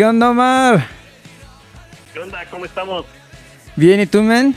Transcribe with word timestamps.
¿Qué 0.00 0.06
onda, 0.06 0.30
Omar? 0.30 0.86
¿qué 2.14 2.20
onda? 2.20 2.42
¿Cómo 2.50 2.64
estamos? 2.64 3.04
Bien, 3.76 4.00
¿y 4.00 4.06
tú, 4.06 4.22
men? 4.22 4.54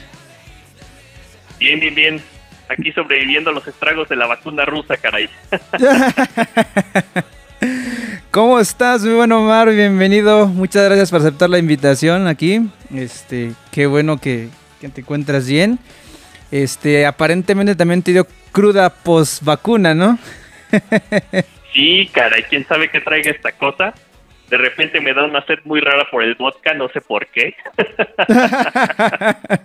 Bien, 1.59 1.81
bien, 1.81 1.93
bien. 1.93 2.21
Aquí 2.69 2.93
sobreviviendo 2.93 3.49
a 3.49 3.53
los 3.53 3.67
estragos 3.67 4.07
de 4.07 4.15
la 4.15 4.25
vacuna 4.25 4.63
rusa, 4.63 4.95
caray. 4.95 5.29
¿Cómo 8.31 8.57
estás? 8.57 9.03
Muy 9.03 9.15
bueno, 9.15 9.41
Omar. 9.41 9.69
Bienvenido. 9.69 10.47
Muchas 10.47 10.85
gracias 10.85 11.11
por 11.11 11.19
aceptar 11.19 11.49
la 11.49 11.57
invitación 11.57 12.27
aquí. 12.27 12.61
Este, 12.95 13.51
qué 13.69 13.85
bueno 13.85 14.21
que, 14.21 14.47
que 14.79 14.87
te 14.87 15.01
encuentras 15.01 15.45
bien. 15.45 15.77
Este, 16.51 17.05
aparentemente 17.05 17.75
también 17.75 18.01
te 18.01 18.13
dio 18.13 18.25
cruda 18.53 18.89
post 18.89 19.43
vacuna, 19.43 19.93
¿no? 19.93 20.17
Sí, 21.73 22.07
caray, 22.13 22.43
quién 22.43 22.65
sabe 22.67 22.89
qué 22.89 23.01
traiga 23.01 23.31
esta 23.31 23.51
cosa. 23.51 23.95
De 24.53 24.59
repente 24.59 25.01
me 25.01 25.15
da 25.15 25.23
una 25.23 25.43
sed 25.47 25.57
muy 25.63 25.81
rara 25.81 26.07
por 26.11 26.21
el 26.21 26.35
vodka, 26.35 26.75
no 26.75 26.87
sé 26.89 27.01
por 27.01 27.25
qué. 27.25 27.55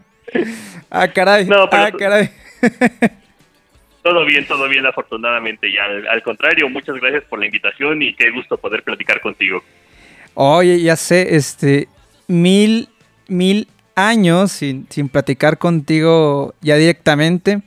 ah, 0.91 1.09
caray. 1.09 1.45
No, 1.45 1.69
pero 1.69 1.83
ah, 1.83 1.93
caray. 1.93 2.31
todo 4.03 4.25
bien, 4.25 4.47
todo 4.47 4.67
bien, 4.67 4.87
afortunadamente. 4.87 5.69
Y 5.69 5.77
al, 5.77 6.09
al 6.09 6.23
contrario, 6.23 6.71
muchas 6.71 6.97
gracias 6.97 7.23
por 7.25 7.39
la 7.39 7.45
invitación 7.45 8.01
y 8.01 8.15
qué 8.15 8.31
gusto 8.31 8.57
poder 8.57 8.83
platicar 8.83 9.21
contigo. 9.21 9.63
Oye, 10.33 10.81
ya 10.81 10.97
sé, 10.97 11.37
este, 11.37 11.87
mil, 12.27 12.89
mil 13.27 13.69
años 13.95 14.53
sin, 14.53 14.87
sin 14.89 15.11
platicar 15.11 15.59
contigo 15.59 16.55
ya 16.63 16.77
directamente. 16.77 17.61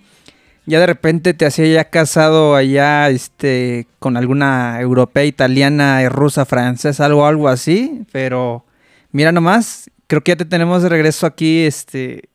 Ya 0.71 0.79
de 0.79 0.87
repente 0.87 1.33
te 1.33 1.45
hacía 1.45 1.67
ya 1.67 1.89
casado 1.89 2.55
allá, 2.55 3.09
este, 3.09 3.87
con 3.99 4.15
alguna 4.15 4.79
europea, 4.79 5.25
italiana, 5.25 6.07
rusa, 6.07 6.45
francesa, 6.45 7.05
algo, 7.05 7.25
algo 7.25 7.49
así. 7.49 8.05
Pero 8.13 8.63
mira 9.11 9.33
nomás, 9.33 9.91
creo 10.07 10.21
que 10.21 10.31
ya 10.31 10.37
te 10.37 10.45
tenemos 10.45 10.81
de 10.81 10.87
regreso 10.87 11.27
aquí, 11.27 11.65
este, 11.65 12.29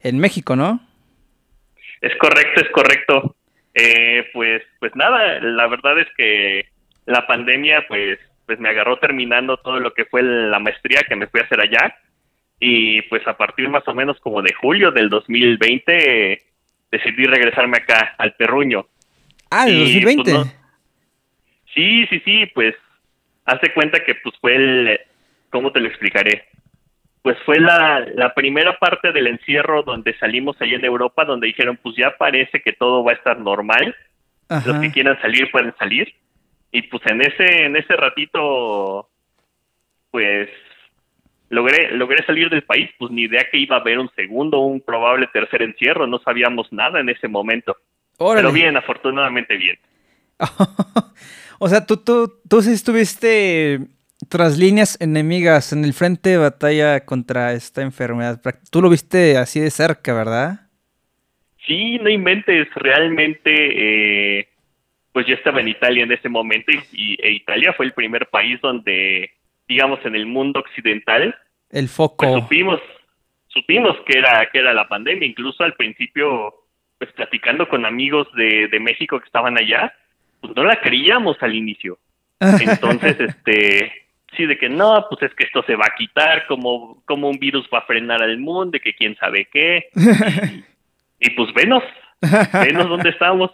en 0.00 0.18
México, 0.18 0.56
¿no? 0.56 0.86
Es 2.02 2.14
correcto, 2.18 2.60
es 2.60 2.70
correcto. 2.70 3.34
Eh, 3.72 4.28
pues, 4.34 4.60
pues 4.78 4.94
nada, 4.94 5.40
la 5.40 5.66
verdad 5.66 5.98
es 6.00 6.08
que 6.18 6.66
la 7.06 7.26
pandemia, 7.26 7.86
pues, 7.88 8.18
pues 8.44 8.60
me 8.60 8.68
agarró 8.68 8.98
terminando 8.98 9.56
todo 9.56 9.80
lo 9.80 9.94
que 9.94 10.04
fue 10.04 10.22
la 10.22 10.58
maestría 10.58 11.00
que 11.08 11.16
me 11.16 11.28
fui 11.28 11.40
a 11.40 11.44
hacer 11.44 11.62
allá. 11.62 11.96
Y 12.60 13.00
pues 13.08 13.26
a 13.26 13.38
partir 13.38 13.70
más 13.70 13.88
o 13.88 13.94
menos 13.94 14.20
como 14.20 14.42
de 14.42 14.52
julio 14.52 14.90
del 14.90 15.08
2020 15.08 16.32
eh, 16.32 16.42
decidí 16.90 17.26
regresarme 17.26 17.78
acá 17.78 18.14
al 18.18 18.36
Terruño. 18.36 18.86
Ah, 19.50 19.66
2020. 19.66 20.22
pues, 20.22 20.34
no- 20.34 20.52
Sí, 21.74 22.06
sí, 22.08 22.20
sí, 22.24 22.46
pues 22.54 22.74
hace 23.44 23.72
cuenta 23.72 24.02
que 24.04 24.14
pues 24.16 24.34
fue 24.40 24.56
el, 24.56 25.00
¿cómo 25.50 25.70
te 25.72 25.80
lo 25.80 25.88
explicaré? 25.88 26.46
Pues 27.22 27.36
fue 27.44 27.60
la, 27.60 28.00
la 28.14 28.34
primera 28.34 28.78
parte 28.78 29.12
del 29.12 29.26
encierro 29.28 29.82
donde 29.82 30.16
salimos 30.18 30.60
allá 30.60 30.76
en 30.76 30.84
Europa, 30.84 31.24
donde 31.24 31.46
dijeron 31.48 31.78
pues 31.82 31.94
ya 31.96 32.16
parece 32.16 32.60
que 32.60 32.72
todo 32.72 33.04
va 33.04 33.12
a 33.12 33.16
estar 33.16 33.38
normal, 33.38 33.94
los 34.48 34.78
que 34.80 34.90
quieran 34.90 35.20
salir 35.20 35.50
pueden 35.50 35.74
salir. 35.78 36.12
Y 36.72 36.82
pues 36.82 37.02
en 37.06 37.20
ese, 37.20 37.64
en 37.66 37.76
ese 37.76 37.94
ratito, 37.96 39.08
pues 40.10 40.48
logré, 41.50 41.90
logré 41.92 42.24
salir 42.24 42.48
del 42.48 42.62
país, 42.62 42.88
pues 42.98 43.12
ni 43.12 43.22
idea 43.22 43.46
que 43.50 43.58
iba 43.58 43.76
a 43.76 43.80
haber 43.80 43.98
un 43.98 44.10
segundo, 44.16 44.60
un 44.60 44.80
probable 44.80 45.28
tercer 45.32 45.62
encierro, 45.62 46.06
no 46.06 46.18
sabíamos 46.20 46.72
nada 46.72 47.00
en 47.00 47.08
ese 47.10 47.28
momento. 47.28 47.76
Órale. 48.18 48.42
Pero 48.48 48.54
bien, 48.54 48.76
afortunadamente 48.76 49.56
bien. 49.56 49.78
o 51.58 51.68
sea, 51.68 51.84
tú, 51.84 51.98
tú, 51.98 52.40
tú 52.48 52.62
sí 52.62 52.72
estuviste 52.72 53.80
tras 54.28 54.58
líneas 54.58 55.00
enemigas 55.00 55.72
en 55.72 55.84
el 55.84 55.92
frente 55.94 56.30
de 56.30 56.36
batalla 56.38 57.04
contra 57.04 57.52
esta 57.52 57.82
enfermedad. 57.82 58.40
Tú 58.70 58.80
lo 58.82 58.88
viste 58.90 59.36
así 59.38 59.60
de 59.60 59.70
cerca, 59.70 60.12
¿verdad? 60.14 60.68
Sí, 61.66 61.98
no 61.98 62.08
inventes, 62.10 62.68
realmente, 62.74 63.50
eh, 64.40 64.48
pues 65.12 65.26
yo 65.26 65.34
estaba 65.34 65.60
en 65.60 65.68
Italia 65.68 66.04
en 66.04 66.12
ese 66.12 66.28
momento 66.28 66.70
y, 66.72 66.80
y- 66.92 67.18
e 67.20 67.32
Italia 67.32 67.72
fue 67.74 67.86
el 67.86 67.92
primer 67.92 68.26
país 68.28 68.60
donde, 68.60 69.30
digamos, 69.70 70.04
en 70.04 70.16
el 70.16 70.26
mundo 70.26 70.58
occidental, 70.58 71.32
El 71.70 71.84
pues 71.84 71.92
foco. 71.92 72.40
supimos, 72.40 72.80
supimos 73.46 73.96
que 74.04 74.18
era, 74.18 74.48
que 74.50 74.58
era 74.58 74.74
la 74.74 74.88
pandemia, 74.88 75.28
incluso 75.28 75.62
al 75.62 75.74
principio, 75.74 76.52
pues 76.98 77.12
platicando 77.12 77.68
con 77.68 77.86
amigos 77.86 78.26
de, 78.34 78.66
de 78.66 78.80
México 78.80 79.20
que 79.20 79.26
estaban 79.26 79.56
allá, 79.56 79.94
pues 80.40 80.56
no 80.56 80.64
la 80.64 80.80
creíamos 80.80 81.36
al 81.40 81.54
inicio. 81.54 81.98
Entonces, 82.40 83.16
este, 83.20 83.92
sí, 84.36 84.46
de 84.46 84.58
que 84.58 84.68
no, 84.68 85.06
pues 85.08 85.22
es 85.22 85.34
que 85.36 85.44
esto 85.44 85.62
se 85.62 85.76
va 85.76 85.86
a 85.86 85.96
quitar, 85.96 86.48
como, 86.48 87.00
como 87.04 87.28
un 87.30 87.38
virus 87.38 87.68
va 87.72 87.78
a 87.78 87.86
frenar 87.86 88.20
al 88.20 88.38
mundo, 88.38 88.72
de 88.72 88.80
que 88.80 88.94
quién 88.94 89.16
sabe 89.16 89.48
qué. 89.52 89.88
Y, 91.22 91.28
y 91.28 91.30
pues 91.36 91.52
venos, 91.52 91.84
venos 92.20 92.88
dónde 92.88 93.10
estamos. 93.10 93.50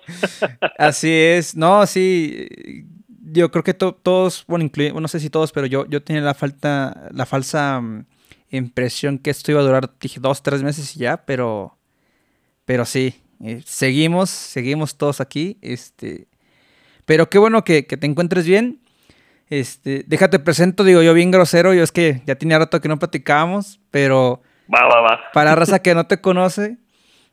Así 0.79 1.13
es. 1.13 1.57
No, 1.57 1.85
sí. 1.85 2.47
Yo 3.29 3.51
creo 3.51 3.65
que 3.65 3.75
to- 3.75 3.95
todos, 3.95 4.45
bueno, 4.47 4.69
bueno, 4.75 5.01
no 5.01 5.09
sé 5.09 5.19
si 5.21 5.31
todos, 5.31 5.51
pero 5.53 5.67
yo, 5.67 5.87
yo 5.87 6.03
tenía 6.03 6.23
la 6.23 6.35
falta, 6.35 7.09
la 7.13 7.27
falsa 7.27 7.81
mm, 7.81 8.05
impresión 8.51 9.19
que 9.19 9.31
esto 9.31 9.51
iba 9.51 9.61
a 9.61 9.65
durar, 9.65 9.91
dije, 10.01 10.21
dos, 10.21 10.43
tres 10.43 10.63
meses 10.63 10.95
y 10.97 11.01
ya, 11.01 11.25
pero, 11.27 11.77
pero 12.65 12.85
sí, 12.85 13.21
eh, 13.43 13.63
seguimos, 13.65 14.31
seguimos 14.31 14.97
todos 14.97 15.21
aquí, 15.21 15.59
este, 15.61 16.29
pero 17.05 17.29
qué 17.29 17.39
bueno 17.39 17.65
que, 17.65 17.87
que 17.87 17.97
te 17.97 18.07
encuentres 18.07 18.47
bien. 18.47 18.81
Este, 19.49 20.05
déjate 20.07 20.39
presento, 20.41 20.83
digo 20.83 21.03
yo 21.03 21.15
bien 21.15 21.31
grosero, 21.31 21.73
yo 21.73 21.83
es 21.85 21.93
que 21.93 22.23
ya 22.27 22.35
tenía 22.37 22.59
rato 22.59 22.81
que 22.81 22.89
no 22.89 22.99
platicábamos, 22.99 23.81
pero 23.93 24.43
Va, 24.73 24.81
va, 24.89 25.01
va. 25.03 25.21
para 25.33 25.55
raza 25.55 25.79
que 25.83 25.95
no 25.95 26.07
te 26.07 26.21
conoce, 26.21 26.79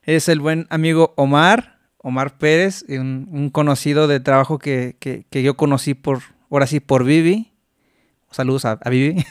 es 0.03 0.27
el 0.29 0.39
buen 0.39 0.67
amigo 0.69 1.13
Omar, 1.17 1.72
Omar 2.03 2.37
Pérez, 2.37 2.85
un, 2.89 3.27
un 3.31 3.49
conocido 3.49 4.07
de 4.07 4.19
trabajo 4.19 4.59
que, 4.59 4.95
que- 4.99 5.25
que 5.31 5.41
yo 5.41 5.55
conocí 5.55 5.95
por, 5.95 6.19
ahora 6.51 6.67
sí, 6.67 6.79
por 6.79 7.03
Vivi. 7.03 7.49
Saludos 8.29 8.65
a, 8.65 8.79
a 8.83 8.89
Vivi. 8.89 9.23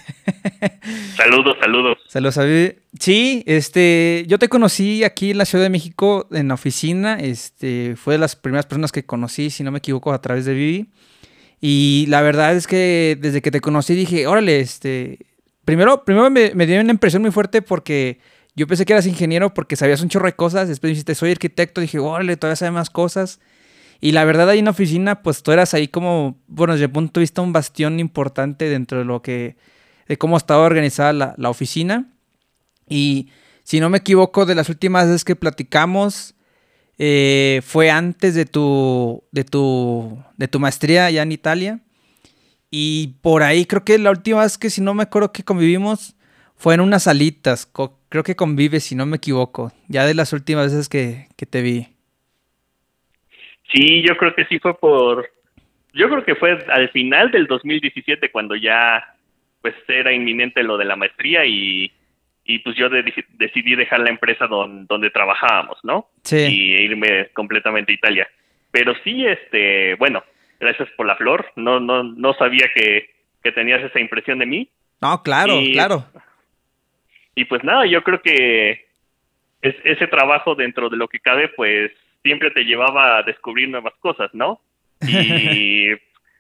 Saludos, 1.17 1.57
saludos. 1.61 1.99
Saludos 2.09 2.39
a 2.39 2.45
Vivi. 2.45 2.75
Sí, 2.99 3.43
este, 3.47 4.25
yo 4.29 4.39
te 4.39 4.49
conocí 4.49 5.05
aquí 5.05 5.31
en 5.33 5.39
la 5.39 5.45
Ciudad 5.45 5.65
de 5.65 5.71
México 5.71 6.27
en 6.31 6.49
la 6.49 6.55
oficina. 6.55 7.19
Este, 7.21 7.95
fue 7.97 8.15
de 8.15 8.19
las 8.19 8.37
primeras 8.37 8.67
personas 8.67 8.93
que 8.93 9.05
conocí, 9.05 9.51
si 9.51 9.63
no 9.65 9.71
me 9.71 9.79
equivoco, 9.79 10.13
a 10.13 10.21
través 10.21 10.45
de 10.45 10.55
Vivi. 10.55 10.89
Y 11.61 12.07
la 12.09 12.23
verdad 12.23 12.57
es 12.57 12.67
que 12.67 13.17
desde 13.21 13.43
que 13.43 13.51
te 13.51 13.61
conocí 13.61 13.95
dije, 13.95 14.27
órale, 14.27 14.61
este, 14.61 15.19
primero, 15.65 16.05
primero 16.05 16.29
me, 16.31 16.53
me 16.55 16.67
dio 16.67 16.81
una 16.81 16.93
impresión 16.93 17.23
muy 17.23 17.31
fuerte 17.31 17.61
porque 17.63 18.19
yo 18.55 18.67
pensé 18.67 18.85
que 18.85 18.93
eras 18.93 19.07
ingeniero 19.07 19.55
porque 19.55 19.77
sabías 19.77 20.03
un 20.03 20.09
chorro 20.09 20.27
de 20.27 20.35
cosas. 20.35 20.69
Después 20.69 20.91
dijiste, 20.91 21.15
soy 21.15 21.33
arquitecto. 21.33 21.81
Dije, 21.81 21.99
órale, 21.99 22.37
todavía 22.37 22.57
sabe 22.57 22.73
más 22.73 22.91
cosas. 22.91 23.41
Y 24.01 24.13
la 24.13 24.25
verdad, 24.25 24.49
ahí 24.51 24.59
en 24.59 24.67
la 24.67 24.73
oficina, 24.73 25.23
pues 25.23 25.43
tú 25.43 25.53
eras 25.53 25.75
ahí 25.75 25.89
como, 25.89 26.39
bueno, 26.49 26.73
desde 26.75 26.87
el 26.87 26.91
punto 26.91 27.21
de 27.21 27.23
vista, 27.23 27.41
un 27.41 27.53
bastión 27.53 28.01
importante 28.01 28.69
dentro 28.69 28.99
de 28.99 29.05
lo 29.05 29.23
que, 29.23 29.57
de 30.09 30.19
cómo 30.19 30.37
estaba 30.37 30.65
organizada 30.65 31.13
la, 31.13 31.35
la 31.39 31.51
oficina. 31.51 32.13
Y 32.89 33.29
si 33.63 33.81
no 33.81 33.91
me 33.91 33.99
equivoco, 33.99 34.45
de 34.45 34.55
las 34.55 34.69
últimas 34.69 35.07
veces 35.07 35.25
que 35.25 35.37
platicamos, 35.37 36.35
eh, 36.99 37.63
fue 37.65 37.91
antes 37.91 38.35
de 38.35 38.45
tu, 38.45 39.25
de 39.33 39.45
tu, 39.45 40.23
de 40.37 40.49
tu 40.49 40.61
maestría 40.61 41.07
allá 41.07 41.23
en 41.23 41.33
Italia. 41.33 41.81
Y 42.71 43.19
por 43.23 43.43
ahí 43.43 43.67
creo 43.67 43.85
que 43.85 43.99
la 43.99 44.11
última 44.11 44.43
vez 44.43 44.59
que 44.59 44.71
si 44.71 44.81
no 44.81 44.95
me 44.95 45.03
acuerdo 45.03 45.33
que 45.33 45.43
convivimos 45.43 46.17
fue 46.57 46.75
en 46.75 46.81
unas 46.81 47.05
salitas. 47.05 47.67
Creo 48.13 48.23
que 48.23 48.37
convives, 48.37 48.85
si 48.85 48.95
no 48.95 49.07
me 49.07 49.17
equivoco. 49.17 49.73
Ya 49.89 50.05
de 50.05 50.13
las 50.13 50.35
últimas 50.35 50.67
veces 50.67 50.91
que, 50.91 51.29
que 51.35 51.47
te 51.47 51.63
vi. 51.63 51.89
Sí, 53.73 54.03
yo 54.07 54.17
creo 54.19 54.35
que 54.35 54.45
sí 54.45 54.59
fue 54.59 54.79
por... 54.79 55.31
Yo 55.95 56.09
creo 56.11 56.23
que 56.25 56.35
fue 56.35 56.59
al 56.69 56.91
final 56.91 57.31
del 57.31 57.47
2017 57.47 58.31
cuando 58.31 58.55
ya 58.55 59.03
pues 59.63 59.75
era 59.89 60.13
inminente 60.13 60.63
lo 60.63 60.77
de 60.77 60.85
la 60.85 60.97
maestría 60.97 61.47
y, 61.47 61.91
y 62.45 62.59
pues 62.59 62.77
yo 62.77 62.91
de, 62.91 63.03
decidí 63.31 63.77
dejar 63.77 64.01
la 64.01 64.11
empresa 64.11 64.47
don, 64.47 64.87
donde 64.87 65.09
trabajábamos, 65.11 65.79
¿no? 65.83 66.09
Sí. 66.23 66.37
Y 66.37 66.73
irme 66.83 67.29
completamente 67.33 67.93
a 67.93 67.95
Italia. 67.95 68.29
Pero 68.71 68.93
sí, 69.05 69.25
este, 69.25 69.95
bueno, 69.95 70.23
gracias 70.61 70.89
por 70.97 71.07
la 71.07 71.17
flor. 71.17 71.47
No, 71.57 71.81
no, 71.81 72.03
no 72.03 72.35
sabía 72.35 72.69
que, 72.75 73.09
que 73.43 73.53
tenías 73.53 73.83
esa 73.83 74.01
impresión 74.01 74.39
de 74.39 74.47
mí. 74.47 74.69
No, 75.01 75.23
claro, 75.23 75.61
Y- 75.61 75.73
claro. 75.73 76.05
Y 77.35 77.45
pues 77.47 77.63
nada, 77.65 77.87
yo 77.87 78.03
creo 78.03 78.21
que 78.21 78.87
es- 79.63 79.77
ese 79.85 80.07
trabajo 80.07 80.55
dentro 80.55 80.89
de 80.89 80.97
lo 80.97 81.09
que 81.09 81.21
cabe, 81.21 81.49
pues 81.49 81.93
siempre 82.23 82.51
te 82.51 82.65
llevaba 82.65 83.19
a 83.19 83.23
descubrir 83.23 83.69
nuevas 83.69 83.95
cosas, 84.01 84.31
¿no? 84.35 84.61
Y 85.01 85.89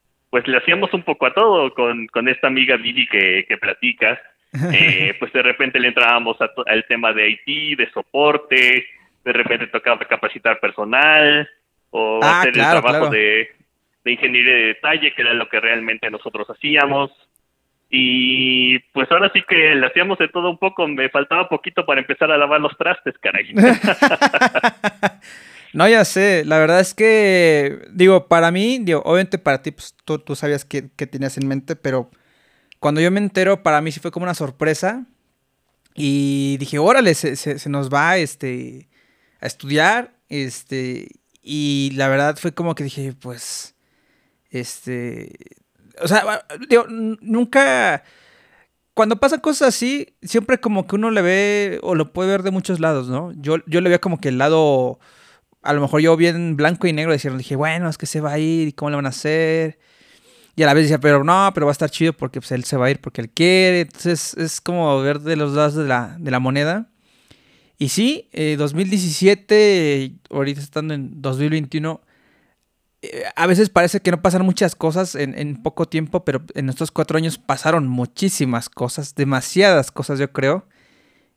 pues 0.31 0.47
le 0.47 0.59
hacíamos 0.59 0.93
un 0.95 1.03
poco 1.03 1.27
a 1.27 1.35
todo 1.35 1.73
con, 1.75 2.07
con 2.09 2.29
esta 2.29 2.47
amiga 2.47 2.77
Vivi 2.77 3.07
que, 3.07 3.45
que 3.49 3.57
platicas. 3.59 4.19
Eh, 4.73 5.15
pues 5.19 5.33
de 5.33 5.43
repente 5.43 5.81
le 5.81 5.89
entrábamos 5.89 6.37
a 6.41 6.51
al 6.67 6.85
tema 6.87 7.13
de 7.13 7.31
IT, 7.31 7.79
de 7.79 7.91
soporte, 7.91 8.87
de 9.25 9.33
repente 9.33 9.67
tocaba 9.69 10.05
capacitar 10.07 10.61
personal 10.61 11.49
o 11.91 12.21
Ah, 12.23 12.41
hacer 12.41 12.53
claro, 12.53 12.77
el 12.79 12.83
trabajo 12.83 13.09
claro. 13.11 13.15
de, 13.15 13.51
de 14.05 14.13
ingeniería 14.13 14.55
de 14.55 14.67
detalle, 14.67 15.15
que 15.15 15.23
era 15.23 15.33
lo 15.35 15.49
que 15.49 15.61
realmente 15.61 16.11
nosotros 16.11 16.49
hacíamos. 16.51 17.11
Y 17.95 18.79
pues 18.95 19.07
ahora 19.11 19.31
sí 19.35 19.43
que 19.47 19.75
le 19.75 19.87
hacíamos 19.87 20.17
de 20.19 20.29
todo 20.29 20.49
un 20.51 20.57
poco, 20.57 20.89
me 20.89 21.11
faltaba 21.11 21.47
poquito 21.51 21.85
para 21.85 22.01
empezar 22.01 22.31
a 22.33 22.39
lavar 22.39 22.59
los 22.59 22.75
trastes, 22.79 23.15
caray. 23.21 23.53
No, 25.75 25.89
ya 25.89 26.05
sé, 26.05 26.45
la 26.45 26.59
verdad 26.59 26.81
es 26.81 26.93
que, 26.93 27.79
digo, 27.93 28.29
para 28.29 28.51
mí, 28.51 28.79
digo, 28.83 29.01
obviamente 29.07 29.39
para 29.39 29.63
ti, 29.63 29.71
pues 29.71 29.95
tú, 30.05 30.19
tú 30.19 30.37
sabías 30.37 30.67
qué, 30.67 30.91
qué 30.97 31.07
tenías 31.07 31.39
en 31.39 31.49
mente, 31.49 31.77
pero 31.77 32.11
cuando 32.79 33.01
yo 33.01 33.11
me 33.11 33.21
entero, 33.21 33.63
para 33.63 33.81
mí 33.81 33.91
sí 33.91 33.99
fue 33.99 34.11
como 34.11 34.25
una 34.25 34.35
sorpresa 34.35 35.07
y 35.95 36.59
dije, 36.59 36.79
órale, 36.79 37.15
se, 37.15 37.37
se- 37.37 37.59
se 37.59 37.71
nos 37.71 37.89
va, 37.91 38.19
este, 38.19 38.89
a 39.41 39.47
estudiar, 39.47 40.13
este, 40.29 41.09
y 41.43 41.93
la 41.95 42.09
verdad 42.09 42.37
fue 42.39 42.53
como 42.53 42.75
que 42.75 42.85
dije, 42.85 43.15
pues, 43.19 43.75
este, 44.51 45.33
o 46.01 46.09
sea, 46.09 46.47
digo, 46.69 46.87
nunca, 46.89 48.05
cuando 48.95 49.17
pasan 49.21 49.41
cosas 49.41 49.69
así, 49.69 50.15
siempre 50.23 50.61
como 50.61 50.87
que 50.87 50.97
uno 50.97 51.11
le 51.11 51.23
ve 51.23 51.81
o 51.83 51.95
lo 51.95 52.13
puede 52.13 52.31
ver 52.31 52.43
de 52.43 52.51
muchos 52.51 52.81
lados, 52.81 53.09
¿no? 53.09 53.33
Yo, 53.33 53.57
yo 53.67 53.81
le 53.81 53.89
veía 53.89 54.01
como 54.01 54.21
que 54.21 54.29
el 54.29 54.39
lado 54.39 54.99
a 55.63 55.73
lo 55.73 55.81
mejor 55.81 56.01
yo 56.01 56.17
bien 56.17 56.57
blanco 56.57 56.87
y 56.87 56.93
negro 56.93 57.13
decían, 57.13 57.39
dije, 57.39 57.57
bueno, 57.57 57.89
es 57.89 57.97
que 57.97 58.07
se 58.07 58.21
va 58.21 58.33
a 58.33 58.39
ir 58.39 58.69
y 58.69 58.73
cómo 58.73 58.91
le 58.91 58.97
van 58.97 59.07
a 59.07 59.11
hacer. 59.11 59.79
Y 60.57 60.63
a 60.63 60.67
la 60.67 60.75
vez 60.75 60.85
decía, 60.85 61.01
pero 61.01 61.25
no, 61.25 61.51
pero 61.55 61.67
va 61.67 61.71
a 61.71 61.73
estar 61.73 61.91
chido 61.91 62.13
porque 62.13 62.41
pues, 62.41 62.53
él 62.53 62.65
se 62.65 62.77
va 62.77 62.87
a 62.87 62.91
ir 62.91 63.01
porque 63.01 63.21
él 63.21 63.31
quiere. 63.31 63.83
Entonces 63.83 64.35
es 64.35 64.61
como 64.61 65.01
ver 65.01 65.21
de 65.21 65.37
los 65.37 65.53
lados 65.55 65.75
de 65.75 65.85
la, 65.85 66.17
de 66.19 66.31
la 66.31 66.41
moneda. 66.41 66.91
Y 67.79 67.89
sí, 67.89 68.29
eh, 68.33 68.57
2017, 68.59 70.05
eh, 70.05 70.13
ahorita 70.31 70.61
estando 70.61 70.95
en 70.95 71.23
2021, 71.23 72.01
eh, 72.05 72.12
a 73.35 73.47
veces 73.47 73.69
parece 73.69 74.01
que 74.01 74.13
no 74.13 74.23
pasan 74.23 74.45
muchas 74.45 74.77
cosas 74.77 75.15
en, 75.17 75.63
poco 75.63 75.87
tiempo, 75.87 76.25
pero 76.25 76.43
en 76.55 76.69
estos 76.69 76.91
cuatro 76.91 77.19
años 77.19 77.39
pasaron 77.39 77.89
muchísimas 77.89 78.69
cosas, 78.69 79.15
demasiadas 79.15 79.91
cosas 79.91 80.19
yo 80.19 80.33
creo. 80.33 80.67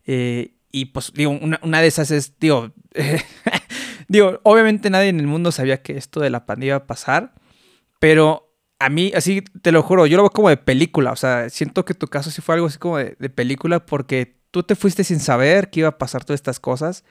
Eh, 0.05 0.53
y 0.71 0.85
pues 0.85 1.11
digo, 1.13 1.31
una, 1.31 1.81
de 1.81 1.87
esas 1.87 2.11
es, 2.11 2.37
digo, 2.39 2.71
digo, 4.07 4.39
obviamente 4.43 4.89
nadie 4.89 5.09
en 5.09 5.19
el 5.19 5.27
mundo 5.27 5.51
sabía 5.51 5.81
que 5.81 5.97
esto 5.97 6.19
de 6.19 6.29
la 6.29 6.45
pandemia 6.45 6.71
iba 6.71 6.77
a 6.77 6.87
pasar, 6.87 7.33
pero 7.99 8.53
a 8.77 8.89
mí, 8.89 9.11
así 9.15 9.41
te 9.61 9.71
lo 9.71 9.81
juro, 9.81 10.05
yo 10.05 10.17
lo 10.17 10.23
veo 10.23 10.29
como 10.29 10.49
de 10.49 10.57
película, 10.57 11.11
o 11.13 11.15
sea, 11.15 11.49
siento 11.49 11.85
que 11.85 11.93
tu 11.93 12.07
caso 12.07 12.29
sí 12.29 12.41
fue 12.41 12.55
algo 12.55 12.67
así 12.67 12.77
como 12.77 12.97
de, 12.97 13.15
de 13.17 13.29
película 13.29 13.85
porque 13.85 14.37
tú 14.51 14.63
te 14.63 14.75
fuiste 14.75 15.03
sin 15.03 15.19
saber 15.19 15.69
que 15.69 15.79
iba 15.79 15.89
a 15.89 15.97
pasar 15.97 16.25
todas 16.25 16.39
estas 16.39 16.59
cosas 16.59 17.03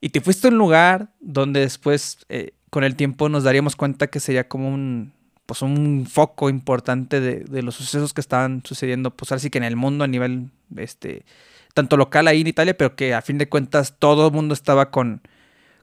y 0.00 0.10
te 0.10 0.20
fuiste 0.20 0.48
a 0.48 0.50
un 0.50 0.58
lugar 0.58 1.12
donde 1.20 1.60
después 1.60 2.18
eh, 2.28 2.54
con 2.72 2.84
el 2.84 2.96
tiempo 2.96 3.28
nos 3.28 3.44
daríamos 3.44 3.76
cuenta 3.76 4.06
que 4.06 4.18
sería 4.18 4.48
como 4.48 4.70
un 4.70 5.12
pues 5.44 5.60
un 5.60 6.06
foco 6.06 6.48
importante 6.48 7.20
de, 7.20 7.40
de 7.40 7.62
los 7.62 7.74
sucesos 7.74 8.14
que 8.14 8.22
estaban 8.22 8.62
sucediendo 8.64 9.10
pues 9.10 9.30
así 9.30 9.50
que 9.50 9.58
en 9.58 9.64
el 9.64 9.76
mundo 9.76 10.04
a 10.04 10.06
nivel 10.06 10.46
este 10.78 11.26
tanto 11.74 11.98
local 11.98 12.28
ahí 12.28 12.40
en 12.40 12.46
Italia 12.46 12.74
pero 12.74 12.96
que 12.96 13.12
a 13.12 13.20
fin 13.20 13.36
de 13.36 13.46
cuentas 13.46 13.98
todo 13.98 14.28
el 14.28 14.32
mundo 14.32 14.54
estaba 14.54 14.90
con 14.90 15.20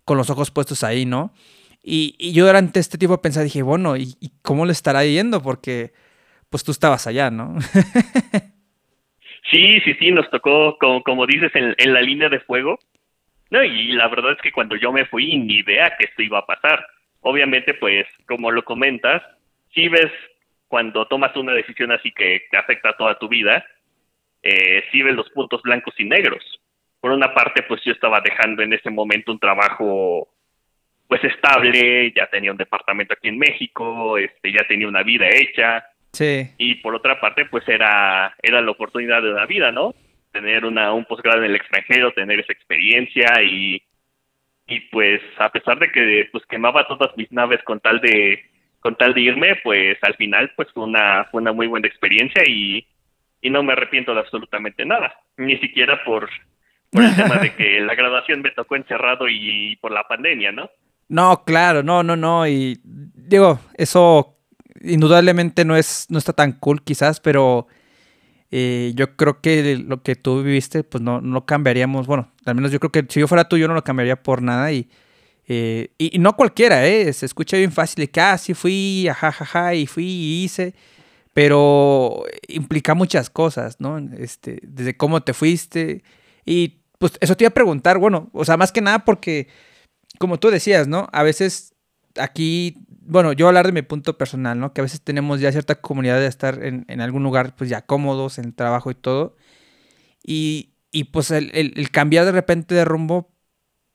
con 0.03 0.18
los 0.18 0.31
ojos 0.31 0.50
puestos 0.50 0.83
ahí 0.83 1.06
no 1.06 1.31
y, 1.83 2.15
y 2.18 2.31
yo 2.31 2.47
durante 2.47 2.80
este 2.80 2.97
tiempo 2.97 3.21
pensé 3.21 3.44
dije 3.44 3.62
bueno 3.62 3.95
¿y, 3.95 4.15
y 4.19 4.31
cómo 4.42 4.65
le 4.65 4.71
estará 4.71 5.06
yendo? 5.06 5.44
porque 5.44 5.94
pues 6.50 6.63
tú 6.63 6.71
estabas 6.71 7.06
allá 7.06 7.30
no 7.30 7.56
Sí, 9.51 9.80
sí, 9.83 9.95
sí, 10.00 10.12
nos 10.12 10.30
tocó, 10.30 10.77
como, 10.80 11.01
como 11.01 11.25
dices, 11.25 11.51
en, 11.56 11.74
en 11.77 11.94
la 11.94 12.01
línea 12.01 12.30
de 12.30 12.39
fuego. 12.39 12.77
No, 13.49 13.63
y 13.63 13.91
la 13.93 14.07
verdad 14.07 14.33
es 14.33 14.41
que 14.41 14.51
cuando 14.51 14.75
yo 14.75 14.91
me 14.91 15.05
fui, 15.05 15.37
ni 15.37 15.57
idea 15.57 15.95
que 15.97 16.05
esto 16.05 16.21
iba 16.21 16.39
a 16.39 16.45
pasar. 16.45 16.85
Obviamente, 17.21 17.73
pues, 17.73 18.05
como 18.27 18.51
lo 18.51 18.63
comentas, 18.63 19.21
sí 19.73 19.87
ves 19.87 20.11
cuando 20.67 21.07
tomas 21.07 21.35
una 21.35 21.53
decisión 21.53 21.91
así 21.91 22.11
que 22.11 22.43
te 22.51 22.57
afecta 22.57 22.89
a 22.89 22.97
toda 22.97 23.17
tu 23.17 23.27
vida, 23.27 23.65
eh, 24.43 24.83
sí 24.91 25.01
ves 25.01 25.15
los 25.15 25.29
puntos 25.31 25.61
blancos 25.63 25.95
y 25.97 26.05
negros. 26.05 26.43
Por 27.01 27.11
una 27.11 27.33
parte, 27.33 27.63
pues 27.63 27.81
yo 27.83 27.91
estaba 27.91 28.21
dejando 28.21 28.61
en 28.61 28.73
ese 28.73 28.89
momento 28.89 29.31
un 29.31 29.39
trabajo 29.39 30.29
pues 31.07 31.23
estable, 31.23 32.13
ya 32.15 32.27
tenía 32.27 32.51
un 32.51 32.57
departamento 32.57 33.13
aquí 33.13 33.29
en 33.29 33.39
México, 33.39 34.17
este, 34.19 34.51
ya 34.51 34.63
tenía 34.67 34.87
una 34.87 35.01
vida 35.01 35.27
hecha, 35.27 35.83
sí 36.13 36.51
y 36.57 36.75
por 36.75 36.95
otra 36.95 37.19
parte 37.19 37.45
pues 37.45 37.67
era 37.67 38.35
era 38.41 38.61
la 38.61 38.71
oportunidad 38.71 39.21
de 39.21 39.31
una 39.31 39.45
vida 39.45 39.71
no 39.71 39.93
tener 40.31 40.65
una 40.65 40.93
un 40.93 41.05
posgrado 41.05 41.39
en 41.39 41.45
el 41.45 41.55
extranjero 41.55 42.13
tener 42.13 42.39
esa 42.39 42.53
experiencia 42.53 43.41
y 43.43 43.81
y 44.67 44.79
pues 44.91 45.21
a 45.37 45.51
pesar 45.51 45.79
de 45.79 45.91
que 45.91 46.29
pues 46.31 46.45
quemaba 46.45 46.87
todas 46.87 47.15
mis 47.17 47.31
naves 47.31 47.61
con 47.63 47.79
tal 47.79 47.99
de 48.01 48.43
con 48.79 48.95
tal 48.95 49.13
de 49.13 49.21
irme 49.21 49.55
pues 49.63 49.97
al 50.03 50.15
final 50.15 50.51
pues 50.55 50.69
fue 50.73 50.83
una 50.83 51.25
fue 51.25 51.42
una 51.42 51.51
muy 51.51 51.68
buena 51.68 51.87
experiencia 51.87 52.44
y 52.45 52.85
y 53.42 53.49
no 53.49 53.63
me 53.63 53.73
arrepiento 53.73 54.13
de 54.13 54.19
absolutamente 54.19 54.85
nada 54.85 55.13
ni 55.37 55.57
siquiera 55.57 56.04
por 56.04 56.30
por 56.92 57.04
el 57.04 57.15
tema 57.15 57.37
de 57.37 57.56
que 57.56 57.80
la 57.81 57.95
graduación 57.95 58.42
me 58.42 58.51
tocó 58.51 58.75
encerrado 58.75 59.27
y 59.30 59.75
por 59.77 59.92
la 59.92 60.07
pandemia 60.07 60.51
no 60.51 60.69
No, 61.07 61.44
claro, 61.44 61.81
no, 61.81 62.04
no, 62.04 62.15
no. 62.15 62.47
Y 62.47 62.80
digo, 62.83 63.59
eso 63.77 64.37
indudablemente 64.81 65.65
no 65.65 65.75
es, 65.75 66.07
no 66.09 66.18
está 66.18 66.33
tan 66.33 66.54
cool 66.54 66.83
quizás, 66.83 67.19
pero 67.19 67.68
eh, 68.51 68.94
yo 68.95 69.15
creo 69.15 69.41
que 69.41 69.77
lo 69.77 70.01
que 70.01 70.15
tú 70.15 70.44
viviste, 70.44 70.83
pues 70.83 71.03
no, 71.03 71.21
no 71.21 71.45
cambiaríamos. 71.45 72.07
Bueno, 72.07 72.31
al 72.45 72.56
menos 72.56 72.71
yo 72.71 72.79
creo 72.79 72.91
que 72.91 73.06
si 73.09 73.19
yo 73.19 73.27
fuera 73.27 73.47
tú, 73.47 73.57
yo 73.57 73.68
no 73.68 73.73
lo 73.73 73.83
cambiaría 73.83 74.21
por 74.21 74.41
nada. 74.41 74.71
Y, 74.71 74.89
eh, 75.47 75.91
y, 75.97 76.18
no 76.19 76.35
cualquiera, 76.35 76.85
¿eh? 76.87 77.11
Se 77.13 77.25
escucha 77.25 77.57
bien 77.57 77.71
fácil 77.71 78.03
de 78.06 78.09
que, 78.09 78.21
ah, 78.21 78.37
sí 78.37 78.53
fui, 78.53 79.07
ajá, 79.07 79.75
y 79.75 79.87
fui 79.87 80.06
y 80.06 80.44
hice. 80.44 80.73
Pero 81.33 82.23
implica 82.47 82.95
muchas 82.95 83.29
cosas, 83.29 83.77
¿no? 83.79 83.97
Este, 84.18 84.59
desde 84.63 84.97
cómo 84.97 85.21
te 85.21 85.33
fuiste. 85.33 86.03
Y 86.45 86.79
pues 86.97 87.13
eso 87.21 87.35
te 87.37 87.44
iba 87.45 87.49
a 87.49 87.53
preguntar, 87.53 87.97
bueno, 87.97 88.29
o 88.33 88.45
sea, 88.45 88.57
más 88.57 88.71
que 88.71 88.81
nada 88.81 89.06
porque 89.06 89.47
como 90.18 90.39
tú 90.39 90.49
decías, 90.49 90.87
¿no? 90.87 91.07
A 91.11 91.23
veces 91.23 91.73
aquí, 92.18 92.77
bueno, 93.09 93.33
yo 93.33 93.47
hablar 93.47 93.66
de 93.68 93.71
mi 93.73 93.81
punto 93.81 94.18
personal, 94.18 94.59
¿no? 94.59 94.73
Que 94.73 94.81
a 94.81 94.83
veces 94.83 95.01
tenemos 95.01 95.39
ya 95.42 95.51
cierta 95.51 95.75
comunidad 95.81 96.19
de 96.19 96.28
estar 96.28 96.63
en, 96.63 96.85
algún 97.01 97.23
lugar, 97.23 97.56
pues 97.56 97.69
ya 97.69 97.81
cómodos, 97.85 98.37
en 98.39 98.45
el 98.45 98.54
trabajo 98.56 98.92
y 98.92 98.95
todo. 98.95 99.35
Y, 100.23 100.71
y 100.92 101.06
pues 101.06 101.31
el, 101.31 101.51
el- 101.54 101.92
cambiar 101.92 102.25
de 102.25 102.31
repente 102.33 102.75
de 102.75 102.85
rumbo, 102.85 103.31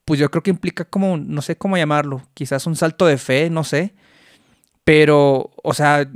pues 0.05 0.21
yo 0.21 0.31
creo 0.31 0.43
que 0.43 0.51
implica 0.51 0.85
como, 0.87 1.17
no 1.19 1.43
sé 1.43 1.57
cómo 1.59 1.77
llamarlo, 1.79 2.23
quizás 2.35 2.67
un 2.67 2.77
salto 2.77 3.07
de 3.07 3.19
fe, 3.19 3.51
no 3.51 3.65
sé. 3.65 3.95
Pero, 4.85 5.51
o 5.63 5.75
sea, 5.75 6.09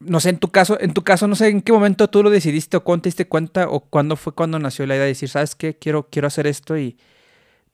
no 0.00 0.20
sé, 0.20 0.30
en 0.30 0.38
tu 0.38 0.50
caso, 0.50 0.78
en 0.80 0.94
tu 0.94 1.04
caso, 1.04 1.28
no 1.28 1.36
sé 1.36 1.48
en 1.48 1.62
qué 1.62 1.72
momento 1.72 2.08
tú 2.10 2.22
lo 2.22 2.30
decidiste 2.30 2.76
o 2.78 2.84
cuándo 2.84 3.02
te 3.04 3.08
diste 3.10 3.28
cuenta 3.28 3.68
o 3.68 3.80
cuándo 3.80 4.16
fue 4.16 4.34
cuando 4.34 4.58
nació 4.58 4.86
la 4.86 4.94
idea 4.96 5.04
de 5.04 5.10
decir, 5.10 5.28
¿sabes 5.28 5.54
qué? 5.54 5.76
Quiero, 5.78 6.08
quiero 6.10 6.28
hacer 6.28 6.46
esto 6.46 6.78
y 6.78 6.98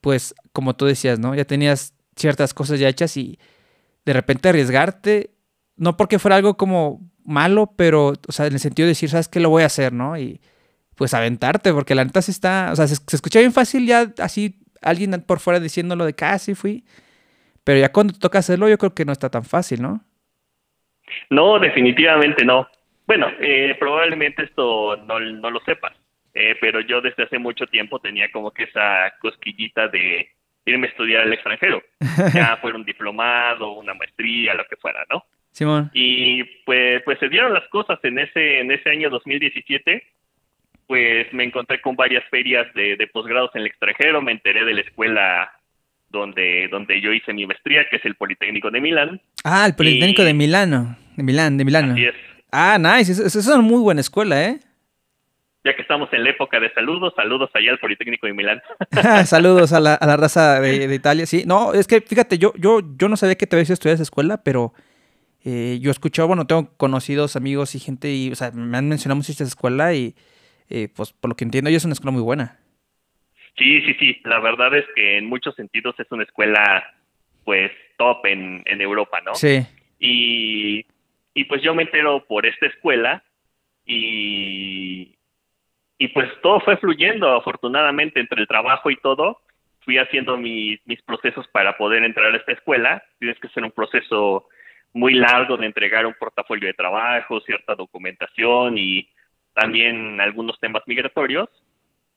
pues 0.01 0.35
como 0.53 0.77
tú 0.77 0.87
decías, 0.87 1.19
¿no? 1.19 1.35
Ya 1.35 1.45
tenías 1.47 1.95
ciertas 2.17 2.55
cosas 2.55 2.81
ya 2.81 2.89
hechas 2.89 3.17
y 3.17 3.39
de 4.07 4.13
repente 4.13 4.49
arriesgarte, 4.49 5.31
no 5.77 5.97
porque 5.97 6.19
fuera 6.19 6.37
algo 6.37 6.57
como 6.57 7.01
malo, 7.25 7.73
pero, 7.77 8.15
o 8.27 8.33
sea, 8.33 8.47
en 8.47 8.55
el 8.55 8.61
sentido 8.61 8.87
de 8.87 8.93
decir, 8.93 9.11
¿sabes 9.11 9.29
qué? 9.29 9.41
Lo 9.41 9.51
voy 9.51 9.65
a 9.65 9.67
hacer, 9.67 9.93
¿no? 9.93 10.17
Y 10.17 10.41
pues 10.95 11.13
aventarte, 11.13 11.73
porque 11.73 11.95
la 11.95 12.05
neta 12.05 12.23
sí 12.23 12.31
está, 12.31 12.71
o 12.73 12.77
sea, 12.77 12.87
se, 12.87 12.95
se 12.95 13.17
escucha 13.17 13.41
bien 13.41 13.53
fácil 13.53 13.87
ya 13.87 14.13
así 14.19 14.61
alguien 14.81 15.11
por 15.27 15.41
fuera 15.41 15.61
diciéndolo 15.61 16.07
de 16.07 16.15
casi 16.15 16.55
fui, 16.55 16.85
pero 17.65 17.81
ya 17.81 17.93
cuando 17.93 18.15
te 18.15 18.21
toca 18.21 18.39
hacerlo 18.39 18.69
yo 18.69 18.79
creo 18.79 18.95
que 18.95 19.05
no 19.05 19.13
está 19.13 19.29
tan 19.29 19.45
fácil, 19.45 19.83
¿no? 19.83 20.01
No, 21.29 21.59
definitivamente 21.59 22.45
no. 22.45 22.69
Bueno, 23.07 23.27
eh, 23.41 23.77
probablemente 23.79 24.45
esto 24.45 24.97
no, 24.97 25.21
no 25.21 25.51
lo 25.51 25.61
sepas, 25.61 25.93
eh, 26.33 26.57
pero 26.61 26.81
yo 26.81 27.01
desde 27.01 27.25
hace 27.25 27.39
mucho 27.39 27.67
tiempo 27.67 27.99
tenía 27.99 28.31
como 28.31 28.53
que 28.53 28.65
esa 28.65 29.13
cosquillita 29.21 29.89
de 29.89 30.36
irme 30.67 30.87
a 30.89 30.91
estudiar 30.91 31.23
al 31.23 31.33
extranjero, 31.33 31.83
ya 32.35 32.57
fuera 32.59 32.77
un 32.77 32.85
diplomado, 32.85 33.73
una 33.73 33.95
maestría, 33.95 34.55
lo 34.55 34.65
que 34.67 34.77
fuera, 34.77 35.05
¿no? 35.11 35.25
Simón. 35.53 35.91
Y 35.95 36.45
pues, 36.67 37.03
pues 37.05 37.19
se 37.19 37.29
dieron 37.31 37.55
las 37.55 37.67
cosas 37.69 37.99
en 38.03 38.19
ese, 38.19 38.61
en 38.61 38.71
ese 38.71 38.91
año 38.91 39.09
2017, 39.09 40.03
pues 40.87 41.33
me 41.33 41.45
encontré 41.45 41.81
con 41.81 41.97
varias 41.97 42.25
ferias 42.31 42.73
de, 42.75 42.97
de 42.97 43.07
posgrados 43.07 43.51
en 43.55 43.63
el 43.63 43.69
extranjero, 43.69 44.21
me 44.23 44.33
enteré 44.33 44.65
de 44.65 44.75
la 44.75 44.81
escuela 44.83 45.51
donde, 46.11 46.69
donde 46.71 47.01
yo 47.01 47.13
hice 47.13 47.33
mi 47.33 47.47
maestría, 47.47 47.89
que 47.91 47.97
es 47.97 48.05
el 48.05 48.15
Politécnico 48.15 48.71
de 48.71 48.81
Milán. 48.81 49.21
Ah, 49.45 49.67
el 49.67 49.75
Politécnico 49.75 50.23
Y- 50.23 50.27
de 50.27 50.35
Milano. 50.35 50.97
De 51.17 51.23
Milán, 51.23 51.57
de 51.57 51.65
Milano. 51.65 51.95
Así 51.95 52.05
es. 52.05 52.15
Ah, 52.53 52.79
nice. 52.79 53.11
Esa 53.13 53.27
esa 53.27 53.39
es 53.39 53.47
una 53.49 53.61
muy 53.63 53.81
buena 53.81 54.01
escuela, 54.01 54.45
¿eh? 54.45 54.59
Ya 55.67 55.75
que 55.75 55.83
estamos 55.83 56.09
en 56.13 56.23
la 56.23 56.31
época 56.31 56.61
de 56.61 56.73
saludos, 56.75 57.13
saludos 57.17 57.51
allá 57.53 57.73
al 57.73 57.81
Politécnico 57.81 58.29
de 58.29 58.33
Milán. 58.33 58.63
Saludos 59.27 59.73
a 59.73 59.81
la, 59.81 59.95
a 59.95 60.07
la 60.07 60.17
raza 60.17 60.61
de, 60.61 60.87
de 60.87 60.95
Italia. 60.95 61.27
Sí, 61.27 61.43
no, 61.45 61.75
es 61.75 61.89
que 61.89 62.01
fíjate, 62.01 62.39
yo, 62.39 62.53
yo, 62.57 62.83
yo 62.97 63.09
no 63.09 63.17
sabía 63.17 63.35
que 63.35 63.49
te 63.49 63.57
habías 63.57 63.71
estudiar 63.71 63.95
esa 63.95 64.05
escuela, 64.05 64.45
pero 64.45 64.75
eh, 65.45 65.81
yo 65.81 65.91
he 65.91 65.93
escuchado, 65.93 66.29
bueno, 66.29 66.47
tengo 66.47 66.71
conocidos, 66.77 67.35
amigos 67.35 67.75
y 67.75 67.81
gente, 67.81 68.13
y, 68.13 68.31
o 68.31 68.37
sea, 68.37 68.53
me 68.53 68.79
han 68.79 68.89
mencionado 68.89 69.17
mucho 69.17 69.33
esta 69.33 69.43
escuela 69.43 69.93
y, 69.93 70.15
eh, 70.71 70.89
pues, 70.95 71.13
por 71.13 71.31
lo 71.31 71.35
que 71.35 71.43
entiendo, 71.43 71.69
yo 71.69 71.79
es 71.79 71.85
una 71.85 71.95
escuela 71.95 72.13
muy 72.13 72.23
buena. 72.23 72.61
Sí, 73.59 73.81
sí, 73.83 73.97
sí. 73.99 74.21
La 74.23 74.39
verdad 74.39 74.73
es 74.73 74.85
que 74.95 75.19
en 75.19 75.27
muchos 75.27 75.57
sentidos 75.57 75.97
es 75.99 76.07
una 76.13 76.23
escuela, 76.23 76.95
pues, 77.45 77.73
top 77.99 78.25
en, 78.27 78.63
en 78.67 78.81
Europa, 78.81 79.21
¿no? 79.25 79.35
Sí. 79.35 79.67
Y, 79.99 80.87
y 81.35 81.45
pues 81.47 81.61
yo 81.61 81.75
me 81.75 81.83
entero 81.83 82.25
por 82.29 82.47
esta 82.47 82.67
escuela 82.67 83.25
y, 83.85 85.16
y 85.99 86.09
pues 86.09 86.29
todo 86.43 86.61
fue 86.61 86.77
fluyendo 86.77 87.35
afortunadamente 87.35 88.21
entre 88.21 88.41
el 88.41 88.49
trabajo 88.49 88.91
y 88.91 88.97
todo. 88.97 89.41
Fui 89.81 89.99
haciendo 89.99 90.37
mis, 90.37 90.81
mis 90.87 91.01
procesos 91.03 91.47
para 91.49 91.77
poder 91.77 92.05
entrar 92.05 92.33
a 92.33 92.37
esta 92.37 92.53
escuela. 92.53 93.03
Tienes 93.19 93.39
que 93.39 93.47
hacer 93.47 93.63
un 93.65 93.71
proceso 93.71 94.49
muy 94.93 95.15
largo 95.15 95.57
de 95.57 95.67
entregar 95.67 96.07
un 96.07 96.15
portafolio 96.15 96.67
de 96.67 96.75
trabajo, 96.75 97.41
cierta 97.41 97.75
documentación 97.75 98.77
y 98.79 99.09
también 99.55 100.21
algunos 100.21 100.59
temas 100.59 100.83
migratorios. 100.87 101.49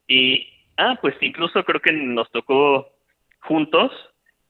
Y, 0.07 0.47
ah, 0.77 0.97
pues 1.01 1.15
incluso 1.21 1.63
creo 1.63 1.79
que 1.79 1.93
nos 1.93 2.29
tocó 2.31 2.89
juntos 3.41 3.91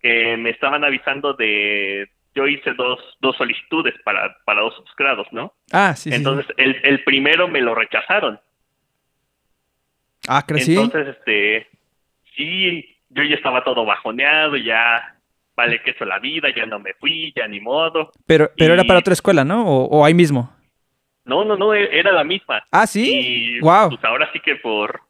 que 0.02 0.38
me 0.38 0.52
estaban 0.52 0.84
avisando 0.84 1.34
de, 1.34 2.10
yo 2.34 2.48
hice 2.48 2.74
dos, 2.74 3.00
dos 3.20 3.36
solicitudes 3.38 3.94
para, 4.04 4.38
para 4.46 4.62
dos 4.62 4.76
posgrados, 4.76 5.28
¿no? 5.32 5.54
Ah, 5.72 5.94
sí. 5.96 6.10
Entonces, 6.12 6.48
el, 6.58 6.80
el 6.84 7.04
primero 7.04 7.48
me 7.48 7.62
lo 7.62 7.76
rechazaron. 7.76 8.40
Ah, 10.28 10.44
crecí. 10.46 10.76
Entonces, 10.76 11.16
este, 11.18 11.68
sí, 12.36 12.96
yo 13.10 13.24
ya 13.24 13.36
estaba 13.36 13.64
todo 13.64 13.86
bajoneado, 13.86 14.58
ya 14.58 15.16
vale 15.56 15.82
que 15.82 15.92
eso 15.92 16.06
la 16.06 16.20
vida, 16.20 16.50
ya 16.56 16.66
no 16.66 16.80
me 16.80 16.94
fui, 16.94 17.34
ya 17.36 17.48
ni 17.48 17.60
modo. 17.60 18.12
Pero, 18.26 18.50
pero 18.58 18.74
era 18.74 18.84
para 18.84 19.00
otra 19.00 19.14
escuela, 19.14 19.44
¿no? 19.44 19.66
O, 19.68 19.86
o 19.86 20.06
ahí 20.06 20.14
mismo. 20.14 20.54
No, 21.26 21.44
no, 21.44 21.58
no, 21.58 21.74
e- 21.74 21.98
era 22.00 22.12
la 22.12 22.24
misma. 22.24 22.64
Ah, 22.72 22.88
sí. 22.88 23.58
Y 23.58 23.60
Wow. 23.60 23.90
pues 23.90 24.04
ahora 24.04 24.30
sí 24.34 24.40
que 24.40 24.56
por, 24.56 25.02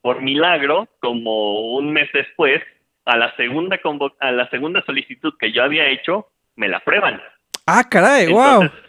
por 0.00 0.22
milagro, 0.22 0.88
como 1.00 1.74
un 1.74 1.92
mes 1.92 2.08
después, 2.12 2.62
a 3.04 3.16
la 3.16 3.34
segunda 3.36 3.80
convo- 3.80 4.14
a 4.20 4.30
la 4.30 4.48
segunda 4.50 4.82
solicitud 4.84 5.34
que 5.38 5.50
yo 5.52 5.62
había 5.64 5.86
hecho, 5.88 6.28
me 6.56 6.68
la 6.68 6.76
aprueban. 6.78 7.20
Ah, 7.66 7.84
caray, 7.88 8.28
wow. 8.28 8.62
Entonces, 8.62 8.80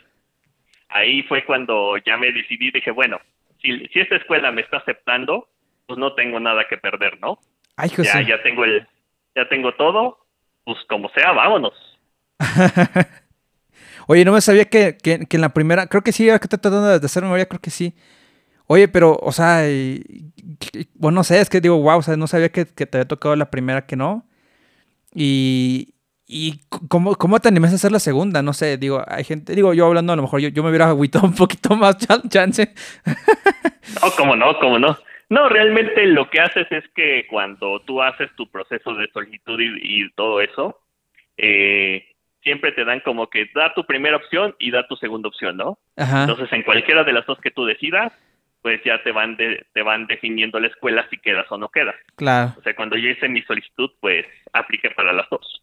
ahí 0.90 1.24
fue 1.24 1.44
cuando 1.46 1.98
ya 1.98 2.18
me 2.18 2.32
decidí, 2.32 2.72
dije, 2.72 2.92
bueno, 2.92 3.20
si, 3.62 3.88
si 3.88 4.00
esta 4.00 4.16
escuela 4.18 4.52
me 4.52 4.62
está 4.62 4.78
aceptando, 4.78 5.48
pues 5.90 5.98
no 5.98 6.14
tengo 6.14 6.40
nada 6.40 6.66
que 6.70 6.78
perder, 6.78 7.20
¿no? 7.20 7.40
Ay, 7.76 7.90
José. 7.90 8.04
Ya, 8.04 8.22
ya 8.22 8.44
tengo 8.44 8.64
el, 8.64 8.88
ya 9.36 9.50
tengo 9.50 9.74
todo, 9.74 10.20
pues 10.64 10.78
como 10.88 11.10
sea, 11.10 11.32
vámonos. 11.32 11.74
Oye, 14.08 14.24
no 14.24 14.32
me 14.34 14.42
sabía 14.42 14.66
que, 14.66 14.98
que- 15.02 15.26
que 15.26 15.38
en 15.38 15.42
la 15.42 15.50
primera, 15.50 15.88
creo 15.88 16.04
que 16.04 16.12
sí, 16.12 16.30
ahora 16.30 16.38
que 16.40 16.46
estoy 16.46 16.60
tratando 16.60 17.00
de 17.00 17.04
hacer 17.06 17.24
memoria, 17.24 17.48
creo 17.48 17.60
que 17.60 17.72
sí. 17.72 17.96
Oye, 18.68 18.88
pero, 18.88 19.18
o 19.20 19.32
sea, 19.32 19.68
y- 19.68 20.32
y- 20.74 20.88
bueno, 20.94 21.16
no 21.16 21.24
sé, 21.24 21.42
es 21.42 21.50
que 21.50 21.60
digo, 21.60 21.78
wow, 21.82 21.98
o 21.98 22.02
sea, 22.04 22.16
no 22.18 22.28
sabía 22.28 22.50
que, 22.52 22.66
que 22.68 22.86
te 22.86 22.98
había 23.00 23.08
tocado 23.08 23.36
la 23.36 23.50
primera 23.50 23.88
que 23.88 23.96
no. 23.96 24.28
Y, 25.14 25.96
y 26.28 26.62
¿cómo, 26.88 27.16
¿cómo 27.16 27.40
te 27.40 27.48
animas 27.48 27.72
a 27.72 27.76
hacer 27.76 27.92
la 27.92 28.00
segunda? 28.00 28.44
No 28.44 28.54
sé, 28.54 28.78
digo, 28.78 29.04
hay 29.08 29.24
gente, 29.24 29.56
digo, 29.56 29.74
yo 29.74 29.88
hablando, 29.88 30.14
a 30.14 30.16
lo 30.16 30.22
mejor 30.22 30.40
yo, 30.40 30.50
yo 30.50 30.62
me 30.62 30.70
hubiera 30.70 30.88
agüitado 30.90 31.26
un 31.28 31.34
poquito 31.34 31.76
más, 31.76 31.98
chan- 31.98 32.30
chance. 32.30 32.76
No, 34.04 34.12
cómo 34.16 34.36
no, 34.36 34.60
cómo 34.60 34.78
no. 34.78 34.96
No, 35.30 35.48
realmente 35.48 36.06
lo 36.08 36.30
que 36.30 36.42
haces 36.42 36.68
es 36.72 36.84
que 36.96 37.28
cuando 37.30 37.80
tú 37.82 38.02
haces 38.02 38.30
tu 38.36 38.50
proceso 38.50 38.94
de 38.96 39.08
solicitud 39.12 39.60
y, 39.60 40.02
y 40.04 40.10
todo 40.14 40.42
eso, 40.42 40.80
eh, 41.38 42.04
siempre 42.42 42.72
te 42.72 42.84
dan 42.84 43.00
como 43.02 43.30
que 43.30 43.46
da 43.54 43.74
tu 43.76 43.86
primera 43.86 44.18
opción 44.18 44.56
y 44.60 44.72
da 44.72 44.88
tu 44.88 44.96
segunda 44.96 45.30
opción, 45.30 45.56
¿no? 45.58 45.78
Ajá, 45.98 46.22
Entonces, 46.22 46.52
en 46.52 46.64
cualquiera 46.64 47.04
de 47.04 47.14
las 47.14 47.26
dos 47.28 47.40
que 47.42 47.52
tú 47.52 47.66
decidas, 47.66 48.12
pues 48.62 48.82
ya 48.84 49.02
te 49.04 49.12
van 49.12 49.38
de- 49.38 49.66
te 49.74 49.84
van 49.84 50.08
definiendo 50.08 50.60
la 50.60 50.68
escuela 50.68 51.06
si 51.10 51.18
quedas 51.18 51.46
o 51.52 51.58
no 51.58 51.70
quedas. 51.70 51.96
claro. 52.16 52.56
O 52.58 52.62
sea, 52.64 52.76
cuando 52.76 52.98
yo 52.98 53.08
hice 53.10 53.30
mi 53.30 53.42
solicitud, 53.44 53.92
pues 54.02 54.26
apliqué 54.52 54.90
para 54.92 55.14
las 55.14 55.30
dos. 55.30 55.62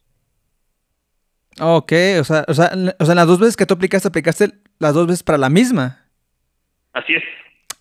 Ok, 1.59 1.91
o 2.19 2.23
sea, 2.23 2.45
o 2.47 2.53
sea, 2.53 2.71
o 2.99 3.05
sea, 3.05 3.15
las 3.15 3.27
dos 3.27 3.39
veces 3.39 3.57
que 3.57 3.65
tú 3.65 3.73
aplicaste, 3.73 4.07
aplicaste 4.07 4.47
las 4.79 4.93
dos 4.93 5.07
veces 5.07 5.23
para 5.23 5.37
la 5.39 5.49
misma. 5.49 6.05
Así 6.93 7.15
es. 7.15 7.23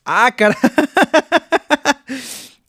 Ah, 0.05 0.31
cara. 0.37 0.55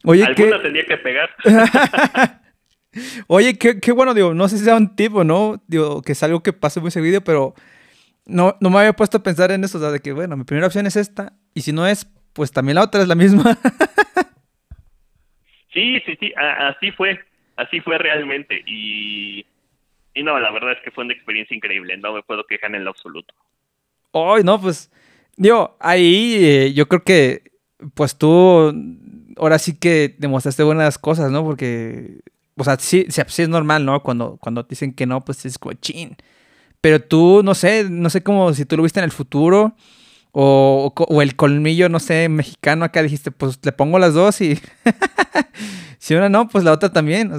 Oye. 0.03 0.23
Alguna 0.25 0.61
tenía 0.61 0.85
que 0.85 0.97
pegar. 0.97 1.29
Oye, 3.27 3.57
qué, 3.57 3.79
qué 3.79 3.91
bueno, 3.91 4.13
digo, 4.13 4.33
no 4.33 4.47
sé 4.49 4.57
si 4.57 4.63
sea 4.63 4.75
un 4.75 4.95
tipo, 4.95 5.23
¿no? 5.23 5.61
Digo, 5.67 6.01
que 6.01 6.13
es 6.13 6.23
algo 6.23 6.41
que 6.41 6.53
pase 6.53 6.79
muy 6.79 6.89
seguido, 6.91 7.21
pero 7.21 7.53
no, 8.25 8.55
no 8.59 8.69
me 8.69 8.79
había 8.79 8.93
puesto 8.93 9.17
a 9.17 9.23
pensar 9.23 9.51
en 9.51 9.63
eso, 9.63 9.77
o 9.77 9.81
sea, 9.81 9.91
de 9.91 9.99
que, 9.99 10.13
bueno, 10.13 10.35
mi 10.37 10.45
primera 10.45 10.65
opción 10.67 10.87
es 10.87 10.95
esta, 10.95 11.33
y 11.53 11.61
si 11.61 11.73
no 11.73 11.85
es, 11.85 12.07
pues 12.33 12.51
también 12.51 12.75
la 12.75 12.83
otra 12.83 13.01
es 13.01 13.07
la 13.07 13.15
misma. 13.15 13.57
Sí, 15.73 15.99
sí, 16.05 16.15
sí, 16.19 16.33
a- 16.35 16.69
así 16.69 16.91
fue, 16.91 17.19
así 17.55 17.81
fue 17.81 17.97
realmente. 17.97 18.63
Y, 18.65 19.45
y 20.13 20.23
no, 20.23 20.39
la 20.39 20.51
verdad 20.51 20.71
es 20.71 20.79
que 20.83 20.91
fue 20.91 21.03
una 21.03 21.13
experiencia 21.13 21.55
increíble, 21.55 21.97
no 21.97 22.13
me 22.13 22.23
puedo 22.23 22.45
quejar 22.47 22.73
en 22.73 22.83
lo 22.83 22.91
absoluto. 22.91 23.33
Ay, 24.13 24.43
no, 24.43 24.59
pues, 24.59 24.91
digo, 25.35 25.77
ahí 25.79 26.37
eh, 26.39 26.73
yo 26.73 26.87
creo 26.87 27.03
que, 27.03 27.51
pues 27.93 28.17
tú, 28.17 28.73
ahora 29.39 29.59
sí 29.59 29.77
que 29.77 30.15
demostraste 30.17 30.63
buenas 30.63 30.97
cosas, 30.97 31.31
¿no? 31.31 31.43
Porque, 31.43 32.19
o 32.55 32.63
sea, 32.63 32.77
sí, 32.77 33.05
sí, 33.09 33.21
es 33.21 33.49
normal, 33.49 33.85
¿no? 33.85 34.01
Cuando, 34.03 34.37
cuando 34.37 34.63
dicen 34.63 34.93
que 34.93 35.05
no, 35.05 35.23
pues 35.23 35.45
es 35.45 35.57
como 35.57 35.73
chin. 35.73 36.15
Pero 36.81 37.01
tú, 37.01 37.41
no 37.43 37.55
sé, 37.55 37.89
no 37.89 38.09
sé 38.09 38.23
cómo 38.23 38.53
si 38.53 38.65
tú 38.65 38.77
lo 38.77 38.83
viste 38.83 38.99
en 38.99 39.05
el 39.05 39.11
futuro 39.11 39.75
o, 40.31 40.93
el 41.21 41.35
colmillo, 41.35 41.89
no 41.89 41.99
sé, 41.99 42.29
mexicano 42.29 42.85
acá 42.85 43.01
dijiste, 43.01 43.31
pues 43.31 43.59
le 43.65 43.71
pongo 43.71 43.97
las 43.97 44.13
dos 44.13 44.39
y 44.41 44.55
si 45.97 46.15
una 46.15 46.29
no, 46.29 46.47
pues 46.47 46.63
la 46.63 46.73
otra 46.73 46.91
también. 46.91 47.31
O 47.33 47.37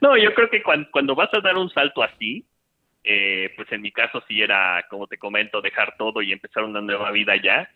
No, 0.00 0.16
yo 0.16 0.34
creo 0.34 0.50
que 0.50 0.62
cuando, 0.62 0.88
cuando 0.90 1.14
vas 1.14 1.28
a 1.34 1.40
dar 1.40 1.56
un 1.56 1.70
salto 1.70 2.02
así, 2.02 2.44
eh, 3.04 3.52
pues 3.56 3.70
en 3.72 3.82
mi 3.82 3.92
caso 3.92 4.22
sí 4.26 4.40
era, 4.40 4.84
como 4.88 5.06
te 5.06 5.18
comento, 5.18 5.60
dejar 5.60 5.96
todo 5.96 6.22
y 6.22 6.32
empezar 6.32 6.64
una 6.64 6.80
nueva 6.80 7.10
vida 7.10 7.34
ya, 7.36 7.68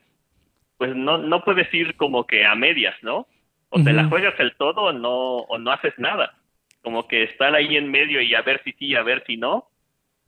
pues 0.78 0.94
no, 0.94 1.18
no 1.18 1.44
puedes 1.44 1.72
ir 1.72 1.96
como 1.96 2.26
que 2.26 2.44
a 2.44 2.54
medias, 2.54 2.94
¿no? 3.02 3.26
O 3.68 3.82
te 3.82 3.92
la 3.92 4.08
juegas 4.08 4.34
el 4.38 4.54
todo 4.56 4.82
o 4.82 4.92
no, 4.92 5.38
o 5.38 5.58
no 5.58 5.72
haces 5.72 5.92
nada. 5.98 6.34
Como 6.82 7.08
que 7.08 7.24
estar 7.24 7.54
ahí 7.54 7.76
en 7.76 7.90
medio 7.90 8.20
y 8.20 8.34
a 8.34 8.42
ver 8.42 8.62
si 8.64 8.72
sí, 8.72 8.94
a 8.94 9.02
ver 9.02 9.24
si 9.26 9.36
no. 9.36 9.68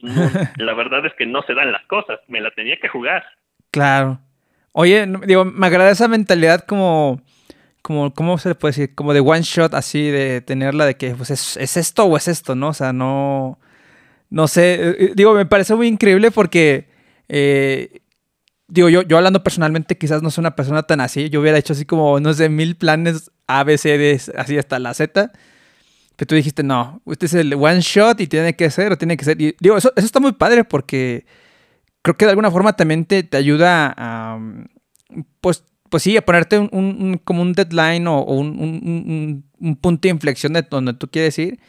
no, 0.01 0.31
la 0.57 0.75
verdad 0.75 1.07
es 1.07 1.15
que 1.15 1.25
no 1.25 1.43
se 1.43 1.55
dan 1.55 1.73
las 1.73 1.87
cosas, 1.87 2.21
me 2.27 2.41
la 2.41 2.51
tenía 2.51 2.79
que 2.81 2.89
jugar. 2.89 3.25
Claro. 3.71 4.19
Oye, 4.73 5.07
digo, 5.27 5.45
me 5.45 5.67
agrada 5.67 5.91
esa 5.91 6.09
mentalidad 6.09 6.65
como, 6.67 7.23
como, 7.83 8.13
¿cómo 8.13 8.39
se 8.39 8.51
le 8.51 8.55
puede 8.55 8.73
decir? 8.73 8.95
Como 8.95 9.15
de 9.15 9.21
one 9.21 9.43
shot, 9.43 9.75
así, 9.75 10.11
de 10.11 10.41
tenerla 10.41 10.85
de 10.87 10.97
que, 10.97 11.15
pues, 11.15 11.31
es, 11.31 11.57
es 11.57 11.77
esto 11.77 12.05
o 12.05 12.17
es 12.17 12.29
esto, 12.29 12.55
¿no? 12.55 12.69
O 12.69 12.75
sea, 12.75 12.93
no, 12.93 13.59
no 14.31 14.47
sé, 14.47 14.75
eh, 14.75 14.97
eh, 14.99 15.13
digo, 15.15 15.35
me 15.35 15.47
parece 15.47 15.75
muy 15.75 15.89
increíble 15.89 16.31
porque, 16.31 16.89
eh, 17.29 18.01
digo, 18.69 18.89
yo, 18.89 19.03
yo 19.03 19.17
hablando 19.17 19.43
personalmente, 19.43 19.99
quizás 19.99 20.23
no 20.23 20.31
soy 20.31 20.43
una 20.43 20.57
persona 20.57 20.83
tan 20.85 21.01
así, 21.01 21.31
yo 21.31 21.41
hubiera 21.41 21.59
hecho 21.59 21.73
así 21.73 21.85
como, 21.87 22.21
no 22.21 22.33
sé, 22.35 22.49
mil 22.49 22.77
planes 22.77 23.31
A, 23.47 23.65
B, 23.65 23.79
C, 23.79 23.99
D, 23.99 24.21
así 24.37 24.59
hasta 24.59 24.79
la 24.79 24.95
Z. 24.95 25.33
Pero 26.17 26.27
tú 26.29 26.35
dijiste, 26.35 26.63
no, 26.65 27.01
este 27.07 27.27
es 27.27 27.35
el 27.35 27.55
one 27.55 27.81
shot 27.81 28.21
y 28.21 28.27
tiene 28.27 28.57
que 28.57 28.71
ser, 28.71 28.93
o 28.93 28.99
tiene 28.99 29.17
que 29.17 29.25
ser. 29.25 29.41
Y 29.41 29.55
digo, 29.61 29.77
eso, 29.77 29.93
eso 29.97 30.07
está 30.07 30.21
muy 30.21 30.33
padre 30.33 30.65
porque 30.65 31.27
creo 32.03 32.17
que 32.17 32.25
de 32.27 32.31
alguna 32.33 32.51
forma 32.51 32.75
también 32.75 33.05
te, 33.05 33.23
te 33.23 33.37
ayuda 33.37 33.95
a, 33.97 34.37
um, 34.37 34.65
pues, 35.41 35.65
pues 35.91 36.03
sí, 36.03 36.17
a 36.17 36.25
ponerte 36.25 36.59
un, 36.59 37.21
como 37.25 37.43
un 37.43 37.53
deadline 37.55 38.07
o, 38.09 38.19
o 38.21 38.35
un- 38.35 39.45
un 39.61 39.77
punto 39.77 40.03
de 40.03 40.11
inflexión 40.11 40.53
de 40.53 40.63
donde 40.63 40.95
tú 40.95 41.09
quieres 41.09 41.39
ir. 41.39 41.61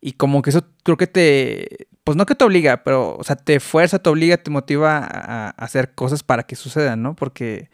Y 0.00 0.12
como 0.12 0.42
que 0.42 0.50
eso 0.50 0.64
creo 0.84 0.96
que 0.96 1.06
te, 1.06 1.88
pues 2.06 2.16
no 2.16 2.24
que 2.24 2.36
te 2.36 2.44
obliga, 2.44 2.84
pero, 2.84 3.16
o 3.16 3.24
sea, 3.24 3.34
te 3.34 3.58
fuerza, 3.58 4.00
te 4.00 4.08
obliga, 4.08 4.36
te 4.36 4.48
motiva 4.48 4.98
a, 4.98 5.48
hacer 5.58 5.92
cosas 5.92 6.22
para 6.22 6.44
que 6.44 6.54
sucedan, 6.54 7.02
¿no? 7.02 7.16
Porque, 7.16 7.68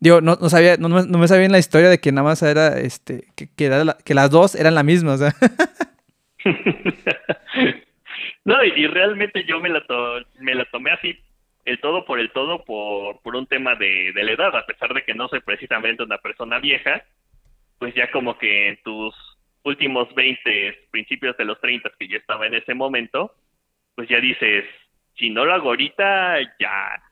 digo, 0.00 0.20
no, 0.20 0.36
no 0.40 0.48
sabía, 0.48 0.76
no, 0.76 0.88
no 0.88 1.18
me 1.18 1.28
sabía 1.28 1.46
en 1.46 1.52
la 1.52 1.60
historia 1.60 1.88
de 1.88 2.00
que 2.00 2.10
nada 2.10 2.24
más 2.24 2.42
era, 2.42 2.80
este, 2.80 3.28
que, 3.36 3.48
que, 3.54 3.66
era 3.66 3.96
que 4.04 4.14
las 4.14 4.28
dos 4.28 4.56
eran 4.56 4.74
la 4.74 4.82
misma, 4.82 5.14
no, 8.44 8.64
y, 8.64 8.88
realmente 8.88 9.44
yo 9.44 9.60
me 9.60 9.68
la, 9.68 9.84
me 10.40 10.56
la 10.56 10.64
tomé 10.72 10.90
así, 10.90 11.16
el 11.64 11.78
todo 11.78 12.04
por 12.04 12.18
el 12.18 12.32
todo, 12.32 12.64
por, 12.64 13.20
por 13.20 13.36
un 13.36 13.46
tema 13.46 13.76
de, 13.76 14.10
de 14.12 14.24
la 14.24 14.32
edad, 14.32 14.56
a 14.56 14.66
pesar 14.66 14.92
de 14.94 15.04
que 15.04 15.14
no 15.14 15.28
soy 15.28 15.42
precisamente 15.42 16.02
una 16.02 16.18
persona 16.18 16.58
vieja, 16.58 17.04
pues 17.78 17.94
ya 17.94 18.10
como 18.10 18.36
que 18.36 18.70
en 18.70 18.82
tus 18.82 19.14
últimos 19.62 20.12
20, 20.12 20.88
principios 20.90 21.36
de 21.36 21.44
los 21.44 21.60
30 21.60 21.88
que 21.96 22.08
yo 22.08 22.16
estaba 22.16 22.48
en 22.48 22.54
ese 22.54 22.74
momento, 22.74 23.32
pues 23.94 24.08
ya 24.08 24.18
dices, 24.20 24.64
si 25.16 25.30
no 25.30 25.44
lo 25.44 25.54
hago 25.54 25.68
ahorita, 25.70 26.38
ya 26.58 27.02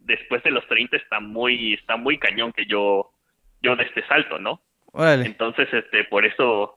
después 0.00 0.42
de 0.42 0.50
los 0.50 0.66
30 0.68 0.96
está 0.96 1.20
muy, 1.20 1.74
está 1.74 1.96
muy 1.96 2.18
cañón 2.18 2.52
que 2.52 2.66
yo, 2.66 3.10
yo 3.62 3.76
de 3.76 3.84
este 3.84 4.06
salto, 4.06 4.38
¿no? 4.38 4.60
Órale. 4.92 5.26
Entonces, 5.26 5.68
este, 5.72 6.04
por 6.04 6.24
eso, 6.24 6.76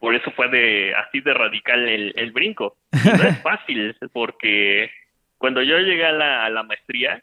por 0.00 0.14
eso 0.14 0.30
fue 0.32 0.48
de 0.48 0.94
así 0.94 1.20
de 1.20 1.34
radical 1.34 1.86
el, 1.88 2.12
el 2.16 2.32
brinco. 2.32 2.76
No 3.04 3.22
es 3.28 3.42
fácil, 3.42 3.96
porque 4.12 4.90
cuando 5.38 5.62
yo 5.62 5.78
llegué 5.78 6.04
a 6.06 6.12
la, 6.12 6.44
a 6.44 6.50
la 6.50 6.62
maestría, 6.62 7.22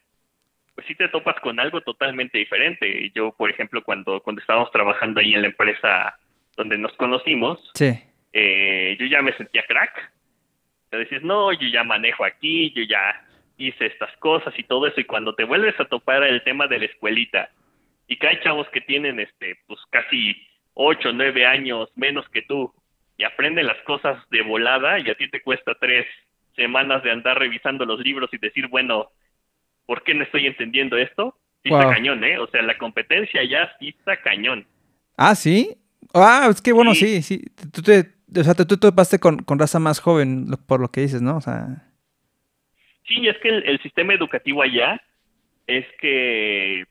pues 0.75 0.85
sí 0.87 0.95
te 0.95 1.09
topas 1.09 1.35
con 1.41 1.59
algo 1.59 1.81
totalmente 1.81 2.37
diferente. 2.37 3.11
Yo, 3.15 3.31
por 3.33 3.49
ejemplo, 3.49 3.81
cuando, 3.83 4.21
cuando 4.21 4.41
estábamos 4.41 4.71
trabajando 4.71 5.19
ahí 5.19 5.33
en 5.33 5.41
la 5.41 5.47
empresa 5.47 6.17
donde 6.55 6.77
nos 6.77 6.93
conocimos, 6.93 7.59
Sí. 7.73 7.97
eh, 8.33 8.95
yo 8.99 9.05
ya 9.07 9.21
me 9.21 9.33
sentía 9.33 9.63
crack. 9.67 10.11
Te 10.89 10.97
decís, 10.97 11.21
no, 11.21 11.51
yo 11.53 11.67
ya 11.67 11.83
manejo 11.83 12.23
aquí, 12.25 12.71
yo 12.75 12.83
ya 12.83 13.25
hice 13.57 13.85
estas 13.87 14.15
cosas 14.17 14.53
y 14.57 14.63
todo 14.63 14.87
eso. 14.87 14.99
Y 14.99 15.05
cuando 15.05 15.35
te 15.35 15.43
vuelves 15.43 15.79
a 15.79 15.85
topar 15.85 16.23
el 16.23 16.43
tema 16.43 16.67
de 16.67 16.79
la 16.79 16.85
escuelita, 16.85 17.49
y 18.07 18.17
que 18.17 18.27
hay 18.27 18.39
chavos 18.41 18.67
que 18.69 18.81
tienen, 18.81 19.19
este, 19.19 19.57
pues 19.67 19.79
casi 19.91 20.35
ocho, 20.73 21.11
nueve 21.13 21.45
años 21.45 21.89
menos 21.95 22.27
que 22.29 22.41
tú, 22.41 22.73
y 23.17 23.23
aprenden 23.23 23.67
las 23.67 23.77
cosas 23.83 24.17
de 24.31 24.41
volada, 24.41 24.97
y 24.99 25.09
a 25.09 25.15
ti 25.15 25.29
te 25.29 25.41
cuesta 25.41 25.75
tres 25.79 26.07
semanas 26.55 27.03
de 27.03 27.11
andar 27.11 27.37
revisando 27.37 27.85
los 27.85 27.99
libros 27.99 28.29
y 28.33 28.37
decir, 28.37 28.67
bueno, 28.67 29.11
¿por 29.85 30.03
qué 30.03 30.13
no 30.13 30.23
estoy 30.23 30.47
entendiendo 30.47 30.97
esto? 30.97 31.37
Sí 31.63 31.69
Wow. 31.69 31.81
está 31.81 31.93
cañón, 31.93 32.23
¿eh? 32.23 32.39
O 32.39 32.47
sea, 32.47 32.61
la 32.61 32.77
competencia 32.77 33.43
ya 33.43 33.71
sí 33.79 33.89
está 33.89 34.17
cañón. 34.21 34.65
Ah, 35.17 35.35
sí. 35.35 35.75
Ah, 36.13 36.47
es 36.49 36.61
que 36.61 36.71
bueno, 36.71 36.95
Sí. 36.95 37.21
sí, 37.21 37.37
sí. 37.37 37.45
Tú 37.73 37.81
te, 37.81 38.05
o 38.35 38.43
sea, 38.43 38.53
tú 38.53 38.65
te 38.65 38.77
topaste 38.77 39.19
con, 39.19 39.39
con 39.43 39.59
raza 39.59 39.79
más 39.79 39.99
joven, 39.99 40.45
lo- 40.49 40.57
por 40.57 40.79
lo 40.79 40.89
que 40.89 41.01
dices, 41.01 41.21
¿no? 41.21 41.37
O 41.37 41.41
sea. 41.41 41.67
Sí, 43.07 43.27
es 43.27 43.37
que 43.39 43.49
el, 43.49 43.63
el 43.67 43.81
sistema 43.81 44.13
educativo 44.13 44.61
allá 44.61 45.01
es 45.67 45.85
que, 45.99 46.85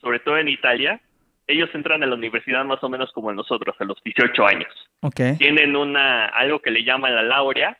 sobre 0.00 0.20
todo 0.20 0.38
en 0.38 0.48
Italia, 0.48 1.00
ellos 1.46 1.70
entran 1.74 2.02
a 2.02 2.06
la 2.06 2.14
universidad 2.14 2.64
más 2.64 2.82
o 2.84 2.88
menos 2.88 3.10
como 3.12 3.32
nosotros, 3.32 3.74
a 3.80 3.84
los 3.84 4.02
18 4.04 4.46
años. 4.46 4.72
Tienen 5.38 5.74
una 5.76 6.26
algo 6.26 6.60
que 6.60 6.70
le 6.70 6.84
llaman 6.84 7.14
la 7.14 7.22
laurea, 7.22 7.76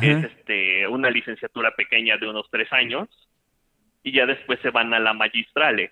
que 0.00 0.10
es 0.12 0.24
este, 0.24 0.86
una 0.86 1.08
licenciatura 1.10 1.70
pequeña 1.74 2.18
de 2.18 2.28
unos 2.28 2.46
tres 2.50 2.70
años, 2.72 3.08
y 4.02 4.12
ya 4.12 4.26
después 4.26 4.58
se 4.60 4.70
van 4.70 4.92
a 4.92 4.98
la 4.98 5.14
magistrale, 5.14 5.90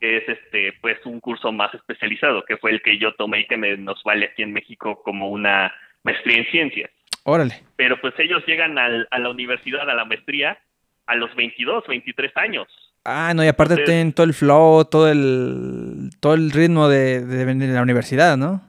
que 0.00 0.16
es 0.16 0.28
este, 0.28 0.72
pues 0.80 0.98
un 1.04 1.20
curso 1.20 1.52
más 1.52 1.72
especializado, 1.74 2.44
que 2.46 2.56
fue 2.56 2.70
el 2.70 2.80
que 2.82 2.98
yo 2.98 3.14
tomé 3.14 3.40
y 3.40 3.46
que 3.46 3.56
me, 3.58 3.76
nos 3.76 4.02
vale 4.02 4.26
aquí 4.26 4.42
en 4.42 4.52
México 4.54 5.02
como 5.02 5.28
una 5.28 5.72
maestría 6.04 6.38
en 6.38 6.46
ciencias 6.46 6.90
Órale. 7.24 7.62
pero 7.76 8.00
pues 8.00 8.14
ellos 8.18 8.42
llegan 8.46 8.78
al- 8.78 9.08
a 9.10 9.18
la 9.18 9.30
universidad, 9.30 9.88
a 9.88 9.94
la 9.94 10.04
maestría, 10.04 10.58
a 11.06 11.16
los 11.16 11.34
22, 11.34 11.84
23 11.88 12.32
años. 12.36 12.68
Ah, 13.04 13.32
no, 13.34 13.44
y 13.44 13.48
aparte 13.48 13.74
Entonces- 13.74 13.92
tienen 13.94 14.12
todo 14.14 14.26
el 14.26 14.34
flow, 14.34 14.84
todo 14.86 15.10
el, 15.10 16.10
todo 16.20 16.34
el 16.34 16.50
ritmo 16.52 16.88
de, 16.88 17.20
de, 17.24 17.44
de 17.44 17.66
la 17.74 17.82
universidad, 17.82 18.36
¿no? 18.36 18.62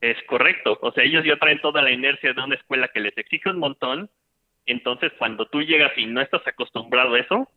Es 0.00 0.16
correcto. 0.26 0.78
O 0.80 0.92
sea, 0.92 1.02
ellos 1.04 1.24
ya 1.24 1.36
traen 1.36 1.60
toda 1.60 1.82
la 1.82 1.90
inercia 1.90 2.32
de 2.32 2.40
una 2.40 2.54
escuela 2.54 2.88
que 2.88 3.00
les 3.00 3.16
exige 3.18 3.50
un 3.50 3.58
montón. 3.58 4.08
Entonces, 4.64 5.12
cuando 5.18 5.46
tú 5.46 5.60
llegas 5.62 5.92
y 5.96 6.06
no 6.06 6.20
estás 6.20 6.46
acostumbrado 6.46 7.14
a 7.14 7.18
eso, 7.20 7.50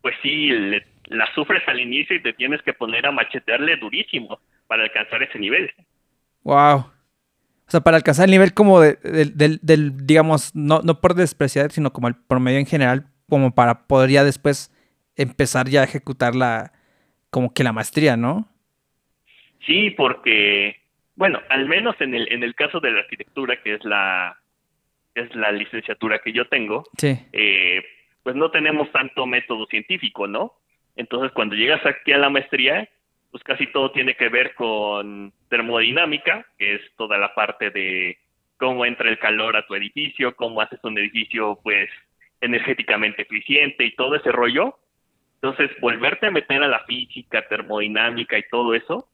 pues 0.00 0.14
sí, 0.22 0.46
le- 0.50 0.86
la 1.06 1.26
sufres 1.34 1.62
al 1.66 1.80
inicio 1.80 2.16
y 2.16 2.22
te 2.22 2.32
tienes 2.34 2.62
que 2.62 2.72
poner 2.72 3.04
a 3.06 3.10
machetearle 3.10 3.76
durísimo 3.76 4.38
para 4.68 4.84
alcanzar 4.84 5.22
ese 5.22 5.38
nivel. 5.38 5.70
Wow. 6.44 6.91
O 7.72 7.74
sea, 7.74 7.80
para 7.80 7.96
alcanzar 7.96 8.26
el 8.26 8.32
nivel 8.32 8.52
como 8.52 8.80
de- 8.82 8.96
del, 9.02 9.34
del, 9.34 9.58
del, 9.62 10.06
digamos, 10.06 10.54
no, 10.54 10.82
no 10.82 11.00
por 11.00 11.14
despreciar, 11.14 11.70
sino 11.72 11.90
como 11.90 12.06
el 12.06 12.14
promedio 12.14 12.58
en 12.58 12.66
general, 12.66 13.06
como 13.30 13.54
para 13.54 13.86
poder 13.86 14.10
ya 14.10 14.24
después 14.24 14.70
empezar 15.16 15.70
ya 15.70 15.80
a 15.80 15.84
ejecutar 15.84 16.34
la, 16.34 16.72
como 17.30 17.54
que 17.54 17.64
la 17.64 17.72
maestría, 17.72 18.14
¿no? 18.18 18.46
Sí, 19.66 19.88
porque, 19.92 20.82
bueno, 21.16 21.40
al 21.48 21.66
menos 21.66 21.98
en 22.00 22.14
el, 22.14 22.30
en 22.30 22.42
el 22.42 22.54
caso 22.54 22.78
de 22.78 22.90
la 22.90 23.00
arquitectura, 23.00 23.56
que 23.62 23.72
es 23.76 23.84
la, 23.86 24.36
que 25.14 25.22
es 25.22 25.34
la 25.34 25.50
licenciatura 25.50 26.18
que 26.18 26.34
yo 26.34 26.46
tengo, 26.48 26.84
Sí. 26.98 27.18
eh, 27.32 27.82
pues 28.22 28.36
no 28.36 28.50
tenemos 28.50 28.92
tanto 28.92 29.24
método 29.24 29.64
científico, 29.68 30.26
¿no? 30.26 30.52
Entonces, 30.94 31.32
cuando 31.32 31.54
llegas 31.54 31.80
aquí 31.86 32.12
a 32.12 32.18
la 32.18 32.28
maestría, 32.28 32.86
pues 33.32 33.42
casi 33.44 33.66
todo 33.72 33.90
tiene 33.92 34.14
que 34.14 34.28
ver 34.28 34.54
con 34.54 35.32
termodinámica, 35.48 36.46
que 36.58 36.74
es 36.74 36.80
toda 36.96 37.16
la 37.16 37.34
parte 37.34 37.70
de 37.70 38.18
cómo 38.58 38.84
entra 38.84 39.08
el 39.08 39.18
calor 39.18 39.56
a 39.56 39.66
tu 39.66 39.74
edificio, 39.74 40.36
cómo 40.36 40.60
haces 40.60 40.78
un 40.84 40.96
edificio, 40.98 41.58
pues, 41.62 41.88
energéticamente 42.40 43.22
eficiente 43.22 43.84
y 43.84 43.94
todo 43.96 44.14
ese 44.16 44.30
rollo. 44.30 44.78
Entonces, 45.36 45.70
volverte 45.80 46.26
a 46.26 46.30
meter 46.30 46.62
a 46.62 46.68
la 46.68 46.84
física, 46.84 47.48
termodinámica 47.48 48.38
y 48.38 48.44
todo 48.50 48.74
eso, 48.74 49.08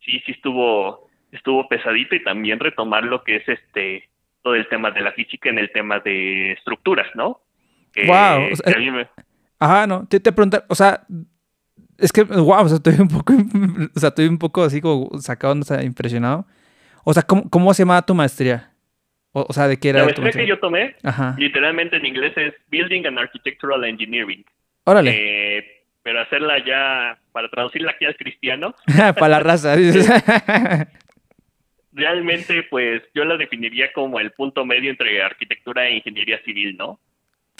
sí, 0.00 0.22
sí 0.24 0.32
estuvo, 0.32 1.10
estuvo 1.32 1.68
pesadito 1.68 2.14
y 2.14 2.22
también 2.22 2.60
retomar 2.60 3.04
lo 3.04 3.24
que 3.24 3.36
es 3.36 3.48
este, 3.48 4.08
todo 4.42 4.54
el 4.54 4.68
tema 4.68 4.92
de 4.92 5.00
la 5.00 5.12
física 5.12 5.50
en 5.50 5.58
el 5.58 5.72
tema 5.72 5.98
de 5.98 6.52
estructuras, 6.52 7.08
¿no? 7.16 7.40
Guau, 8.06 8.52
o 8.52 8.56
sea, 8.56 8.78
me- 8.78 9.08
Ajá, 9.58 9.86
no. 9.86 10.06
Te, 10.06 10.20
te 10.20 10.32
preguntar, 10.32 10.64
o 10.68 10.74
sea, 10.74 11.02
es 11.98 12.12
que, 12.12 12.22
wow, 12.24 12.64
o 12.64 12.68
sea, 12.68 12.76
estoy 12.76 12.94
un 13.00 13.08
poco, 13.08 13.32
o 13.94 13.98
sea, 13.98 14.08
estoy 14.10 14.26
un 14.26 14.38
poco 14.38 14.64
así 14.64 14.80
como 14.80 15.18
sacado, 15.18 15.54
o 15.58 15.62
sea, 15.62 15.82
impresionado. 15.82 16.46
O 17.04 17.14
sea, 17.14 17.22
¿cómo, 17.22 17.48
cómo 17.48 17.72
se 17.72 17.82
llamaba 17.82 18.02
tu 18.02 18.14
maestría? 18.14 18.72
O, 19.32 19.46
o 19.48 19.52
sea, 19.52 19.68
¿de 19.68 19.78
qué 19.78 19.90
era 19.90 20.04
La 20.04 20.14
tu 20.14 20.22
maestría 20.22 20.44
que 20.44 20.48
yo 20.48 20.58
tomé, 20.58 20.96
Ajá. 21.02 21.34
literalmente 21.38 21.96
en 21.96 22.06
inglés 22.06 22.32
es 22.36 22.54
Building 22.68 23.06
and 23.06 23.18
Architectural 23.18 23.84
Engineering. 23.84 24.44
Órale. 24.84 25.12
Eh, 25.14 25.82
pero 26.02 26.20
hacerla 26.20 26.64
ya, 26.64 27.18
para 27.32 27.48
traducirla 27.48 27.90
aquí 27.92 28.04
al 28.04 28.16
cristiano, 28.16 28.74
Para 29.18 29.28
la 29.28 29.40
raza. 29.40 29.76
realmente 31.92 32.62
pues 32.64 33.02
yo 33.14 33.24
la 33.24 33.38
definiría 33.38 33.90
como 33.92 34.20
el 34.20 34.30
punto 34.32 34.66
medio 34.66 34.90
entre 34.90 35.22
arquitectura 35.22 35.88
e 35.88 35.96
ingeniería 35.96 36.38
civil, 36.44 36.76
¿no? 36.76 37.00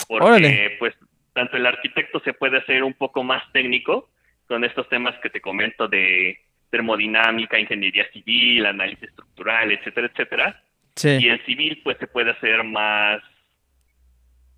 Porque 0.07 0.25
Órale. 0.25 0.77
pues 0.79 0.95
tanto 1.33 1.57
el 1.57 1.67
arquitecto 1.67 2.21
se 2.21 2.35
puede 2.35 2.59
hacer 2.59 2.85
un 2.85 2.93
poco 2.93 3.25
más 3.25 3.43
técnico 3.53 4.11
con 4.47 4.65
estos 4.65 4.89
temas 4.89 5.15
que 5.23 5.31
te 5.31 5.41
comento 5.41 5.89
de 5.89 6.39
termodinámica, 6.71 7.59
ingeniería 7.59 8.07
civil, 8.13 8.67
análisis 8.67 9.09
estructural, 9.09 9.73
etcétera, 9.73 10.09
etcétera. 10.09 10.63
Y 10.97 11.01
sí. 11.01 11.29
el 11.29 11.45
civil 11.45 11.81
pues 11.85 11.97
se 11.99 12.07
puede 12.07 12.31
hacer 12.31 12.65
más, 12.65 13.23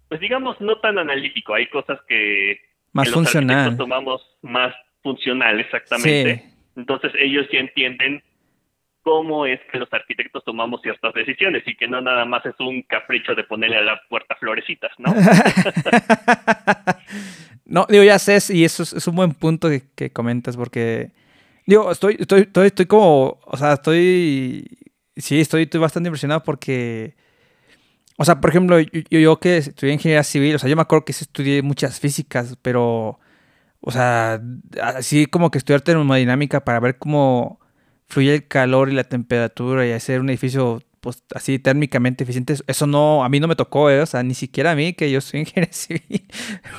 pues 0.08 0.20
digamos, 0.20 0.60
no 0.60 0.78
tan 0.80 0.98
analítico. 0.98 1.54
Hay 1.54 1.66
cosas 1.68 1.98
que 2.08 2.60
Más 2.92 3.08
que 3.08 3.14
funcional. 3.14 3.76
tomamos 3.76 4.22
más 4.42 4.74
funcional, 5.02 5.60
exactamente. 5.60 6.36
Sí. 6.36 6.42
Entonces 6.76 7.12
ellos 7.18 7.46
ya 7.52 7.60
entienden 7.60 8.22
cómo 9.02 9.46
es 9.46 9.60
que 9.72 9.78
los 9.78 9.92
arquitectos 9.92 10.44
tomamos 10.44 10.82
ciertas 10.82 11.14
decisiones 11.14 11.62
y 11.66 11.76
que 11.76 11.88
no 11.88 12.00
nada 12.00 12.24
más 12.24 12.44
es 12.44 12.54
un 12.58 12.82
capricho 12.82 13.34
de 13.34 13.44
ponerle 13.44 13.78
a 13.78 13.82
la 13.82 14.00
puerta 14.08 14.36
florecitas, 14.36 14.92
¿no? 14.98 15.14
No, 17.68 17.86
digo, 17.88 18.02
ya 18.04 18.18
sé, 18.18 18.38
y 18.54 18.64
eso 18.64 18.82
es, 18.82 19.06
un 19.06 19.16
buen 19.16 19.32
punto 19.34 19.68
que, 19.94 20.10
comentas, 20.12 20.56
porque, 20.56 21.12
digo, 21.66 21.90
estoy, 21.92 22.16
estoy, 22.20 22.48
estoy, 22.66 22.86
como, 22.86 23.38
o 23.46 23.56
sea, 23.58 23.74
estoy, 23.74 24.66
sí, 25.16 25.40
estoy, 25.40 25.64
estoy 25.64 25.80
bastante 25.80 26.08
impresionado 26.08 26.42
porque, 26.44 27.14
o 28.16 28.24
sea, 28.24 28.40
por 28.40 28.50
ejemplo, 28.50 28.80
yo, 28.80 28.90
yo- 29.10 29.40
que 29.40 29.58
estudié 29.58 29.92
ingeniería 29.94 30.24
civil, 30.24 30.56
o 30.56 30.58
sea, 30.58 30.68
yo 30.68 30.76
me 30.76 30.82
acuerdo 30.82 31.04
que 31.04 31.12
estudié 31.12 31.62
muchas 31.62 32.00
físicas, 32.00 32.56
pero, 32.62 33.18
o 33.80 33.90
sea, 33.92 34.42
así 34.82 35.26
como 35.26 35.50
que 35.50 35.58
estudiar 35.58 35.82
termodinámica 35.82 36.64
para 36.64 36.80
ver 36.80 36.98
cómo 36.98 37.60
fluye 38.08 38.34
el 38.34 38.48
calor 38.48 38.90
y 38.90 38.94
la 38.94 39.04
temperatura 39.04 39.86
y 39.86 39.92
hacer 39.92 40.20
un 40.20 40.30
edificio, 40.30 40.82
pues, 41.08 41.24
así 41.34 41.58
térmicamente 41.58 42.24
eficiente, 42.24 42.54
eso 42.66 42.86
no, 42.86 43.24
a 43.24 43.28
mí 43.30 43.40
no 43.40 43.48
me 43.48 43.56
tocó, 43.56 43.88
¿eh? 43.90 44.00
O 44.00 44.06
sea, 44.06 44.22
ni 44.22 44.34
siquiera 44.34 44.72
a 44.72 44.74
mí, 44.74 44.92
que 44.92 45.10
yo 45.10 45.20
soy 45.22 45.40
ingeniero 45.46 45.72
civil. 45.72 46.22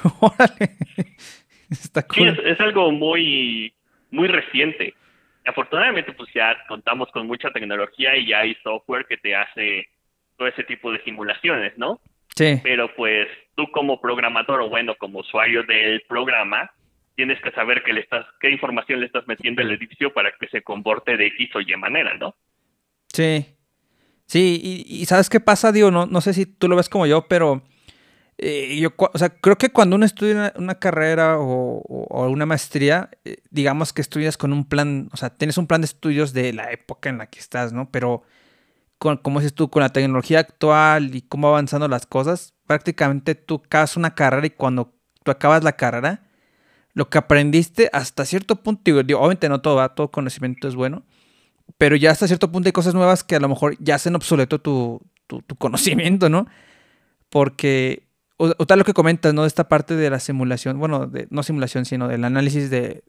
Órale. 0.19 0.77
Está 1.71 2.01
Sí, 2.11 2.19
cool. 2.19 2.27
es, 2.29 2.39
es 2.45 2.59
algo 2.59 2.91
muy, 2.91 3.73
muy 4.11 4.27
reciente. 4.27 4.93
Afortunadamente, 5.45 6.11
pues 6.13 6.29
ya 6.33 6.55
contamos 6.67 7.09
con 7.11 7.25
mucha 7.25 7.49
tecnología 7.49 8.15
y 8.15 8.27
ya 8.27 8.41
hay 8.41 8.55
software 8.61 9.05
que 9.07 9.17
te 9.17 9.35
hace 9.35 9.87
todo 10.37 10.47
ese 10.47 10.63
tipo 10.63 10.91
de 10.91 11.01
simulaciones, 11.03 11.75
¿no? 11.77 11.99
Sí. 12.35 12.59
Pero 12.61 12.93
pues 12.95 13.27
tú 13.55 13.65
como 13.71 13.99
programador 13.99 14.61
o 14.61 14.69
bueno, 14.69 14.93
como 14.95 15.19
usuario 15.19 15.63
del 15.63 16.01
programa, 16.07 16.69
tienes 17.15 17.41
que 17.41 17.51
saber 17.51 17.83
que 17.83 17.93
le 17.93 18.01
estás, 18.01 18.25
qué 18.39 18.49
información 18.49 18.99
le 18.99 19.07
estás 19.07 19.27
metiendo 19.27 19.61
al 19.61 19.71
edificio 19.71 20.13
para 20.13 20.31
que 20.39 20.47
se 20.47 20.61
comporte 20.61 21.17
de 21.17 21.27
X 21.27 21.55
o 21.55 21.61
Y 21.61 21.75
manera, 21.75 22.13
¿no? 22.13 22.35
Sí. 23.11 23.45
Sí, 24.29 24.61
y, 24.63 25.01
y 25.01 25.05
¿sabes 25.07 25.27
qué 25.29 25.39
pasa? 25.39 25.71
Digo, 25.71 25.89
no, 25.89 26.05
no 26.05 26.21
sé 26.21 26.33
si 26.35 26.45
tú 26.45 26.67
lo 26.67 26.75
ves 26.75 26.87
como 26.87 27.07
yo, 27.07 27.27
pero 27.27 27.63
eh, 28.37 28.77
yo, 28.79 28.91
o 28.97 29.17
sea, 29.17 29.29
creo 29.29 29.57
que 29.57 29.71
cuando 29.71 29.95
uno 29.97 30.05
estudia 30.05 30.53
una, 30.57 30.75
carrera 30.79 31.39
o, 31.39 31.81
o- 31.87 32.29
una 32.29 32.45
maestría, 32.45 33.09
eh, 33.25 33.37
digamos 33.51 33.93
que 33.93 34.01
estudias 34.01 34.37
con 34.37 34.53
un 34.53 34.65
plan, 34.67 35.09
o 35.13 35.17
sea, 35.17 35.31
tienes 35.31 35.57
un 35.57 35.67
plan 35.67 35.81
de 35.81 35.85
estudios 35.87 36.33
de 36.33 36.53
la 36.53 36.71
época 36.71 37.09
en 37.09 37.19
la 37.19 37.27
que 37.27 37.39
estás, 37.39 37.73
¿no? 37.73 37.91
Pero, 37.91 38.23
con, 38.99 39.17
como 39.17 39.39
dices 39.41 39.53
tú, 39.55 39.69
con 39.69 39.81
la 39.83 39.89
tecnología 39.93 40.39
actual 40.39 41.15
y 41.15 41.21
cómo 41.23 41.49
avanzando 41.49 41.87
las 41.87 42.05
cosas, 42.07 42.53
prácticamente 42.67 43.35
tú 43.35 43.61
acabas 43.65 43.97
una 43.97 44.15
carrera 44.15 44.47
y 44.47 44.51
cuando 44.51 44.93
tú 45.23 45.31
acabas 45.31 45.63
la 45.63 45.73
carrera, 45.73 46.23
lo 46.93 47.09
que 47.09 47.17
aprendiste 47.19 47.89
hasta 47.93 48.25
cierto 48.25 48.57
punto, 48.63 48.81
digo, 49.03 49.19
obviamente 49.19 49.49
no 49.49 49.61
todo, 49.61 49.75
va, 49.77 49.95
todo 49.95 50.11
conocimiento 50.11 50.67
es 50.67 50.75
bueno, 50.75 51.03
pero 51.79 51.95
ya 51.95 52.11
hasta 52.11 52.27
cierto 52.27 52.51
punto 52.51 52.67
hay 52.67 52.73
cosas 52.73 52.93
nuevas 52.93 53.23
que 53.23 53.37
a 53.37 53.39
lo 53.39 53.47
mejor 53.47 53.77
ya 53.79 53.95
hacen 53.95 54.13
obsoleto 54.13 54.59
tu, 54.59 55.01
tu, 55.27 55.41
conocimiento, 55.55 56.27
¿no? 56.27 56.45
Porque, 57.29 58.09
o, 58.35 58.53
tal 58.65 58.79
lo 58.79 58.85
que 58.85 58.93
comentas, 58.93 59.33
¿no? 59.33 59.43
De 59.43 59.47
esta 59.47 59.69
parte 59.69 59.95
de 59.95 60.09
la 60.09 60.19
simulación, 60.19 60.77
bueno, 60.77 61.07
de, 61.07 61.27
no 61.29 61.41
simulación, 61.41 61.85
sino 61.85 62.09
del 62.09 62.25
análisis 62.25 62.69
de, 62.69 63.05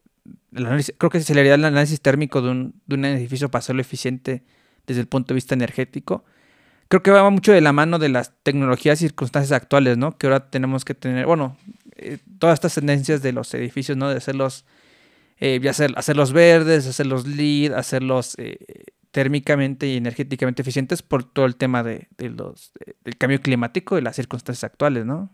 creo 0.97 1.09
que 1.09 1.19
se 1.19 1.35
le 1.35 1.41
haría 1.41 1.55
el 1.55 1.65
análisis 1.65 1.99
térmico 1.99 2.41
de 2.41 2.49
un, 2.49 2.81
de 2.85 2.95
un 2.95 3.03
edificio 3.03 3.51
para 3.51 3.59
hacerlo 3.59 3.81
eficiente 3.81 4.45
desde 4.87 5.01
el 5.01 5.07
punto 5.07 5.33
de 5.33 5.35
vista 5.35 5.53
energético. 5.53 6.23
Creo 6.87 7.03
que 7.03 7.11
va 7.11 7.29
mucho 7.29 7.51
de 7.51 7.59
la 7.59 7.73
mano 7.73 7.99
de 7.99 8.07
las 8.07 8.31
tecnologías 8.41 9.01
y 9.01 9.07
circunstancias 9.07 9.51
actuales, 9.51 9.97
¿no? 9.97 10.17
Que 10.17 10.27
ahora 10.27 10.49
tenemos 10.49 10.85
que 10.85 10.93
tener, 10.93 11.25
bueno, 11.25 11.57
eh, 11.97 12.19
todas 12.39 12.53
estas 12.53 12.75
tendencias 12.75 13.21
de 13.21 13.33
los 13.33 13.53
edificios, 13.53 13.97
¿no? 13.97 14.09
De 14.09 14.15
hacerlos 14.15 14.63
eh, 15.41 15.59
hacer, 15.69 15.91
hacerlos 15.97 16.31
verdes, 16.31 16.87
hacerlos 16.87 17.27
LEED, 17.27 17.73
hacerlos 17.73 18.37
eh, 18.39 18.57
térmicamente 19.11 19.87
y 19.87 19.97
energéticamente 19.97 20.61
eficientes 20.61 21.01
por 21.01 21.23
todo 21.23 21.45
el 21.45 21.57
tema 21.57 21.83
de, 21.83 22.07
de 22.17 22.29
los, 22.29 22.71
de- 22.75 22.95
del 23.03 23.17
cambio 23.17 23.41
climático 23.41 23.97
y 23.97 24.01
las 24.01 24.15
circunstancias 24.15 24.63
actuales, 24.71 25.05
¿no? 25.05 25.29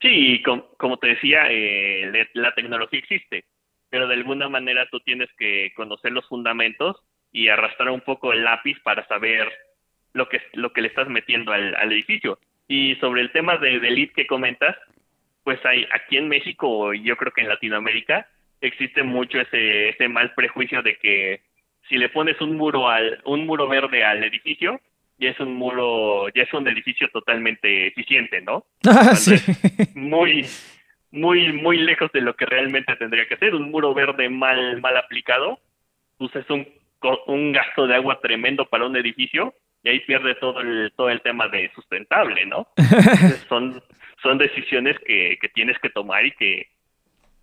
Sí, 0.00 0.42
com- 0.42 0.64
como 0.78 0.98
te 0.98 1.08
decía, 1.08 1.46
eh, 1.50 2.28
la 2.34 2.54
tecnología 2.54 2.98
existe, 3.00 3.44
pero 3.90 4.06
de 4.08 4.14
alguna 4.14 4.48
manera 4.48 4.86
tú 4.90 5.00
tienes 5.00 5.28
que 5.38 5.72
conocer 5.76 6.12
los 6.12 6.26
fundamentos 6.28 6.96
y 7.32 7.48
arrastrar 7.48 7.90
un 7.90 8.00
poco 8.00 8.32
el 8.32 8.44
lápiz 8.44 8.76
para 8.82 9.06
saber 9.08 9.50
lo 10.12 10.28
que, 10.28 10.40
lo 10.52 10.72
que 10.72 10.82
le 10.82 10.88
estás 10.88 11.08
metiendo 11.08 11.52
al, 11.52 11.74
al 11.74 11.92
edificio. 11.92 12.38
Y 12.68 12.94
sobre 12.96 13.20
el 13.22 13.32
tema 13.32 13.56
de, 13.58 13.80
del 13.80 13.94
lead 13.94 14.10
que 14.14 14.26
comentas, 14.26 14.76
pues 15.42 15.58
hay 15.66 15.86
aquí 15.92 16.16
en 16.16 16.28
México 16.28 16.94
y 16.94 17.02
yo 17.02 17.16
creo 17.16 17.32
que 17.32 17.42
en 17.42 17.48
Latinoamérica 17.48 18.26
existe 18.66 19.02
mucho 19.02 19.40
ese, 19.40 19.90
ese 19.90 20.08
mal 20.08 20.32
prejuicio 20.34 20.82
de 20.82 20.96
que 20.96 21.42
si 21.88 21.98
le 21.98 22.08
pones 22.08 22.40
un 22.40 22.56
muro 22.56 22.88
al 22.88 23.20
un 23.24 23.46
muro 23.46 23.68
verde 23.68 24.04
al 24.04 24.24
edificio 24.24 24.80
ya 25.18 25.30
es 25.30 25.40
un 25.40 25.54
muro 25.54 26.28
ya 26.34 26.42
es 26.42 26.52
un 26.54 26.66
edificio 26.68 27.08
totalmente 27.08 27.86
eficiente 27.88 28.40
no 28.40 28.64
Ah, 28.86 29.14
sí. 29.14 29.34
muy 29.94 30.46
muy 31.10 31.52
muy 31.52 31.78
lejos 31.78 32.10
de 32.12 32.20
lo 32.20 32.34
que 32.34 32.46
realmente 32.46 32.96
tendría 32.96 33.28
que 33.28 33.36
ser. 33.36 33.54
Un 33.54 33.70
muro 33.70 33.94
verde 33.94 34.28
mal 34.28 34.80
mal 34.80 34.96
aplicado 34.96 35.60
pues 36.18 36.34
es 36.36 36.48
un 36.50 36.66
un 37.26 37.52
gasto 37.52 37.86
de 37.86 37.96
agua 37.96 38.18
tremendo 38.20 38.64
para 38.66 38.86
un 38.86 38.96
edificio 38.96 39.54
y 39.82 39.90
ahí 39.90 40.00
pierde 40.00 40.34
todo 40.36 40.60
el 40.60 40.92
todo 40.96 41.10
el 41.10 41.20
tema 41.20 41.48
de 41.48 41.70
sustentable 41.74 42.46
no 42.46 42.66
Entonces, 42.76 43.44
son 43.48 43.82
son 44.22 44.38
decisiones 44.38 44.96
que, 45.00 45.36
que 45.38 45.48
tienes 45.50 45.78
que 45.80 45.90
tomar 45.90 46.24
y 46.24 46.32
que, 46.32 46.68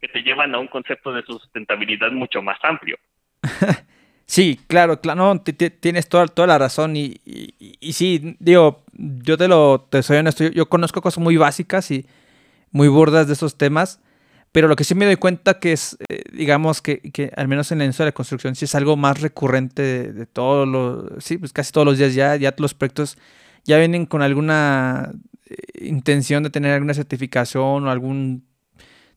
que 0.02 0.08
te 0.08 0.22
llevan 0.24 0.54
a 0.56 0.60
un 0.60 0.68
concepto 0.68 1.14
de 1.14 1.24
sustentabilidad 1.24 2.12
mucho 2.12 2.42
más 2.42 2.58
amplio. 2.64 2.98
Sí, 4.26 4.58
claro, 4.68 5.02
claro, 5.02 5.18
no, 5.34 5.42
ti- 5.42 5.52
ti- 5.52 5.70
tienes 5.70 6.08
toda, 6.08 6.26
toda 6.28 6.48
la 6.48 6.58
razón 6.58 6.96
y, 6.96 7.20
y, 7.26 7.54
y 7.82 7.92
sí, 7.94 8.38
digo, 8.40 8.86
yo 8.94 9.38
te 9.38 9.50
lo, 9.50 9.82
te 9.90 10.02
soy 10.04 10.20
honesto, 10.20 10.46
yo, 10.46 10.52
yo 10.52 10.70
conozco 10.70 11.02
cosas 11.02 11.22
muy 11.22 11.36
básicas 11.36 11.92
y 11.92 12.06
muy 12.72 12.88
burdas 12.90 13.28
de 13.28 13.34
esos 13.34 13.58
temas, 13.58 14.02
pero 14.52 14.68
lo 14.70 14.76
que 14.78 14.84
sí 14.86 14.96
me 14.96 15.06
doy 15.06 15.18
cuenta 15.18 15.60
que 15.60 15.74
es, 15.74 15.98
eh, 16.10 16.24
digamos 16.34 16.82
que, 16.82 17.02
que 17.02 17.32
al 17.38 17.48
menos 17.50 17.72
en 17.72 17.80
la 17.80 17.86
industria 17.86 18.06
de 18.06 18.10
la 18.12 18.16
construcción 18.16 18.56
sí 18.56 18.66
es 18.66 18.76
algo 18.76 18.98
más 18.98 19.22
recurrente 19.22 19.82
de, 19.82 20.14
de 20.14 20.26
todos 20.28 20.68
los, 20.68 21.24
sí, 21.24 21.38
pues 21.38 21.54
casi 21.54 21.72
todos 21.74 21.86
los 21.88 21.98
días 21.98 22.16
ya, 22.16 22.36
ya 22.38 22.54
los 22.58 22.74
proyectos 22.74 23.18
ya 23.66 23.78
vienen 23.80 24.06
con 24.06 24.22
alguna 24.22 25.12
eh, 25.50 25.56
intención 25.88 26.44
de 26.44 26.50
tener 26.52 26.74
alguna 26.74 26.94
certificación 26.94 27.86
o 27.88 27.92
algún 27.92 28.46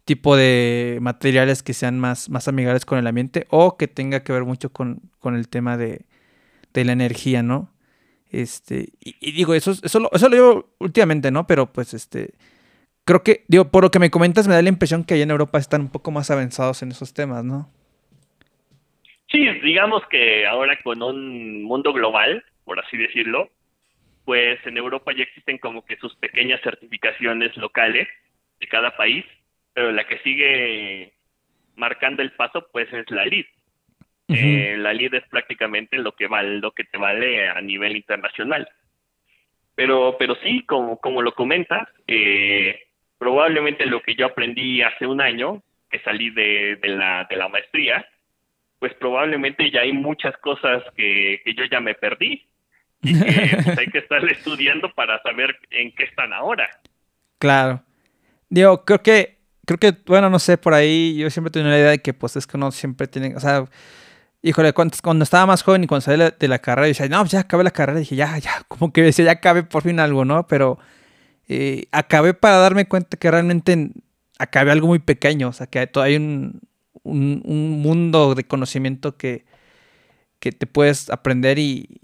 tipo 0.04 0.36
de 0.36 0.98
materiales 1.00 1.62
que 1.62 1.72
sean 1.72 1.98
más, 1.98 2.28
más 2.28 2.48
amigables 2.48 2.84
con 2.84 2.98
el 2.98 3.06
ambiente 3.06 3.46
o 3.50 3.76
que 3.76 3.88
tenga 3.88 4.22
que 4.22 4.32
ver 4.32 4.44
mucho 4.44 4.70
con, 4.70 5.00
con 5.18 5.34
el 5.34 5.48
tema 5.48 5.76
de, 5.76 6.02
de 6.72 6.84
la 6.84 6.92
energía, 6.92 7.42
¿no? 7.42 7.70
Este, 8.30 8.88
y, 9.00 9.16
y 9.20 9.32
digo, 9.32 9.54
eso, 9.54 9.70
eso, 9.70 10.00
lo, 10.00 10.10
eso 10.12 10.28
lo 10.28 10.34
digo 10.34 10.74
últimamente, 10.78 11.30
¿no? 11.30 11.46
Pero 11.46 11.72
pues 11.72 11.94
este, 11.94 12.34
creo 13.04 13.22
que, 13.22 13.44
digo, 13.48 13.70
por 13.70 13.84
lo 13.84 13.90
que 13.90 13.98
me 13.98 14.10
comentas, 14.10 14.48
me 14.48 14.54
da 14.54 14.62
la 14.62 14.68
impresión 14.68 15.04
que 15.04 15.14
allá 15.14 15.22
en 15.22 15.30
Europa 15.30 15.58
están 15.58 15.82
un 15.82 15.90
poco 15.90 16.10
más 16.10 16.30
avanzados 16.30 16.82
en 16.82 16.90
esos 16.90 17.14
temas, 17.14 17.44
¿no? 17.44 17.70
Sí, 19.30 19.48
digamos 19.64 20.02
que 20.10 20.46
ahora 20.46 20.78
con 20.82 21.02
un 21.02 21.62
mundo 21.62 21.92
global, 21.92 22.44
por 22.64 22.78
así 22.78 22.96
decirlo, 22.96 23.50
pues 24.24 24.58
en 24.66 24.76
Europa 24.76 25.12
ya 25.16 25.24
existen 25.24 25.58
como 25.58 25.84
que 25.84 25.96
sus 25.96 26.14
pequeñas 26.16 26.60
certificaciones 26.62 27.56
locales 27.56 28.08
de 28.60 28.66
cada 28.68 28.96
país, 28.96 29.24
pero 29.74 29.92
la 29.92 30.06
que 30.06 30.18
sigue 30.20 31.12
marcando 31.76 32.22
el 32.22 32.32
paso 32.32 32.66
pues 32.72 32.90
es 32.92 33.10
la 33.10 33.26
LEED. 33.26 33.46
Ujú. 34.28 34.38
Eh, 34.40 34.76
la 34.78 34.94
LEED 34.94 35.14
es 35.14 35.28
prácticamente 35.28 35.98
lo 35.98 36.12
que 36.12 36.28
vale, 36.28 36.58
lo 36.58 36.72
que 36.72 36.84
te 36.84 36.96
vale 36.96 37.48
a 37.48 37.60
nivel 37.60 37.96
internacional. 37.96 38.68
Pero, 39.74 40.16
pero 40.18 40.36
sí, 40.36 40.64
como, 40.64 40.98
como 40.98 41.20
lo 41.20 41.34
comentas, 41.34 41.88
eh, 42.06 42.80
probablemente 43.18 43.86
lo 43.86 44.00
que 44.00 44.14
yo 44.14 44.26
aprendí 44.26 44.82
hace 44.82 45.06
un 45.06 45.20
año, 45.20 45.62
que 45.90 45.98
salí 46.00 46.30
de, 46.30 46.76
de 46.76 46.88
la, 46.88 47.26
de 47.28 47.36
la 47.36 47.48
maestría, 47.48 48.06
pues 48.78 48.94
probablemente 48.94 49.70
ya 49.70 49.80
hay 49.80 49.92
muchas 49.92 50.36
cosas 50.38 50.82
que, 50.96 51.40
que 51.44 51.54
yo 51.54 51.64
ya 51.64 51.80
me 51.80 51.94
perdí 51.94 52.46
y 53.02 53.18
que 53.18 53.56
pues, 53.64 53.78
hay 53.78 53.86
que 53.88 53.98
estar 54.04 54.24
estudiando 54.30 54.92
para 54.92 55.20
saber 55.22 55.56
en 55.70 55.92
qué 55.92 56.04
están 56.04 56.32
ahora. 56.32 56.68
Claro. 57.38 57.82
Digo, 58.48 58.84
creo 58.84 59.02
que, 59.02 59.33
creo 59.66 59.78
que, 59.78 59.96
bueno, 60.06 60.30
no 60.30 60.38
sé, 60.38 60.58
por 60.58 60.74
ahí 60.74 61.16
yo 61.16 61.30
siempre 61.30 61.50
tengo 61.50 61.68
la 61.68 61.78
idea 61.78 61.90
de 61.90 62.00
que 62.00 62.14
pues 62.14 62.36
es 62.36 62.46
que 62.46 62.56
uno 62.56 62.72
siempre 62.72 63.06
tiene, 63.08 63.34
o 63.36 63.40
sea, 63.40 63.66
híjole, 64.42 64.72
cuando, 64.72 64.96
cuando 65.02 65.24
estaba 65.24 65.46
más 65.46 65.62
joven 65.62 65.84
y 65.84 65.86
cuando 65.86 66.02
salí 66.02 66.22
de 66.38 66.48
la, 66.48 66.58
carrera, 66.58 66.86
yo 66.86 66.90
decía, 66.90 67.08
no, 67.08 67.20
pues 67.20 67.32
ya 67.32 67.40
acabé 67.40 67.64
la 67.64 67.70
carrera, 67.70 67.98
dije, 67.98 68.16
ya, 68.16 68.38
ya, 68.38 68.64
como 68.68 68.92
que 68.92 69.02
decía, 69.02 69.24
ya 69.24 69.32
acabé 69.32 69.62
por 69.64 69.82
fin 69.82 70.00
algo, 70.00 70.24
¿no? 70.24 70.46
Pero 70.46 70.78
eh, 71.48 71.86
acabé 71.92 72.34
para 72.34 72.58
darme 72.58 72.86
cuenta 72.86 73.16
que 73.16 73.30
realmente 73.30 73.90
acabé 74.38 74.70
algo 74.72 74.88
muy 74.88 74.98
pequeño, 74.98 75.48
o 75.48 75.52
sea, 75.52 75.66
que 75.66 75.86
todavía 75.86 76.18
hay 76.18 76.24
un, 76.24 76.60
un, 77.02 77.42
un 77.44 77.82
mundo 77.82 78.34
de 78.34 78.44
conocimiento 78.44 79.16
que, 79.16 79.44
que 80.40 80.52
te 80.52 80.66
puedes 80.66 81.10
aprender 81.10 81.58
y, 81.58 82.00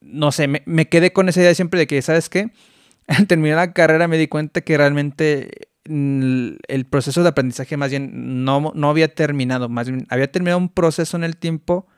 no 0.00 0.32
sé, 0.32 0.48
me, 0.48 0.62
me 0.66 0.88
quedé 0.88 1.12
con 1.12 1.28
esa 1.28 1.40
idea 1.40 1.54
siempre 1.54 1.78
de 1.80 1.86
que, 1.86 2.02
¿sabes 2.02 2.28
qué? 2.28 2.50
Al 3.06 3.26
terminar 3.26 3.58
la 3.58 3.72
carrera 3.72 4.08
me 4.08 4.18
di 4.18 4.28
cuenta 4.28 4.62
que 4.62 4.76
realmente 4.76 5.71
el 5.84 6.86
proceso 6.90 7.22
de 7.22 7.30
aprendizaje 7.30 7.76
más 7.76 7.90
bien 7.90 8.44
no, 8.44 8.72
no 8.74 8.90
había 8.90 9.08
terminado, 9.14 9.68
más 9.68 9.88
bien 9.90 10.06
había 10.10 10.30
terminado 10.30 10.58
un 10.58 10.68
proceso 10.72 11.16
en 11.16 11.24
el 11.24 11.36
tiempo 11.36 11.88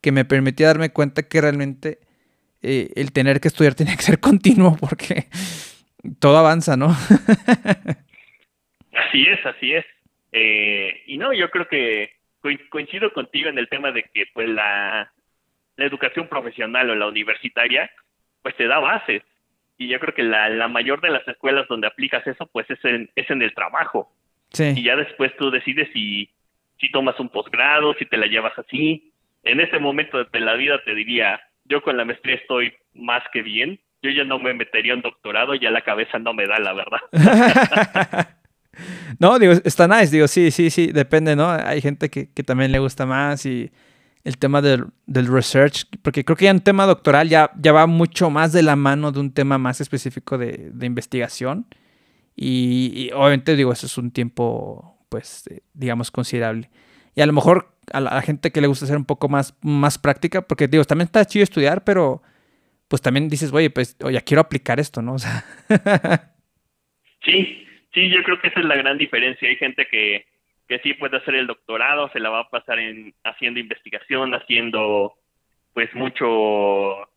que 0.00 0.12
me 0.12 0.24
permitía 0.24 0.68
darme 0.68 0.90
cuenta 0.90 1.22
que 1.28 1.40
realmente 1.40 2.00
eh, 2.62 2.90
el 2.96 3.12
tener 3.12 3.40
que 3.40 3.48
estudiar 3.48 3.74
tenía 3.76 3.96
que 3.96 4.02
ser 4.02 4.20
continuo 4.20 4.76
porque 4.78 5.26
todo 6.18 6.38
avanza, 6.38 6.76
¿no? 6.76 6.96
Así 8.92 9.22
es, 9.26 9.44
así 9.46 9.72
es. 9.72 9.84
Eh, 10.32 11.02
y 11.06 11.18
no, 11.18 11.32
yo 11.32 11.50
creo 11.50 11.66
que 11.68 12.10
co- 12.40 12.48
coincido 12.70 13.12
contigo 13.12 13.48
en 13.48 13.58
el 13.58 13.68
tema 13.68 13.92
de 13.92 14.04
que 14.12 14.24
pues 14.32 14.48
la, 14.48 15.12
la 15.76 15.84
educación 15.84 16.28
profesional 16.28 16.90
o 16.90 16.94
la 16.94 17.06
universitaria 17.08 17.90
pues 18.42 18.56
te 18.56 18.66
da 18.66 18.78
bases. 18.78 19.22
Y 19.80 19.88
yo 19.88 19.98
creo 19.98 20.14
que 20.14 20.22
la, 20.22 20.50
la 20.50 20.68
mayor 20.68 21.00
de 21.00 21.08
las 21.08 21.26
escuelas 21.26 21.66
donde 21.66 21.86
aplicas 21.86 22.26
eso 22.26 22.46
pues 22.52 22.68
es 22.68 22.84
en, 22.84 23.08
es 23.16 23.30
en 23.30 23.40
el 23.40 23.54
trabajo. 23.54 24.12
Y 24.52 24.56
Sí, 24.56 24.82
ya 24.82 24.94
después 24.94 25.34
tú 25.38 25.50
decides 25.50 25.88
si, 25.94 26.28
si 26.78 26.90
tomas 26.90 27.18
un 27.18 27.30
posgrado, 27.30 27.94
si 27.94 28.04
te 28.04 28.18
la 28.18 28.26
llevas 28.26 28.52
así. 28.58 29.10
En 29.42 29.58
ese 29.58 29.78
momento 29.78 30.22
de 30.22 30.40
la 30.40 30.52
vida 30.52 30.84
te 30.84 30.94
diría, 30.94 31.40
yo 31.64 31.82
con 31.82 31.96
la 31.96 32.04
maestría 32.04 32.34
estoy 32.34 32.74
más 32.92 33.22
que 33.32 33.40
bien. 33.40 33.80
Yo 34.02 34.10
ya 34.10 34.24
no 34.24 34.38
me 34.38 34.52
metería 34.52 34.92
en 34.92 35.00
doctorado, 35.00 35.54
ya 35.54 35.70
la 35.70 35.80
cabeza 35.80 36.18
no 36.18 36.34
me 36.34 36.46
da, 36.46 36.58
la 36.58 36.74
verdad. 36.74 37.00
no, 39.18 39.38
digo, 39.38 39.54
está 39.64 39.88
nice, 39.88 40.14
digo, 40.14 40.28
sí, 40.28 40.50
sí, 40.50 40.68
sí, 40.68 40.92
depende, 40.92 41.36
¿no? 41.36 41.48
Hay 41.48 41.80
gente 41.80 42.10
que, 42.10 42.30
que 42.30 42.42
también 42.42 42.70
le 42.70 42.80
gusta 42.80 43.06
más 43.06 43.46
y 43.46 43.70
el 44.24 44.38
tema 44.38 44.60
del, 44.60 44.86
del 45.06 45.26
research, 45.26 45.86
porque 46.02 46.24
creo 46.24 46.36
que 46.36 46.44
ya 46.44 46.52
un 46.52 46.60
tema 46.60 46.86
doctoral 46.86 47.28
ya, 47.28 47.50
ya 47.58 47.72
va 47.72 47.86
mucho 47.86 48.30
más 48.30 48.52
de 48.52 48.62
la 48.62 48.76
mano 48.76 49.12
de 49.12 49.20
un 49.20 49.32
tema 49.32 49.58
más 49.58 49.80
específico 49.80 50.36
de, 50.36 50.70
de 50.72 50.86
investigación. 50.86 51.66
Y, 52.36 52.92
y 52.94 53.10
obviamente 53.12 53.56
digo, 53.56 53.72
eso 53.72 53.86
es 53.86 53.98
un 53.98 54.10
tiempo, 54.10 54.98
pues, 55.08 55.46
eh, 55.48 55.62
digamos, 55.74 56.10
considerable. 56.10 56.70
Y 57.14 57.22
a 57.22 57.26
lo 57.26 57.32
mejor 57.32 57.76
a 57.92 58.00
la, 58.00 58.22
gente 58.22 58.50
que 58.50 58.60
le 58.60 58.66
gusta 58.66 58.84
hacer 58.84 58.96
un 58.96 59.04
poco 59.04 59.28
más, 59.28 59.58
más 59.62 59.98
práctica, 59.98 60.42
porque 60.42 60.68
digo, 60.68 60.84
también 60.84 61.06
está 61.06 61.24
chido 61.24 61.42
estudiar, 61.42 61.84
pero 61.84 62.22
pues 62.88 63.02
también 63.02 63.28
dices, 63.28 63.52
oye, 63.52 63.70
pues, 63.70 63.96
oye, 64.02 64.20
quiero 64.22 64.40
aplicar 64.40 64.80
esto, 64.80 65.02
¿no? 65.02 65.16
Sí, 67.22 67.66
sí, 67.92 68.08
yo 68.08 68.22
creo 68.22 68.40
que 68.40 68.48
esa 68.48 68.60
es 68.60 68.66
la 68.66 68.76
gran 68.76 68.96
diferencia. 68.96 69.46
Hay 69.46 69.56
gente 69.56 69.86
que, 69.90 70.24
que 70.70 70.78
sí 70.78 70.94
puede 70.94 71.16
hacer 71.16 71.34
el 71.34 71.48
doctorado, 71.48 72.08
se 72.12 72.20
la 72.20 72.30
va 72.30 72.40
a 72.42 72.48
pasar 72.48 72.78
en 72.78 73.12
haciendo 73.24 73.58
investigación, 73.58 74.32
haciendo 74.36 75.14
pues 75.74 75.92
mucho, 75.96 77.08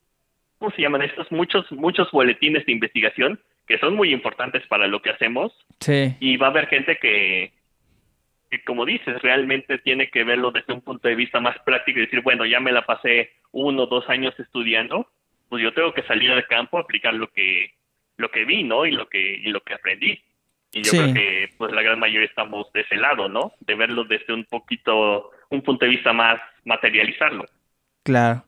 ¿cómo 0.57 0.71
se 0.75 0.81
llaman 0.81 1.03
estos? 1.03 1.31
Muchos, 1.31 1.71
muchos 1.71 2.09
boletines 2.09 2.65
de 2.65 2.71
investigación 2.71 3.39
que 3.67 3.77
son 3.77 3.95
muy 3.95 4.11
importantes 4.11 4.65
para 4.65 4.87
lo 4.87 5.03
que 5.03 5.11
hacemos 5.11 5.53
sí, 5.79 6.15
y 6.19 6.35
va 6.37 6.47
a 6.47 6.49
haber 6.49 6.65
gente 6.65 6.97
que, 6.97 7.53
que 8.49 8.63
como 8.63 8.85
dices, 8.85 9.21
realmente 9.21 9.77
tiene 9.77 10.09
que 10.09 10.23
verlo 10.23 10.49
desde 10.49 10.73
un 10.73 10.81
punto 10.81 11.07
de 11.07 11.13
vista 11.13 11.39
más 11.39 11.55
práctico 11.59 11.99
y 11.99 12.05
decir, 12.05 12.21
bueno, 12.21 12.47
ya 12.47 12.59
me 12.59 12.71
la 12.71 12.87
pasé 12.87 13.33
uno 13.51 13.83
o 13.83 13.87
dos 13.87 14.09
años 14.09 14.33
estudiando, 14.39 15.07
pues 15.47 15.61
yo 15.61 15.75
tengo 15.75 15.93
que 15.93 16.01
salir 16.03 16.31
al 16.31 16.47
campo 16.47 16.79
a 16.79 16.81
aplicar 16.81 17.13
lo 17.13 17.27
que 17.27 17.71
lo 18.17 18.31
que 18.31 18.45
vi, 18.45 18.63
¿no? 18.63 18.87
Y 18.87 18.91
lo 18.91 19.07
que 19.07 19.35
y 19.35 19.51
lo 19.51 19.61
que 19.61 19.75
aprendí. 19.75 20.19
Y 20.73 20.83
yo 20.83 20.91
Sí. 20.91 20.97
creo 20.97 21.13
que 21.13 21.49
pues 21.57 21.71
la 21.71 21.81
gran 21.83 21.99
mayoría 21.99 22.27
estamos 22.27 22.67
de 22.73 22.81
ese 22.81 22.95
lado, 22.97 23.29
¿no? 23.29 23.53
De 23.61 23.75
verlo 23.75 24.03
desde 24.05 24.33
un 24.33 24.45
poquito 24.45 25.31
un 25.49 25.61
punto 25.63 25.85
de 25.85 25.91
vista 25.91 26.13
más 26.13 26.39
materializarlo. 26.65 27.45
claro. 28.03 28.45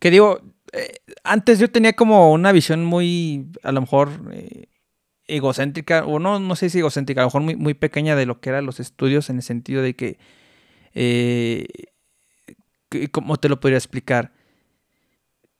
Que 0.00 0.10
digo, 0.10 0.40
eh, 0.72 0.94
antes 1.24 1.58
yo 1.60 1.70
tenía 1.70 1.94
como 1.94 2.32
una 2.32 2.52
visión 2.52 2.84
muy, 2.84 3.46
a 3.62 3.72
lo 3.72 3.82
mejor, 3.82 4.10
eh, 4.32 4.66
egocéntrica, 5.28 6.04
o 6.06 6.18
no, 6.20 6.40
no 6.40 6.56
sé 6.56 6.70
si 6.70 6.80
egocéntrica, 6.80 7.22
a 7.22 7.24
lo 7.24 7.28
mejor 7.28 7.42
muy, 7.42 7.56
muy 7.56 7.74
pequeña 7.74 8.16
de 8.16 8.26
lo 8.26 8.40
que 8.40 8.50
eran 8.50 8.66
los 8.66 8.80
estudios, 8.80 9.30
en 9.30 9.36
el 9.38 9.42
sentido 9.42 9.82
de 9.82 9.96
que, 9.96 10.18
eh, 10.94 11.68
¿cómo 13.12 13.36
te 13.36 13.48
lo 13.48 13.60
podría 13.60 13.78
explicar? 13.78 14.32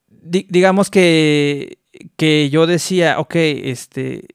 Di- 0.08 0.46
digamos 0.50 0.90
que, 0.90 1.78
que 2.16 2.50
yo 2.50 2.66
decía, 2.66 3.18
ok, 3.18 3.34
este, 3.36 4.26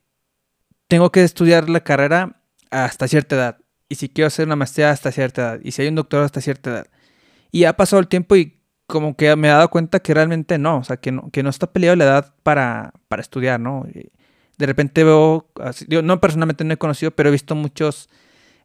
tengo 0.96 1.12
que 1.12 1.26
estudiar 1.26 1.70
la 1.70 1.82
carrera 1.82 2.38
hasta 2.72 3.10
cierta 3.10 3.36
edad. 3.36 3.58
Y 3.90 3.96
si 3.96 4.08
quiero 4.08 4.28
hacer 4.28 4.46
una 4.46 4.56
maestría 4.56 4.92
hasta 4.92 5.12
cierta 5.12 5.42
edad. 5.42 5.60
Y 5.62 5.72
si 5.74 5.82
hay 5.82 5.90
un 5.90 5.96
doctorado 5.96 6.26
hasta 6.26 6.40
cierta 6.40 6.70
edad. 6.70 6.88
Y 7.52 7.66
ha 7.66 7.74
pasado 7.76 8.00
el 8.00 8.08
tiempo 8.08 8.38
y 8.38 8.62
como 8.88 9.18
que 9.18 9.36
me 9.36 9.50
he 9.50 9.52
dado 9.52 9.70
cuenta 9.70 10.00
que 10.00 10.14
realmente 10.14 10.58
no. 10.58 10.78
O 10.78 10.84
sea, 10.86 10.96
que 10.96 11.12
no, 11.12 11.30
que 11.32 11.44
no 11.44 11.50
está 11.50 11.74
peleado 11.74 11.98
la 11.98 12.06
edad 12.06 12.34
para, 12.44 12.94
para 13.10 13.22
estudiar, 13.22 13.60
¿no? 13.60 13.86
De 14.58 14.66
repente 14.66 15.04
veo, 15.04 15.50
yo 15.90 16.02
no 16.02 16.22
personalmente 16.22 16.64
no 16.64 16.74
he 16.74 16.78
conocido, 16.78 17.12
pero 17.12 17.28
he 17.28 17.32
visto 17.34 17.56
muchos 17.56 18.08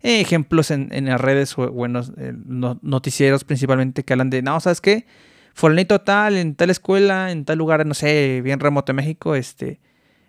eh, 0.00 0.20
ejemplos 0.20 0.70
en, 0.70 0.88
en 0.92 1.06
las 1.06 1.20
redes 1.20 1.58
o, 1.58 1.62
o 1.62 1.86
eh, 1.86 2.32
no- 2.46 2.78
noticieros 2.80 3.42
principalmente 3.42 4.04
que 4.04 4.12
hablan 4.12 4.30
de, 4.30 4.40
no, 4.40 4.60
¿sabes 4.60 4.80
qué? 4.80 5.04
Fulanito 5.52 6.00
tal, 6.00 6.36
en 6.36 6.54
tal 6.54 6.70
escuela, 6.70 7.32
en 7.32 7.44
tal 7.44 7.58
lugar, 7.58 7.84
no 7.84 7.94
sé, 7.94 8.40
bien 8.40 8.60
remoto 8.60 8.92
de 8.92 8.96
México, 8.98 9.34
este, 9.34 9.80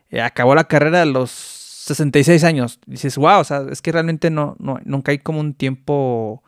eh, 0.09 0.19
acabó 0.19 0.55
la 0.55 0.63
carrera 0.63 1.03
a 1.03 1.05
los 1.05 1.60
66 1.81 2.43
años. 2.43 2.79
Dices, 2.85 3.17
wow, 3.17 3.39
o 3.39 3.43
sea, 3.43 3.65
es 3.69 3.81
que 3.81 3.91
realmente 3.91 4.29
no, 4.29 4.55
no, 4.59 4.79
nunca 4.85 5.11
hay 5.11 5.19
como 5.19 5.39
un 5.39 5.53
tiempo 5.53 6.43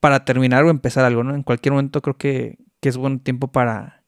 para 0.00 0.24
terminar 0.24 0.64
o 0.64 0.70
empezar 0.70 1.04
algo, 1.04 1.24
¿no? 1.24 1.34
En 1.34 1.42
cualquier 1.42 1.72
momento 1.72 2.02
creo 2.02 2.16
que, 2.16 2.58
que 2.80 2.88
es 2.88 2.96
buen 2.96 3.20
tiempo 3.20 3.48
para, 3.48 4.04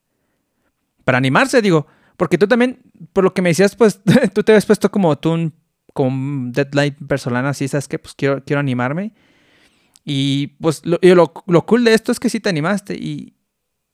para 1.05 1.19
animarse, 1.19 1.63
digo. 1.63 1.87
Porque 2.17 2.37
tú 2.37 2.47
también, 2.47 2.81
por 3.13 3.25
lo 3.25 3.33
que 3.33 3.43
me 3.43 3.49
decías, 3.51 3.75
pues 3.75 4.01
tú 4.35 4.43
te 4.43 4.53
habías 4.53 4.67
puesto 4.67 4.91
como 4.91 5.17
tú 5.19 5.33
un, 5.33 5.55
como 5.95 6.11
un 6.11 6.53
deadline 6.53 6.95
personal 7.09 7.47
así, 7.47 7.67
¿sabes 7.67 7.89
qué? 7.89 7.99
Pues 7.99 8.15
quiero, 8.15 8.45
quiero 8.45 8.61
animarme. 8.61 9.15
Y 10.05 10.49
pues 10.61 10.85
lo, 10.85 10.99
lo, 11.03 11.33
lo 11.47 11.67
cool 11.67 11.85
de 11.85 11.95
esto 11.95 12.13
es 12.13 12.21
que 12.21 12.31
sí 12.31 12.41
te 12.41 12.49
animaste 12.49 12.95
y, 12.95 13.35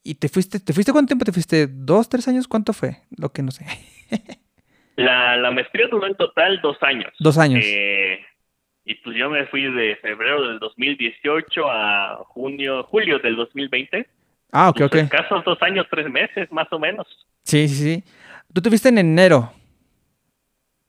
y 0.02 0.16
te 0.16 0.28
fuiste, 0.28 0.60
¿te 0.60 0.72
fuiste 0.72 0.92
cuánto 0.92 1.08
tiempo? 1.08 1.24
¿Te 1.24 1.32
fuiste 1.32 1.66
dos, 1.66 2.08
tres 2.08 2.26
años? 2.28 2.48
¿Cuánto 2.48 2.72
fue? 2.72 3.02
Lo 3.10 3.32
que 3.32 3.42
no 3.42 3.50
sé. 3.50 3.66
La, 4.96 5.36
la 5.36 5.50
maestría 5.50 5.88
duró 5.88 6.06
en 6.06 6.14
total 6.16 6.60
dos 6.62 6.76
años. 6.82 7.12
Dos 7.18 7.38
años. 7.38 7.62
Eh, 7.64 8.20
y 8.84 8.94
pues 8.96 9.16
yo 9.16 9.28
me 9.30 9.46
fui 9.46 9.62
de 9.70 9.96
febrero 9.96 10.48
del 10.48 10.58
2018 10.58 11.70
a 11.70 12.16
junio, 12.28 12.84
julio 12.84 13.18
del 13.18 13.36
2020. 13.36 14.06
Ah, 14.52 14.70
ok, 14.70 14.76
Pues, 14.78 14.86
ok. 14.88 14.94
Escasos 14.96 15.44
dos 15.44 15.60
años, 15.62 15.86
tres 15.90 16.08
meses, 16.08 16.50
más 16.52 16.72
o 16.72 16.78
menos. 16.78 17.06
Sí, 17.42 17.68
sí, 17.68 17.74
sí. 17.74 18.04
Tú 18.54 18.62
te 18.62 18.68
fuiste 18.70 18.88
en 18.88 18.98
enero. 18.98 19.52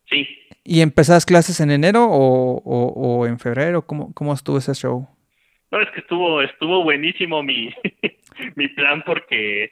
Sí. 0.09 0.27
¿Y 0.63 0.81
empezabas 0.81 1.25
clases 1.25 1.59
en 1.59 1.71
enero 1.71 2.05
o, 2.05 2.61
o- 2.63 2.93
o 3.19 3.25
en 3.25 3.39
febrero? 3.39 3.85
¿Cómo, 3.85 4.13
¿Cómo 4.13 4.33
estuvo 4.33 4.57
ese 4.57 4.73
show? 4.73 5.07
No, 5.71 5.81
es 5.81 5.89
que 5.91 5.99
estuvo, 5.99 6.41
estuvo 6.41 6.83
buenísimo 6.83 7.43
mi, 7.43 7.73
mi 8.55 8.67
plan 8.69 9.03
porque 9.05 9.71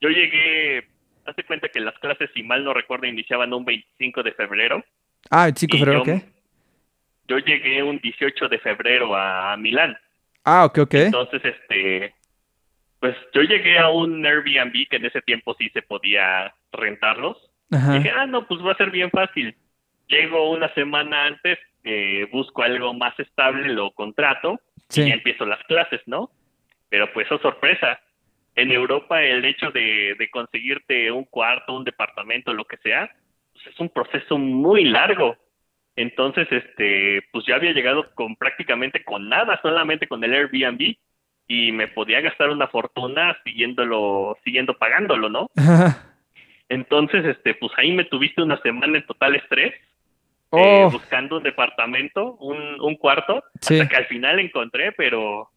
yo 0.00 0.08
llegué, 0.08 0.84
hace 1.28 1.44
cuenta 1.44 1.68
que 1.68 1.80
las 1.80 1.98
clases, 1.98 2.30
si 2.34 2.42
mal 2.42 2.64
no 2.64 2.72
recuerdo, 2.74 3.06
iniciaban 3.06 3.52
un 3.52 3.64
25 3.64 4.22
de 4.22 4.32
febrero. 4.32 4.84
Ah, 5.30 5.44
25 5.44 5.72
de 5.72 5.76
y 5.76 5.84
febrero, 5.84 5.98
yo, 5.98 6.04
¿qué? 6.04 6.22
Yo 7.28 7.38
llegué 7.38 7.82
un 7.82 7.98
18 7.98 8.48
de 8.48 8.58
febrero 8.58 9.14
a 9.16 9.56
Milán. 9.56 9.96
Ah, 10.44 10.64
ok, 10.64 10.78
ok. 10.78 10.94
Entonces, 10.94 11.42
este, 11.44 12.14
pues 13.00 13.14
yo 13.34 13.42
llegué 13.42 13.78
a 13.78 13.90
un 13.90 14.24
Airbnb 14.24 14.88
que 14.88 14.96
en 14.96 15.04
ese 15.06 15.20
tiempo 15.22 15.54
sí 15.58 15.68
se 15.70 15.82
podía 15.82 16.54
rentarlos. 16.72 17.36
Y 17.70 17.76
Ajá. 17.76 17.92
dije, 17.94 18.10
ah, 18.10 18.26
no, 18.26 18.46
pues 18.46 18.60
va 18.64 18.72
a 18.72 18.76
ser 18.76 18.90
bien 18.90 19.10
fácil. 19.10 19.54
Llego 20.06 20.50
una 20.50 20.72
semana 20.74 21.26
antes, 21.26 21.58
eh, 21.84 22.26
busco 22.32 22.62
algo 22.62 22.94
más 22.94 23.18
estable, 23.20 23.68
lo 23.74 23.90
contrato 23.92 24.58
Sí. 24.88 25.02
y 25.02 25.08
ya 25.08 25.14
empiezo 25.14 25.44
las 25.44 25.62
clases, 25.64 26.00
¿no? 26.06 26.30
Pero 26.88 27.12
pues, 27.12 27.30
oh 27.30 27.38
sorpresa, 27.40 28.00
en 28.60 28.72
Europa 28.72 29.22
el 29.22 29.44
hecho 29.44 29.70
de, 29.70 30.14
de 30.18 30.30
conseguirte 30.30 31.10
un 31.12 31.24
cuarto, 31.24 31.74
un 31.74 31.84
departamento, 31.84 32.52
lo 32.52 32.64
que 32.64 32.76
sea, 32.78 33.10
pues 33.52 33.66
es 33.66 33.80
un 33.80 33.88
proceso 33.88 34.38
muy 34.38 34.84
largo. 34.84 35.36
Entonces, 35.96 36.46
este, 36.50 37.22
pues 37.32 37.44
ya 37.46 37.56
había 37.56 37.72
llegado 37.72 38.10
con 38.14 38.36
prácticamente 38.36 39.02
con 39.04 39.28
nada, 39.28 39.58
solamente 39.62 40.06
con 40.06 40.22
el 40.22 40.32
Airbnb 40.34 40.94
y 41.48 41.72
me 41.72 41.88
podía 41.88 42.20
gastar 42.20 42.50
una 42.50 42.68
fortuna 42.68 43.36
siguiéndolo, 43.44 44.36
siguiendo 44.44 44.74
pagándolo, 44.78 45.28
¿no? 45.28 45.50
Entonces, 46.68 47.24
este, 47.24 47.54
pues 47.54 47.72
ahí 47.78 47.92
me 47.92 48.04
tuviste 48.04 48.42
una 48.42 48.60
semana 48.60 48.98
en 48.98 49.06
total 49.06 49.34
estrés, 49.36 49.74
eh, 50.52 50.84
Oh, 50.86 50.90
buscando 50.90 51.36
un 51.38 51.42
departamento, 51.42 52.34
un, 52.36 52.80
un 52.80 52.96
cuarto, 52.96 53.42
Sí. 53.60 53.74
hasta 53.80 53.88
que 53.88 53.96
al 53.96 54.06
final 54.06 54.38
encontré, 54.38 54.92
pero 54.92 55.50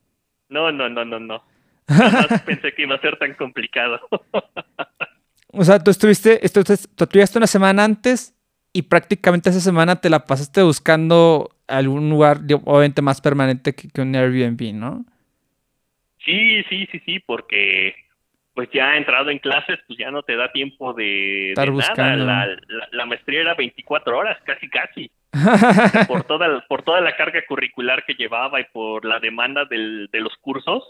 no, 0.49 0.71
no, 0.71 0.89
no, 0.89 1.05
no, 1.05 1.19
no. 1.19 1.43
Jamás 1.87 2.41
pensé 2.45 2.73
que 2.73 2.83
iba 2.83 2.95
a 2.95 3.01
ser 3.01 3.17
tan 3.17 3.33
complicado. 3.35 3.99
o 5.53 5.63
sea, 5.63 5.79
tú 5.79 5.91
estuviste, 5.91 6.39
estu- 6.41 6.63
tú 6.95 7.03
estuviste 7.03 7.37
una 7.37 7.47
semana 7.47 7.83
antes 7.83 8.33
y 8.73 8.83
prácticamente 8.83 9.49
esa 9.49 9.59
semana 9.59 9.97
te 9.99 10.09
la 10.09 10.25
pasaste 10.25 10.61
buscando 10.63 11.49
algún 11.67 12.09
lugar, 12.09 12.39
obviamente 12.65 13.01
más 13.01 13.19
permanente 13.21 13.73
que, 13.75 13.89
que 13.89 14.01
un 14.01 14.15
Airbnb, 14.15 14.73
¿no? 14.73 15.05
sí, 16.23 16.63
sí, 16.69 16.87
sí, 16.91 17.01
sí, 17.05 17.19
porque 17.19 17.95
pues 18.53 18.69
ya 18.73 18.95
entrado 18.95 19.29
en 19.29 19.39
clases, 19.39 19.79
pues 19.87 19.97
ya 19.97 20.11
no 20.11 20.23
te 20.23 20.35
da 20.35 20.51
tiempo 20.51 20.93
de, 20.93 21.49
Estar 21.49 21.65
de 21.67 21.71
buscando. 21.71 22.25
nada. 22.25 22.45
La, 22.45 22.55
la, 22.67 22.87
la 22.91 23.05
maestría 23.05 23.41
era 23.41 23.55
24 23.55 24.17
horas, 24.17 24.37
casi, 24.45 24.69
casi. 24.69 25.09
por 26.07 26.23
toda 26.23 26.63
por 26.67 26.83
toda 26.83 26.99
la 27.01 27.15
carga 27.15 27.41
curricular 27.47 28.03
que 28.05 28.13
llevaba 28.13 28.59
y 28.59 28.65
por 28.73 29.05
la 29.05 29.19
demanda 29.19 29.63
del, 29.65 30.09
de 30.11 30.19
los 30.19 30.35
cursos, 30.41 30.83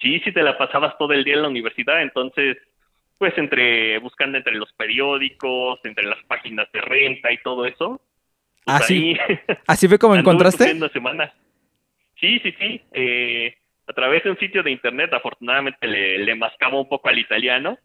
sí, 0.00 0.20
sí 0.24 0.32
te 0.32 0.42
la 0.42 0.56
pasabas 0.56 0.96
todo 0.98 1.12
el 1.12 1.24
día 1.24 1.34
en 1.34 1.42
la 1.42 1.48
universidad, 1.48 2.02
entonces, 2.02 2.56
pues 3.18 3.36
entre 3.36 3.98
buscando 3.98 4.38
entre 4.38 4.54
los 4.54 4.72
periódicos, 4.72 5.80
entre 5.84 6.04
las 6.04 6.22
páginas 6.24 6.70
de 6.72 6.80
renta 6.80 7.32
y 7.32 7.38
todo 7.38 7.66
eso. 7.66 8.00
pues 8.64 8.82
Así, 8.82 9.16
ahí 9.28 9.38
así 9.66 9.88
fue 9.88 9.98
como 9.98 10.16
encontraste. 10.16 10.74
Sí, 12.20 12.38
sí, 12.38 12.54
sí. 12.58 12.80
Eh, 12.92 13.54
a 13.86 13.92
través 13.92 14.22
de 14.24 14.30
un 14.30 14.38
sitio 14.38 14.62
de 14.62 14.70
internet, 14.70 15.12
afortunadamente 15.12 15.86
le, 15.86 16.18
le 16.18 16.34
mascaba 16.36 16.78
un 16.78 16.88
poco 16.88 17.08
al 17.08 17.18
italiano 17.18 17.78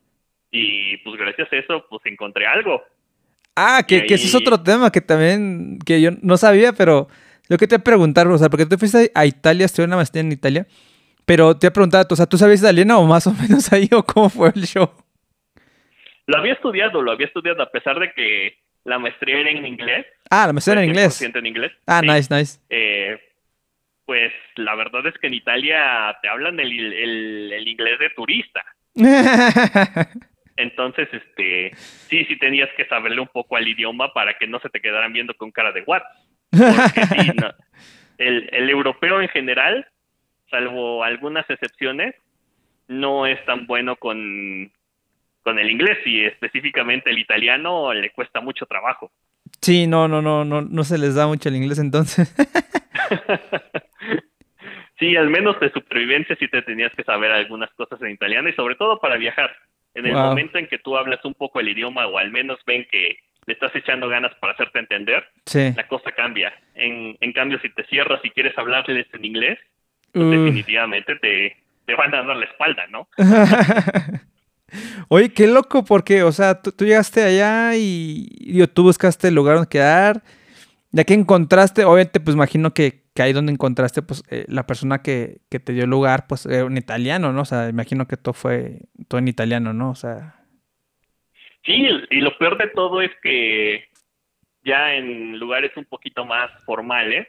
y 0.52 0.98
pues 0.98 1.17
gracias 1.17 1.52
a 1.52 1.56
eso, 1.58 1.86
pues 1.89 2.02
encontré 2.06 2.46
algo. 2.46 2.84
Ah, 3.56 3.84
que, 3.88 4.06
que 4.06 4.13
ese 4.13 4.28
es 4.28 4.36
otro 4.36 4.62
tema 4.62 4.91
que 4.91 5.02
también, 5.02 5.80
que 5.84 6.00
yo 6.00 6.12
no 6.22 6.38
sabía, 6.38 6.74
pero 6.74 7.08
lo 7.50 7.58
que 7.58 7.67
te 7.67 7.76
voy 7.76 7.82
a 7.82 7.84
preguntar, 7.84 8.28
o 8.28 8.38
sea, 8.38 8.50
porque 8.50 8.65
tú 8.65 8.78
fuiste 8.78 9.12
a 9.15 9.26
Italia, 9.26 9.65
estudié 9.65 9.88
una 9.88 9.96
maestría 9.96 10.22
en 10.22 10.32
Italia, 10.32 10.67
pero 11.28 11.56
te 11.58 11.68
he 11.68 11.72
preguntado, 11.72 12.08
o 12.10 12.16
sea, 12.16 12.26
¿tú 12.26 12.38
sabías 12.38 12.62
italiano 12.62 13.00
o 13.00 13.06
más 13.06 13.28
o 13.28 13.34
menos 13.34 13.72
ahí 13.74 13.88
o 13.92 14.02
cómo 14.04 14.30
fue 14.30 14.52
el 14.56 14.63
show? 14.66 14.90
Lo 16.26 16.38
había 16.38 16.54
estudiado, 16.54 17.02
lo 17.02 17.12
había 17.12 17.28
estudiado 17.28 17.62
a 17.62 17.70
pesar 17.70 18.00
de 18.00 18.12
que 18.13 18.58
la 18.86 18.98
maestría 18.98 19.40
era 19.40 19.50
en 19.52 19.66
inglés. 19.66 20.06
Ah, 20.30 20.48
la 20.48 20.54
maestría 20.54 20.74
era 20.74 20.84
en 20.84 20.90
inglés. 20.90 21.22
100% 21.22 21.38
en 21.40 21.46
inglés. 21.46 21.72
Ah, 21.86 22.00
sí. 22.02 22.08
nice, 22.08 22.34
nice. 22.34 22.60
Eh, 22.70 23.20
Pues 24.06 24.32
la 24.56 24.76
verdad 24.76 25.06
es 25.06 25.18
que 25.20 25.28
en 25.28 25.34
Italia 25.34 26.18
te 26.22 26.30
hablan 26.30 26.60
el, 26.62 26.72
el, 26.94 27.52
el 27.54 27.68
inglés 27.68 28.00
de 28.00 28.10
turista. 28.12 28.63
Entonces, 30.56 31.08
este, 31.13 31.72
sí, 31.76 32.26
sí 32.26 32.38
tenías 32.40 32.70
que 32.76 32.86
saberle 32.86 33.22
un 33.22 33.28
poco 33.28 33.58
al 33.58 33.68
idioma 33.68 34.12
para 34.13 34.38
que 34.38 34.48
no 34.48 34.60
se 34.60 34.70
te 34.70 34.80
quedaran 34.82 35.13
viendo 35.13 35.34
con 35.36 35.52
cara 35.52 35.72
de 35.72 35.82
what. 35.82 36.02
Porque 36.50 37.06
sí, 37.06 37.32
no. 37.42 37.52
el, 38.18 38.50
el 38.52 38.70
europeo 38.70 39.22
en 39.22 39.30
general, 39.30 39.86
salvo 40.50 41.04
algunas 41.04 41.50
excepciones, 41.50 42.16
no 42.88 43.26
es 43.26 43.44
tan 43.46 43.68
bueno 43.68 43.96
con, 43.98 44.72
con 45.44 45.60
el 45.60 45.70
inglés 45.70 45.98
y 46.06 46.24
específicamente 46.26 47.10
el 47.10 47.20
italiano 47.20 47.94
le 47.94 48.10
cuesta 48.12 48.40
mucho 48.42 48.66
trabajo. 48.66 49.12
Sí, 49.62 49.88
no, 49.88 50.08
no, 50.08 50.22
no, 50.22 50.46
no, 50.46 50.62
no 50.62 50.84
se 50.84 50.98
les 50.98 51.16
da 51.16 51.28
mucho 51.28 51.50
el 51.50 51.56
inglés 51.56 51.80
entonces. 51.80 52.34
sí, 55.00 55.16
al 55.16 55.30
menos 55.30 55.60
de 55.60 55.72
supervivencia 55.72 56.36
sí 56.40 56.48
te 56.48 56.62
tenías 56.62 56.94
que 56.96 57.04
saber 57.04 57.32
algunas 57.32 57.72
cosas 57.74 58.02
en 58.02 58.12
italiano 58.12 58.50
y 58.50 58.54
sobre 58.54 58.76
todo 58.76 59.00
para 59.00 59.18
viajar. 59.18 59.56
En 59.94 60.06
el 60.06 60.14
Wow. 60.14 60.26
momento 60.26 60.58
en 60.60 60.68
que 60.68 60.78
tú 60.78 60.96
hablas 60.98 61.24
un 61.26 61.34
poco 61.34 61.60
el 61.60 61.70
idioma 61.70 62.06
o 62.08 62.18
al 62.18 62.30
menos 62.32 62.60
ven 62.68 62.86
que 62.92 63.18
le 63.48 63.54
estás 63.54 63.74
echando 63.76 64.08
ganas 64.10 64.36
para 64.36 64.54
hacerte 64.54 64.80
entender, 64.80 65.26
Sí. 65.46 65.72
la 65.76 65.88
cosa 65.88 66.12
cambia. 66.12 66.54
En, 66.76 67.18
en 67.20 67.34
cambio, 67.34 67.60
si 67.62 67.70
te 67.70 67.84
cierras 67.86 68.20
y 68.24 68.30
quieres 68.30 68.56
hablarles 68.58 69.08
en 69.14 69.26
inglés, 69.26 69.58
pues 70.12 70.26
Uh. 70.26 70.30
definitivamente 70.30 71.15
te, 71.17 71.58
te 71.86 71.96
van 71.96 72.13
a 72.13 72.24
dar 72.24 72.36
la 72.36 72.46
espalda, 72.46 72.88
¿no? 72.88 73.08
Oye, 75.10 75.32
qué 75.34 75.48
loco, 75.48 75.86
porque, 75.86 76.24
o 76.24 76.32
sea, 76.32 76.62
tú, 76.62 76.72
tú 76.72 76.86
llegaste 76.86 77.24
allá 77.24 77.76
y 77.76 78.28
digo, 78.39 78.67
tú 78.67 78.84
buscaste 78.84 79.30
el 79.30 79.36
lugar 79.36 79.56
donde 79.56 79.70
quedar. 79.70 80.24
Ya 80.91 81.04
que 81.04 81.13
encontraste, 81.13 81.86
obviamente, 81.86 82.20
pues 82.20 82.36
imagino 82.36 82.74
que, 82.74 83.04
que 83.13 83.22
ahí 83.22 83.34
donde 83.34 83.52
encontraste, 83.52 84.02
pues 84.02 84.24
eh, 84.30 84.46
la 84.48 84.65
persona 84.65 85.02
que, 85.02 85.39
que 85.50 85.60
te 85.60 85.74
dio 85.74 85.84
el 85.84 85.89
lugar, 85.89 86.26
pues 86.28 86.46
era 86.46 86.65
un 86.65 86.78
italiano, 86.78 87.32
¿no? 87.32 87.41
O 87.41 87.46
sea, 87.46 87.70
imagino 87.70 88.08
que 88.08 88.17
todo 88.17 88.34
fue 88.34 88.80
todo 89.08 89.20
en 89.20 89.28
italiano, 89.28 89.74
¿no? 89.74 89.91
O 89.91 89.96
sea, 89.96 90.36
Sí, 91.65 91.86
y 92.10 92.22
lo 92.22 92.38
peor 92.38 92.58
de 92.58 92.70
todo 92.70 93.02
es 93.02 93.12
que 93.22 93.89
ya 94.63 94.93
en 94.96 95.38
lugares 95.38 95.76
un 95.76 95.84
poquito 95.84 96.24
más 96.26 96.50
formales, 96.63 97.28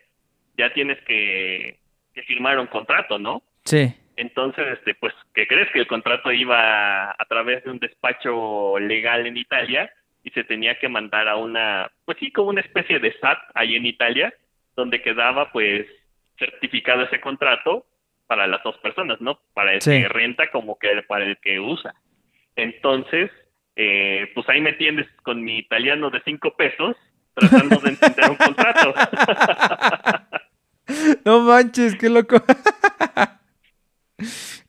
ya 0.56 0.72
tienes 0.72 0.96
que, 1.04 1.80
que 2.20 2.26
firmar 2.26 2.58
un 2.58 2.66
contrato, 2.66 3.18
¿no? 3.18 3.42
sí. 3.64 3.94
Entonces, 4.20 4.66
este, 4.72 4.94
pues, 4.96 5.14
¿qué 5.32 5.46
crees? 5.46 5.70
Que 5.70 5.78
el 5.78 5.86
contrato 5.86 6.32
iba 6.32 7.12
a 7.12 7.24
través 7.28 7.62
de 7.62 7.70
un 7.70 7.78
despacho 7.78 8.76
legal 8.80 9.24
en 9.28 9.36
Italia 9.36 9.92
y 10.24 10.30
se 10.30 10.42
tenía 10.42 10.76
que 10.80 10.88
mandar 10.88 11.28
a 11.28 11.36
una, 11.36 11.88
pues 12.04 12.18
sí, 12.18 12.32
como 12.32 12.48
una 12.50 12.60
especie 12.62 12.98
de 12.98 13.12
SAT 13.20 13.38
ahí 13.54 13.76
en 13.76 13.86
Italia, 13.86 14.34
donde 14.74 15.02
quedaba, 15.02 15.52
pues, 15.52 15.86
certificado 16.36 17.04
ese 17.04 17.20
contrato 17.20 17.86
para 18.26 18.48
las 18.48 18.60
dos 18.64 18.76
personas, 18.78 19.20
¿no? 19.20 19.38
Para 19.54 19.72
el 19.74 19.80
Sí. 19.82 19.90
que 20.02 20.08
renta 20.08 20.50
como 20.50 20.76
que 20.80 21.00
para 21.06 21.24
el 21.24 21.36
que 21.38 21.60
usa. 21.60 21.94
Entonces, 22.56 23.30
eh, 23.76 24.32
pues 24.34 24.48
ahí 24.48 24.60
me 24.60 24.72
tienes 24.72 25.06
con 25.22 25.44
mi 25.44 25.58
italiano 25.58 26.10
de 26.10 26.20
cinco 26.24 26.56
pesos 26.56 26.96
tratando 27.34 27.78
de 27.78 27.90
entender 27.90 28.30
un 28.30 28.36
contrato. 28.36 28.94
no 31.24 31.40
manches, 31.40 31.96
qué 31.96 32.08
loco. 32.08 32.36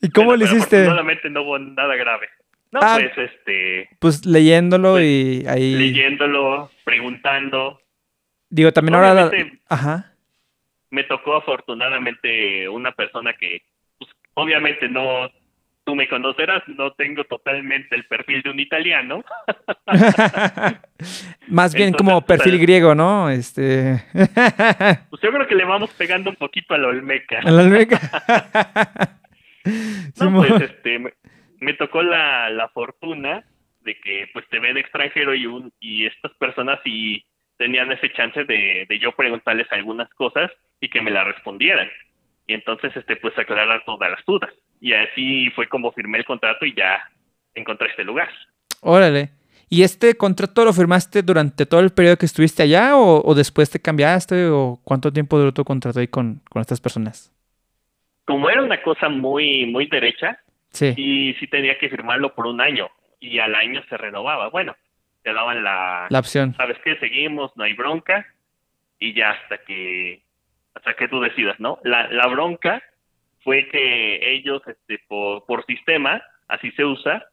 ¿Y 0.02 0.10
cómo 0.12 0.36
le 0.36 0.46
pero 0.46 0.58
hiciste? 0.58 0.78
Afortunadamente 0.78 1.30
no 1.30 1.42
hubo 1.44 1.60
nada 1.60 1.96
grave. 1.96 2.28
No, 2.72 2.80
Ah. 2.84 3.00
pues, 3.16 3.32
este, 3.32 3.90
Pues 4.00 4.26
leyéndolo 4.26 4.94
Pues, 4.94 5.06
y 5.06 5.44
ahí. 5.48 5.74
leyéndolo, 5.76 6.70
preguntando. 6.86 7.82
Digo, 8.50 8.72
también 8.72 8.96
ahora. 8.96 9.32
Ajá. 9.68 10.14
Me 10.92 11.04
tocó 11.04 11.36
afortunadamente 11.36 12.68
una 12.70 12.92
persona 12.92 13.34
que, 13.34 13.62
pues, 13.98 14.10
obviamente 14.36 14.88
no, 14.88 15.30
tú 15.90 15.96
me 15.96 16.08
conocerás, 16.08 16.62
no 16.68 16.92
tengo 16.92 17.24
totalmente 17.24 17.96
el 17.96 18.06
perfil 18.06 18.44
de 18.44 18.52
un 18.52 18.60
italiano. 18.60 19.24
Más 21.48 21.74
bien 21.74 21.88
Entonces, 21.88 21.96
como 21.98 22.22
pues, 22.24 22.38
perfil 22.38 22.54
al- 22.54 22.60
griego, 22.62 22.94
¿no? 22.94 23.28
Este. 23.32 24.04
Pues 25.10 25.22
yo 25.24 25.32
creo 25.32 25.48
que 25.48 25.56
le 25.56 25.66
vamos 25.66 25.90
pegando 25.98 26.30
un 26.30 26.36
poquito 26.36 26.76
a 26.76 26.78
la 26.78 26.90
Olmeca. 26.90 27.40
A 27.40 27.50
la 27.50 27.62
almeja. 27.64 28.00
No, 30.20 30.36
pues 30.38 30.62
este, 30.62 31.00
me, 31.00 31.14
me 31.60 31.74
tocó 31.74 32.02
la, 32.02 32.50
la 32.50 32.70
fortuna 32.70 33.44
de 33.82 34.00
que 34.00 34.30
pues 34.32 34.48
te 34.50 34.58
ven 34.60 34.78
extranjero 34.78 35.36
y, 35.36 35.46
un, 35.48 35.72
y 35.80 36.06
estas 36.06 36.32
personas 36.40 36.80
sí 36.84 37.26
tenían 37.58 37.92
ese 37.92 38.12
chance 38.14 38.46
de, 38.46 38.86
de 38.88 39.00
yo 39.00 39.12
preguntarles 39.12 39.68
algunas 39.72 40.10
cosas 40.12 40.50
y 40.80 40.90
que 40.90 41.02
me 41.02 41.12
las 41.12 41.26
respondieran. 41.28 41.90
Y 42.50 42.54
entonces, 42.56 42.92
este, 42.98 43.16
pues 43.18 43.38
aclarar 43.38 43.84
todas 43.86 44.10
las 44.10 44.26
dudas. 44.26 44.50
Y 44.82 44.94
así 44.94 45.52
fue 45.52 45.68
como 45.70 45.92
firmé 45.92 46.18
el 46.18 46.26
contrato 46.26 46.66
y 46.66 46.74
ya 46.74 47.00
encontré 47.54 47.90
este 47.90 48.04
lugar. 48.04 48.28
Órale. 48.82 49.30
¿Y 49.70 49.84
este 49.84 50.18
contrato 50.18 50.66
lo 50.66 50.74
firmaste 50.74 51.22
durante 51.22 51.68
todo 51.68 51.82
el 51.82 51.92
periodo 51.92 52.18
que 52.18 52.26
estuviste 52.26 52.64
allá 52.64 52.98
o, 52.98 53.22
o 53.24 53.36
después 53.36 53.70
te 53.70 53.80
cambiaste 53.80 54.48
o 54.48 54.80
cuánto 54.84 55.14
tiempo 55.14 55.38
duró 55.38 55.54
tu 55.54 55.64
contrato 55.64 56.00
ahí 56.00 56.08
con, 56.08 56.42
con 56.50 56.60
estas 56.62 56.82
personas? 56.82 57.32
Como 58.26 58.50
era 58.50 58.64
una 58.64 58.82
cosa 58.82 59.10
muy, 59.10 59.68
muy 59.68 59.86
derecha, 59.86 60.40
Sí. 60.72 60.94
y 60.98 61.34
sí 61.36 61.46
tenía 61.48 61.78
que 61.78 61.88
firmarlo 61.90 62.34
por 62.34 62.48
un 62.48 62.62
año. 62.62 62.90
Y 63.20 63.38
al 63.38 63.54
año 63.54 63.84
se 63.90 63.96
renovaba. 63.98 64.50
Bueno, 64.50 64.76
te 65.22 65.34
daban 65.34 65.64
la, 65.64 66.08
La 66.10 66.18
opción. 66.20 66.56
¿sabes 66.56 66.78
qué? 66.84 66.96
Seguimos, 66.98 67.52
no 67.56 67.64
hay 67.64 67.74
bronca, 67.74 68.26
y 69.00 69.14
ya 69.14 69.32
hasta 69.32 69.60
que, 69.60 70.24
hasta 70.80 70.94
que 70.96 71.08
tú 71.08 71.20
decidas, 71.20 71.60
¿no? 71.60 71.80
La, 71.84 72.08
la 72.10 72.28
bronca 72.28 72.82
fue 73.44 73.68
que 73.70 74.34
ellos, 74.34 74.62
este, 74.68 75.00
por, 75.08 75.46
por 75.46 75.66
sistema, 75.66 76.22
así 76.48 76.72
se 76.72 76.86
usa, 76.86 77.26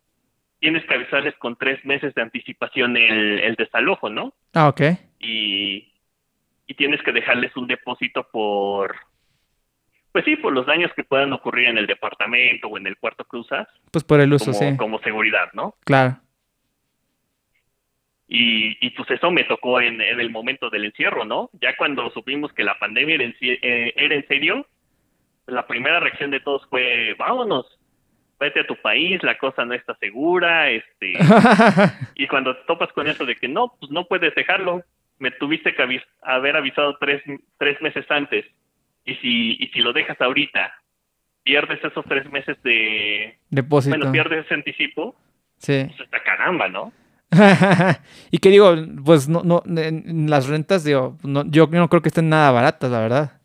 tienes 0.60 0.84
que 0.86 0.94
avisarles 0.94 1.34
con 1.36 1.56
tres 1.56 1.84
meses 1.84 2.14
de 2.14 2.22
anticipación 2.22 2.96
el, 2.96 3.40
el 3.40 3.54
desalojo, 3.54 4.10
¿no? 4.10 4.34
Ah, 4.54 4.68
ok. 4.68 4.80
Y, 5.20 5.92
y 6.66 6.74
tienes 6.74 7.02
que 7.02 7.12
dejarles 7.12 7.56
un 7.56 7.66
depósito 7.66 8.26
por, 8.30 8.96
pues 10.12 10.24
sí, 10.24 10.36
por 10.36 10.52
los 10.52 10.66
daños 10.66 10.92
que 10.94 11.04
puedan 11.04 11.32
ocurrir 11.32 11.68
en 11.68 11.78
el 11.78 11.86
departamento 11.86 12.68
o 12.68 12.78
en 12.78 12.86
el 12.86 12.96
cuarto 12.96 13.24
que 13.24 13.36
usas, 13.36 13.68
Pues 13.90 14.04
por 14.04 14.20
el 14.20 14.32
uso, 14.32 14.52
como, 14.52 14.58
sí. 14.70 14.76
como 14.76 14.98
seguridad, 15.00 15.50
¿no? 15.52 15.74
Claro. 15.84 16.18
Y, 18.28 18.76
y 18.84 18.90
pues 18.90 19.08
eso 19.10 19.30
me 19.30 19.44
tocó 19.44 19.80
en, 19.80 20.00
en 20.00 20.18
el 20.20 20.30
momento 20.30 20.68
del 20.68 20.84
encierro, 20.86 21.24
¿no? 21.24 21.48
Ya 21.60 21.76
cuando 21.76 22.10
supimos 22.10 22.52
que 22.52 22.64
la 22.64 22.78
pandemia 22.78 23.14
era 23.14 23.24
en, 23.24 23.34
ci- 23.34 23.58
eh, 23.62 23.92
era 23.96 24.14
en 24.16 24.26
serio, 24.26 24.66
la 25.46 25.66
primera 25.66 26.00
reacción 26.00 26.32
de 26.32 26.40
todos 26.40 26.66
fue, 26.68 27.14
vámonos, 27.18 27.66
vete 28.40 28.60
a 28.60 28.66
tu 28.66 28.74
país, 28.76 29.22
la 29.22 29.38
cosa 29.38 29.64
no 29.64 29.74
está 29.74 29.94
segura, 29.98 30.70
este... 30.70 31.12
y 32.16 32.26
cuando 32.26 32.56
te 32.56 32.64
topas 32.66 32.92
con 32.92 33.06
eso 33.06 33.24
de 33.24 33.36
que 33.36 33.46
no, 33.48 33.72
pues 33.78 33.92
no 33.92 34.06
puedes 34.06 34.34
dejarlo, 34.34 34.82
me 35.20 35.30
tuviste 35.30 35.74
que 35.74 35.82
avis- 35.84 36.06
haber 36.22 36.56
avisado 36.56 36.96
tres, 36.98 37.22
tres 37.58 37.80
meses 37.80 38.04
antes. 38.10 38.44
Y 39.04 39.14
si, 39.16 39.52
y 39.60 39.68
si 39.68 39.78
lo 39.80 39.92
dejas 39.92 40.20
ahorita, 40.20 40.74
pierdes 41.44 41.82
esos 41.84 42.04
tres 42.06 42.28
meses 42.32 42.60
de... 42.64 43.38
Depósito. 43.50 43.96
Bueno, 43.96 44.10
pierdes 44.10 44.44
ese 44.46 44.54
anticipo, 44.54 45.14
Sí. 45.58 45.84
pues 45.86 46.00
está 46.00 46.20
caramba, 46.24 46.68
¿no? 46.68 46.92
y 48.30 48.38
que 48.38 48.50
digo, 48.50 48.74
pues 49.04 49.28
no, 49.28 49.42
no, 49.42 49.62
en- 49.66 50.30
las 50.30 50.46
rentas, 50.46 50.84
digo, 50.84 51.18
no, 51.22 51.44
yo 51.46 51.66
no 51.70 51.88
creo 51.88 52.02
que 52.02 52.08
estén 52.08 52.28
nada 52.28 52.50
baratas, 52.50 52.90
la 52.90 53.00
verdad. 53.00 53.40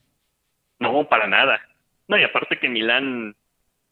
No, 0.80 1.08
para 1.08 1.28
nada. 1.28 1.60
No, 2.08 2.18
y 2.18 2.24
aparte 2.24 2.60
que 2.60 2.70
Milán 2.70 3.36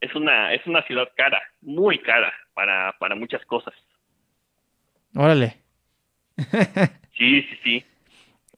es 0.02 0.14
una 0.16 0.54
es 0.54 0.66
una 0.66 0.82
ciudad 0.84 1.08
cara, 1.16 1.40
muy 1.62 2.00
cara 2.00 2.32
para, 2.54 2.96
para 3.00 3.16
muchas 3.16 3.44
cosas. 3.46 3.74
Órale. 5.16 5.58
Sí, 7.18 7.42
sí, 7.42 7.58
sí. 7.66 7.86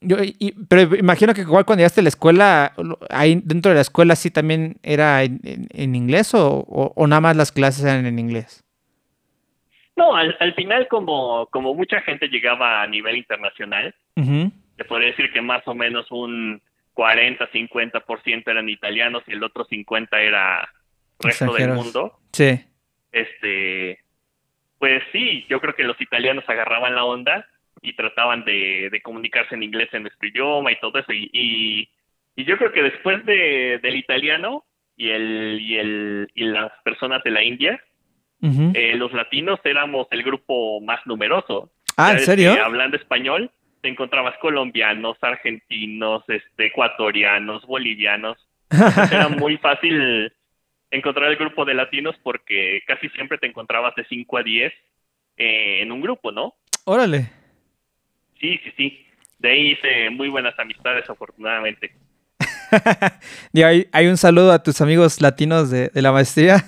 Yo, 0.02 0.18
y- 0.24 0.54
pero 0.70 0.96
imagino 0.96 1.34
que 1.34 1.42
igual 1.42 1.66
cuando 1.66 1.80
llegaste 1.80 2.02
a 2.02 2.04
la 2.04 2.10
escuela, 2.10 2.74
ahí 3.10 3.42
dentro 3.44 3.70
de 3.72 3.76
la 3.76 3.82
escuela 3.82 4.16
sí 4.16 4.30
también 4.30 4.78
era 4.84 5.24
en, 5.24 5.40
en- 5.44 5.68
en 5.72 5.96
inglés 5.96 6.36
o, 6.36 6.58
o- 6.60 6.94
o 6.96 7.08
nada 7.08 7.22
más 7.22 7.36
las 7.36 7.52
clases 7.52 7.84
eran 7.86 8.06
en 8.06 8.20
inglés. 8.20 8.64
No, 9.96 10.16
al, 10.16 10.36
al 10.40 10.54
final 10.54 10.88
como, 10.88 11.48
como 11.48 11.74
mucha 11.74 12.02
gente 12.02 12.28
llegaba 12.28 12.82
a 12.82 12.88
nivel 12.88 13.18
internacional, 13.18 13.94
te 14.16 14.86
podría 14.86 15.10
decir 15.10 15.32
que 15.32 15.42
más 15.42 15.68
o 15.68 15.76
menos 15.76 16.10
un 16.12 16.62
40-50% 16.96 18.44
eran 18.48 18.70
italianos 18.70 19.24
y 19.28 19.34
el 19.34 19.44
otro 19.44 19.66
50% 19.66 20.08
era 20.18 20.70
resto 21.20 21.54
del 21.54 21.74
mundo. 21.74 22.20
Sí. 22.32 22.60
Este, 23.12 24.00
pues 24.80 25.04
sí, 25.12 25.46
yo 25.50 25.60
creo 25.60 25.76
que 25.76 25.84
los 25.84 26.00
italianos 26.02 26.44
agarraban 26.48 26.96
la 26.96 27.04
onda 27.04 27.46
y 27.82 27.96
trataban 27.96 28.44
de, 28.46 28.90
de 28.92 29.02
comunicarse 29.02 29.56
en 29.56 29.64
inglés 29.64 29.90
en 29.92 30.04
nuestro 30.04 30.28
idioma 30.28 30.72
y 30.72 30.80
todo 30.80 31.00
eso. 31.00 31.12
Y, 31.12 31.30
y, 31.34 31.90
y 32.36 32.46
yo 32.46 32.58
creo 32.58 32.72
que 32.72 32.84
después 32.84 33.26
de, 33.26 33.80
del 33.82 33.96
italiano 33.96 34.66
y, 34.96 35.10
el, 35.10 35.60
y, 35.62 35.78
el, 35.78 36.32
y 36.34 36.46
las 36.46 36.72
personas 36.84 37.24
de 37.24 37.32
la 37.32 37.44
India, 37.44 37.82
Eh, 38.42 38.96
los 38.96 39.14
latinos 39.14 39.60
éramos 39.64 40.08
el 40.12 40.24
grupo 40.24 40.82
más 40.82 41.06
numeroso. 41.06 41.72
ah, 41.98 42.14
¿en 42.14 42.20
serio? 42.20 42.56
hablando 42.64 42.98
español, 42.98 43.52
te 43.82 43.90
encontrabas 43.90 44.38
colombianos, 44.40 45.18
argentinos, 45.22 46.24
este, 46.28 46.68
ecuatorianos, 46.68 47.66
bolivianos. 47.66 48.38
Entonces 48.70 49.12
era 49.12 49.28
muy 49.30 49.58
fácil 49.58 50.32
encontrar 50.90 51.30
el 51.30 51.38
grupo 51.38 51.66
de 51.66 51.74
latinos 51.74 52.16
porque 52.24 52.82
casi 52.86 53.10
siempre 53.10 53.38
te 53.38 53.48
encontrabas 53.48 53.96
de 53.96 54.06
5 54.06 54.38
a 54.38 54.44
10 54.44 54.74
eh, 55.38 55.82
en 55.82 55.92
un 55.92 56.02
grupo, 56.02 56.32
¿no? 56.32 56.56
Órale. 56.86 57.30
Sí, 58.40 58.60
sí, 58.64 58.74
sí. 58.76 59.06
De 59.40 59.50
ahí 59.50 59.72
hice 59.72 60.10
muy 60.10 60.30
buenas 60.30 60.58
amistades, 60.60 61.10
afortunadamente. 61.10 61.92
y 63.54 63.64
hay, 63.64 63.88
hay, 63.92 64.08
un 64.08 64.18
saludo 64.18 64.52
a 64.52 64.64
tus 64.64 64.82
amigos 64.82 65.22
latinos 65.22 65.70
de, 65.70 65.90
de 65.90 66.02
la 66.02 66.12
maestría. 66.12 66.64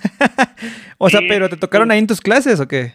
o 0.97 1.09
sea, 1.09 1.19
Sí, 1.19 1.27
pero 1.27 1.49
¿te 1.49 1.57
tocaron 1.57 1.91
ahí 1.91 1.99
en 1.99 2.07
tus 2.07 2.21
clases 2.21 2.59
o 2.59 2.67
qué? 2.67 2.93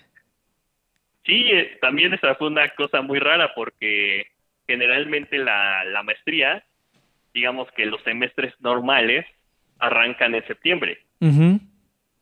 Sí, 1.25 1.47
eh, 1.53 1.79
también 1.81 2.15
esa 2.15 2.35
fue 2.37 2.49
una 2.49 2.69
cosa 2.71 3.03
muy 3.03 3.19
rara 3.19 3.53
porque 3.55 4.27
generalmente 4.67 5.39
la, 5.39 5.85
la 5.85 6.03
maestría, 6.03 6.65
digamos 7.35 7.69
que 7.73 7.87
los 7.87 8.03
semestres 8.03 8.55
normales 8.61 9.27
arrancan 9.79 10.35
en 10.35 10.47
septiembre 10.47 10.99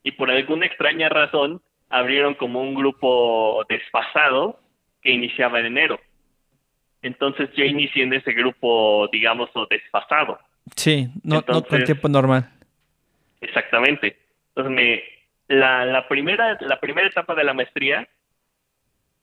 y 0.02 0.12
por 0.12 0.30
alguna 0.30 0.66
extraña 0.66 1.08
razón 1.08 1.60
abrieron 1.90 2.34
como 2.34 2.62
un 2.62 2.74
grupo 2.74 3.64
desfasado 3.68 4.60
que 5.02 5.10
iniciaba 5.10 5.60
en 5.60 5.66
enero. 5.66 6.00
Entonces 7.02 7.50
yo 7.56 7.64
inicié 7.64 8.04
en 8.04 8.14
ese 8.14 8.32
grupo, 8.32 9.08
digamos, 9.12 9.50
o 9.54 9.66
desfasado. 9.66 10.38
Sí, 10.74 11.08
no, 11.22 11.36
no 11.36 11.42
con 11.44 11.56
Entonces- 11.56 11.84
tiempo 11.84 12.08
normal. 12.08 12.50
Exactamente. 13.40 14.18
Entonces, 14.48 14.72
me, 14.74 15.02
la, 15.54 15.84
la, 15.84 16.08
primera, 16.08 16.56
la 16.60 16.80
primera 16.80 17.06
etapa 17.06 17.34
de 17.34 17.44
la 17.44 17.54
maestría 17.54 18.08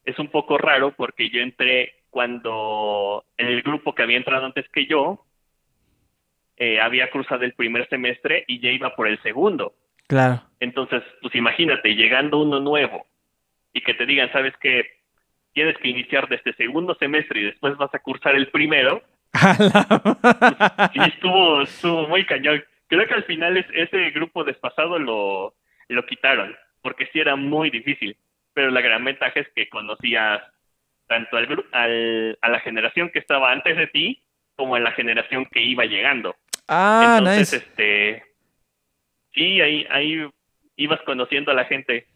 es 0.05 0.17
un 0.19 0.29
poco 0.29 0.57
raro 0.57 0.93
porque 0.95 1.29
yo 1.29 1.41
entré 1.41 1.93
cuando 2.09 3.25
el 3.37 3.61
grupo 3.63 3.95
que 3.95 4.03
había 4.03 4.17
entrado 4.17 4.45
antes 4.45 4.69
que 4.69 4.85
yo 4.85 5.25
eh, 6.57 6.79
había 6.79 7.09
cruzado 7.09 7.43
el 7.43 7.53
primer 7.53 7.89
semestre 7.89 8.45
y 8.47 8.59
ya 8.59 8.69
iba 8.69 8.95
por 8.95 9.07
el 9.07 9.21
segundo. 9.23 9.73
Claro. 10.07 10.43
Entonces, 10.59 11.01
pues 11.21 11.33
imagínate, 11.35 11.95
llegando 11.95 12.39
uno 12.41 12.59
nuevo 12.59 13.07
y 13.73 13.81
que 13.81 13.95
te 13.95 14.05
digan, 14.05 14.31
sabes 14.31 14.55
que 14.57 14.83
tienes 15.53 15.77
que 15.79 15.87
iniciar 15.89 16.27
desde 16.29 16.53
segundo 16.53 16.95
semestre 16.95 17.39
y 17.39 17.43
después 17.45 17.75
vas 17.77 17.93
a 17.93 17.99
cursar 17.99 18.35
el 18.35 18.49
primero, 18.49 19.01
sí 20.93 20.99
estuvo, 21.05 21.61
estuvo 21.61 22.07
muy 22.07 22.25
cañón. 22.25 22.63
Creo 22.87 23.07
que 23.07 23.13
al 23.13 23.23
final 23.23 23.57
es, 23.57 23.65
ese 23.73 24.11
grupo 24.11 24.43
despasado 24.43 24.99
lo, 24.99 25.55
lo 25.87 26.05
quitaron, 26.05 26.55
porque 26.81 27.07
sí 27.11 27.19
era 27.19 27.35
muy 27.35 27.69
difícil. 27.69 28.17
Pero 28.53 28.69
la 28.69 28.81
gran 28.81 29.03
ventaja 29.03 29.39
es 29.39 29.47
que 29.55 29.67
conocías 29.69 30.41
tanto 31.07 31.37
al, 31.37 31.65
al, 31.71 32.37
a 32.41 32.49
la 32.49 32.59
generación 32.59 33.09
que 33.09 33.19
estaba 33.19 33.51
antes 33.51 33.75
de 33.75 33.87
ti 33.87 34.23
como 34.55 34.75
a 34.75 34.79
la 34.79 34.91
generación 34.91 35.45
que 35.47 35.61
iba 35.61 35.85
llegando. 35.85 36.35
ah, 36.67 37.15
Entonces, 37.17 37.53
nice. 37.53 37.57
este, 37.57 38.23
sí, 39.33 39.59
ahí, 39.61 39.87
ahí 39.89 40.29
ibas 40.75 41.01
conociendo 41.01 41.51
a 41.51 41.55
la 41.55 41.65
gente. 41.65 42.07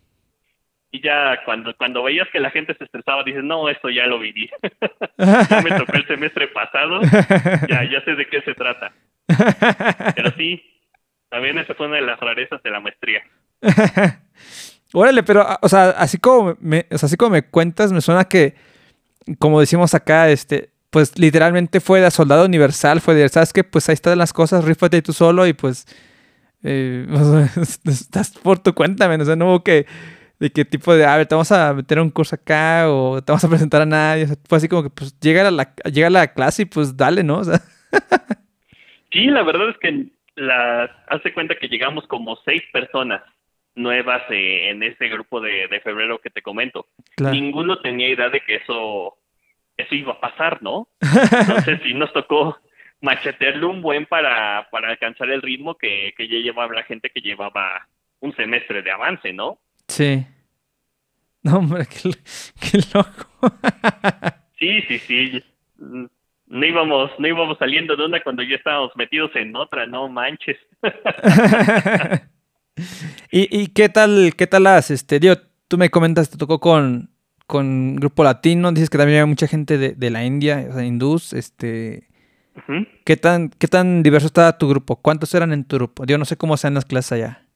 Y 0.91 1.01
ya 1.01 1.43
cuando, 1.43 1.75
cuando 1.75 2.03
veías 2.03 2.27
que 2.31 2.39
la 2.39 2.49
gente 2.49 2.73
se 2.75 2.85
estresaba, 2.85 3.23
dices, 3.23 3.43
no, 3.43 3.67
esto 3.69 3.89
ya 3.89 4.05
lo 4.07 4.19
viví. 4.19 4.49
ya 5.17 5.61
me 5.61 5.77
tocó 5.77 5.93
el 5.93 6.07
semestre 6.07 6.47
pasado, 6.47 7.01
ya, 7.67 7.83
ya 7.83 8.01
sé 8.05 8.15
de 8.15 8.27
qué 8.27 8.41
se 8.41 8.53
trata. 8.53 8.93
Pero 10.15 10.31
sí, 10.38 10.63
también 11.29 11.57
esa 11.57 11.73
fue 11.75 11.88
una 11.88 11.97
de 11.97 12.03
las 12.03 12.19
rarezas 12.19 12.63
de 12.63 12.71
la 12.71 12.79
maestría. 12.79 13.21
Órale, 14.93 15.23
pero, 15.23 15.41
ah, 15.41 15.59
o 15.61 15.67
sea, 15.67 15.89
así 15.89 16.17
como 16.17 16.55
me, 16.61 16.85
o 16.91 16.97
sea, 16.97 17.07
así 17.07 17.17
como 17.17 17.31
me 17.31 17.43
cuentas, 17.43 17.91
me 17.91 18.01
suena 18.01 18.25
que, 18.25 18.55
como 19.39 19.59
decimos 19.59 19.93
acá, 19.93 20.29
este, 20.29 20.69
pues 20.89 21.19
literalmente 21.19 21.81
fue 21.81 21.99
de 21.99 22.09
soldado 22.11 22.45
universal, 22.45 23.01
fue 23.01 23.13
de, 23.13 23.27
¿sabes 23.27 23.51
qué? 23.51 23.63
Pues 23.63 23.89
ahí 23.89 23.93
están 23.93 24.17
las 24.17 24.31
cosas, 24.31 24.63
rífate 24.63 25.01
tú 25.01 25.11
solo 25.11 25.45
y 25.45 25.53
pues, 25.53 25.85
eh, 26.63 27.05
estás 27.85 28.31
por 28.31 28.59
tu 28.59 28.73
cuenta, 28.73 29.09
men, 29.09 29.21
o 29.21 29.25
sea, 29.25 29.35
no 29.35 29.47
hubo 29.47 29.63
que, 29.63 29.85
de 30.39 30.51
qué 30.51 30.65
tipo 30.65 30.93
de, 30.95 31.05
a 31.05 31.17
ver, 31.17 31.25
te 31.25 31.35
vamos 31.35 31.51
a 31.51 31.73
meter 31.73 31.97
a 31.97 32.03
un 32.03 32.11
curso 32.11 32.35
acá 32.35 32.89
o 32.89 33.21
te 33.21 33.31
vamos 33.31 33.43
a 33.43 33.49
presentar 33.49 33.81
a 33.81 33.85
nadie, 33.85 34.25
o 34.25 34.27
sea, 34.27 34.35
fue 34.47 34.57
así 34.57 34.67
como 34.67 34.83
que, 34.83 34.89
pues, 34.89 35.19
llega 35.19 35.47
a 35.47 35.51
la, 35.51 35.73
llega 35.85 36.07
a 36.07 36.11
la 36.11 36.33
clase 36.33 36.63
y 36.63 36.65
pues 36.65 36.95
dale, 36.95 37.23
¿no? 37.23 37.39
O 37.39 37.43
sea, 37.43 37.59
Sí, 39.11 39.25
la 39.27 39.43
verdad 39.43 39.69
es 39.69 39.77
que 39.77 40.07
la, 40.35 40.83
hace 41.07 41.33
cuenta 41.33 41.55
que 41.55 41.67
llegamos 41.67 42.05
como 42.07 42.35
seis 42.45 42.61
personas 42.71 43.21
nuevas 43.75 44.23
eh, 44.29 44.69
en 44.69 44.83
ese 44.83 45.07
grupo 45.07 45.39
de, 45.39 45.67
de 45.67 45.79
febrero 45.81 46.19
que 46.19 46.29
te 46.29 46.41
comento. 46.41 46.88
claro. 47.15 47.33
ninguno 47.33 47.79
tenía 47.79 48.09
idea 48.09 48.29
de 48.29 48.41
que 48.41 48.55
eso, 48.55 49.17
eso 49.77 49.95
iba 49.95 50.13
a 50.13 50.19
pasar, 50.19 50.61
¿no? 50.61 50.88
Entonces 51.01 51.79
sí 51.83 51.93
nos 51.93 52.11
tocó 52.13 52.57
machetearle 53.01 53.65
un 53.65 53.81
buen 53.81 54.05
para, 54.07 54.67
para 54.71 54.89
alcanzar 54.89 55.29
el 55.29 55.41
ritmo 55.41 55.75
que, 55.75 56.13
que 56.17 56.27
ya 56.27 56.38
llevaba 56.38 56.73
la 56.73 56.83
gente 56.83 57.09
que 57.09 57.21
llevaba 57.21 57.88
un 58.19 58.35
semestre 58.35 58.81
de 58.81 58.91
avance, 58.91 59.31
¿no? 59.31 59.59
Sí. 59.88 60.25
No, 61.43 61.57
hombre, 61.59 61.85
qué, 61.88 62.11
qué 62.59 62.79
loco. 62.93 63.57
Sí, 64.59 64.81
sí, 64.88 64.99
sí. 64.99 65.43
No 65.77 66.65
íbamos, 66.65 67.11
no 67.19 67.27
íbamos 67.27 67.57
saliendo 67.57 67.95
de 67.95 68.05
una 68.05 68.21
cuando 68.21 68.43
ya 68.43 68.55
estábamos 68.55 68.91
metidos 68.95 69.31
en 69.35 69.55
otra, 69.55 69.85
no 69.85 70.09
manches. 70.09 70.57
¿Y, 73.31 73.61
y 73.61 73.67
qué 73.67 73.89
tal, 73.89 74.33
qué 74.35 74.47
tal 74.47 74.63
las, 74.63 74.91
este, 74.91 75.19
Dios, 75.19 75.41
tú 75.67 75.77
me 75.77 75.89
comentas, 75.89 76.29
te 76.29 76.38
tocó 76.38 76.59
con, 76.59 77.09
con 77.45 77.95
grupo 77.95 78.23
latino, 78.23 78.71
dices 78.71 78.89
que 78.89 78.97
también 78.97 79.19
hay 79.19 79.25
mucha 79.25 79.47
gente 79.47 79.77
de, 79.77 79.93
de 79.93 80.09
la 80.09 80.25
India, 80.25 80.67
o 80.69 80.73
sea, 80.73 80.85
hindús, 80.85 81.33
este. 81.33 82.07
¿qué 83.05 83.17
tan, 83.17 83.49
qué 83.49 83.67
tan 83.67 84.03
diverso 84.03 84.27
estaba 84.27 84.57
tu 84.57 84.67
grupo? 84.67 84.97
¿Cuántos 84.97 85.33
eran 85.33 85.53
en 85.53 85.63
tu 85.63 85.77
grupo? 85.77 86.05
Yo 86.05 86.17
no 86.17 86.25
sé 86.25 86.38
cómo 86.38 86.57
sean 86.57 86.73
las 86.73 86.85
clases 86.85 87.13
allá. 87.13 87.46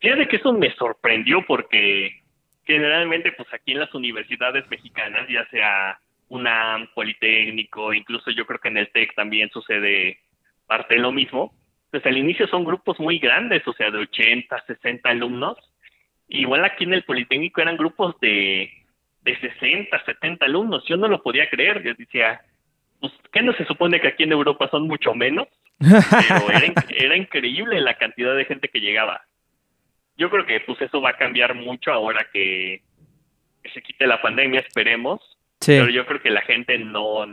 Fíjate 0.00 0.28
que 0.28 0.36
eso 0.36 0.52
me 0.52 0.74
sorprendió 0.74 1.44
porque 1.46 2.22
generalmente 2.64 3.32
pues 3.32 3.48
aquí 3.52 3.72
en 3.72 3.80
las 3.80 3.94
universidades 3.94 4.68
mexicanas, 4.68 5.28
ya 5.28 5.46
sea 5.50 5.98
UNAM, 6.28 6.88
Politécnico, 6.94 7.92
incluso 7.92 8.30
yo 8.30 8.46
creo 8.46 8.60
que 8.60 8.68
en 8.68 8.76
el 8.76 8.92
TEC 8.92 9.14
también 9.14 9.50
sucede 9.50 10.20
parte 10.66 10.94
de 10.94 11.00
lo 11.00 11.10
mismo, 11.10 11.54
pues 11.90 12.04
al 12.04 12.16
inicio 12.16 12.46
son 12.48 12.64
grupos 12.64 13.00
muy 13.00 13.18
grandes, 13.18 13.66
o 13.66 13.72
sea, 13.72 13.90
de 13.90 13.98
80, 13.98 14.64
60 14.66 15.08
alumnos. 15.08 15.56
Igual 16.28 16.64
aquí 16.64 16.84
en 16.84 16.92
el 16.92 17.04
Politécnico 17.04 17.62
eran 17.62 17.78
grupos 17.78 18.20
de, 18.20 18.70
de 19.22 19.40
60, 19.40 20.04
70 20.04 20.44
alumnos. 20.44 20.84
Yo 20.86 20.98
no 20.98 21.08
lo 21.08 21.22
podía 21.22 21.48
creer. 21.48 21.82
Yo 21.82 21.94
decía, 21.94 22.42
pues, 23.00 23.12
¿qué 23.32 23.42
no 23.42 23.54
se 23.54 23.64
supone 23.64 24.00
que 24.00 24.08
aquí 24.08 24.24
en 24.24 24.32
Europa 24.32 24.68
son 24.70 24.86
mucho 24.86 25.14
menos? 25.14 25.48
Pero 25.78 26.50
era, 26.50 26.74
era 26.90 27.16
increíble 27.16 27.80
la 27.80 27.94
cantidad 27.94 28.36
de 28.36 28.44
gente 28.44 28.68
que 28.68 28.80
llegaba. 28.80 29.22
Yo 30.18 30.28
creo 30.28 30.44
que 30.44 30.60
pues 30.60 30.80
eso 30.82 31.00
va 31.00 31.10
a 31.10 31.16
cambiar 31.16 31.54
mucho 31.54 31.90
ahora 31.92 32.26
que, 32.32 32.82
que 33.62 33.70
se 33.70 33.80
quite 33.82 34.06
la 34.06 34.20
pandemia, 34.20 34.60
esperemos. 34.60 35.20
Sí, 35.60 35.72
Pero 35.72 35.88
yo 35.88 36.04
creo 36.06 36.20
que 36.20 36.30
la 36.30 36.42
gente 36.42 36.78
no, 36.78 37.24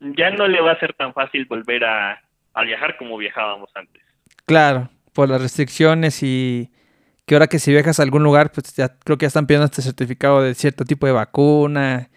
ya 0.00 0.30
no 0.30 0.46
le 0.46 0.60
va 0.60 0.72
a 0.72 0.78
ser 0.78 0.92
tan 0.92 1.14
fácil 1.14 1.46
volver 1.46 1.84
a, 1.84 2.22
a 2.52 2.64
viajar 2.64 2.96
como 2.96 3.16
viajábamos 3.16 3.70
antes. 3.74 4.02
claro, 4.44 4.90
por 5.12 5.28
las 5.28 5.42
restricciones 5.42 6.22
y 6.22 6.70
que 7.26 7.34
ahora 7.34 7.46
que 7.46 7.58
si 7.58 7.70
viajas 7.72 8.00
a 8.00 8.02
algún 8.02 8.22
lugar, 8.22 8.50
pues 8.52 8.74
ya 8.74 8.98
creo 8.98 9.16
que 9.16 9.24
ya 9.24 9.28
están 9.28 9.46
pidiendo 9.46 9.66
este 9.66 9.82
certificado 9.82 10.42
de 10.42 10.54
cierto 10.54 10.84
tipo 10.84 11.06
de 11.06 11.12
vacuna, 11.12 12.10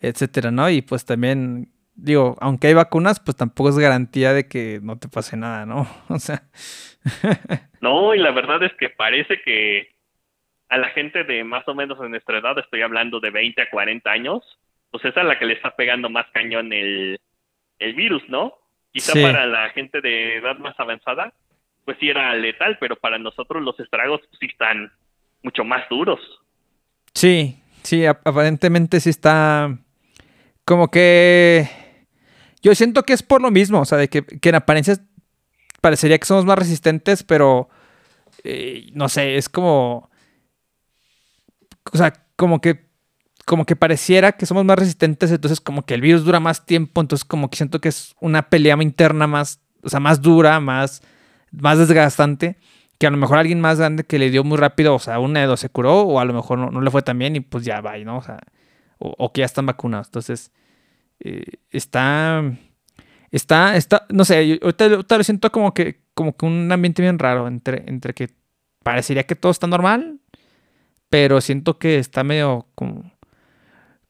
etcétera, 0.00 0.50
¿no? 0.50 0.68
Y 0.70 0.82
pues 0.82 1.04
también, 1.04 1.72
digo, 1.94 2.36
aunque 2.40 2.68
hay 2.68 2.74
vacunas, 2.74 3.20
pues 3.20 3.36
tampoco 3.36 3.70
es 3.70 3.78
garantía 3.78 4.32
de 4.32 4.48
que 4.48 4.80
no 4.82 4.98
te 4.98 5.08
pase 5.08 5.36
nada, 5.36 5.66
¿no? 5.66 5.88
O 6.08 6.18
sea, 6.18 6.42
No, 7.80 8.14
y 8.14 8.18
la 8.18 8.32
verdad 8.32 8.62
es 8.64 8.72
que 8.74 8.90
parece 8.90 9.40
que 9.42 9.88
a 10.68 10.78
la 10.78 10.88
gente 10.90 11.22
de 11.24 11.44
más 11.44 11.66
o 11.68 11.74
menos 11.74 11.98
de 12.00 12.08
nuestra 12.08 12.38
edad, 12.38 12.58
estoy 12.58 12.82
hablando 12.82 13.20
de 13.20 13.30
20 13.30 13.62
a 13.62 13.70
40 13.70 14.10
años, 14.10 14.42
pues 14.90 15.04
es 15.04 15.14
la 15.14 15.38
que 15.38 15.46
le 15.46 15.54
está 15.54 15.76
pegando 15.76 16.10
más 16.10 16.26
cañón 16.32 16.72
el, 16.72 17.18
el 17.78 17.94
virus, 17.94 18.22
¿no? 18.28 18.54
Quizá 18.92 19.12
Sí. 19.12 19.22
para 19.22 19.46
la 19.46 19.70
gente 19.70 20.00
de 20.00 20.36
edad 20.38 20.58
más 20.58 20.74
avanzada, 20.80 21.32
pues 21.84 21.96
sí 22.00 22.08
era 22.10 22.34
letal, 22.34 22.76
pero 22.80 22.96
para 22.96 23.16
nosotros 23.18 23.62
los 23.62 23.78
estragos 23.78 24.20
pues, 24.28 24.38
sí 24.40 24.46
están 24.46 24.90
mucho 25.42 25.62
más 25.64 25.88
duros. 25.88 26.20
sí, 27.14 27.62
sí, 27.82 28.04
ap- 28.06 28.26
aparentemente 28.26 28.98
sí 29.00 29.10
está 29.10 29.78
como 30.64 30.90
que 30.90 31.66
yo 32.60 32.74
siento 32.74 33.04
que 33.04 33.12
es 33.12 33.22
por 33.22 33.40
lo 33.40 33.50
mismo, 33.50 33.80
o 33.80 33.84
sea, 33.84 33.96
de 33.98 34.08
que, 34.08 34.22
que 34.24 34.48
en 34.48 34.56
apariencia 34.56 34.94
parecería 35.80 36.18
que 36.18 36.26
somos 36.26 36.44
más 36.44 36.58
resistentes, 36.58 37.22
pero 37.22 37.68
eh, 38.44 38.90
no 38.94 39.08
sé, 39.08 39.36
es 39.36 39.48
como, 39.48 40.10
o 41.92 41.96
sea, 41.96 42.12
como 42.36 42.60
que, 42.60 42.88
como 43.44 43.64
que 43.64 43.76
pareciera 43.76 44.32
que 44.32 44.46
somos 44.46 44.64
más 44.64 44.78
resistentes, 44.78 45.30
entonces 45.30 45.60
como 45.60 45.84
que 45.84 45.94
el 45.94 46.00
virus 46.00 46.24
dura 46.24 46.40
más 46.40 46.66
tiempo, 46.66 47.00
entonces 47.00 47.24
como 47.24 47.50
que 47.50 47.56
siento 47.56 47.80
que 47.80 47.88
es 47.88 48.14
una 48.20 48.48
pelea 48.50 48.76
interna 48.80 49.26
más, 49.26 49.60
o 49.82 49.88
sea, 49.88 50.00
más 50.00 50.20
dura, 50.20 50.60
más, 50.60 51.02
más 51.50 51.78
desgastante, 51.78 52.58
que 52.98 53.06
a 53.06 53.10
lo 53.10 53.16
mejor 53.16 53.38
alguien 53.38 53.60
más 53.60 53.78
grande 53.78 54.04
que 54.04 54.18
le 54.18 54.30
dio 54.30 54.44
muy 54.44 54.58
rápido, 54.58 54.94
o 54.94 54.98
sea, 54.98 55.18
una 55.18 55.40
de 55.40 55.46
dos 55.46 55.60
se 55.60 55.68
curó, 55.70 56.02
o 56.02 56.20
a 56.20 56.24
lo 56.24 56.34
mejor 56.34 56.58
no, 56.58 56.70
no 56.70 56.80
le 56.80 56.90
fue 56.90 57.02
tan 57.02 57.18
bien 57.18 57.36
y 57.36 57.40
pues 57.40 57.64
ya 57.64 57.80
va, 57.80 57.96
¿no? 57.98 58.22
O 58.98 59.32
que 59.32 59.40
ya 59.40 59.46
están 59.46 59.66
vacunados, 59.66 60.08
entonces 60.08 60.52
eh, 61.20 61.44
está... 61.70 62.42
está, 63.30 63.76
está, 63.76 64.06
no 64.10 64.24
sé, 64.24 64.58
ahorita, 64.62 64.84
ahorita 64.86 65.18
lo 65.18 65.24
siento 65.24 65.52
como 65.52 65.74
que, 65.74 66.00
como 66.14 66.36
que 66.36 66.46
un 66.46 66.70
ambiente 66.72 67.02
bien 67.02 67.18
raro 67.18 67.46
entre, 67.48 67.84
entre 67.86 68.14
que 68.14 68.30
parecería 68.82 69.24
que 69.24 69.34
todo 69.34 69.52
está 69.52 69.66
normal, 69.66 70.18
pero 71.10 71.40
siento 71.40 71.78
que 71.78 71.98
está 71.98 72.24
medio 72.24 72.66
como... 72.74 73.12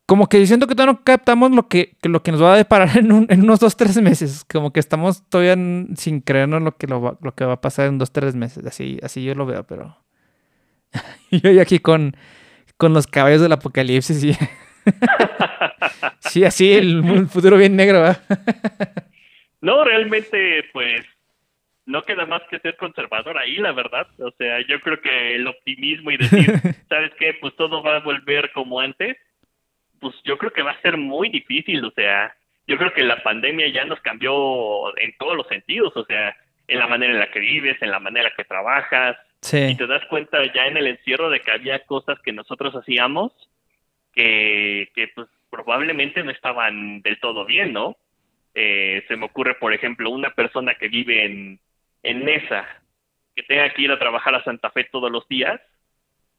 Como 0.06 0.26
que 0.26 0.46
siento 0.46 0.66
que 0.66 0.74
todavía 0.74 0.94
no 0.94 1.04
captamos 1.04 1.50
lo 1.50 1.68
que, 1.68 1.98
que 2.00 2.08
lo 2.08 2.22
que 2.22 2.32
nos 2.32 2.42
va 2.42 2.54
a 2.54 2.56
deparar 2.56 2.96
en, 2.96 3.12
un- 3.12 3.26
en 3.28 3.42
unos 3.42 3.60
dos, 3.60 3.76
tres 3.76 4.00
meses. 4.00 4.42
Como 4.50 4.72
que 4.72 4.80
estamos 4.80 5.22
todavía 5.28 5.52
en- 5.52 5.94
sin 5.98 6.20
creernos 6.22 6.62
lo 6.62 6.76
que, 6.78 6.86
lo, 6.86 7.18
lo 7.20 7.34
que 7.34 7.44
va 7.44 7.52
a 7.54 7.60
pasar 7.60 7.88
en 7.88 7.98
dos, 7.98 8.10
tres 8.10 8.34
meses. 8.34 8.64
Así, 8.64 8.98
así 9.02 9.22
yo 9.22 9.34
lo 9.34 9.44
veo, 9.44 9.64
pero... 9.66 9.98
yo 11.30 11.60
aquí 11.60 11.78
con, 11.78 12.16
con 12.78 12.94
los 12.94 13.06
caballos 13.06 13.42
del 13.42 13.52
apocalipsis 13.52 14.24
y... 14.24 14.34
sí, 16.20 16.42
así, 16.44 16.72
el, 16.72 17.04
el 17.04 17.28
futuro 17.28 17.58
bien 17.58 17.76
negro. 17.76 18.16
No, 19.60 19.84
realmente, 19.84 20.64
pues, 20.72 21.04
no 21.86 22.02
queda 22.02 22.26
más 22.26 22.42
que 22.50 22.58
ser 22.60 22.76
conservador 22.76 23.38
ahí, 23.38 23.56
la 23.56 23.72
verdad. 23.72 24.06
O 24.18 24.30
sea, 24.32 24.60
yo 24.66 24.80
creo 24.80 25.00
que 25.00 25.34
el 25.34 25.46
optimismo 25.46 26.10
y 26.10 26.18
decir, 26.18 26.52
¿sabes 26.88 27.12
qué? 27.18 27.34
Pues 27.40 27.56
todo 27.56 27.82
va 27.82 27.96
a 27.96 28.00
volver 28.00 28.52
como 28.52 28.78
antes, 28.78 29.16
pues 29.98 30.14
yo 30.24 30.36
creo 30.38 30.52
que 30.52 30.62
va 30.62 30.72
a 30.72 30.82
ser 30.82 30.96
muy 30.96 31.30
difícil. 31.30 31.84
O 31.84 31.90
sea, 31.92 32.36
yo 32.66 32.76
creo 32.76 32.92
que 32.92 33.02
la 33.02 33.22
pandemia 33.22 33.68
ya 33.68 33.84
nos 33.84 34.00
cambió 34.00 34.96
en 34.98 35.16
todos 35.18 35.34
los 35.34 35.48
sentidos. 35.48 35.96
O 35.96 36.04
sea, 36.04 36.36
en 36.68 36.78
la 36.78 36.86
manera 36.86 37.14
en 37.14 37.18
la 37.18 37.30
que 37.30 37.40
vives, 37.40 37.80
en 37.80 37.90
la 37.90 37.98
manera 37.98 38.32
que 38.36 38.44
trabajas. 38.44 39.16
Sí. 39.40 39.68
Y 39.70 39.76
te 39.76 39.86
das 39.86 40.04
cuenta 40.10 40.44
ya 40.52 40.66
en 40.66 40.76
el 40.76 40.86
encierro 40.86 41.30
de 41.30 41.40
que 41.40 41.52
había 41.52 41.84
cosas 41.86 42.18
que 42.20 42.32
nosotros 42.32 42.74
hacíamos 42.74 43.32
que, 44.12 44.90
que 44.94 45.08
pues 45.14 45.28
probablemente 45.50 46.22
no 46.22 46.30
estaban 46.30 47.00
del 47.02 47.18
todo 47.20 47.46
bien, 47.46 47.72
¿no? 47.72 47.96
Eh, 48.60 49.04
se 49.06 49.16
me 49.16 49.26
ocurre, 49.26 49.54
por 49.54 49.72
ejemplo, 49.72 50.10
una 50.10 50.30
persona 50.30 50.74
que 50.74 50.88
vive 50.88 51.24
en, 51.24 51.60
en 52.02 52.24
Nesa, 52.24 52.66
que 53.36 53.44
tenga 53.44 53.72
que 53.72 53.82
ir 53.82 53.92
a 53.92 54.00
trabajar 54.00 54.34
a 54.34 54.42
Santa 54.42 54.70
Fe 54.70 54.82
todos 54.90 55.12
los 55.12 55.28
días, 55.28 55.60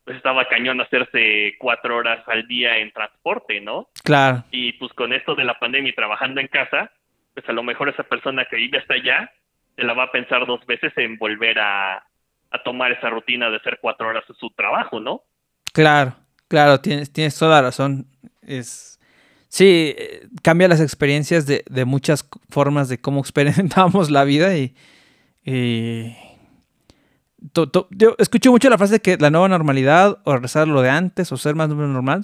pues 0.04 0.18
estaba 0.18 0.50
cañón 0.50 0.82
hacerse 0.82 1.56
cuatro 1.60 1.96
horas 1.96 2.22
al 2.28 2.46
día 2.46 2.80
en 2.80 2.92
transporte, 2.92 3.62
¿no? 3.62 3.88
Claro. 4.04 4.44
Y 4.52 4.74
pues 4.74 4.92
con 4.92 5.14
esto 5.14 5.34
de 5.34 5.46
la 5.46 5.58
pandemia 5.60 5.92
y 5.92 5.96
trabajando 5.96 6.42
en 6.42 6.48
casa, 6.48 6.92
pues 7.34 7.48
a 7.48 7.54
lo 7.54 7.64
mejor 7.64 7.88
esa 7.88 8.04
persona 8.04 8.44
que 8.50 8.58
vive 8.58 8.80
hasta 8.80 8.96
allá 8.96 9.32
se 9.78 9.84
la 9.86 9.94
va 9.94 10.04
a 10.04 10.12
pensar 10.12 10.46
dos 10.46 10.66
veces 10.66 10.92
en 10.98 11.18
volver 11.18 11.58
a, 11.58 12.04
a 12.52 12.64
tomar 12.66 12.92
esa 12.92 13.10
rutina 13.10 13.50
de 13.50 13.56
hacer 13.56 13.80
cuatro 13.80 14.10
horas 14.10 14.28
de 14.28 14.34
su 14.34 14.50
trabajo, 14.50 15.00
¿no? 15.00 15.22
Claro, 15.72 16.18
claro, 16.50 16.82
tienes, 16.82 17.14
tienes 17.14 17.40
toda 17.40 17.62
la 17.62 17.68
razón. 17.68 18.08
Es, 18.42 18.99
sí, 19.50 19.94
eh, 19.98 20.28
cambia 20.42 20.68
las 20.68 20.80
experiencias 20.80 21.46
de, 21.46 21.86
muchas 21.86 22.26
formas 22.50 22.88
de 22.88 23.00
cómo 23.00 23.20
experimentamos 23.22 24.10
la 24.10 24.24
vida 24.24 24.56
y... 24.56 24.74
yo 27.92 28.16
escucho 28.18 28.52
mucho 28.52 28.70
la 28.70 28.78
frase 28.78 28.94
de 28.94 29.00
que 29.02 29.18
la 29.18 29.30
nueva 29.30 29.50
normalidad 29.50 30.20
o 30.24 30.34
regresar 30.34 30.68
lo 30.68 30.82
de 30.82 30.90
antes 30.90 31.32
o 31.32 31.38
ser 31.38 31.56
más 31.56 31.70
normal. 31.70 32.22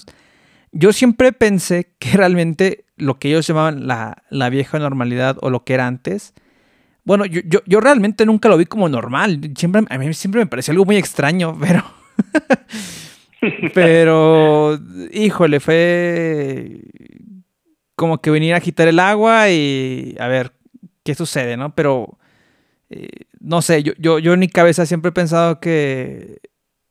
Yo 0.71 0.93
siempre 0.93 1.31
pensé 1.31 1.91
que 1.99 2.17
realmente 2.17 2.85
lo 2.97 3.17
que 3.17 3.29
ellos 3.29 3.47
llamaban 3.47 3.87
la, 3.87 4.49
vieja 4.49 4.79
normalidad 4.79 5.37
o 5.41 5.49
lo 5.49 5.63
que 5.63 5.73
era 5.73 5.87
antes, 5.87 6.33
bueno, 7.05 7.25
yo 7.25 7.79
realmente 7.79 8.25
nunca 8.25 8.49
lo 8.49 8.57
vi 8.57 8.65
como 8.65 8.89
normal. 8.89 9.39
Siempre, 9.55 9.83
a 9.87 9.97
mí 9.97 10.13
siempre 10.13 10.41
me 10.41 10.47
pareció 10.47 10.71
algo 10.71 10.85
muy 10.85 10.97
extraño, 10.97 11.57
pero... 11.59 11.83
pero, 13.73 14.79
híjole, 15.11 15.59
fue 15.59 16.81
como 17.95 18.21
que 18.21 18.31
venir 18.31 18.53
a 18.53 18.57
agitar 18.57 18.87
el 18.87 18.99
agua 18.99 19.49
y 19.49 20.15
a 20.19 20.27
ver 20.27 20.53
qué 21.03 21.15
sucede, 21.15 21.57
¿no? 21.57 21.73
Pero, 21.75 22.17
eh, 22.89 23.07
no 23.39 23.61
sé, 23.61 23.83
yo, 23.83 23.93
yo, 23.97 24.19
yo 24.19 24.33
en 24.33 24.39
mi 24.39 24.49
cabeza 24.49 24.85
siempre 24.85 25.09
he 25.09 25.13
pensado 25.13 25.59
que, 25.59 26.39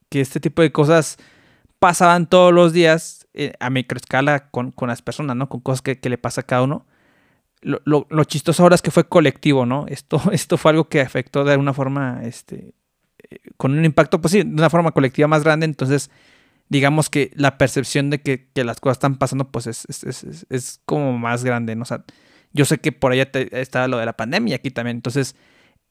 que 0.09 0.21
este 0.21 0.41
tipo 0.41 0.63
de 0.63 0.73
cosas 0.73 1.19
pasaban 1.79 2.27
todos 2.27 2.53
los 2.53 2.73
días 2.73 3.27
eh, 3.35 3.53
a 3.61 3.69
microescala 3.71 4.49
con, 4.51 4.71
con 4.71 4.89
las 4.89 5.03
personas, 5.03 5.37
¿no? 5.37 5.49
Con 5.49 5.61
cosas 5.61 5.83
que, 5.83 6.01
que 6.01 6.09
le 6.09 6.19
pasa 6.19 6.43
a 6.43 6.47
cada 6.47 6.63
uno. 6.63 6.87
Lo, 7.61 7.81
lo, 7.85 8.07
lo 8.11 8.25
chistoso 8.25 8.63
ahora 8.63 8.75
es 8.75 8.83
que 8.83 8.91
fue 8.91 9.09
colectivo, 9.09 9.67
¿no? 9.67 9.87
Esto, 9.89 10.21
esto 10.33 10.57
fue 10.57 10.71
algo 10.71 10.89
que 10.89 11.01
afectó 11.01 11.45
de 11.45 11.53
alguna 11.53 11.75
forma, 11.75 12.21
este, 12.23 12.75
eh, 13.31 13.39
con 13.57 13.77
un 13.77 13.85
impacto, 13.85 14.21
pues 14.21 14.33
sí, 14.33 14.39
de 14.43 14.55
una 14.55 14.71
forma 14.71 14.93
colectiva 14.93 15.29
más 15.29 15.45
grande, 15.45 15.67
entonces 15.67 16.11
digamos 16.75 17.09
que 17.09 17.31
la 17.37 17.57
percepción 17.57 18.11
de 18.11 18.20
que, 18.20 18.49
que 18.53 18.64
las 18.64 18.81
cosas 18.81 18.97
están 18.97 19.16
pasando, 19.16 19.49
pues 19.53 19.68
es, 19.68 19.85
es, 19.89 20.03
es- 20.05 20.47
es- 20.51 20.81
como 20.85 21.16
más 21.16 21.45
grande, 21.45 21.77
¿no? 21.77 21.85
O 21.85 22.05
yo 22.53 22.64
sé 22.64 22.79
que 22.79 22.91
por 22.91 23.12
allá 23.12 23.31
te- 23.31 23.61
está 23.61 23.87
lo 23.87 23.99
de 23.99 24.07
la 24.07 24.14
pandemia 24.16 24.57
aquí 24.57 24.70
también, 24.72 24.97
entonces 24.97 25.37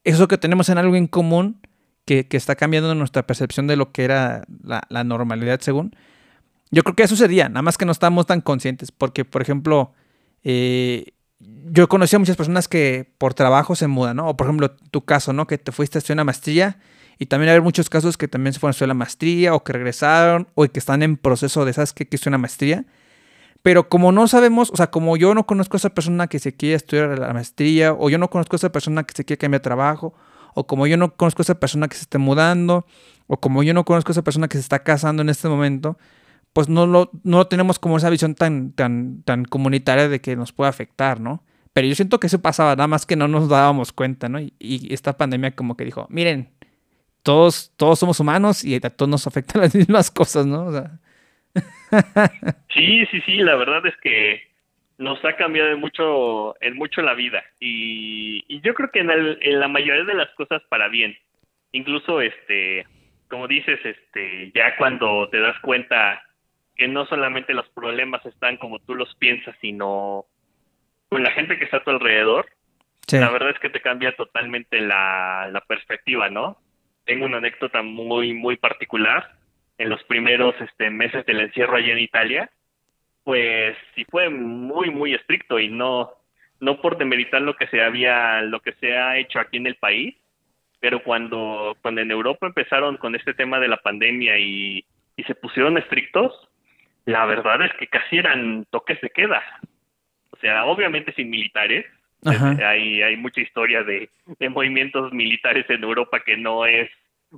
eso 0.04 0.28
que 0.28 0.38
tenemos 0.38 0.68
en 0.68 0.78
algo 0.78 0.96
en 0.98 1.08
común, 1.08 1.62
que, 2.06 2.28
que 2.28 2.36
está 2.36 2.56
cambiando 2.56 2.94
nuestra 2.96 3.26
percepción 3.26 3.66
de 3.68 3.78
lo 3.78 3.94
que 3.94 4.04
era 4.04 4.44
la, 4.62 4.84
la 4.90 5.06
normalidad 5.06 5.62
según, 5.62 5.96
yo 6.72 6.84
creo 6.84 6.96
que 6.96 7.04
eso 7.04 7.16
sería, 7.16 7.48
nada 7.48 7.62
más 7.62 7.78
que 7.78 7.86
no 7.86 7.94
estamos 7.94 8.26
tan 8.26 8.42
conscientes, 8.42 8.92
porque 8.92 9.24
por 9.24 9.42
ejemplo, 9.42 9.94
eh, 10.44 11.14
yo 11.40 11.88
conocí 11.88 12.16
a 12.16 12.20
muchas 12.20 12.36
personas 12.36 12.68
que 12.68 13.14
por 13.18 13.34
trabajo 13.34 13.76
se 13.76 13.88
mudan, 13.88 14.18
¿no? 14.18 14.28
O 14.30 14.36
por 14.38 14.48
ejemplo, 14.48 14.72
tu 14.92 15.06
caso, 15.06 15.32
¿no? 15.32 15.48
Que 15.48 15.58
te 15.58 15.72
fuiste 15.72 15.98
a 15.98 16.00
estudiar 16.00 16.18
una 16.18 16.26
maestría 16.26 16.78
y 17.24 17.26
también 17.26 17.54
hay 17.54 17.62
muchos 17.62 17.90
casos 17.90 18.18
que 18.18 18.28
también 18.28 18.52
se 18.52 18.60
fueron 18.60 18.72
a 18.72 18.74
estudiar 18.74 18.90
la 18.90 18.96
maestría 18.96 19.56
o 19.56 19.64
que 19.64 19.72
regresaron 19.72 20.50
o 20.56 20.68
que 20.68 20.78
están 20.78 21.04
en 21.04 21.16
proceso 21.16 21.64
de, 21.64 21.72
¿sabes 21.72 21.94
qué? 21.94 22.06
Que 22.06 22.20
una 22.28 22.38
maestría. 22.38 22.84
Pero 23.62 23.88
como 23.88 24.12
no 24.12 24.28
sabemos, 24.28 24.70
o 24.72 24.76
sea, 24.76 24.92
como 24.92 25.16
yo 25.16 25.34
no 25.34 25.46
conozco 25.46 25.78
a 25.78 25.80
esa 25.80 25.92
persona 25.92 26.28
que 26.28 26.40
se 26.40 26.54
quiere 26.54 26.76
estudiar 26.76 27.18
la 27.18 27.32
maestría, 27.32 27.94
o 27.94 28.10
yo 28.10 28.18
no 28.18 28.30
conozco 28.30 28.56
a 28.56 28.58
esa 28.58 28.74
persona 28.74 29.04
que 29.04 29.14
se 29.16 29.24
quiere 29.24 29.38
cambiar 29.38 29.62
de 29.62 29.64
trabajo, 29.64 30.14
o 30.54 30.68
como 30.68 30.86
yo 30.86 30.98
no 30.98 31.16
conozco 31.16 31.42
a 31.42 31.44
esa 31.44 31.62
persona 31.62 31.88
que 31.88 31.96
se 31.96 32.02
esté 32.02 32.18
mudando, 32.18 32.86
o 33.28 33.40
como 33.40 33.64
yo 33.64 33.74
no 33.74 33.86
conozco 33.86 34.12
a 34.12 34.16
esa 34.16 34.24
persona 34.26 34.50
que 34.50 34.58
se 34.58 34.62
está 34.64 34.84
casando 34.84 35.22
en 35.22 35.30
este 35.30 35.48
momento, 35.48 35.98
pues 36.52 36.68
no 36.68 36.86
lo, 36.86 37.10
no 37.24 37.38
lo 37.38 37.48
tenemos 37.48 37.80
como 37.80 37.96
esa 37.96 38.10
visión 38.10 38.36
tan, 38.36 38.74
tan, 38.74 39.24
tan 39.24 39.46
comunitaria 39.46 40.10
de 40.10 40.20
que 40.20 40.36
nos 40.36 40.52
puede 40.52 40.70
afectar, 40.70 41.22
¿no? 41.22 41.42
Pero 41.72 41.88
yo 41.88 41.96
siento 41.96 42.20
que 42.20 42.28
eso 42.28 42.42
pasaba, 42.42 42.76
nada 42.76 42.88
más 42.88 43.06
que 43.06 43.16
no 43.16 43.30
nos 43.30 43.48
dábamos 43.48 43.94
cuenta, 43.94 44.28
¿no? 44.28 44.42
Y, 44.42 44.54
y 44.60 44.94
esta 44.94 45.16
pandemia 45.16 45.56
como 45.56 45.78
que 45.78 45.86
dijo, 45.86 46.06
miren, 46.10 46.50
todos, 47.24 47.74
todos 47.78 48.00
somos 48.00 48.20
humanos 48.20 48.64
y 48.66 48.76
a 48.76 48.82
todos 48.82 49.10
nos 49.10 49.28
afectan 49.28 49.62
las 49.64 49.76
mismas 49.76 50.12
cosas, 50.12 50.46
¿no? 50.46 50.68
O 50.68 50.72
sea, 50.74 51.00
Sí, 52.74 53.06
sí, 53.12 53.22
sí, 53.22 53.38
la 53.38 53.56
verdad 53.56 53.86
es 53.86 53.96
que 54.02 54.42
nos 54.98 55.24
ha 55.26 55.36
cambiado 55.36 55.70
en 55.72 55.80
mucho, 55.80 56.56
en 56.62 56.76
mucho 56.76 57.02
la 57.02 57.14
vida 57.14 57.44
y, 57.60 58.44
y 58.48 58.62
yo 58.62 58.74
creo 58.74 58.90
que 58.92 59.00
en, 59.00 59.12
el- 59.12 59.40
en 59.42 59.60
la 59.60 59.68
mayoría 59.68 60.04
de 60.04 60.14
las 60.16 60.30
cosas 60.36 60.62
para 60.70 60.88
bien. 60.88 61.16
Incluso, 61.72 62.22
este, 62.22 62.86
como 63.30 63.48
dices, 63.48 63.80
este, 63.84 64.52
ya 64.56 64.76
cuando 64.78 65.30
te 65.30 65.40
das 65.40 65.60
cuenta 65.62 66.22
que 66.76 66.88
no 66.88 67.06
solamente 67.08 67.54
los 67.54 67.68
problemas 67.70 68.26
están 68.26 68.58
como 68.58 68.80
tú 68.80 68.96
los 68.96 69.14
piensas, 69.16 69.56
sino 69.62 70.26
con 71.10 71.24
la 71.24 71.32
gente 71.32 71.58
que 71.60 71.66
está 71.66 71.78
a 71.78 71.84
tu 71.84 71.92
alrededor, 71.92 72.48
sí. 73.08 73.18
la 73.20 73.30
verdad 73.32 73.52
es 73.52 73.60
que 73.60 73.70
te 73.70 73.82
cambia 73.82 74.16
totalmente 74.16 74.82
la, 74.82 75.50
la 75.52 75.62
perspectiva, 75.62 76.30
¿no? 76.30 76.63
Tengo 77.06 77.26
una 77.26 77.38
anécdota 77.38 77.82
muy, 77.82 78.34
muy 78.34 78.58
particular. 78.58 79.32
En 79.78 79.90
los 79.90 80.04
primeros 80.04 80.56
este, 80.62 80.90
meses 80.90 81.26
del 81.26 81.42
encierro 81.42 81.76
allá 81.76 81.94
en 81.94 82.00
Italia, 82.00 82.50
pues 83.24 83.76
sí 83.96 84.06
fue 84.10 84.30
muy, 84.30 84.90
muy 84.90 85.14
estricto 85.14 85.60
y 85.60 85.70
no, 85.70 86.12
no 86.60 86.80
por 86.82 86.98
demeritar 86.98 87.42
lo 87.42 87.56
que 87.56 87.68
se 87.68 87.82
había, 87.82 88.42
lo 88.42 88.60
que 88.60 88.74
se 88.74 88.98
ha 88.98 89.18
hecho 89.18 89.40
aquí 89.40 89.58
en 89.58 89.68
el 89.68 89.76
país, 89.76 90.16
pero 90.80 91.02
cuando, 91.04 91.76
cuando 91.82 92.02
en 92.02 92.12
Europa 92.12 92.46
empezaron 92.46 92.98
con 92.98 93.16
este 93.16 93.34
tema 93.34 93.60
de 93.60 93.70
la 93.70 93.78
pandemia 93.78 94.38
y, 94.38 94.86
y 95.16 95.24
se 95.24 95.36
pusieron 95.36 95.78
estrictos, 95.78 96.34
la 97.06 97.26
verdad 97.26 97.62
es 97.64 97.74
que 97.80 97.88
casi 97.88 98.18
eran 98.18 98.66
toques 98.70 99.00
de 99.02 99.10
queda. 99.10 99.42
O 100.32 100.38
sea, 100.38 100.66
obviamente 100.66 101.14
sin 101.14 101.30
militares, 101.30 101.86
Ajá. 102.26 102.58
hay, 102.68 103.02
hay 103.02 103.18
mucha 103.18 103.42
historia 103.42 103.84
de, 103.84 104.10
de 104.40 104.50
movimientos 104.50 105.12
militares 105.14 105.66
en 105.70 105.84
Europa 105.84 106.22
que 106.26 106.38
no 106.38 106.66
es 106.66 106.90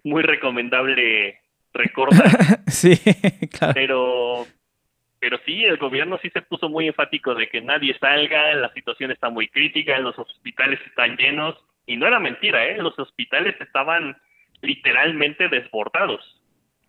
muy 0.04 0.24
recomendable 0.24 1.40
recordar, 1.74 2.60
sí, 2.68 2.98
claro. 3.58 3.74
pero, 3.74 4.48
pero 5.20 5.40
sí, 5.46 5.64
el 5.64 5.78
gobierno 5.78 6.18
sí 6.22 6.30
se 6.30 6.42
puso 6.42 6.70
muy 6.70 6.88
enfático 6.88 7.36
de 7.36 7.48
que 7.48 7.62
nadie 7.62 7.98
salga, 8.00 8.54
la 8.56 8.72
situación 8.74 9.12
está 9.12 9.30
muy 9.30 9.48
crítica, 9.48 9.98
los 10.00 10.18
hospitales 10.18 10.80
están 10.86 11.18
llenos, 11.18 11.56
y 11.86 11.98
no 11.98 12.08
era 12.08 12.20
mentira, 12.20 12.66
¿eh? 12.66 12.78
los 12.78 12.98
hospitales 12.98 13.56
estaban 13.60 14.18
literalmente 14.62 15.48
desbordados. 15.50 16.42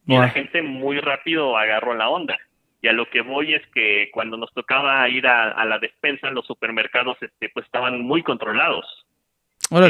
Y 0.08 0.16
la 0.16 0.28
gente 0.28 0.62
muy 0.62 1.00
rápido 1.00 1.56
agarró 1.56 1.92
la 1.94 2.08
onda. 2.08 2.38
Y 2.82 2.88
a 2.88 2.92
lo 2.92 3.08
que 3.10 3.20
voy 3.22 3.54
es 3.54 3.66
que 3.68 4.10
cuando 4.12 4.36
nos 4.36 4.52
tocaba 4.52 5.08
ir 5.08 5.26
a, 5.26 5.50
a 5.52 5.64
la 5.64 5.78
despensa, 5.78 6.30
los 6.30 6.46
supermercados 6.46 7.16
este, 7.20 7.48
pues 7.48 7.66
estaban 7.66 8.00
muy 8.02 8.22
controlados. 8.22 9.06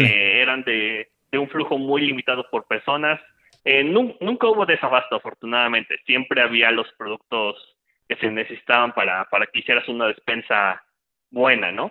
Eh, 0.07 0.41
eran 0.43 0.62
de, 0.62 1.11
de 1.30 1.39
un 1.39 1.49
flujo 1.49 1.76
muy 1.78 2.03
limitado 2.03 2.49
por 2.51 2.66
personas. 2.66 3.20
Eh, 3.64 3.82
nun- 3.82 4.16
nunca 4.20 4.47
hubo 4.47 4.64
desabasto, 4.64 5.16
afortunadamente. 5.16 5.99
Siempre 6.07 6.41
había 6.41 6.70
los 6.70 6.91
productos 6.97 7.76
que 8.09 8.16
se 8.16 8.30
necesitaban 8.30 8.93
para, 8.93 9.24
para 9.24 9.47
que 9.47 9.59
hicieras 9.59 9.89
una 9.89 10.07
despensa 10.07 10.82
buena, 11.30 11.72
¿no? 11.72 11.91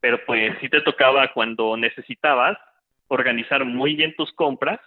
pero 0.00 0.24
pues 0.24 0.56
sí 0.60 0.68
te 0.68 0.80
tocaba 0.82 1.32
cuando 1.32 1.76
necesitabas 1.76 2.56
organizar 3.08 3.64
muy 3.64 3.96
bien 3.96 4.14
tus 4.14 4.32
compras 4.34 4.78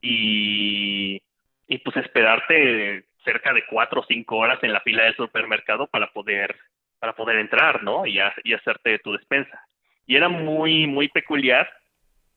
y, 0.00 1.20
y 1.66 1.78
pues 1.78 1.96
esperarte 1.98 3.04
cerca 3.26 3.52
de 3.52 3.66
cuatro 3.66 4.00
o 4.00 4.06
cinco 4.08 4.36
horas 4.38 4.58
en 4.62 4.72
la 4.72 4.80
fila 4.80 5.04
del 5.04 5.16
supermercado 5.16 5.86
para 5.88 6.06
poder 6.12 6.56
para 6.98 7.14
poder 7.14 7.36
entrar, 7.36 7.82
¿no? 7.82 8.06
Y, 8.06 8.18
ha- 8.20 8.34
y 8.42 8.54
hacerte 8.54 8.98
tu 9.00 9.12
despensa. 9.12 9.60
Y 10.06 10.16
era 10.16 10.30
muy, 10.30 10.86
muy 10.86 11.08
peculiar 11.08 11.68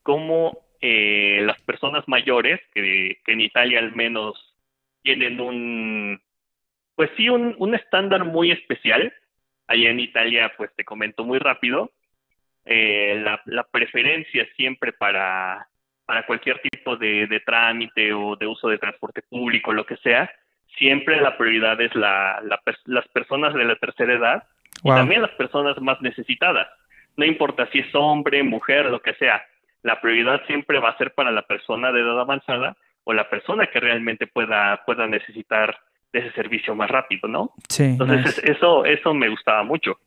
cómo 0.03 0.59
eh, 0.81 1.39
las 1.45 1.61
personas 1.61 2.05
mayores, 2.07 2.59
que, 2.73 3.17
en 3.25 3.39
Italia 3.41 3.79
al 3.79 3.95
menos 3.95 4.33
tienen 5.01 5.39
un, 5.39 6.21
pues 6.95 7.09
sí, 7.15 7.29
un, 7.29 7.55
un 7.57 7.73
estándar 7.73 8.25
muy 8.25 8.51
especial. 8.51 9.13
Allá 9.67 9.91
en 9.91 9.99
Italia, 10.01 10.51
pues 10.57 10.75
te 10.75 10.83
comento 10.83 11.23
muy 11.23 11.39
rápido, 11.39 11.91
eh, 12.65 13.21
la, 13.23 13.41
la 13.45 13.63
preferencia 13.63 14.45
siempre 14.57 14.91
para, 14.91 15.69
para 16.05 16.25
cualquier 16.25 16.59
tipo 16.59 16.97
de, 16.97 17.27
de 17.27 17.39
trámite 17.39 18.11
o 18.13 18.35
de 18.35 18.47
uso 18.47 18.67
de 18.67 18.77
transporte 18.79 19.21
público, 19.21 19.71
lo 19.71 19.85
que 19.85 19.95
sea, 19.97 20.29
siempre 20.79 21.21
la 21.21 21.37
prioridad 21.37 21.79
es 21.79 21.93
la, 21.93 22.41
las 22.85 23.07
personas 23.09 23.53
de 23.53 23.65
la 23.65 23.75
tercera 23.75 24.13
edad 24.13 24.43
y 24.83 24.89
también 24.89 25.21
las 25.21 25.31
personas 25.31 25.79
más 25.81 26.01
necesitadas. 26.01 26.67
No 27.17 27.25
importa 27.25 27.69
si 27.71 27.79
es 27.79 27.93
hombre, 27.93 28.41
mujer, 28.43 28.85
lo 28.85 29.01
que 29.01 29.13
sea, 29.15 29.43
la 29.83 30.01
prioridad 30.01 30.41
siempre 30.47 30.79
va 30.79 30.89
a 30.89 30.97
ser 30.97 31.13
para 31.13 31.31
la 31.31 31.43
persona 31.43 31.91
de 31.91 31.99
edad 32.01 32.19
avanzada 32.19 32.77
o 33.03 33.13
la 33.13 33.29
persona 33.29 33.67
que 33.67 33.79
realmente 33.79 34.25
pueda, 34.25 34.83
pueda 34.85 35.05
necesitar 35.05 35.77
de 36.11 36.19
ese 36.19 36.31
servicio 36.31 36.73
más 36.73 36.89
rápido, 36.89 37.27
¿no? 37.27 37.51
Sí, 37.67 37.83
Entonces 37.83 38.37
nice. 38.37 38.51
eso, 38.51 38.85
eso 38.85 39.13
me 39.13 39.29
gustaba 39.29 39.63
mucho. 39.63 39.99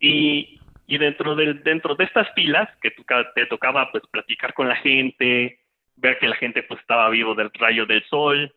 Y, 0.00 0.58
y 0.86 0.98
dentro, 0.98 1.34
del, 1.36 1.62
dentro 1.62 1.94
de 1.94 2.04
estas 2.04 2.32
filas, 2.34 2.68
que 2.80 2.92
te 3.34 3.46
tocaba 3.46 3.90
pues 3.92 4.02
platicar 4.10 4.54
con 4.54 4.68
la 4.68 4.76
gente, 4.76 5.60
ver 5.96 6.18
que 6.18 6.28
la 6.28 6.36
gente 6.36 6.62
pues 6.62 6.80
estaba 6.80 7.08
vivo 7.10 7.34
del 7.34 7.50
rayo 7.52 7.86
del 7.86 8.04
sol, 8.04 8.52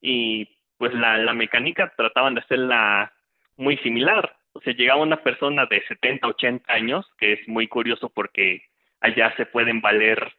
y 0.00 0.53
pues 0.84 1.00
la, 1.00 1.16
la 1.16 1.32
mecánica 1.32 1.90
trataban 1.96 2.34
de 2.34 2.40
hacerla 2.42 3.10
muy 3.56 3.78
similar. 3.78 4.36
O 4.52 4.60
sea, 4.60 4.74
llegaba 4.74 5.00
una 5.00 5.16
persona 5.16 5.64
de 5.64 5.82
70, 5.88 6.26
80 6.28 6.70
años, 6.70 7.06
que 7.16 7.32
es 7.32 7.48
muy 7.48 7.68
curioso 7.68 8.10
porque 8.10 8.60
allá 9.00 9.34
se 9.38 9.46
pueden 9.46 9.80
valer 9.80 10.34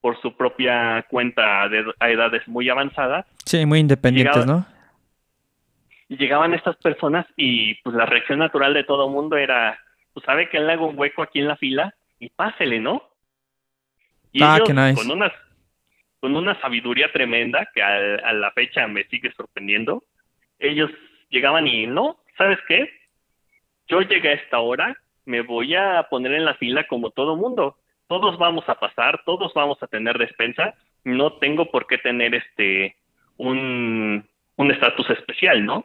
por 0.00 0.18
su 0.22 0.34
propia 0.34 1.04
cuenta 1.10 1.68
de, 1.68 1.92
a 2.00 2.08
edades 2.10 2.48
muy 2.48 2.70
avanzadas, 2.70 3.26
Sí, 3.44 3.66
muy 3.66 3.80
independientes, 3.80 4.46
Llegaba- 4.46 4.60
¿no? 4.60 4.66
y 6.08 6.16
llegaban 6.16 6.54
estas 6.54 6.76
personas 6.76 7.26
y 7.36 7.74
pues 7.82 7.94
la 7.94 8.06
reacción 8.06 8.38
natural 8.38 8.72
de 8.72 8.84
todo 8.84 9.10
mundo 9.10 9.36
era, 9.36 9.78
pues 10.14 10.24
sabe 10.24 10.48
que 10.48 10.58
le 10.58 10.72
hago 10.72 10.86
un 10.86 10.98
hueco 10.98 11.22
aquí 11.22 11.38
en 11.40 11.48
la 11.48 11.56
fila 11.56 11.94
y 12.18 12.30
pásele, 12.30 12.80
¿no? 12.80 13.02
Y 14.32 14.42
Ah, 14.42 14.54
ellos 14.56 14.68
qué 14.68 14.72
nice. 14.74 14.94
con 14.94 15.10
una, 15.10 15.30
con 16.22 16.36
una 16.36 16.54
sabiduría 16.60 17.10
tremenda 17.10 17.68
que 17.74 17.82
a, 17.82 17.96
a 18.14 18.32
la 18.32 18.52
fecha 18.52 18.86
me 18.86 19.02
sigue 19.08 19.32
sorprendiendo, 19.32 20.04
ellos 20.60 20.88
llegaban 21.30 21.66
y 21.66 21.88
no, 21.88 22.18
¿sabes 22.38 22.60
qué? 22.68 22.88
Yo 23.88 24.02
llegué 24.02 24.28
a 24.28 24.34
esta 24.34 24.60
hora, 24.60 24.96
me 25.24 25.40
voy 25.40 25.74
a 25.74 26.06
poner 26.08 26.34
en 26.34 26.44
la 26.44 26.54
fila 26.54 26.86
como 26.86 27.10
todo 27.10 27.34
mundo. 27.34 27.76
Todos 28.06 28.38
vamos 28.38 28.68
a 28.68 28.76
pasar, 28.76 29.22
todos 29.24 29.52
vamos 29.52 29.82
a 29.82 29.88
tener 29.88 30.16
despensa, 30.16 30.74
no 31.02 31.38
tengo 31.38 31.72
por 31.72 31.88
qué 31.88 31.98
tener 31.98 32.36
este 32.36 32.94
un 33.36 34.24
un 34.54 34.70
estatus 34.70 35.10
especial, 35.10 35.66
¿no? 35.66 35.84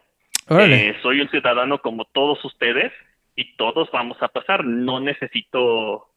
Eh, 0.52 0.96
soy 1.02 1.22
un 1.22 1.30
ciudadano 1.30 1.80
como 1.82 2.06
todos 2.06 2.46
ustedes 2.46 2.94
y 3.36 3.56
todos 3.56 3.90
vamos 3.92 4.22
a 4.22 4.28
pasar. 4.28 4.64
No 4.64 5.00
necesito, 5.00 6.10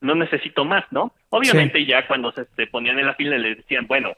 no 0.00 0.14
necesito 0.14 0.64
más, 0.64 0.84
¿no? 0.90 1.12
Obviamente 1.30 1.84
ya 1.86 2.06
cuando 2.06 2.32
se, 2.32 2.44
ponían 2.66 2.98
en 2.98 3.06
la 3.06 3.14
fila 3.14 3.38
les 3.38 3.56
decían, 3.58 3.86
bueno, 3.86 4.14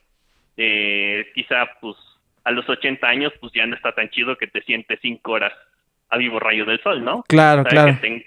eh, 0.56 1.30
quizá 1.34 1.66
pues 1.80 1.96
a 2.44 2.50
los 2.50 2.68
80 2.68 3.06
años 3.06 3.32
pues 3.40 3.52
ya 3.52 3.66
no 3.66 3.76
está 3.76 3.92
tan 3.92 4.08
chido 4.10 4.36
que 4.36 4.46
te 4.46 4.62
sientes 4.62 4.98
cinco 5.02 5.32
horas 5.32 5.52
a 6.10 6.16
vivo 6.16 6.40
rayo 6.40 6.64
del 6.64 6.80
sol, 6.82 7.04
¿no? 7.04 7.22
Claro, 7.28 7.64
claro. 7.64 7.92
que 7.94 8.00
ten- 8.00 8.24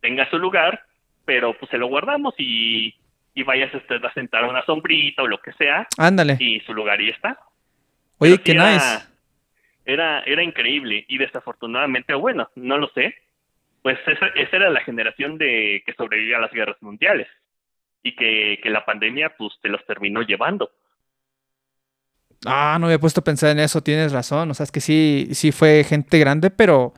tenga 0.00 0.28
su 0.30 0.38
lugar, 0.38 0.82
pero 1.24 1.54
pues 1.54 1.70
se 1.70 1.78
lo 1.78 1.86
guardamos 1.86 2.34
y, 2.38 2.94
y 3.34 3.42
vayas 3.42 3.74
usted 3.74 4.04
a 4.04 4.12
sentar 4.12 4.44
una 4.44 4.64
sombrita 4.66 5.22
o 5.22 5.26
lo 5.26 5.38
que 5.40 5.52
sea 5.54 5.88
Ándale. 5.98 6.36
y 6.38 6.60
su 6.60 6.74
lugar 6.74 7.00
y 7.00 7.10
está. 7.10 7.38
Oye, 8.18 8.32
Pero 8.32 8.44
qué 8.44 8.52
era- 8.52 8.72
nice. 8.72 9.08
Era, 9.86 10.20
era 10.20 10.42
increíble 10.42 11.04
y 11.08 11.18
desafortunadamente, 11.18 12.14
bueno, 12.14 12.48
no 12.54 12.78
lo 12.78 12.88
sé, 12.88 13.14
pues 13.84 13.98
esa, 14.06 14.28
esa 14.28 14.56
era 14.56 14.70
la 14.70 14.80
generación 14.80 15.36
de 15.36 15.82
que 15.84 15.92
sobrevivía 15.92 16.38
a 16.38 16.40
las 16.40 16.52
guerras 16.52 16.80
mundiales 16.80 17.28
y 18.02 18.16
que, 18.16 18.58
que 18.62 18.70
la 18.70 18.82
pandemia 18.82 19.36
pues 19.36 19.52
te 19.60 19.68
los 19.68 19.84
terminó 19.84 20.22
llevando. 20.22 20.70
Ah, 22.46 22.78
no 22.80 22.86
había 22.86 22.98
puesto 22.98 23.20
a 23.20 23.24
pensar 23.24 23.50
en 23.50 23.58
eso, 23.58 23.82
tienes 23.82 24.10
razón. 24.10 24.50
O 24.50 24.54
sea, 24.54 24.64
es 24.64 24.72
que 24.72 24.80
sí, 24.80 25.28
sí 25.32 25.52
fue 25.52 25.84
gente 25.84 26.18
grande, 26.18 26.48
pero 26.50 26.94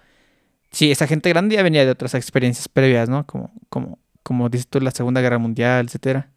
sí, 0.70 0.92
esa 0.92 1.08
gente 1.08 1.28
grande 1.28 1.56
ya 1.56 1.64
venía 1.64 1.84
de 1.84 1.90
otras 1.90 2.14
experiencias 2.14 2.68
previas, 2.68 3.08
¿no? 3.08 3.26
Como, 3.26 3.50
como, 3.68 3.98
como 4.22 4.48
dices 4.48 4.70
tú, 4.70 4.78
la 4.78 4.92
Segunda 4.92 5.20
Guerra 5.20 5.38
Mundial, 5.38 5.86
etcétera. 5.86 6.28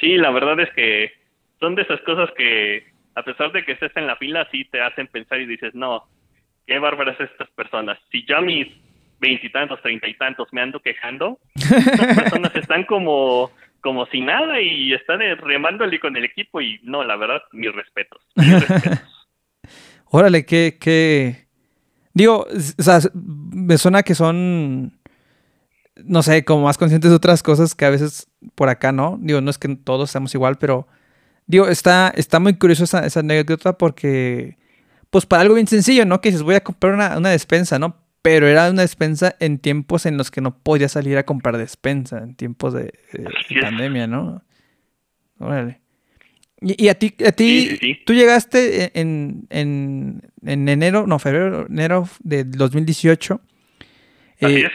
Sí, 0.00 0.16
la 0.16 0.32
verdad 0.32 0.58
es 0.58 0.72
que 0.74 1.12
son 1.60 1.76
de 1.76 1.82
esas 1.82 2.00
cosas 2.00 2.30
que 2.36 2.84
a 3.14 3.22
pesar 3.22 3.52
de 3.52 3.64
que 3.64 3.72
estés 3.72 3.96
en 3.96 4.08
la 4.08 4.16
fila, 4.16 4.48
sí 4.50 4.64
te 4.64 4.80
hacen 4.80 5.06
pensar 5.06 5.40
y 5.40 5.46
dices, 5.46 5.72
no, 5.72 6.02
qué 6.66 6.80
bárbaras 6.80 7.20
estas 7.20 7.48
personas. 7.50 7.96
Si 8.10 8.26
yo 8.26 8.38
a 8.38 8.40
mis 8.40 8.66
veintitantos, 9.20 9.80
treinta 9.82 10.08
y 10.08 10.14
tantos 10.14 10.48
me 10.52 10.60
ando 10.60 10.80
quejando, 10.80 11.38
estas 11.54 12.22
personas 12.22 12.54
están 12.54 12.84
como, 12.84 13.50
como 13.80 14.06
si 14.06 14.20
nada 14.20 14.60
y 14.60 14.92
están 14.92 15.20
remándole 15.38 16.00
con 16.00 16.16
el 16.16 16.24
equipo 16.24 16.60
y 16.60 16.80
no, 16.82 17.04
la 17.04 17.16
verdad, 17.16 17.42
mis 17.52 17.72
respetos. 17.74 18.20
Mis 18.36 18.68
respetos. 18.68 19.14
Órale, 20.06 20.46
qué, 20.46 20.78
qué. 20.80 21.48
Digo, 22.12 22.46
o 22.48 22.82
sea, 22.82 23.00
me 23.12 23.76
suena 23.78 24.02
que 24.02 24.14
son. 24.14 24.98
No 25.96 26.22
sé, 26.22 26.44
como 26.44 26.64
más 26.64 26.78
conscientes 26.78 27.10
de 27.10 27.16
otras 27.16 27.42
cosas 27.42 27.74
que 27.74 27.84
a 27.84 27.90
veces 27.90 28.28
por 28.54 28.68
acá 28.68 28.92
no. 28.92 29.18
Digo, 29.20 29.40
no 29.40 29.50
es 29.50 29.58
que 29.58 29.74
todos 29.74 30.10
seamos 30.10 30.34
igual, 30.34 30.56
pero. 30.58 30.86
Digo, 31.46 31.68
está, 31.68 32.12
está 32.16 32.38
muy 32.40 32.56
curioso 32.56 32.84
esa, 32.84 33.04
esa 33.04 33.20
anécdota 33.20 33.76
porque. 33.76 34.56
Pues 35.10 35.26
para 35.26 35.42
algo 35.42 35.56
bien 35.56 35.66
sencillo, 35.66 36.04
¿no? 36.04 36.20
Que 36.20 36.30
dices, 36.30 36.42
voy 36.42 36.54
a 36.54 36.62
comprar 36.62 36.94
una, 36.94 37.18
una 37.18 37.30
despensa, 37.30 37.78
¿no? 37.78 38.03
Pero 38.24 38.48
era 38.48 38.70
una 38.70 38.80
despensa 38.80 39.36
en 39.38 39.58
tiempos 39.58 40.06
en 40.06 40.16
los 40.16 40.30
que 40.30 40.40
no 40.40 40.56
podía 40.56 40.88
salir 40.88 41.18
a 41.18 41.24
comprar 41.26 41.58
despensa, 41.58 42.20
en 42.22 42.34
tiempos 42.34 42.72
de, 42.72 42.94
de- 43.12 43.28
de 43.50 43.60
pandemia, 43.60 44.06
¿no? 44.06 44.42
Órale. 45.38 45.82
Y, 46.62 46.84
y 46.84 46.88
a 46.88 46.94
ti, 46.94 47.14
a 47.26 47.32
ti 47.32 47.60
Sí, 47.60 47.68
sí, 47.72 47.76
sí. 47.80 47.98
tú 48.06 48.14
llegaste 48.14 48.98
en, 48.98 49.46
en, 49.50 50.22
en 50.42 50.68
enero, 50.70 51.06
no, 51.06 51.18
febrero, 51.18 51.66
enero 51.68 52.08
del 52.20 52.50
2018. 52.52 53.42
Así 54.40 54.54
Eh, 54.54 54.66
es. 54.66 54.72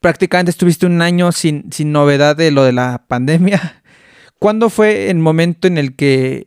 prácticamente 0.00 0.50
estuviste 0.50 0.86
un 0.86 1.02
año 1.02 1.32
sin, 1.32 1.72
sin 1.72 1.90
novedad 1.90 2.36
de 2.36 2.52
lo 2.52 2.62
de 2.62 2.72
la 2.72 3.04
pandemia. 3.08 3.82
¿Cuándo 4.38 4.70
fue 4.70 5.10
el 5.10 5.18
momento 5.18 5.66
en 5.66 5.76
el 5.76 5.96
que, 5.96 6.46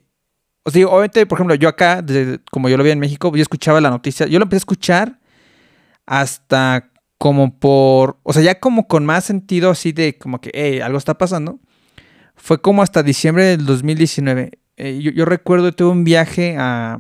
o 0.64 0.72
sea, 0.72 0.88
obviamente, 0.88 1.26
por 1.26 1.36
ejemplo, 1.38 1.56
yo 1.56 1.68
acá, 1.68 2.02
desde- 2.02 2.40
como 2.50 2.70
yo 2.70 2.78
lo 2.78 2.84
vi 2.86 2.92
en 2.92 3.00
México, 3.00 3.30
yo 3.36 3.42
escuchaba 3.42 3.82
la 3.82 3.90
noticia, 3.90 4.26
yo 4.28 4.40
lo 4.40 4.44
empecé 4.46 4.58
a 4.58 4.64
escuchar 4.64 5.20
hasta 6.06 6.92
como 7.18 7.58
por, 7.60 8.20
o 8.24 8.34
sea, 8.34 8.42
ya 8.44 8.60
como 8.60 8.88
con 8.88 9.06
más 9.06 9.24
sentido 9.24 9.72
así 9.72 9.92
de 9.92 10.18
como 10.18 10.40
que, 10.42 10.52
hey, 10.54 10.80
algo 10.82 10.98
está 10.98 11.18
pasando. 11.18 11.60
Fue 12.36 12.62
como 12.62 12.82
hasta 12.82 13.04
diciembre 13.04 13.46
del 13.46 13.66
2019. 13.66 14.52
Eh, 14.78 15.00
yo, 15.02 15.12
yo 15.12 15.26
recuerdo, 15.26 15.72
tuve 15.72 15.92
un 15.92 16.04
viaje 16.04 16.56
a, 16.58 17.00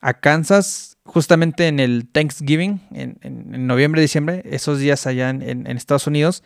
a 0.00 0.14
Kansas 0.20 0.96
justamente 1.04 1.66
en 1.68 1.80
el 1.80 2.08
Thanksgiving, 2.08 2.80
en, 2.92 3.18
en- 3.22 3.66
noviembre, 3.66 4.00
diciembre, 4.00 4.42
esos 4.46 4.78
días 4.78 5.06
allá 5.06 5.30
en, 5.30 5.66
Estados 5.66 6.06
Unidos. 6.06 6.42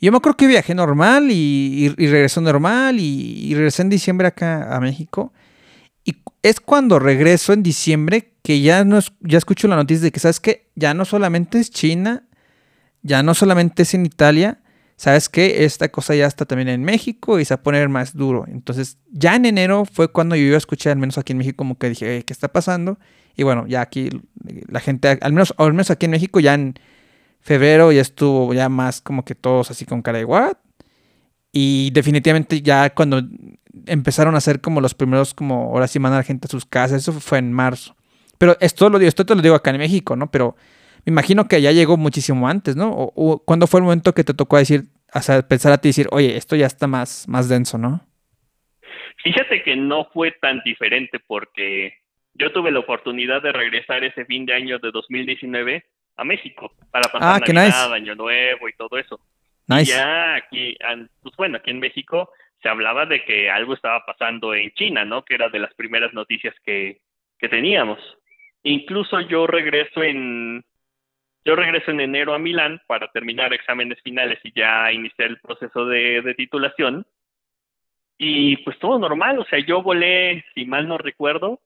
Y 0.00 0.06
yo 0.06 0.12
me 0.12 0.18
acuerdo 0.18 0.36
que 0.36 0.46
viajé 0.48 0.74
normal 0.74 1.30
y, 1.30 1.94
y, 1.96 2.40
normal 2.40 2.98
y, 2.98 3.46
y 3.46 3.54
regresé 3.54 3.82
en 3.82 3.90
diciembre 3.90 4.26
acá 4.26 4.74
a 4.74 4.80
México. 4.80 5.32
Y 6.04 6.16
es 6.42 6.60
cuando 6.60 6.98
regreso 6.98 7.52
en 7.52 7.62
diciembre 7.62 8.33
que 8.44 8.60
ya, 8.60 8.84
no 8.84 8.98
es- 8.98 9.12
ya 9.20 9.38
escucho 9.38 9.66
la 9.68 9.76
noticia 9.76 10.02
de 10.04 10.12
que, 10.12 10.20
¿sabes 10.20 10.38
qué? 10.38 10.70
Ya 10.76 10.92
no 10.92 11.06
solamente 11.06 11.58
es 11.58 11.70
China, 11.70 12.24
ya 13.02 13.22
no 13.22 13.32
solamente 13.34 13.84
es 13.84 13.94
en 13.94 14.04
Italia, 14.04 14.60
¿sabes 14.96 15.30
qué? 15.30 15.64
Esta 15.64 15.88
cosa 15.88 16.14
ya 16.14 16.26
está 16.26 16.44
también 16.44 16.68
en 16.68 16.84
México 16.84 17.40
y 17.40 17.46
se 17.46 17.54
va 17.54 17.60
a 17.60 17.62
poner 17.62 17.88
más 17.88 18.14
duro. 18.14 18.44
Entonces, 18.46 18.98
ya 19.10 19.34
en 19.34 19.46
enero 19.46 19.86
fue 19.86 20.08
cuando 20.12 20.36
yo 20.36 20.56
escuchar, 20.58 20.92
al 20.92 20.98
menos 20.98 21.16
aquí 21.16 21.32
en 21.32 21.38
México, 21.38 21.56
como 21.56 21.78
que 21.78 21.88
dije, 21.88 22.18
"Eh, 22.18 22.22
¿qué 22.24 22.34
está 22.34 22.48
pasando? 22.52 22.98
Y 23.34 23.44
bueno, 23.44 23.66
ya 23.66 23.80
aquí 23.80 24.10
la 24.68 24.80
gente, 24.80 25.18
al 25.20 25.32
menos, 25.32 25.54
al 25.56 25.72
menos 25.72 25.90
aquí 25.90 26.04
en 26.04 26.12
México, 26.12 26.38
ya 26.38 26.52
en 26.54 26.74
febrero 27.40 27.92
ya 27.92 28.02
estuvo 28.02 28.52
ya 28.54 28.68
más 28.68 29.00
como 29.00 29.24
que 29.24 29.34
todos 29.34 29.70
así 29.70 29.86
con 29.86 30.02
cara 30.02 30.18
de 30.18 30.24
what. 30.26 30.56
Y 31.52 31.90
definitivamente 31.92 32.62
ya 32.62 32.90
cuando 32.94 33.22
empezaron 33.86 34.34
a 34.34 34.38
hacer 34.38 34.60
como 34.60 34.80
los 34.82 34.94
primeros, 34.94 35.34
como 35.34 35.70
ahora 35.72 35.88
sí 35.88 35.98
mandar 35.98 36.24
gente 36.24 36.46
a 36.46 36.50
sus 36.50 36.66
casas, 36.66 37.02
eso 37.02 37.12
fue 37.12 37.38
en 37.38 37.52
marzo. 37.52 37.96
Pero 38.44 38.58
esto 38.60 38.90
lo 38.90 38.98
digo, 38.98 39.08
esto 39.08 39.24
te 39.24 39.34
lo 39.34 39.40
digo 39.40 39.54
acá 39.54 39.70
en 39.70 39.78
México, 39.78 40.16
¿no? 40.16 40.30
Pero 40.30 40.54
Me 41.06 41.12
imagino 41.12 41.48
que 41.48 41.62
ya 41.62 41.72
llegó 41.72 41.96
muchísimo 41.96 42.46
antes, 42.46 42.76
¿no? 42.76 42.90
O, 42.90 43.10
o 43.16 43.42
¿Cuándo 43.42 43.66
fue 43.66 43.80
el 43.80 43.84
momento 43.84 44.12
que 44.12 44.22
te 44.22 44.34
tocó 44.34 44.58
decir, 44.58 44.82
o 45.14 45.20
sea, 45.22 45.40
pensar 45.48 45.72
a 45.72 45.78
ti 45.78 45.88
y 45.88 45.90
decir, 45.90 46.08
oye, 46.10 46.36
esto 46.36 46.54
ya 46.54 46.66
está 46.66 46.86
más, 46.86 47.26
más 47.26 47.48
denso, 47.48 47.78
¿no? 47.78 48.06
Fíjate 49.22 49.62
que 49.62 49.76
no 49.76 50.04
fue 50.12 50.32
tan 50.32 50.60
diferente 50.62 51.20
porque 51.26 51.94
yo 52.34 52.52
tuve 52.52 52.70
la 52.70 52.80
oportunidad 52.80 53.40
de 53.40 53.52
regresar 53.52 54.04
ese 54.04 54.26
fin 54.26 54.44
de 54.44 54.52
año 54.52 54.78
de 54.78 54.90
2019 54.90 55.84
a 56.16 56.24
México 56.24 56.70
para 56.90 57.10
pasar 57.10 57.36
Ah, 57.36 57.38
Navidad, 57.38 57.64
nice. 57.64 57.94
Año 57.94 58.14
Nuevo 58.14 58.68
y 58.68 58.72
todo 58.74 58.98
eso. 58.98 59.18
Nice. 59.68 59.90
Ya 59.90 60.34
aquí, 60.34 60.76
pues 61.22 61.34
bueno, 61.38 61.56
aquí 61.56 61.70
en 61.70 61.80
México 61.80 62.28
se 62.62 62.68
hablaba 62.68 63.06
de 63.06 63.24
que 63.24 63.48
algo 63.48 63.72
estaba 63.72 64.04
pasando 64.04 64.54
en 64.54 64.70
China, 64.72 65.06
¿no? 65.06 65.24
Que 65.24 65.34
era 65.34 65.48
de 65.48 65.60
las 65.60 65.72
primeras 65.72 66.12
noticias 66.12 66.54
que, 66.62 67.00
que 67.38 67.48
teníamos. 67.48 67.98
Incluso 68.64 69.20
yo 69.20 69.46
regreso 69.46 70.02
en 70.02 70.64
yo 71.44 71.54
regreso 71.54 71.90
en 71.90 72.00
enero 72.00 72.34
a 72.34 72.38
Milán 72.38 72.80
para 72.86 73.08
terminar 73.08 73.52
exámenes 73.52 74.00
finales 74.02 74.38
y 74.44 74.52
ya 74.58 74.90
iniciar 74.90 75.28
el 75.28 75.38
proceso 75.38 75.84
de, 75.84 76.22
de 76.22 76.34
titulación. 76.34 77.06
Y 78.16 78.56
pues 78.58 78.78
todo 78.78 78.98
normal, 78.98 79.38
o 79.38 79.44
sea, 79.44 79.58
yo 79.58 79.82
volé, 79.82 80.42
si 80.54 80.64
mal 80.64 80.88
no 80.88 80.96
recuerdo, 80.96 81.60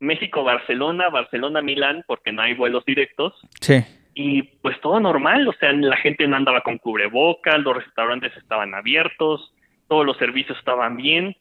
México-Barcelona, 0.00 1.08
Barcelona-Milán, 1.08 2.04
porque 2.06 2.32
no 2.32 2.42
hay 2.42 2.52
vuelos 2.54 2.84
directos. 2.84 3.34
Sí. 3.60 3.82
Y 4.14 4.42
pues 4.42 4.78
todo 4.80 5.00
normal, 5.00 5.48
o 5.48 5.52
sea, 5.54 5.72
la 5.72 5.96
gente 5.96 6.26
no 6.26 6.36
andaba 6.36 6.60
con 6.60 6.78
cubrebocas, 6.78 7.58
los 7.60 7.76
restaurantes 7.76 8.36
estaban 8.36 8.74
abiertos, 8.74 9.54
todos 9.88 10.04
los 10.04 10.16
servicios 10.18 10.58
estaban 10.58 10.96
bien. 10.96 11.36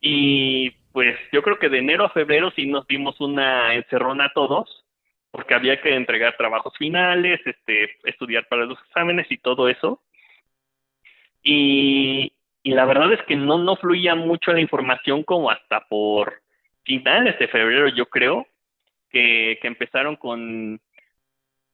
Y 0.00 0.72
pues 0.92 1.18
yo 1.32 1.42
creo 1.42 1.58
que 1.58 1.68
de 1.68 1.78
enero 1.78 2.04
a 2.04 2.10
febrero 2.10 2.52
sí 2.54 2.66
nos 2.66 2.86
dimos 2.86 3.20
una 3.20 3.74
encerrona 3.74 4.32
todos, 4.34 4.84
porque 5.30 5.54
había 5.54 5.80
que 5.80 5.94
entregar 5.94 6.36
trabajos 6.36 6.74
finales, 6.78 7.40
este, 7.44 7.96
estudiar 8.04 8.46
para 8.48 8.66
los 8.66 8.78
exámenes 8.86 9.26
y 9.30 9.38
todo 9.38 9.68
eso. 9.68 10.02
Y, 11.42 12.32
y 12.62 12.70
la 12.72 12.84
verdad 12.84 13.12
es 13.12 13.22
que 13.22 13.36
no, 13.36 13.58
no 13.58 13.76
fluía 13.76 14.14
mucho 14.14 14.52
la 14.52 14.60
información 14.60 15.22
como 15.24 15.50
hasta 15.50 15.80
por 15.88 16.42
finales 16.84 17.38
de 17.38 17.48
febrero, 17.48 17.88
yo 17.88 18.06
creo, 18.06 18.46
que, 19.10 19.58
que 19.60 19.68
empezaron 19.68 20.16
con 20.16 20.80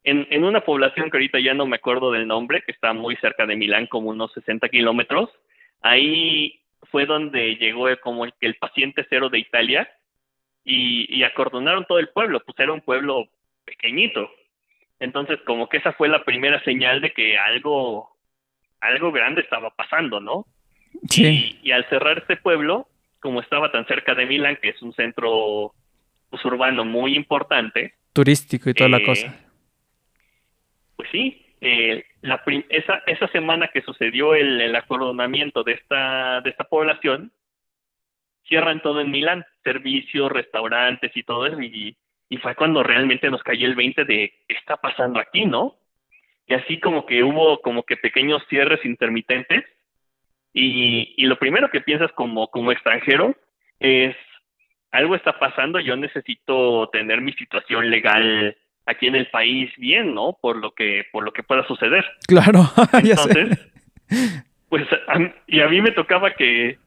en, 0.05 0.27
en 0.31 0.45
una 0.45 0.61
población 0.61 1.11
que 1.11 1.17
ahorita 1.17 1.41
ya 1.41 1.55
no 1.55 1.67
me 1.67 1.77
acuerdo 1.77 2.11
del 2.13 2.27
nombre, 2.27 2.63
que 2.63 2.73
está 2.73 2.93
muy 2.93 3.17
cerca 3.17 3.47
de 3.47 3.57
Milán, 3.57 3.87
como 3.87 4.11
unos 4.11 4.33
60 4.33 4.69
kilómetros, 4.69 5.31
ahí 5.83 6.61
fue 6.91 7.07
donde 7.07 7.57
llegó 7.57 7.87
como 8.01 8.25
el, 8.25 8.35
el 8.41 8.57
paciente 8.57 9.07
cero 9.09 9.29
de 9.29 9.39
Italia 9.39 9.89
y, 10.65 11.07
y 11.15 11.23
acordonaron 11.23 11.85
todo 11.87 11.99
el 11.99 12.09
pueblo, 12.09 12.41
pues 12.45 12.59
era 12.59 12.73
un 12.73 12.81
pueblo 12.81 13.29
pequeñito. 13.65 14.31
Entonces, 15.01 15.39
como 15.47 15.69
que 15.69 15.79
esa 15.79 15.93
fue 15.93 16.09
la 16.09 16.25
primera 16.25 16.63
señal 16.65 17.01
de 17.01 17.13
que 17.13 17.39
algo, 17.39 18.17
algo 18.81 19.13
grande 19.13 19.43
estaba 19.43 19.71
pasando, 19.71 20.21
¿no? 20.21 20.47
Sí. 21.09 21.59
Y, 21.63 21.69
y 21.69 21.73
al 21.73 21.89
cerrar 21.89 22.19
este 22.19 22.37
pueblo, 22.37 22.89
como 23.21 23.41
estaba 23.41 23.71
tan 23.71 23.87
cerca 23.87 24.15
de 24.15 24.27
Milán, 24.27 24.59
que 24.61 24.71
es 24.71 24.83
un 24.83 24.93
centro 24.95 25.73
pues, 26.31 26.45
urbano 26.45 26.85
muy 26.85 27.15
importante, 27.15 27.95
Turístico 28.19 28.69
y 28.69 28.75
toda 28.75 28.91
la 28.91 28.97
eh, 28.97 29.05
cosa. 29.05 29.49
Pues 30.97 31.09
sí, 31.13 31.47
eh, 31.61 32.05
la 32.23 32.43
esa, 32.69 33.03
esa 33.07 33.29
semana 33.29 33.69
que 33.69 33.83
sucedió 33.83 34.35
el, 34.35 34.75
acordonamiento 34.75 35.65
de 35.65 35.73
esta, 35.73 36.43
población, 36.71 37.33
cierran 38.47 38.81
todo 38.81 39.01
en 39.01 39.11
Milán, 39.11 39.45
servicios, 39.65 40.31
restaurantes 40.31 41.11
y 41.15 41.23
todo 41.23 41.47
eso, 41.47 41.61
y, 41.61 41.97
fue 42.43 42.55
cuando 42.55 42.83
realmente 42.83 43.31
nos 43.31 43.43
cayó 43.43 43.67
el 43.67 43.75
20 43.75 44.05
de 44.05 44.33
qué 44.47 44.55
está 44.55 44.77
pasando 44.77 45.19
aquí, 45.19 45.47
¿no? 45.47 45.77
Y 46.47 46.55
así 46.55 46.79
como 46.79 47.07
que 47.07 47.23
hubo 47.23 47.61
como 47.63 47.83
que 47.85 47.97
pequeños 47.97 48.43
cierres 48.49 48.85
intermitentes, 48.85 49.65
y, 50.53 51.15
y 51.17 51.27
lo 51.27 51.39
primero 51.39 51.71
que 51.71 51.81
piensas 51.81 52.13
como, 52.13 52.49
como 52.49 52.73
extranjero 52.73 53.35
es, 53.81 54.17
algo 54.91 55.15
está 55.15 55.39
pasando, 55.39 55.81
yo 55.81 55.97
necesito 55.97 56.89
tener 56.91 57.21
mi 57.21 57.33
situación 57.33 57.91
legal 57.91 58.57
aquí 58.89 59.07
en 59.07 59.15
el 59.17 59.27
país 59.29 59.71
bien, 59.77 60.15
¿no? 60.15 60.37
Por 60.41 60.57
lo 60.57 60.73
que, 60.73 61.05
por 61.13 61.23
lo 61.25 61.33
que 61.33 61.43
pueda 61.43 61.67
suceder. 61.67 62.05
Claro. 62.27 62.61
Entonces, 62.93 63.59
pues, 64.69 64.87
a 65.07 65.19
y 65.47 65.61
a 65.61 65.69
mí 65.69 65.81
me 65.81 65.93
tocaba 65.93 66.33
que, 66.35 66.79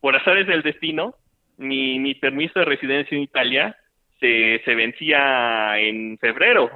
por 0.00 0.16
azares 0.16 0.46
del 0.46 0.62
destino, 0.62 1.14
mi, 1.56 1.98
mi 1.98 2.14
permiso 2.14 2.58
de 2.58 2.64
residencia 2.64 3.16
en 3.16 3.22
Italia 3.22 3.76
se, 4.20 4.60
se 4.64 4.74
vencía 4.74 5.78
en 5.78 6.18
febrero. 6.18 6.70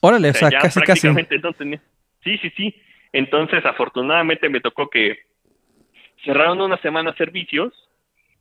Órale, 0.00 0.28
o 0.28 0.30
O 0.30 0.34
sea, 0.34 0.50
ya 0.50 0.58
casi, 0.60 0.80
casi. 0.80 1.08
no 1.08 1.52
tenía- 1.52 1.82
Sí, 2.24 2.38
sí, 2.38 2.50
sí. 2.56 2.74
Entonces, 3.12 3.64
afortunadamente 3.64 4.48
me 4.48 4.60
tocó 4.60 4.88
que 4.88 5.18
cerraron 6.24 6.60
una 6.60 6.76
semana 6.78 7.12
servicios, 7.14 7.72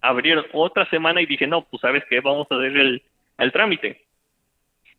abrieron 0.01 0.45
otra 0.53 0.87
semana 0.89 1.21
y 1.21 1.25
dije, 1.25 1.47
no, 1.47 1.63
pues 1.63 1.81
sabes 1.81 2.03
qué, 2.09 2.19
vamos 2.21 2.47
a 2.49 2.55
hacer 2.55 2.77
el, 2.77 3.01
el 3.39 3.51
trámite. 3.51 4.01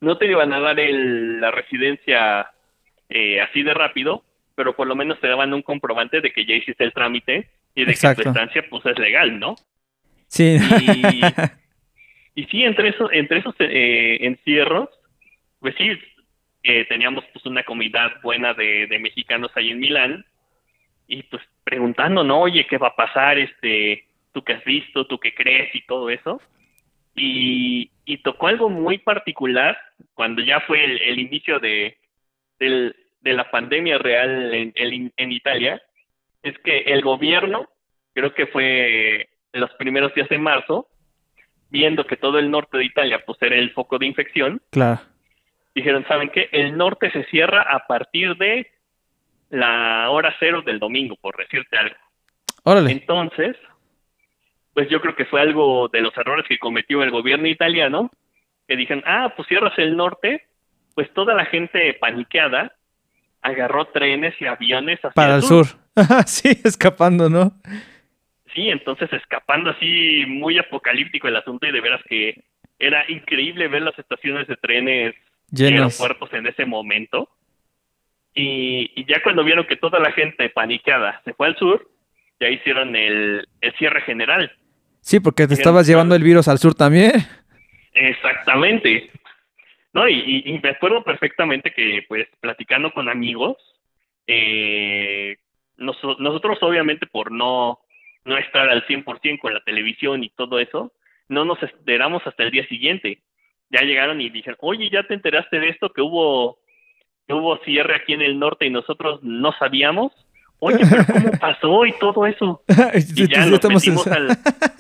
No 0.03 0.19
te 0.19 0.27
iban 0.27 0.53
a 0.53 0.61
dar 0.61 0.79
el- 0.79 1.41
la 1.41 1.51
residencia 1.51 2.51
eh, 3.09 3.41
así 3.41 3.63
de 3.63 3.73
rápido, 3.73 4.25
pero 4.55 4.75
por 4.75 4.87
lo 4.87 4.95
menos 4.95 5.21
te 5.21 5.29
daban 5.29 5.53
un 5.55 5.63
comprobante 5.63 6.21
de 6.21 6.33
que 6.33 6.45
ya 6.45 6.55
hiciste 6.55 6.83
el 6.85 6.93
trámite 6.93 7.49
y 7.75 7.85
de 7.85 7.93
Exacto. 7.93 8.19
que 8.19 8.25
tu 8.25 8.29
estancia 8.31 8.65
pues 8.69 8.85
es 8.87 8.99
legal, 8.99 9.39
¿no? 9.39 9.55
Sí. 10.29 10.57
Y 12.35 12.45
sí, 12.51 12.65
entre 12.65 12.89
esos, 12.89 13.11
entre 13.13 13.39
esos 13.39 13.55
eh, 13.61 14.19
encierros, 14.23 14.89
pues 15.61 15.75
sí, 15.77 15.91
eh, 16.65 16.85
teníamos 16.87 17.25
pues 17.33 17.45
una 17.47 17.63
comunidad 17.63 18.21
buena 18.23 18.55
de, 18.55 18.87
de 18.87 18.99
mexicanos 18.99 19.51
ahí 19.55 19.71
en 19.71 19.79
Milán 19.79 20.25
y 21.07 21.23
pues 21.25 21.43
preguntando, 21.65 22.25
¿no? 22.25 22.41
Oye, 22.41 22.67
¿qué 22.67 22.79
va 22.79 22.89
a 22.89 22.97
pasar? 22.97 23.39
Este, 23.39 24.07
¿Tú 24.33 24.43
qué 24.43 24.55
has 24.55 24.65
visto? 24.65 25.07
¿Tú 25.07 25.19
qué 25.21 25.35
crees? 25.35 25.75
Y 25.75 25.83
todo 25.83 26.09
eso. 26.11 26.41
Y, 27.15 27.91
y 28.05 28.19
tocó 28.19 28.49
algo 28.49 28.69
muy 28.69 28.99
particular 28.99 29.79
cuando 30.15 30.43
ya 30.43 30.61
fue 30.61 30.85
el, 30.85 31.01
el 31.03 31.19
inicio 31.19 31.59
de, 31.61 31.97
del- 32.59 32.97
de 33.21 33.33
la 33.35 33.51
pandemia 33.51 33.99
real 33.99 34.53
en, 34.53 34.73
en, 34.75 35.13
en 35.17 35.33
Italia, 35.33 35.81
es 36.43 36.59
que 36.59 36.79
el 36.79 37.03
gobierno, 37.03 37.69
creo 38.15 38.35
que 38.35 38.49
fue 38.49 39.29
los 39.53 39.71
primeros 39.75 40.13
días 40.15 40.29
de 40.29 40.39
marzo, 40.39 40.89
viendo 41.71 42.05
que 42.05 42.17
todo 42.17 42.39
el 42.41 42.51
norte 42.51 42.79
de 42.79 42.85
Italia 42.85 43.23
pues 43.25 43.39
era 43.41 43.57
el 43.57 43.71
foco 43.73 43.99
de 43.99 44.07
infección, 44.07 44.61
claro. 44.71 45.01
dijeron, 45.75 46.05
¿saben 46.09 46.31
qué? 46.31 46.49
El 46.51 46.77
norte 46.77 47.11
se 47.13 47.25
cierra 47.27 47.63
a 47.63 47.87
partir 47.87 48.37
de 48.37 48.71
la 49.51 50.11
hora 50.11 50.35
cero 50.41 50.63
del 50.63 50.79
domingo, 50.81 51.15
por 51.17 51.37
decirte 51.37 51.77
algo. 51.79 51.95
Órale. 52.65 52.91
Entonces, 52.91 53.57
pues 54.75 54.89
yo 54.89 55.01
creo 55.01 55.14
que 55.14 55.27
fue 55.27 55.41
algo 55.41 55.89
de 55.89 56.01
los 56.01 56.16
errores 56.16 56.47
que 56.49 56.59
cometió 56.59 57.03
el 57.03 57.11
gobierno 57.11 57.47
italiano, 57.47 58.11
que 58.66 58.77
dijeron, 58.77 59.03
ah, 59.07 59.33
pues 59.37 59.49
cierras 59.49 59.79
el 59.79 59.97
norte, 59.97 60.47
pues 60.95 61.12
toda 61.12 61.35
la 61.35 61.45
gente 61.47 61.95
paniqueada 61.95 62.75
agarró 63.43 63.87
trenes 63.87 64.35
y 64.41 64.47
aviones 64.47 64.99
hacia 64.99 65.11
Para 65.11 65.37
el 65.37 65.43
sur. 65.43 65.66
sí, 66.27 66.61
escapando, 66.64 67.29
¿no? 67.29 67.53
Sí, 68.55 68.68
entonces 68.68 69.12
escapando 69.12 69.70
así 69.70 70.25
muy 70.27 70.59
apocalíptico 70.59 71.29
el 71.29 71.37
asunto 71.37 71.66
y 71.66 71.73
de 71.73 71.81
veras 71.81 72.03
que 72.09 72.43
era 72.79 73.05
increíble 73.11 73.68
ver 73.68 73.83
las 73.83 73.99
estaciones 73.99 74.47
de 74.47 74.57
trenes 74.57 75.14
y 75.51 75.57
Llenos. 75.57 76.01
aeropuertos 76.01 76.33
en 76.39 76.47
ese 76.47 76.64
momento. 76.64 77.29
Y, 78.35 78.91
y 78.95 79.05
ya 79.07 79.23
cuando 79.23 79.45
vieron 79.45 79.66
que 79.66 79.77
toda 79.77 79.99
la 80.01 80.12
gente 80.12 80.49
paniqueada 80.49 81.20
se 81.25 81.35
fue 81.35 81.49
al 81.49 81.57
sur, 81.57 81.87
ya 82.41 82.49
hicieron 82.49 82.97
el, 82.97 83.47
el 83.61 83.73
cierre 83.75 84.03
general. 84.03 84.53
Sí, 85.03 85.21
porque 85.21 85.47
te 85.49 85.55
estabas 85.55 85.87
llevando 85.87 86.15
el 86.15 86.23
virus 86.23 86.49
al 86.49 86.59
sur 86.59 86.75
también. 86.75 87.13
Exactamente. 87.93 89.11
No, 89.93 90.09
y, 90.09 90.43
y- 90.47 90.59
me 90.63 90.71
acuerdo 90.71 91.05
perfectamente 91.05 91.73
que, 91.73 92.05
pues, 92.09 92.27
platicando 92.41 92.93
con 92.93 93.09
amigos, 93.11 93.57
eh, 94.27 95.37
noso- 95.77 96.17
nosotros 96.19 96.59
obviamente 96.63 97.07
por 97.07 97.31
no, 97.31 97.81
no 98.25 98.39
estar 98.39 98.69
al 98.71 98.87
100% 98.87 99.39
con 99.41 99.53
la 99.53 99.61
televisión 99.61 100.25
y 100.25 100.31
todo 100.31 100.59
eso, 100.61 100.93
no 101.29 101.45
nos 101.45 101.63
enteramos 101.63 102.23
hasta 102.27 102.45
el 102.45 102.51
día 102.51 102.67
siguiente. 102.69 103.19
Ya 103.71 103.83
llegaron 103.83 104.21
y 104.21 104.31
dijeron, 104.31 104.57
oye, 104.61 104.89
¿ya 104.91 105.03
te 105.03 105.15
enteraste 105.15 105.59
de 105.61 105.69
esto? 105.71 105.93
Que 105.93 106.01
hubo, 106.01 106.59
que 107.27 107.35
hubo 107.35 107.59
cierre 107.65 107.97
aquí 107.97 108.13
en 108.15 108.23
el 108.23 108.39
norte 108.39 108.67
y 108.67 108.71
nosotros 108.71 109.21
no 109.23 109.53
sabíamos. 109.59 110.13
Oye, 110.65 110.79
pero 110.89 111.05
¿cómo 111.13 111.31
pasó 111.41 111.85
y 111.87 111.93
todo 111.99 112.25
eso? 112.27 112.63
Y 113.17 113.27
ya 113.27 113.47
nos 113.47 113.61
metimos, 113.65 114.07
al- 114.07 114.29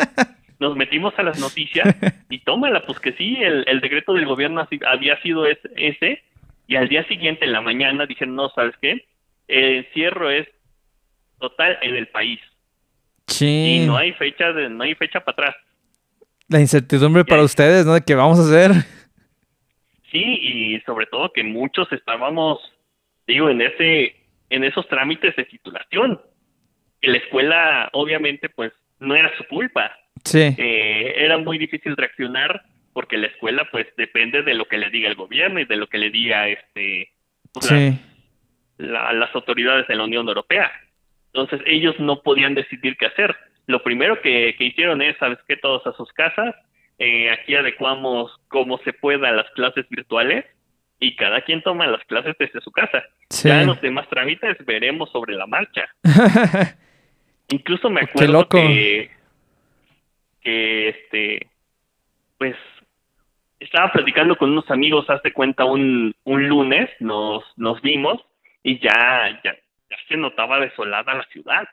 nos 0.60 0.76
metimos 0.76 1.12
a 1.18 1.24
las 1.24 1.40
noticias 1.40 1.92
y 2.30 2.38
tómala, 2.38 2.86
pues 2.86 3.00
que 3.00 3.12
sí, 3.14 3.36
el, 3.42 3.64
el 3.66 3.80
decreto 3.80 4.12
del 4.14 4.26
gobierno 4.26 4.66
había 4.88 5.20
sido 5.22 5.44
es- 5.46 5.58
ese 5.76 6.22
y 6.68 6.76
al 6.76 6.88
día 6.88 7.04
siguiente, 7.08 7.44
en 7.46 7.52
la 7.52 7.60
mañana, 7.60 8.06
dijeron, 8.06 8.36
no, 8.36 8.48
¿sabes 8.50 8.74
qué? 8.80 9.04
El 9.48 9.84
encierro 9.84 10.30
es 10.30 10.46
total 11.40 11.76
en 11.82 11.96
el 11.96 12.06
país 12.06 12.38
y 13.28 13.32
Sí. 13.34 13.84
no 13.86 13.96
hay 13.96 14.12
fecha 14.12 14.52
de, 14.52 14.68
no 14.70 14.84
hay 14.84 14.94
fecha 14.94 15.18
para 15.20 15.48
atrás. 15.48 15.56
La 16.48 16.60
incertidumbre 16.60 17.24
para 17.24 17.42
ustedes, 17.42 17.84
¿no? 17.86 17.94
De 17.94 18.02
qué 18.02 18.14
vamos 18.14 18.38
a 18.38 18.42
hacer. 18.42 18.70
Sí, 20.12 20.22
y 20.22 20.80
sobre 20.82 21.06
todo 21.06 21.32
que 21.32 21.42
muchos 21.42 21.90
estábamos, 21.92 22.60
digo, 23.26 23.48
en 23.48 23.62
ese, 23.62 24.14
en 24.54 24.64
esos 24.64 24.86
trámites 24.88 25.34
de 25.36 25.44
titulación. 25.44 26.20
Que 27.00 27.10
la 27.10 27.18
escuela, 27.18 27.88
obviamente, 27.92 28.48
pues, 28.48 28.72
no 29.00 29.14
era 29.16 29.36
su 29.36 29.44
culpa. 29.44 29.90
Sí. 30.24 30.54
Eh, 30.56 31.14
era 31.16 31.38
muy 31.38 31.58
difícil 31.58 31.96
reaccionar 31.96 32.62
porque 32.92 33.16
la 33.16 33.26
escuela, 33.28 33.66
pues, 33.72 33.86
depende 33.96 34.42
de 34.42 34.54
lo 34.54 34.66
que 34.66 34.78
le 34.78 34.90
diga 34.90 35.08
el 35.08 35.14
gobierno 35.16 35.58
y 35.60 35.64
de 35.64 35.76
lo 35.76 35.88
que 35.88 35.98
le 35.98 36.10
diga, 36.10 36.48
este, 36.48 37.10
pues, 37.52 37.66
Sí. 37.66 37.98
la- 38.78 39.12
las 39.12 39.34
autoridades 39.34 39.88
de 39.88 39.96
la 39.96 40.04
Unión 40.04 40.28
Europea. 40.28 40.70
Entonces 41.34 41.60
ellos 41.66 41.98
no 41.98 42.20
podían 42.22 42.54
decidir 42.54 42.96
qué 42.98 43.06
hacer. 43.06 43.34
Lo 43.66 43.82
primero 43.82 44.20
que, 44.20 44.54
que 44.58 44.64
hicieron 44.64 45.00
es, 45.02 45.16
¿sabes 45.18 45.38
qué? 45.48 45.56
Todos 45.56 45.86
a 45.86 45.92
sus 45.94 46.12
casas. 46.12 46.54
Eh, 46.98 47.30
aquí 47.30 47.54
adecuamos 47.54 48.30
como 48.48 48.78
se 48.78 48.92
pueda 48.92 49.30
las 49.32 49.50
clases 49.52 49.88
virtuales 49.88 50.44
y 51.02 51.16
cada 51.16 51.40
quien 51.40 51.62
toma 51.62 51.86
las 51.88 52.04
clases 52.04 52.36
desde 52.38 52.60
su 52.60 52.70
casa. 52.70 53.02
Sí. 53.28 53.48
Ya 53.48 53.64
los 53.64 53.80
demás 53.80 54.08
trámites 54.08 54.56
veremos 54.64 55.10
sobre 55.10 55.34
la 55.34 55.48
marcha. 55.48 55.88
Incluso 57.48 57.90
me 57.90 58.02
acuerdo 58.02 58.32
loco. 58.32 58.56
que, 58.56 59.10
que 60.40 60.88
este, 60.90 61.48
pues, 62.38 62.54
estaba 63.58 63.90
platicando 63.90 64.36
con 64.36 64.52
unos 64.52 64.70
amigos, 64.70 65.10
hazte 65.10 65.32
cuenta, 65.32 65.64
un, 65.64 66.14
un 66.22 66.48
lunes, 66.48 66.88
nos, 67.00 67.42
nos 67.56 67.82
vimos 67.82 68.24
y 68.62 68.78
ya, 68.78 69.40
ya, 69.42 69.54
ya 69.90 69.96
se 70.08 70.16
notaba 70.16 70.60
desolada 70.60 71.14
la 71.14 71.24
ciudad. 71.32 71.64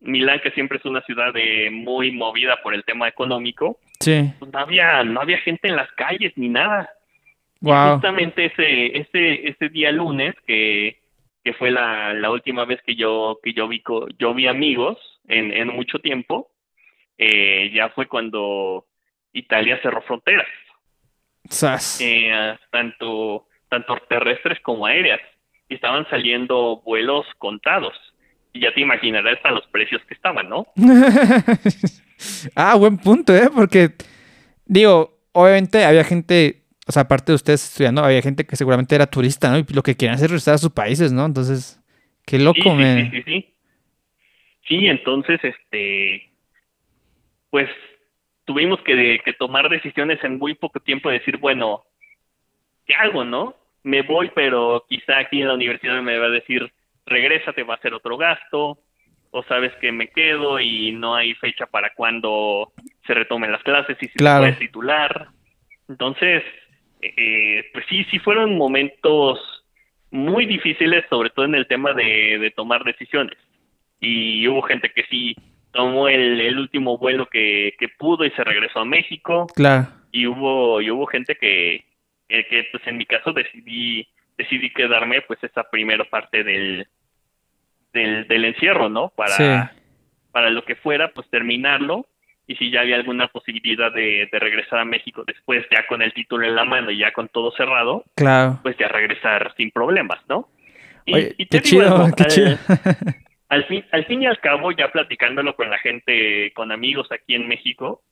Milán, 0.00 0.40
que 0.40 0.50
siempre 0.50 0.78
es 0.78 0.84
una 0.84 1.02
ciudad 1.02 1.32
de 1.32 1.70
muy 1.70 2.10
movida 2.10 2.60
por 2.64 2.74
el 2.74 2.84
tema 2.84 3.06
económico, 3.06 3.78
sí. 4.00 4.34
pues 4.40 4.52
no 4.52 4.58
había, 4.58 5.04
no 5.04 5.20
había 5.20 5.38
gente 5.38 5.68
en 5.68 5.76
las 5.76 5.90
calles 5.92 6.32
ni 6.36 6.48
nada. 6.48 6.90
Wow. 7.60 7.94
Justamente 7.94 8.46
ese, 8.46 8.98
ese, 8.98 9.48
ese 9.48 9.68
día 9.70 9.90
lunes 9.92 10.34
que, 10.46 10.98
que 11.42 11.52
fue 11.54 11.70
la, 11.70 12.12
la 12.14 12.30
última 12.30 12.64
vez 12.64 12.80
que 12.82 12.94
yo, 12.94 13.38
que 13.42 13.52
yo 13.52 13.68
vi, 13.68 13.80
co- 13.80 14.08
yo 14.18 14.34
vi 14.34 14.46
amigos 14.46 14.98
en, 15.28 15.52
en 15.52 15.68
mucho 15.68 15.98
tiempo, 15.98 16.50
eh, 17.16 17.70
ya 17.74 17.88
fue 17.90 18.06
cuando 18.06 18.86
Italia 19.32 19.78
cerró 19.82 20.02
fronteras, 20.02 20.46
Sas. 21.48 22.00
eh, 22.00 22.56
tanto, 22.70 23.46
tanto 23.68 23.96
terrestres 24.08 24.60
como 24.60 24.86
aéreas, 24.86 25.20
y 25.68 25.74
estaban 25.74 26.08
saliendo 26.10 26.82
vuelos 26.84 27.26
contados. 27.38 27.94
Y 28.52 28.60
ya 28.60 28.72
te 28.72 28.80
imaginarás 28.82 29.38
a 29.42 29.50
los 29.50 29.66
precios 29.68 30.00
que 30.06 30.14
estaban, 30.14 30.48
¿no? 30.48 30.66
ah, 32.54 32.76
buen 32.76 32.98
punto, 32.98 33.34
¿eh? 33.34 33.48
Porque, 33.54 33.90
digo, 34.66 35.18
obviamente 35.32 35.84
había 35.84 36.04
gente, 36.04 36.62
o 36.86 36.92
sea, 36.92 37.02
aparte 37.02 37.32
de 37.32 37.36
ustedes 37.36 37.64
estudiando, 37.64 38.04
había 38.04 38.20
gente 38.22 38.44
que 38.44 38.56
seguramente 38.56 38.94
era 38.94 39.06
turista, 39.06 39.50
¿no? 39.50 39.58
Y 39.58 39.64
lo 39.72 39.82
que 39.82 39.96
querían 39.96 40.14
hacer 40.16 40.26
es 40.26 40.30
regresar 40.32 40.54
a 40.54 40.58
sus 40.58 40.70
países, 40.72 41.12
¿no? 41.12 41.24
Entonces, 41.24 41.80
qué 42.26 42.38
loco, 42.38 42.60
sí, 42.62 42.70
sí, 42.70 42.74
me... 42.76 43.02
sí, 43.02 43.10
sí, 43.10 43.22
sí. 43.22 43.54
Sí, 44.66 44.86
entonces, 44.86 45.40
este, 45.42 46.30
pues 47.50 47.68
tuvimos 48.46 48.80
que, 48.82 49.20
que 49.24 49.32
tomar 49.34 49.68
decisiones 49.68 50.22
en 50.24 50.38
muy 50.38 50.54
poco 50.54 50.80
tiempo 50.80 51.08
de 51.10 51.18
decir, 51.18 51.36
bueno, 51.38 51.84
¿qué 52.86 52.94
hago, 52.94 53.24
no? 53.24 53.54
Me 53.82 54.02
voy, 54.02 54.30
pero 54.34 54.84
quizá 54.88 55.18
aquí 55.18 55.40
en 55.42 55.48
la 55.48 55.54
universidad 55.54 56.00
me 56.02 56.18
va 56.18 56.26
a 56.26 56.30
decir, 56.30 56.72
regrésate, 57.06 57.62
va 57.62 57.74
a 57.74 57.80
ser 57.80 57.92
otro 57.92 58.16
gasto, 58.16 58.78
o 59.30 59.42
sabes 59.44 59.72
que 59.80 59.92
me 59.92 60.08
quedo 60.08 60.60
y 60.60 60.92
no 60.92 61.14
hay 61.14 61.34
fecha 61.34 61.66
para 61.66 61.92
cuando 61.94 62.72
se 63.06 63.14
retomen 63.14 63.52
las 63.52 63.62
clases 63.62 63.96
y 64.00 64.06
si 64.06 64.12
Claro. 64.14 64.44
se 64.44 64.52
puede 64.52 64.66
titular. 64.66 65.28
Entonces, 65.88 66.42
eh, 67.16 67.70
pues 67.72 67.84
sí, 67.88 68.04
sí 68.10 68.18
fueron 68.18 68.56
momentos 68.56 69.38
muy 70.10 70.46
difíciles, 70.46 71.04
sobre 71.10 71.30
todo 71.30 71.44
en 71.44 71.54
el 71.54 71.66
tema 71.66 71.92
de, 71.92 72.38
de 72.38 72.50
tomar 72.50 72.84
decisiones. 72.84 73.36
Y 74.00 74.46
hubo 74.48 74.62
gente 74.62 74.90
que 74.92 75.04
sí 75.10 75.34
tomó 75.72 76.08
el, 76.08 76.40
el 76.40 76.58
último 76.58 76.98
vuelo 76.98 77.26
que, 77.26 77.74
que 77.78 77.88
pudo 77.88 78.24
y 78.24 78.30
se 78.30 78.44
regresó 78.44 78.80
a 78.80 78.84
México. 78.84 79.46
Claro. 79.54 79.88
Y 80.12 80.26
hubo, 80.26 80.80
y 80.80 80.90
hubo 80.90 81.06
gente 81.06 81.36
que, 81.36 81.84
que, 82.28 82.46
que, 82.46 82.68
pues 82.70 82.86
en 82.86 82.96
mi 82.98 83.06
caso 83.06 83.32
decidí, 83.32 84.06
decidí 84.38 84.70
quedarme 84.70 85.22
pues 85.22 85.42
esa 85.42 85.64
primera 85.68 86.04
parte 86.04 86.44
del, 86.44 86.86
del, 87.92 88.28
del 88.28 88.44
encierro, 88.44 88.88
¿no? 88.88 89.08
Para, 89.16 89.32
Sí. 89.32 89.80
para 90.30 90.50
lo 90.50 90.64
que 90.64 90.76
fuera, 90.76 91.08
pues 91.12 91.28
terminarlo. 91.30 92.06
Y 92.46 92.56
si 92.56 92.70
ya 92.70 92.80
había 92.82 92.96
alguna 92.96 93.28
posibilidad 93.28 93.90
de, 93.92 94.28
de 94.30 94.38
regresar 94.38 94.80
a 94.80 94.84
México 94.84 95.24
después, 95.26 95.64
ya 95.70 95.86
con 95.86 96.02
el 96.02 96.12
título 96.12 96.46
en 96.46 96.54
la 96.54 96.64
mano 96.64 96.90
y 96.90 96.98
ya 96.98 97.10
con 97.12 97.28
todo 97.28 97.50
cerrado, 97.52 98.04
Claro. 98.16 98.60
pues 98.62 98.76
ya 98.76 98.88
regresar 98.88 99.54
sin 99.56 99.70
problemas, 99.70 100.18
¿no? 100.28 100.48
Y, 101.06 101.14
Oye, 101.14 101.34
y 101.38 101.46
te 101.46 101.60
qué 101.62 101.68
digo 101.70 101.82
chido, 101.84 101.96
algo, 102.04 102.16
qué 102.16 102.22
al- 102.24 102.30
chido. 102.30 102.58
al 103.48 103.64
fin, 103.64 103.84
al 103.92 104.04
fin 104.06 104.22
y 104.22 104.26
al 104.26 104.40
cabo, 104.40 104.72
ya 104.72 104.92
platicándolo 104.92 105.56
con 105.56 105.70
la 105.70 105.78
gente, 105.78 106.52
con 106.54 106.70
amigos 106.72 107.10
aquí 107.12 107.34
en 107.34 107.48
México, 107.48 108.02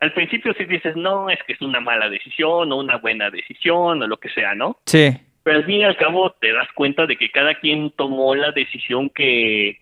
al 0.00 0.12
principio 0.12 0.54
sí 0.56 0.64
dices, 0.64 0.96
no, 0.96 1.28
es 1.28 1.38
que 1.46 1.52
es 1.54 1.60
una 1.60 1.80
mala 1.80 2.08
decisión 2.08 2.70
o 2.72 2.76
una 2.76 2.96
buena 2.98 3.30
decisión 3.30 4.02
o 4.02 4.06
lo 4.06 4.16
que 4.18 4.28
sea, 4.30 4.54
¿no? 4.54 4.78
sí. 4.86 5.10
Pero 5.42 5.58
al 5.60 5.64
fin 5.64 5.76
y 5.76 5.84
al 5.84 5.96
cabo 5.96 6.30
te 6.40 6.52
das 6.52 6.68
cuenta 6.74 7.06
de 7.06 7.16
que 7.16 7.30
cada 7.30 7.54
quien 7.54 7.90
tomó 7.92 8.34
la 8.34 8.52
decisión 8.52 9.08
que, 9.08 9.80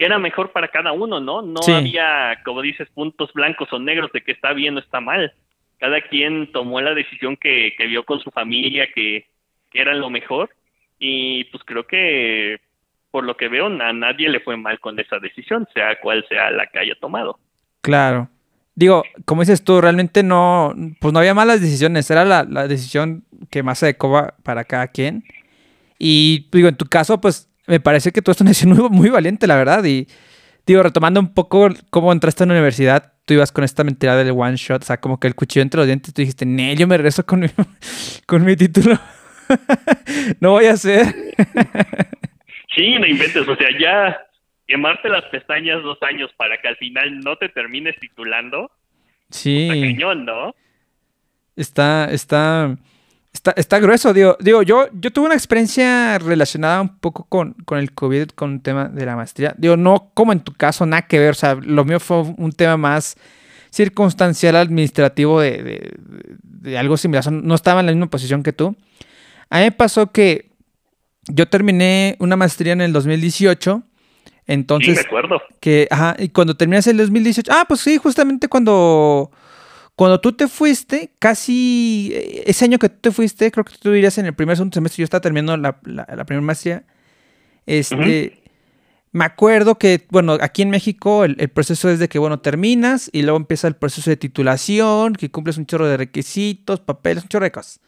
que 0.00 0.06
era 0.06 0.18
mejor 0.18 0.50
para 0.50 0.68
cada 0.68 0.92
uno, 0.92 1.20
¿no? 1.20 1.42
No 1.42 1.60
Sí. 1.60 1.72
había, 1.72 2.38
como 2.42 2.62
dices, 2.62 2.88
puntos 2.94 3.30
blancos 3.34 3.70
o 3.70 3.78
negros 3.78 4.10
de 4.12 4.22
que 4.22 4.32
está 4.32 4.54
bien 4.54 4.74
o 4.76 4.80
está 4.80 4.98
mal. 4.98 5.34
Cada 5.78 6.00
quien 6.00 6.50
tomó 6.52 6.80
la 6.80 6.94
decisión 6.94 7.36
que, 7.36 7.74
que 7.76 7.86
vio 7.86 8.02
con 8.04 8.18
su 8.18 8.30
familia, 8.30 8.88
que, 8.94 9.26
que 9.70 9.78
era 9.78 9.92
lo 9.92 10.08
mejor. 10.08 10.48
Y 10.98 11.44
pues 11.52 11.62
creo 11.66 11.86
que, 11.86 12.60
por 13.10 13.24
lo 13.24 13.36
que 13.36 13.48
veo, 13.48 13.66
a 13.66 13.92
nadie 13.92 14.30
le 14.30 14.40
fue 14.40 14.56
mal 14.56 14.80
con 14.80 14.98
esa 14.98 15.18
decisión, 15.18 15.68
sea 15.74 16.00
cual 16.00 16.24
sea 16.30 16.50
la 16.50 16.66
que 16.68 16.78
haya 16.78 16.94
tomado. 16.98 17.38
Claro. 17.82 18.30
Digo, 18.74 19.04
como 19.26 19.42
dices 19.42 19.62
tú, 19.62 19.82
realmente 19.82 20.22
no, 20.22 20.72
pues 20.98 21.12
no 21.12 21.18
había 21.18 21.34
malas 21.34 21.60
decisiones, 21.60 22.10
era 22.10 22.24
la, 22.24 22.44
la 22.44 22.66
decisión 22.68 23.24
que 23.50 23.62
más 23.62 23.80
se 23.80 23.84
adecuaba 23.84 24.32
para 24.44 24.64
cada 24.64 24.88
quien. 24.88 25.24
Y 25.98 26.48
digo, 26.52 26.68
en 26.68 26.76
tu 26.78 26.86
caso, 26.86 27.20
pues 27.20 27.49
me 27.70 27.80
parece 27.80 28.12
que 28.12 28.20
tú 28.20 28.30
eres 28.30 28.40
una 28.40 28.50
decisión 28.50 28.76
muy, 28.76 28.88
muy 28.90 29.08
valiente, 29.10 29.46
la 29.46 29.56
verdad. 29.56 29.84
Y 29.84 30.06
digo, 30.66 30.82
retomando 30.82 31.20
un 31.20 31.32
poco 31.32 31.68
cómo 31.90 32.12
entraste 32.12 32.42
en 32.44 32.48
la 32.48 32.54
universidad, 32.56 33.12
tú 33.24 33.34
ibas 33.34 33.52
con 33.52 33.64
esta 33.64 33.84
mentira 33.84 34.16
del 34.16 34.32
one 34.32 34.56
shot, 34.56 34.82
o 34.82 34.86
sea, 34.86 34.98
como 35.00 35.18
que 35.20 35.28
el 35.28 35.34
cuchillo 35.34 35.62
entre 35.62 35.78
los 35.78 35.86
dientes, 35.86 36.12
tú 36.12 36.20
dijiste, 36.20 36.44
Nel, 36.44 36.76
yo 36.76 36.86
me 36.86 36.96
regreso 36.96 37.24
con 37.24 37.40
mi, 37.40 37.46
con 38.26 38.44
mi 38.44 38.56
título. 38.56 38.98
no 40.40 40.50
voy 40.52 40.66
a 40.66 40.72
hacer. 40.72 41.14
Sí, 42.72 42.94
no 43.00 43.04
inventes, 43.06 43.46
o 43.48 43.56
sea, 43.56 43.66
ya 43.80 44.16
quemarte 44.68 45.08
las 45.08 45.24
pestañas 45.24 45.82
dos 45.82 45.98
años 46.02 46.30
para 46.36 46.56
que 46.62 46.68
al 46.68 46.76
final 46.76 47.18
no 47.18 47.36
te 47.36 47.48
termines 47.48 47.96
titulando, 47.98 48.70
Sí. 49.28 49.62
está 49.68 49.74
cañón, 49.74 50.24
¿no? 50.24 50.54
Está, 51.56 52.08
está, 52.12 52.76
está, 53.32 53.52
está 53.56 53.78
grueso, 53.78 54.12
digo, 54.12 54.36
digo, 54.40 54.62
yo, 54.62 54.88
yo 54.92 55.12
tuve 55.12 55.26
una 55.26 55.34
experiencia 55.34 56.18
relacionada 56.18 56.80
un 56.80 56.98
poco 56.98 57.24
con, 57.28 57.54
con 57.64 57.78
el 57.78 57.92
COVID, 57.92 58.28
con 58.30 58.54
el 58.54 58.60
tema 58.62 58.88
de 58.88 59.06
la 59.06 59.16
maestría. 59.16 59.54
Digo, 59.58 59.76
no 59.76 60.10
como 60.14 60.32
en 60.32 60.40
tu 60.40 60.52
caso, 60.52 60.84
nada 60.86 61.02
que 61.02 61.18
ver, 61.18 61.30
o 61.30 61.34
sea, 61.34 61.54
lo 61.54 61.84
mío 61.84 62.00
fue 62.00 62.22
un 62.36 62.52
tema 62.52 62.76
más 62.76 63.16
circunstancial 63.70 64.56
administrativo 64.56 65.40
de, 65.40 65.62
de- 65.62 65.94
de 66.42 66.76
algo 66.78 66.96
similar, 66.96 67.20
o 67.20 67.22
sea, 67.22 67.32
no 67.32 67.54
estaba 67.54 67.80
en 67.80 67.86
la 67.86 67.92
misma 67.92 68.08
posición 68.10 68.42
que 68.42 68.52
tú. 68.52 68.76
A 69.48 69.58
mí 69.58 69.64
me 69.64 69.72
pasó 69.72 70.10
que 70.12 70.50
yo 71.28 71.48
terminé 71.48 72.16
una 72.18 72.36
maestría 72.36 72.72
en 72.74 72.80
el 72.82 72.92
2018, 72.92 73.82
sí, 73.84 74.32
entonces 74.46 74.96
me 74.96 75.00
acuerdo. 75.00 75.40
que, 75.60 75.86
ajá, 75.90 76.16
y 76.18 76.28
cuando 76.30 76.56
terminas 76.56 76.86
el 76.86 76.96
2018, 76.98 77.50
ah, 77.54 77.64
pues 77.66 77.80
sí, 77.80 77.96
justamente 77.96 78.48
cuando, 78.48 79.30
cuando 80.00 80.18
tú 80.18 80.32
te 80.32 80.48
fuiste, 80.48 81.12
casi 81.18 82.10
eh, 82.14 82.44
ese 82.46 82.64
año 82.64 82.78
que 82.78 82.88
tú 82.88 82.96
te 83.02 83.10
fuiste, 83.10 83.50
creo 83.50 83.66
que 83.66 83.74
tú 83.78 83.92
dirías 83.92 84.16
en 84.16 84.24
el 84.24 84.32
primer 84.32 84.56
segundo 84.56 84.72
semestre, 84.72 85.02
yo 85.02 85.04
estaba 85.04 85.20
terminando 85.20 85.58
la, 85.58 85.78
la, 85.84 86.08
la 86.16 86.24
primera 86.24 86.40
maestría, 86.40 86.84
este, 87.66 88.42
me 89.12 89.26
acuerdo 89.26 89.76
que, 89.76 90.06
bueno, 90.08 90.38
aquí 90.40 90.62
en 90.62 90.70
México 90.70 91.26
el, 91.26 91.36
el 91.38 91.50
proceso 91.50 91.90
es 91.90 91.98
de 91.98 92.08
que, 92.08 92.18
bueno, 92.18 92.40
terminas 92.40 93.10
y 93.12 93.20
luego 93.20 93.36
empieza 93.36 93.68
el 93.68 93.76
proceso 93.76 94.08
de 94.08 94.16
titulación, 94.16 95.12
que 95.12 95.30
cumples 95.30 95.58
un 95.58 95.66
chorro 95.66 95.86
de 95.86 95.98
requisitos, 95.98 96.80
papeles, 96.80 97.24
un 97.24 97.28
chorro 97.28 97.44
de 97.44 97.52
cosas. 97.52 97.80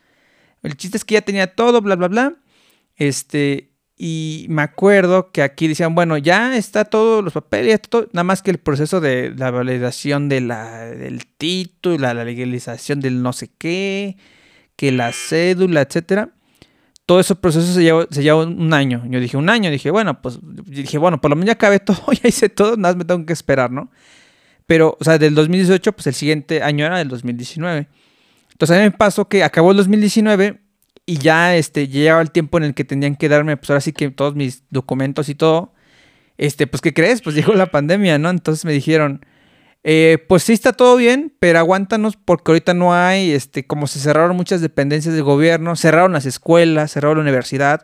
El 0.63 0.77
chiste 0.77 0.99
es 0.99 1.07
que 1.07 1.15
ya 1.15 1.23
tenía 1.23 1.55
todo, 1.55 1.81
bla, 1.81 1.97
bla, 1.97 2.09
bla. 2.09 2.37
Este, 2.97 3.72
y 4.05 4.46
me 4.48 4.62
acuerdo 4.62 5.30
que 5.30 5.42
aquí 5.42 5.68
decían, 5.68 5.94
bueno, 5.94 6.18
ya 6.18 6.57
está 6.57 6.84
todos 6.84 7.22
los 7.22 7.32
papeles, 7.32 7.80
todo, 7.82 8.09
nada 8.12 8.24
más 8.24 8.42
que 8.42 8.50
el 8.50 8.59
proceso 8.59 9.00
de 9.00 9.32
la 9.36 9.53
validación 9.53 10.28
de 10.28 10.40
del 10.40 11.24
título, 11.24 11.98
la, 11.98 12.12
la 12.12 12.24
legalización 12.24 12.98
del 12.98 13.22
no 13.22 13.32
sé 13.32 13.53
qué, 13.59 14.16
que 14.74 14.90
la 14.90 15.12
cédula, 15.12 15.82
etcétera. 15.82 16.30
Todo 17.07 17.20
ese 17.20 17.36
proceso 17.36 17.72
se 17.72 17.84
llevó, 17.84 18.09
se 18.11 18.24
llevó 18.24 18.42
un 18.42 18.74
año. 18.74 19.05
Yo 19.09 19.20
dije, 19.20 19.36
un 19.36 19.48
año. 19.48 19.70
Dije, 19.70 19.92
bueno, 19.92 20.20
pues, 20.20 20.40
dije, 20.42 20.98
bueno, 20.98 21.20
por 21.20 21.30
lo 21.30 21.36
menos 21.36 21.46
ya 21.46 21.53
acabé 21.53 21.78
todo, 21.78 22.03
ya 22.11 22.28
hice 22.28 22.48
todo, 22.48 22.76
nada 22.76 22.94
más 22.94 22.96
me 22.96 23.05
tengo 23.05 23.24
que 23.24 23.32
esperar, 23.32 23.70
¿no? 23.70 23.88
Pero, 24.66 24.96
o 24.98 25.05
sea, 25.05 25.16
del 25.16 25.36
2018, 25.36 25.92
pues 25.92 26.09
el 26.09 26.14
siguiente 26.14 26.61
año 26.64 26.84
era 26.86 26.98
del 26.98 27.07
2019. 27.07 27.86
Entonces 28.50 28.76
a 28.76 28.80
mí 28.80 28.86
me 28.86 28.90
pasó 28.90 29.28
que 29.28 29.44
acabó 29.44 29.70
el 29.70 29.76
2019 29.76 30.62
y 31.07 31.18
ya 31.18 31.57
este, 31.57 31.88
llegaba 31.88 32.22
el 32.22 32.30
tiempo 32.30 32.59
en 32.59 32.64
el 32.64 32.74
que 32.74 32.84
tenían 32.84 33.16
que 33.16 33.28
darme, 33.28 33.57
pues 33.57 33.70
ahora 33.70 33.80
sí 33.80 33.92
que 33.92 34.11
todos 34.11 34.34
mis 34.34 34.64
documentos 34.70 35.28
y 35.28 35.34
todo. 35.34 35.72
Este, 36.38 36.66
pues, 36.66 36.80
¿qué 36.80 36.94
crees? 36.94 37.22
Pues 37.22 37.36
llegó 37.36 37.55
la 37.55 37.66
pandemia, 37.66 38.18
¿no? 38.18 38.30
Entonces 38.30 38.64
me 38.64 38.72
dijeron, 38.72 39.24
eh, 39.84 40.24
pues 40.28 40.44
sí 40.44 40.53
está 40.53 40.72
todo 40.72 40.96
bien, 40.96 41.34
pero 41.40 41.59
aguántanos 41.59 42.16
porque 42.16 42.53
ahorita 42.53 42.74
no 42.74 42.94
hay, 42.94 43.32
este, 43.32 43.66
como 43.66 43.86
se 43.88 43.98
cerraron 43.98 44.36
muchas 44.36 44.61
dependencias 44.61 45.14
del 45.14 45.24
gobierno, 45.24 45.74
cerraron 45.76 46.12
las 46.12 46.26
escuelas, 46.26 46.92
cerraron 46.92 47.18
la 47.18 47.22
universidad, 47.22 47.82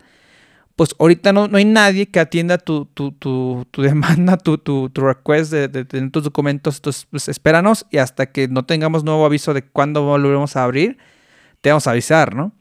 pues 0.76 0.94
ahorita 1.00 1.32
no, 1.32 1.48
no 1.48 1.58
hay 1.58 1.64
nadie 1.64 2.06
que 2.06 2.20
atienda 2.20 2.58
tu, 2.58 2.86
tu, 2.86 3.12
tu, 3.12 3.66
tu 3.72 3.82
demanda, 3.84 4.36
tu, 4.38 4.58
tu, 4.58 4.90
tu 4.90 5.00
request 5.02 5.50
de, 5.52 5.68
de, 5.68 5.84
tener 5.84 6.10
tus 6.12 6.22
documentos, 6.22 6.76
entonces 6.76 7.06
pues 7.10 7.28
espéranos 7.28 7.86
y 7.90 7.98
hasta 7.98 8.26
que 8.26 8.46
no 8.48 8.64
tengamos 8.64 9.02
nuevo 9.04 9.26
aviso 9.26 9.54
de 9.54 9.62
cuándo 9.62 10.04
volveremos 10.04 10.54
a 10.56 10.64
abrir, 10.64 10.98
te 11.60 11.70
vamos 11.70 11.88
a 11.88 11.90
avisar, 11.92 12.34
¿no? 12.36 12.52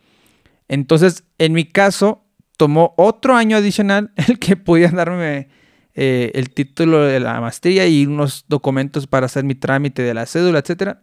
Entonces, 0.67 1.23
en 1.37 1.53
mi 1.53 1.65
caso, 1.65 2.25
tomó 2.57 2.93
otro 2.97 3.35
año 3.35 3.57
adicional 3.57 4.11
el 4.27 4.39
que 4.39 4.55
podía 4.55 4.89
darme 4.89 5.49
eh, 5.93 6.31
el 6.35 6.49
título 6.49 7.01
de 7.01 7.19
la 7.19 7.39
maestría 7.41 7.87
y 7.87 8.05
unos 8.05 8.45
documentos 8.47 9.07
para 9.07 9.25
hacer 9.27 9.43
mi 9.43 9.55
trámite 9.55 10.01
de 10.01 10.13
la 10.13 10.25
cédula, 10.25 10.59
etc. 10.59 10.97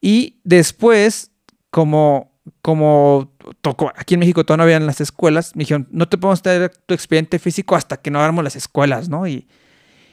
Y 0.00 0.40
después, 0.44 1.32
como, 1.70 2.32
como 2.62 3.34
tocó, 3.60 3.92
aquí 3.96 4.14
en 4.14 4.20
México 4.20 4.44
todavía 4.44 4.58
no 4.58 4.62
habían 4.64 4.86
las 4.86 5.00
escuelas, 5.00 5.54
me 5.56 5.64
dijeron, 5.64 5.88
no 5.90 6.08
te 6.08 6.16
podemos 6.16 6.40
traer 6.42 6.70
tu 6.86 6.94
expediente 6.94 7.38
físico 7.38 7.74
hasta 7.76 7.96
que 7.96 8.10
no 8.10 8.20
abramos 8.20 8.44
las 8.44 8.56
escuelas, 8.56 9.08
¿no? 9.08 9.26
Y, 9.26 9.46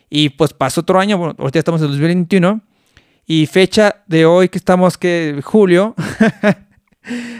y 0.09 0.29
pues 0.29 0.53
pasó 0.53 0.81
otro 0.81 0.99
año, 0.99 1.17
bueno, 1.17 1.35
ahorita 1.37 1.59
estamos 1.59 1.81
en 1.81 1.87
2021, 1.87 2.61
y 3.27 3.45
fecha 3.47 4.03
de 4.07 4.25
hoy 4.25 4.49
que 4.49 4.57
estamos, 4.57 4.97
que 4.97 5.39
julio, 5.43 5.95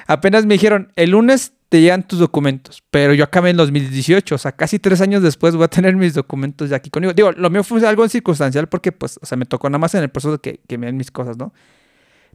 apenas 0.08 0.46
me 0.46 0.56
dijeron, 0.56 0.92
el 0.96 1.12
lunes 1.12 1.54
te 1.70 1.82
llegan 1.82 2.08
tus 2.08 2.20
documentos. 2.20 2.84
Pero 2.92 3.14
yo 3.14 3.24
acabé 3.24 3.50
en 3.50 3.58
2018, 3.58 4.36
o 4.36 4.38
sea, 4.38 4.52
casi 4.52 4.80
tres 4.80 5.02
años 5.02 5.22
después 5.22 5.56
voy 5.56 5.66
a 5.66 5.68
tener 5.68 5.96
mis 5.96 6.14
documentos 6.14 6.70
ya 6.70 6.78
aquí 6.78 6.90
conmigo. 6.90 7.14
Digo, 7.14 7.32
lo 7.32 7.50
mío 7.50 7.64
fue 7.64 7.86
algo 7.88 8.08
circunstancial 8.08 8.68
porque, 8.68 8.92
pues, 8.92 9.20
o 9.22 9.26
sea, 9.26 9.38
me 9.38 9.46
tocó 9.46 9.70
nada 9.70 9.80
más 9.80 9.96
en 9.96 10.04
el 10.04 10.10
proceso 10.10 10.34
de 10.34 10.40
que, 10.40 10.60
que 10.68 10.78
me 10.78 10.86
den 10.88 10.98
mis 10.98 11.12
cosas, 11.12 11.38
¿no? 11.38 11.54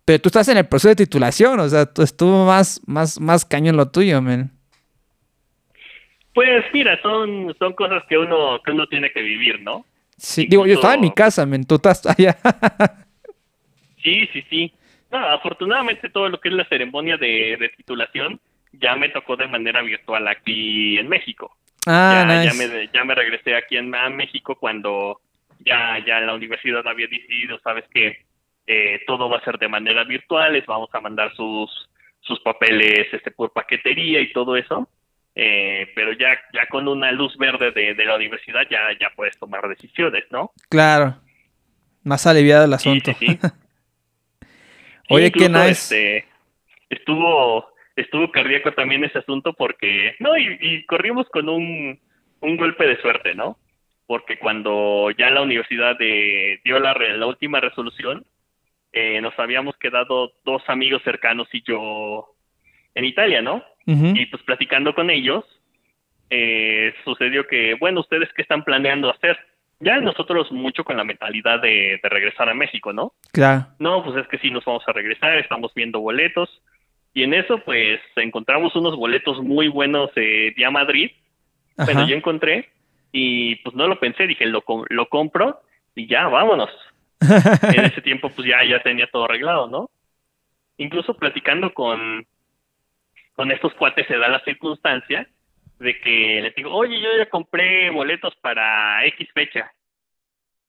Pero 0.05 0.19
tú 0.21 0.29
estás 0.29 0.49
en 0.49 0.57
el 0.57 0.67
proceso 0.67 0.89
de 0.89 0.97
titulación, 0.97 1.61
o 1.61 1.69
sea, 1.69 1.87
tú 1.87 2.03
estuvo 2.03 2.47
más, 2.47 2.81
más, 2.87 3.21
más 3.21 3.45
caño 3.45 3.71
en 3.71 3.77
lo 3.77 3.89
tuyo, 3.89 4.21
men. 4.21 4.51
Pues 6.35 6.65
mira, 6.73 7.01
son, 7.03 7.55
son 7.59 7.73
cosas 7.75 8.03
que 8.09 8.17
uno, 8.17 8.61
que 8.65 8.71
uno 8.73 8.87
tiene 8.87 9.13
que 9.13 9.21
vivir, 9.21 9.61
¿no? 9.61 9.85
Sí, 10.17 10.47
digo, 10.49 10.67
yo 10.67 10.75
estaba 10.75 10.95
en 10.95 11.01
mi 11.01 11.13
casa, 11.13 11.47
men, 11.47 11.65
tú 11.65 11.77
estás 11.77 12.05
allá. 12.07 12.37
sí, 14.03 14.29
sí, 14.33 14.45
sí. 14.49 14.73
No, 15.11 15.19
afortunadamente 15.19 16.09
todo 16.11 16.29
lo 16.29 16.41
que 16.41 16.49
es 16.51 16.55
la 16.55 16.65
ceremonia 16.67 17.17
de, 17.17 17.57
de 17.59 17.69
titulación 17.77 18.41
ya 18.73 18.95
me 18.97 19.09
tocó 19.09 19.37
de 19.37 19.49
manera 19.49 19.83
virtual 19.83 20.29
aquí 20.29 20.97
en 20.99 21.09
México. 21.09 21.57
Ah, 21.87 22.25
ya, 22.29 22.43
nice. 22.43 22.57
ya, 22.57 22.69
me, 22.69 22.89
ya 22.93 23.05
me 23.05 23.15
regresé 23.15 23.57
aquí 23.57 23.77
en 23.77 23.93
a 23.95 24.09
México 24.11 24.55
cuando 24.55 25.21
ya, 25.61 25.99
ya 26.07 26.21
la 26.21 26.35
universidad 26.35 26.87
había 26.87 27.07
decidido, 27.09 27.59
sabes 27.61 27.85
que 27.93 28.25
eh, 28.67 29.01
todo 29.07 29.29
va 29.29 29.39
a 29.39 29.45
ser 29.45 29.59
de 29.59 29.67
manera 29.69 30.05
virtual, 30.05 30.53
les 30.53 30.65
vamos 30.67 30.91
a 30.93 31.01
mandar 31.01 31.35
sus, 31.35 31.89
sus 32.21 32.39
papeles 32.41 33.09
este, 33.13 33.31
por 33.33 33.53
paquetería 33.53 34.21
y 34.21 34.33
todo 34.33 34.57
eso. 34.57 34.89
Eh, 35.35 35.89
pero 35.95 36.13
ya, 36.13 36.39
ya 36.53 36.67
con 36.69 36.87
una 36.87 37.11
luz 37.13 37.37
verde 37.39 37.71
de, 37.73 37.95
de 37.95 38.05
la 38.05 38.17
universidad 38.17 38.63
ya, 38.71 38.81
ya 39.01 39.11
puedes 39.17 39.39
tomar 39.39 39.67
decisiones, 39.69 40.25
¿no? 40.31 40.53
Claro. 40.69 41.17
Más 42.05 42.27
aliviado 42.27 42.65
el 42.65 42.71
Sí, 42.79 42.89
asunto. 42.91 43.13
sí, 43.19 43.27
sí. 43.27 43.39
Oye, 45.11 45.31
qué 45.31 45.49
nice. 45.49 45.71
este, 45.71 46.25
estuvo, 46.89 47.73
estuvo 47.97 48.31
cardíaco 48.31 48.73
también 48.73 49.05
ese 49.05 49.19
asunto 49.19 49.53
porque, 49.53 50.15
no, 50.19 50.37
y, 50.39 50.59
y 50.61 50.85
corrimos 50.87 51.29
con 51.31 51.49
un, 51.49 51.99
un 52.41 52.57
golpe 52.57 52.87
de 52.87 53.01
suerte, 53.01 53.35
¿no? 53.35 53.59
Porque 54.07 54.39
cuando 54.39 55.11
ya 55.13 55.31
la 55.31 55.43
universidad 55.43 55.97
de, 55.99 56.61
dio 56.65 56.79
la, 56.79 56.95
la 56.95 57.27
última 57.27 57.61
resolución, 57.61 58.25
eh, 58.93 59.21
nos 59.21 59.39
habíamos 59.39 59.77
quedado 59.77 60.33
dos 60.45 60.63
amigos 60.69 61.03
cercanos 61.05 61.49
y 61.53 61.63
yo 61.63 62.35
en 62.95 63.05
Italia, 63.05 63.41
¿no? 63.41 63.65
Y 63.87 64.27
pues 64.27 64.41
platicando 64.45 64.95
con 64.95 65.11
ellos, 65.11 65.45
eh, 66.29 66.95
sucedió 67.05 67.49
que, 67.49 67.75
bueno, 67.75 68.01
¿ustedes 68.01 68.29
qué 68.37 68.43
están 68.43 68.63
planeando 68.63 69.11
hacer? 69.11 69.37
Ya 69.81 69.99
nosotros 70.01 70.53
mucho 70.53 70.85
con 70.85 70.97
la 70.97 71.05
mentalidad 71.05 71.61
de, 71.61 71.99
de 72.03 72.09
regresar 72.09 72.49
a 72.49 72.55
México, 72.55 72.93
¿no? 72.93 73.15
Claro. 73.33 73.67
No, 73.79 74.05
pues 74.05 74.17
es 74.19 74.29
que 74.29 74.39
sí 74.39 74.51
nos 74.51 74.65
vamos 74.65 74.83
a 74.87 74.93
regresar, 74.93 75.37
estamos 75.39 75.73
viendo 75.75 76.01
boletos. 76.01 76.63
Y 77.15 77.25
en 77.25 77.35
eso, 77.35 77.59
pues, 77.65 77.99
encontramos 78.17 78.77
unos 78.77 78.95
boletos 78.95 79.43
muy 79.43 79.69
buenos 79.69 80.11
eh, 80.17 80.53
de 80.57 80.65
a 80.65 80.71
Madrid. 80.71 81.11
Bueno, 81.77 82.01
Ajá. 82.01 82.09
yo 82.11 82.15
encontré 82.17 82.69
y 83.11 83.57
pues 83.57 83.75
no 83.75 83.89
lo 83.89 83.99
pensé, 83.99 84.27
dije, 84.27 84.47
lo, 84.47 84.63
com- 84.63 84.85
lo 84.91 85.09
compro 85.09 85.61
y 85.95 86.07
ya, 86.07 86.29
vámonos. 86.29 86.71
en 87.23 87.85
ese 87.87 88.03
tiempo, 88.03 88.29
pues 88.31 88.47
ya, 88.47 88.63
ya 88.65 88.83
tenía 88.83 89.07
todo 89.11 89.25
arreglado, 89.25 89.67
¿no? 89.67 89.91
Incluso 90.77 91.15
platicando 91.15 91.73
con, 91.75 92.27
con 93.35 93.51
estos 93.51 93.73
cuates 93.75 94.07
se 94.07 94.17
da 94.19 94.29
la 94.29 94.41
circunstancia 94.45 95.27
de 95.81 95.99
que 96.01 96.41
les 96.43 96.55
digo, 96.55 96.71
oye, 96.73 97.01
yo 97.01 97.09
ya 97.19 97.29
compré 97.29 97.91
boletos 97.91 98.35
para 98.37 99.05
X 99.07 99.29
fecha. 99.35 99.73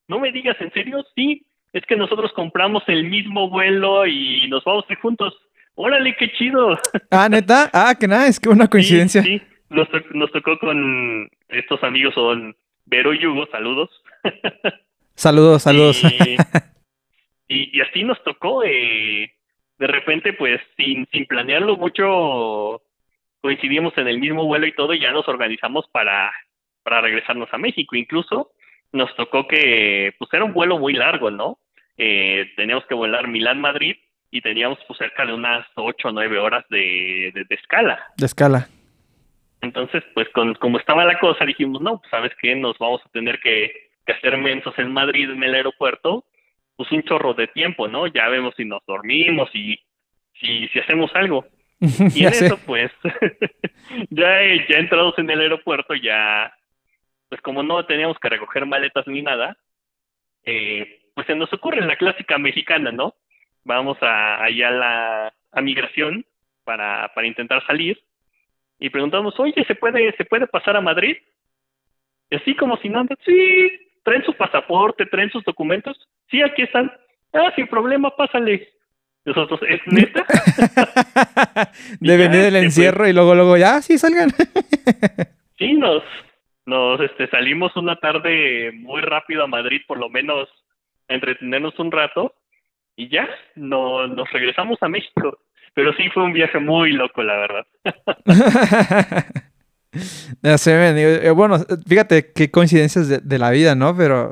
No 0.08 0.20
me 0.20 0.32
digas, 0.32 0.56
¿en 0.60 0.72
serio? 0.74 1.06
Sí, 1.16 1.46
es 1.74 1.86
que 1.86 1.96
nosotros 1.96 2.32
compramos 2.34 2.84
el 2.88 3.04
mismo 3.10 3.50
vuelo 3.50 4.08
y 4.08 4.48
nos 4.50 4.64
vamos 4.64 4.86
a 4.90 4.94
ir 4.94 5.00
juntos. 5.00 5.38
Órale, 5.76 6.16
qué 6.18 6.32
chido. 6.34 6.78
ah, 7.12 7.30
neta. 7.30 7.70
Ah, 7.74 7.94
qué 8.00 8.08
nice. 8.08 8.40
Qué 8.42 8.50
buena 8.50 8.68
coincidencia. 8.68 9.22
Sí, 9.22 9.40
sí. 9.40 9.46
Nos, 9.70 9.90
to- 9.90 10.02
nos 10.14 10.32
tocó 10.32 10.58
con 10.60 11.30
estos 11.48 11.82
amigos, 11.84 12.14
son 12.14 12.56
Vero 12.86 13.14
y 13.14 13.26
Hugo, 13.26 13.48
saludos. 13.52 13.90
Saludos, 15.16 15.64
saludos. 15.64 16.02
Y, 16.04 16.36
y, 17.48 17.78
y 17.78 17.82
así 17.82 18.04
nos 18.04 18.22
tocó, 18.24 18.64
eh, 18.64 19.32
de 19.78 19.88
repente, 19.88 20.34
pues 20.34 20.60
sin, 20.78 21.06
sin 21.12 21.26
planearlo 21.26 21.78
mucho, 21.78 22.82
coincidimos 23.42 23.98
en 23.98 24.08
el 24.08 24.20
mismo 24.20 24.46
vuelo 24.46 24.68
y 24.68 24.74
todo, 24.74 24.94
y 24.94 25.00
ya 25.00 25.12
nos 25.12 25.28
organizamos 25.28 25.88
para, 25.92 26.32
para 26.84 27.02
regresarnos 27.02 27.50
a 27.52 27.58
México. 27.58 27.96
Incluso 27.96 28.52
nos 28.94 29.14
tocó 29.16 29.48
que, 29.48 30.14
pues 30.18 30.32
era 30.34 30.44
un 30.44 30.54
vuelo 30.54 30.78
muy 30.78 30.94
largo, 30.94 31.32
¿no? 31.32 31.60
Eh, 31.98 32.52
teníamos 32.56 32.86
que 32.86 32.96
volar 32.96 33.28
Milán-Madrid 33.28 33.96
y 34.32 34.42
teníamos 34.42 34.80
pues 34.88 34.98
cerca 34.98 35.26
de 35.26 35.34
unas 35.34 35.68
ocho 35.76 36.08
o 36.08 36.12
nueve 36.12 36.40
horas 36.40 36.66
de, 36.70 37.32
de, 37.34 37.46
de 37.46 37.56
escala. 37.56 38.00
De 38.18 38.26
escala. 38.26 38.68
Entonces, 39.62 40.04
pues 40.14 40.28
con, 40.30 40.56
como 40.56 40.80
estaba 40.80 41.06
la 41.06 41.20
cosa, 41.20 41.46
dijimos, 41.46 41.82
no, 41.82 42.00
pues 42.00 42.10
sabes 42.10 42.32
qué, 42.42 42.56
nos 42.56 42.78
vamos 42.80 43.02
a 43.06 43.10
tener 43.10 43.40
que, 43.40 43.72
que 44.06 44.14
hacer 44.14 44.38
mensos 44.38 44.74
en 44.80 44.92
Madrid, 44.92 45.30
en 45.30 45.44
el 45.44 45.54
aeropuerto, 45.54 46.26
pues 46.76 46.92
un 46.92 47.04
chorro 47.04 47.34
de 47.36 47.48
tiempo, 47.48 47.88
¿no? 47.88 48.08
Ya 48.08 48.28
vemos 48.30 48.56
si 48.56 48.66
nos 48.66 48.84
dormimos 48.88 49.50
y 49.54 49.80
si, 50.40 50.68
si 50.70 50.80
hacemos 50.80 51.12
algo. 51.14 51.46
Y 52.16 52.26
en 52.26 52.34
sé. 52.34 52.46
eso, 52.46 52.58
pues, 52.66 52.92
ya, 54.10 54.42
eh, 54.44 54.66
ya 54.70 54.78
entrados 54.78 55.18
en 55.18 55.30
el 55.30 55.42
aeropuerto, 55.42 55.96
ya, 55.96 56.54
pues 57.30 57.42
como 57.42 57.64
no 57.64 57.86
teníamos 57.86 58.18
que 58.20 58.30
recoger 58.30 58.66
maletas 58.66 59.08
ni 59.08 59.22
nada, 59.22 59.58
eh, 60.46 61.02
pues 61.16 61.28
se 61.28 61.36
nos 61.36 61.52
ocurre 61.52 61.86
la 61.86 61.98
clásica 61.98 62.38
mexicana, 62.38 62.92
¿no? 62.92 63.16
Vamos 63.64 63.98
a, 64.02 64.44
allá 64.44 64.68
a 64.70 64.72
la 64.72 65.34
a 65.52 65.62
migración 65.62 66.26
para, 66.64 67.12
para 67.14 67.28
intentar 67.28 67.66
salir 67.66 68.02
y 68.80 68.90
preguntamos, 68.90 69.40
oye, 69.40 69.64
¿se 69.66 69.76
puede, 69.76 70.12
¿se 70.18 70.26
puede 70.26 70.48
pasar 70.48 70.76
a 70.76 70.82
Madrid? 70.82 71.18
Y 72.30 72.36
así 72.36 72.56
como 72.56 72.78
si 72.78 72.90
nada, 72.90 73.16
sí, 73.26 73.72
traen 74.04 74.24
su 74.24 74.34
pasaporte, 74.34 75.06
traen 75.06 75.30
sus 75.30 75.44
documentos, 75.44 75.98
sí, 76.30 76.42
aquí 76.42 76.64
están, 76.64 76.92
ah, 77.34 77.52
sin 77.56 77.68
problema, 77.68 78.16
pásale. 78.16 78.70
Nosotros, 79.26 79.60
¿es 79.68 79.82
neta? 79.86 80.26
de 82.00 82.18
venir 82.18 82.42
del 82.42 82.56
este, 82.56 82.66
encierro 82.66 83.08
y 83.08 83.14
luego, 83.14 83.36
luego, 83.36 83.58
ya, 83.58 83.82
sí, 83.82 83.98
salgan. 83.98 84.32
Sí, 85.58 85.74
nos, 85.74 86.02
nos 86.66 87.00
este, 87.02 87.30
salimos 87.30 87.76
una 87.76 87.96
tarde 87.98 88.72
muy 88.74 89.00
rápido 89.02 89.44
a 89.44 89.48
Madrid, 89.48 89.82
por 89.88 90.00
lo 90.00 90.10
menos 90.10 90.50
a 91.08 91.14
entretenernos 91.14 91.78
un 91.78 91.92
rato, 91.92 92.34
y 92.96 93.10
ya, 93.10 93.30
no, 93.54 94.08
nos 94.08 94.28
regresamos 94.32 94.82
a 94.82 94.90
México. 94.90 95.38
Pero 95.76 95.94
sí 95.94 96.10
fue 96.16 96.24
un 96.24 96.34
viaje 96.34 96.58
muy 96.58 96.94
loco, 96.94 97.22
la 97.22 97.38
verdad. 97.38 97.68
ya 100.42 100.58
sé, 100.58 101.28
eh, 101.28 101.30
bueno, 101.30 101.58
fíjate 101.88 102.34
qué 102.34 102.50
coincidencias 102.50 103.08
de, 103.08 103.20
de 103.20 103.38
la 103.38 103.52
vida, 103.52 103.76
¿no? 103.76 103.96
Pero. 103.96 104.32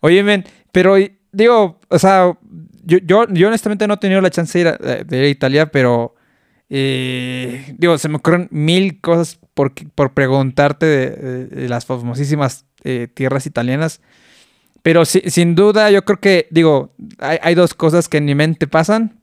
Oye, 0.00 0.22
men, 0.22 0.44
pero 0.72 0.98
digo, 1.34 1.80
o 1.88 1.98
sea, 1.98 2.36
yo, 2.84 2.98
yo, 2.98 3.26
yo 3.28 3.48
honestamente 3.48 3.86
no 3.86 3.94
he 3.94 3.98
tenido 3.98 4.20
la 4.20 4.30
chance 4.30 4.58
de 4.58 4.62
ir 4.62 4.68
a, 4.68 5.16
ir 5.16 5.24
a 5.24 5.28
Italia, 5.28 5.66
pero. 5.66 6.14
eh, 6.70 7.74
digo, 7.78 7.98
se 7.98 8.08
me 8.08 8.16
ocurren 8.16 8.48
mil 8.50 9.00
cosas 9.00 9.38
por, 9.54 9.72
por 9.94 10.14
preguntarte 10.14 10.86
de, 10.86 11.68
las 11.68 11.86
famosísimas 11.86 12.66
eh, 12.84 13.08
tierras 13.12 13.46
italianas. 13.46 14.00
Pero 14.82 15.04
sí, 15.04 15.22
sin 15.26 15.54
duda, 15.54 15.90
yo 15.90 16.04
creo 16.04 16.20
que, 16.20 16.46
digo, 16.50 16.94
hay, 17.18 17.38
hay 17.42 17.54
dos 17.54 17.74
cosas 17.74 18.08
que 18.08 18.18
en 18.18 18.26
mi 18.26 18.34
mente 18.34 18.66
pasan. 18.66 19.20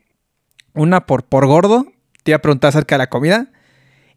Una 0.73 1.05
por, 1.05 1.23
por 1.23 1.45
gordo, 1.45 1.85
te 2.23 2.31
iba 2.31 2.37
a 2.37 2.41
preguntar 2.41 2.69
acerca 2.69 2.95
de 2.95 2.99
la 2.99 3.09
comida. 3.09 3.51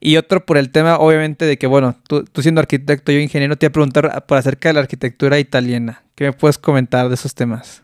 Y 0.00 0.16
otro 0.16 0.44
por 0.46 0.58
el 0.58 0.70
tema, 0.70 0.98
obviamente, 0.98 1.44
de 1.46 1.58
que, 1.58 1.66
bueno, 1.66 1.96
tú, 2.08 2.24
tú 2.24 2.42
siendo 2.42 2.60
arquitecto, 2.60 3.12
yo 3.12 3.20
ingeniero, 3.20 3.56
te 3.56 3.66
iba 3.66 3.70
a 3.70 3.72
preguntar 3.72 4.26
por 4.26 4.38
acerca 4.38 4.68
de 4.68 4.74
la 4.74 4.80
arquitectura 4.80 5.38
italiana. 5.38 6.04
¿Qué 6.14 6.24
me 6.24 6.32
puedes 6.32 6.58
comentar 6.58 7.08
de 7.08 7.14
esos 7.14 7.34
temas? 7.34 7.83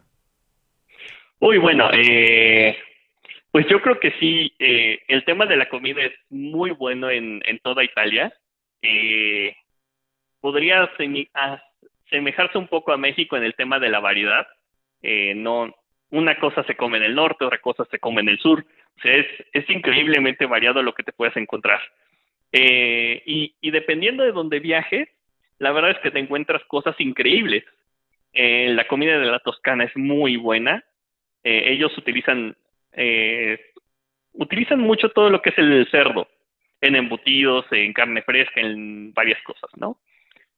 Uy, 1.40 1.56
bueno, 1.56 1.88
eh, 1.92 2.76
pues 3.50 3.66
yo 3.68 3.80
creo 3.80 3.98
que 3.98 4.12
sí, 4.20 4.52
eh, 4.58 5.00
el 5.08 5.24
tema 5.24 5.46
de 5.46 5.56
la 5.56 5.70
comida 5.70 6.02
es 6.02 6.12
muy 6.28 6.70
bueno 6.70 7.10
en, 7.10 7.42
en 7.46 7.58
toda 7.60 7.82
Italia. 7.82 8.32
Eh, 8.82 9.56
podría 10.40 10.90
asemejarse 12.04 12.58
un 12.58 12.68
poco 12.68 12.92
a 12.92 12.98
México 12.98 13.38
en 13.38 13.44
el 13.44 13.54
tema 13.54 13.78
de 13.78 13.88
la 13.88 14.00
variedad. 14.00 14.46
Eh, 15.02 15.34
no, 15.34 15.74
una 16.10 16.38
cosa 16.38 16.62
se 16.64 16.76
come 16.76 16.98
en 16.98 17.04
el 17.04 17.14
norte, 17.14 17.46
otra 17.46 17.58
cosa 17.58 17.86
se 17.90 17.98
come 17.98 18.20
en 18.20 18.28
el 18.28 18.38
sur. 18.38 18.64
O 18.98 19.00
sea, 19.00 19.14
es, 19.14 19.26
es 19.54 19.68
increíblemente 19.70 20.44
variado 20.44 20.82
lo 20.82 20.92
que 20.92 21.04
te 21.04 21.12
puedes 21.12 21.36
encontrar. 21.38 21.80
Eh, 22.52 23.22
y, 23.24 23.54
y 23.62 23.70
dependiendo 23.70 24.24
de 24.24 24.32
dónde 24.32 24.60
viajes, 24.60 25.08
la 25.58 25.72
verdad 25.72 25.92
es 25.92 25.98
que 25.98 26.10
te 26.10 26.18
encuentras 26.18 26.62
cosas 26.64 26.96
increíbles. 27.00 27.64
Eh, 28.34 28.72
la 28.74 28.86
comida 28.86 29.18
de 29.18 29.24
la 29.26 29.38
Toscana 29.38 29.84
es 29.84 29.96
muy 29.96 30.36
buena. 30.36 30.84
Eh, 31.44 31.72
ellos 31.72 31.96
utilizan 31.96 32.56
eh, 32.92 33.58
utilizan 34.32 34.80
mucho 34.80 35.10
todo 35.10 35.30
lo 35.30 35.42
que 35.42 35.50
es 35.50 35.58
el 35.58 35.88
cerdo 35.90 36.28
en 36.80 36.96
embutidos, 36.96 37.66
en 37.70 37.92
carne 37.92 38.22
fresca, 38.22 38.60
en 38.60 39.12
varias 39.12 39.40
cosas, 39.42 39.70
¿no? 39.76 39.98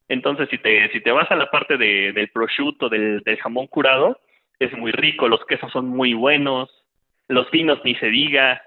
Entonces, 0.07 0.47
si 0.49 0.57
te, 0.57 0.89
si 0.91 1.01
te 1.01 1.11
vas 1.11 1.29
a 1.31 1.35
la 1.35 1.49
parte 1.49 1.77
de, 1.77 2.13
del 2.13 2.29
prosciutto, 2.29 2.89
del, 2.89 3.21
del 3.21 3.37
jamón 3.37 3.67
curado, 3.67 4.19
es 4.59 4.71
muy 4.77 4.91
rico, 4.91 5.27
los 5.27 5.45
quesos 5.45 5.71
son 5.71 5.87
muy 5.87 6.13
buenos, 6.13 6.69
los 7.27 7.49
vinos 7.51 7.79
ni 7.83 7.95
se 7.95 8.07
diga, 8.07 8.61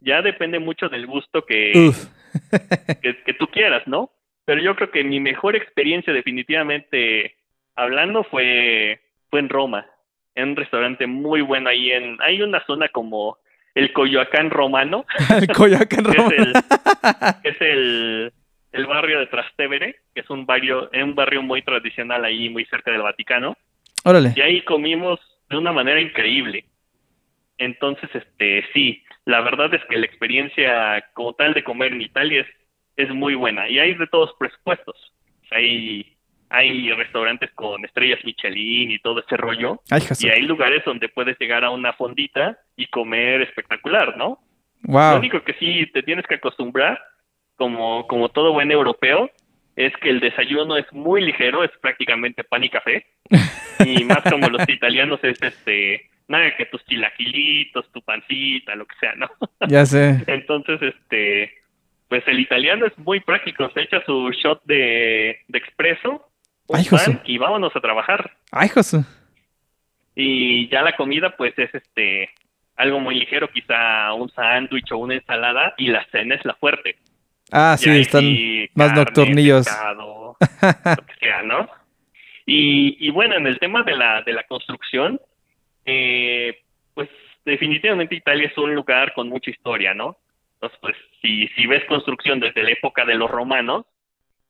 ya 0.00 0.22
depende 0.22 0.58
mucho 0.58 0.88
del 0.88 1.06
gusto 1.06 1.44
que, 1.44 1.72
que, 3.02 3.22
que 3.22 3.34
tú 3.34 3.46
quieras, 3.48 3.86
¿no? 3.86 4.10
Pero 4.44 4.62
yo 4.62 4.74
creo 4.74 4.90
que 4.90 5.04
mi 5.04 5.20
mejor 5.20 5.54
experiencia 5.54 6.12
definitivamente 6.12 7.36
hablando 7.76 8.24
fue, 8.24 9.00
fue 9.28 9.40
en 9.40 9.48
Roma, 9.48 9.86
en 10.34 10.50
un 10.50 10.56
restaurante 10.56 11.06
muy 11.06 11.40
bueno 11.40 11.70
ahí 11.70 11.90
en, 11.90 12.16
hay 12.20 12.42
una 12.42 12.64
zona 12.66 12.88
como 12.88 13.38
el 13.74 13.92
Coyoacán 13.92 14.50
romano, 14.50 15.04
el 15.40 15.48
Coyoacán 15.48 16.04
que 16.04 16.20
es 16.20 16.32
el, 16.32 16.52
es 17.44 17.60
el, 17.60 18.32
el 18.72 18.86
barrio 18.86 19.20
de 19.20 19.26
Trastevere, 19.26 19.96
que 20.14 20.20
es 20.20 20.30
un 20.30 20.46
barrio, 20.46 20.90
un 20.92 21.14
barrio 21.14 21.42
muy 21.42 21.62
tradicional 21.62 22.24
ahí, 22.24 22.48
muy 22.48 22.64
cerca 22.66 22.90
del 22.90 23.02
Vaticano, 23.02 23.56
Órale. 24.04 24.32
y 24.36 24.40
ahí 24.40 24.62
comimos 24.62 25.20
de 25.48 25.56
una 25.56 25.72
manera 25.72 26.00
increíble. 26.00 26.64
Entonces, 27.58 28.08
este, 28.14 28.64
sí, 28.72 29.04
la 29.26 29.42
verdad 29.42 29.72
es 29.74 29.84
que 29.84 29.98
la 29.98 30.06
experiencia 30.06 31.04
como 31.12 31.34
tal 31.34 31.52
de 31.52 31.62
comer 31.62 31.92
en 31.92 32.00
Italia 32.00 32.40
es, 32.40 32.46
es 32.96 33.14
muy 33.14 33.34
buena 33.34 33.68
y 33.68 33.78
hay 33.78 33.94
de 33.94 34.06
todos 34.06 34.34
presupuestos. 34.38 34.96
Hay, 35.50 36.16
hay 36.50 36.92
restaurantes 36.92 37.50
con 37.54 37.84
estrellas 37.84 38.18
Michelin 38.24 38.90
y 38.90 38.98
todo 38.98 39.20
ese 39.20 39.36
rollo 39.36 39.80
Ay, 39.90 40.02
y 40.18 40.28
hay 40.28 40.42
lugares 40.42 40.84
donde 40.84 41.08
puedes 41.08 41.38
llegar 41.38 41.64
a 41.64 41.70
una 41.70 41.92
fondita 41.94 42.58
y 42.76 42.86
comer 42.88 43.42
espectacular, 43.42 44.16
¿no? 44.16 44.40
Lo 44.82 44.92
Wow. 44.92 45.18
único 45.18 45.42
que 45.44 45.52
sí 45.54 45.86
te 45.92 46.02
tienes 46.02 46.26
que 46.26 46.34
acostumbrar, 46.36 46.98
como, 47.56 48.06
como 48.06 48.30
todo 48.30 48.52
buen 48.52 48.70
europeo, 48.72 49.30
es 49.76 49.92
que 49.98 50.10
el 50.10 50.20
desayuno 50.20 50.76
es 50.76 50.90
muy 50.92 51.22
ligero, 51.22 51.62
es 51.62 51.70
prácticamente 51.80 52.44
pan 52.44 52.64
y 52.64 52.70
café. 52.70 53.06
Y 53.82 54.04
más 54.04 54.22
como 54.30 54.48
los 54.50 54.68
italianos 54.68 55.20
es 55.22 55.40
este, 55.40 56.10
nada 56.28 56.54
que 56.56 56.66
tus 56.66 56.84
chilaquilitos, 56.84 57.90
tu 57.92 58.02
pancita, 58.02 58.74
lo 58.74 58.86
que 58.86 58.94
sea, 59.00 59.14
¿no? 59.14 59.30
Ya 59.68 59.86
sé. 59.86 60.22
Entonces, 60.26 60.82
este, 60.82 61.50
pues 62.08 62.22
el 62.26 62.40
italiano 62.40 62.86
es 62.86 62.98
muy 62.98 63.20
práctico, 63.20 63.70
se 63.70 63.82
echa 63.82 64.04
su 64.04 64.30
shot 64.32 64.62
de, 64.64 65.38
de 65.48 65.58
expreso, 65.58 66.29
un 66.78 66.84
pan 66.84 67.22
y 67.24 67.38
vámonos 67.38 67.74
a 67.74 67.80
trabajar. 67.80 68.32
Ay, 68.52 68.68
José. 68.68 69.04
Y 70.14 70.68
ya 70.68 70.82
la 70.82 70.96
comida, 70.96 71.36
pues 71.36 71.58
es 71.58 71.74
este 71.74 72.30
algo 72.76 72.98
muy 72.98 73.14
ligero, 73.14 73.50
quizá 73.50 74.12
un 74.14 74.30
sándwich 74.30 74.90
o 74.92 74.98
una 74.98 75.14
ensalada, 75.14 75.74
y 75.76 75.88
la 75.88 76.04
cena 76.06 76.34
es 76.34 76.44
la 76.44 76.54
fuerte. 76.54 76.96
Ah, 77.52 77.76
sí, 77.78 77.90
están 77.90 78.22
sí, 78.22 78.70
más 78.74 78.88
carne, 78.88 79.04
nocturnillos. 79.04 79.66
pescado, 79.66 80.36
lo 80.40 81.06
que 81.06 81.14
sea, 81.20 81.42
¿no? 81.42 81.68
Y, 82.46 82.96
y 83.06 83.10
bueno, 83.10 83.36
en 83.36 83.46
el 83.46 83.58
tema 83.58 83.82
de 83.82 83.96
la, 83.96 84.22
de 84.22 84.32
la 84.32 84.44
construcción, 84.44 85.20
eh, 85.84 86.62
pues 86.94 87.08
definitivamente 87.44 88.14
Italia 88.14 88.46
es 88.46 88.56
un 88.56 88.74
lugar 88.74 89.12
con 89.12 89.28
mucha 89.28 89.50
historia, 89.50 89.92
¿no? 89.92 90.16
Entonces, 90.54 90.78
pues 90.80 90.96
si, 91.20 91.48
si 91.48 91.66
ves 91.66 91.84
construcción 91.84 92.40
desde 92.40 92.62
la 92.62 92.70
época 92.70 93.04
de 93.04 93.14
los 93.14 93.30
romanos, 93.30 93.84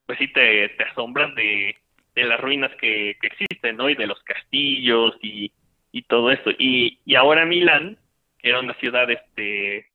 pues 0.05 0.17
sí 0.19 0.27
te, 0.29 0.69
te 0.69 0.83
asombras 0.85 1.33
de, 1.35 1.75
de 2.23 2.29
las 2.29 2.39
ruinas 2.39 2.71
que, 2.79 3.17
que 3.19 3.27
existen, 3.27 3.77
¿no? 3.77 3.89
Y 3.89 3.95
de 3.95 4.07
los 4.07 4.21
castillos 4.23 5.15
y, 5.21 5.51
y 5.91 6.01
todo 6.03 6.31
esto. 6.31 6.51
Y, 6.57 6.99
y 7.05 7.15
ahora 7.15 7.45
Milán, 7.45 7.97
que 8.39 8.49
era 8.49 8.59
una 8.59 8.73
ciudad, 8.75 9.09
este, 9.09 9.87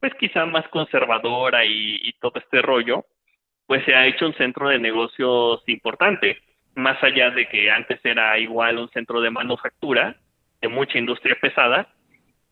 pues 0.00 0.14
quizá 0.14 0.46
más 0.46 0.66
conservadora 0.68 1.64
y, 1.64 2.00
y 2.02 2.12
todo 2.14 2.32
este 2.36 2.62
rollo, 2.62 3.04
pues 3.66 3.84
se 3.84 3.94
ha 3.94 4.06
hecho 4.06 4.26
un 4.26 4.34
centro 4.34 4.68
de 4.68 4.78
negocios 4.78 5.62
importante, 5.66 6.38
más 6.74 7.02
allá 7.02 7.30
de 7.30 7.48
que 7.48 7.70
antes 7.70 8.00
era 8.04 8.38
igual 8.38 8.78
un 8.78 8.88
centro 8.90 9.20
de 9.20 9.30
manufactura, 9.30 10.16
de 10.60 10.68
mucha 10.68 10.98
industria 10.98 11.36
pesada, 11.40 11.88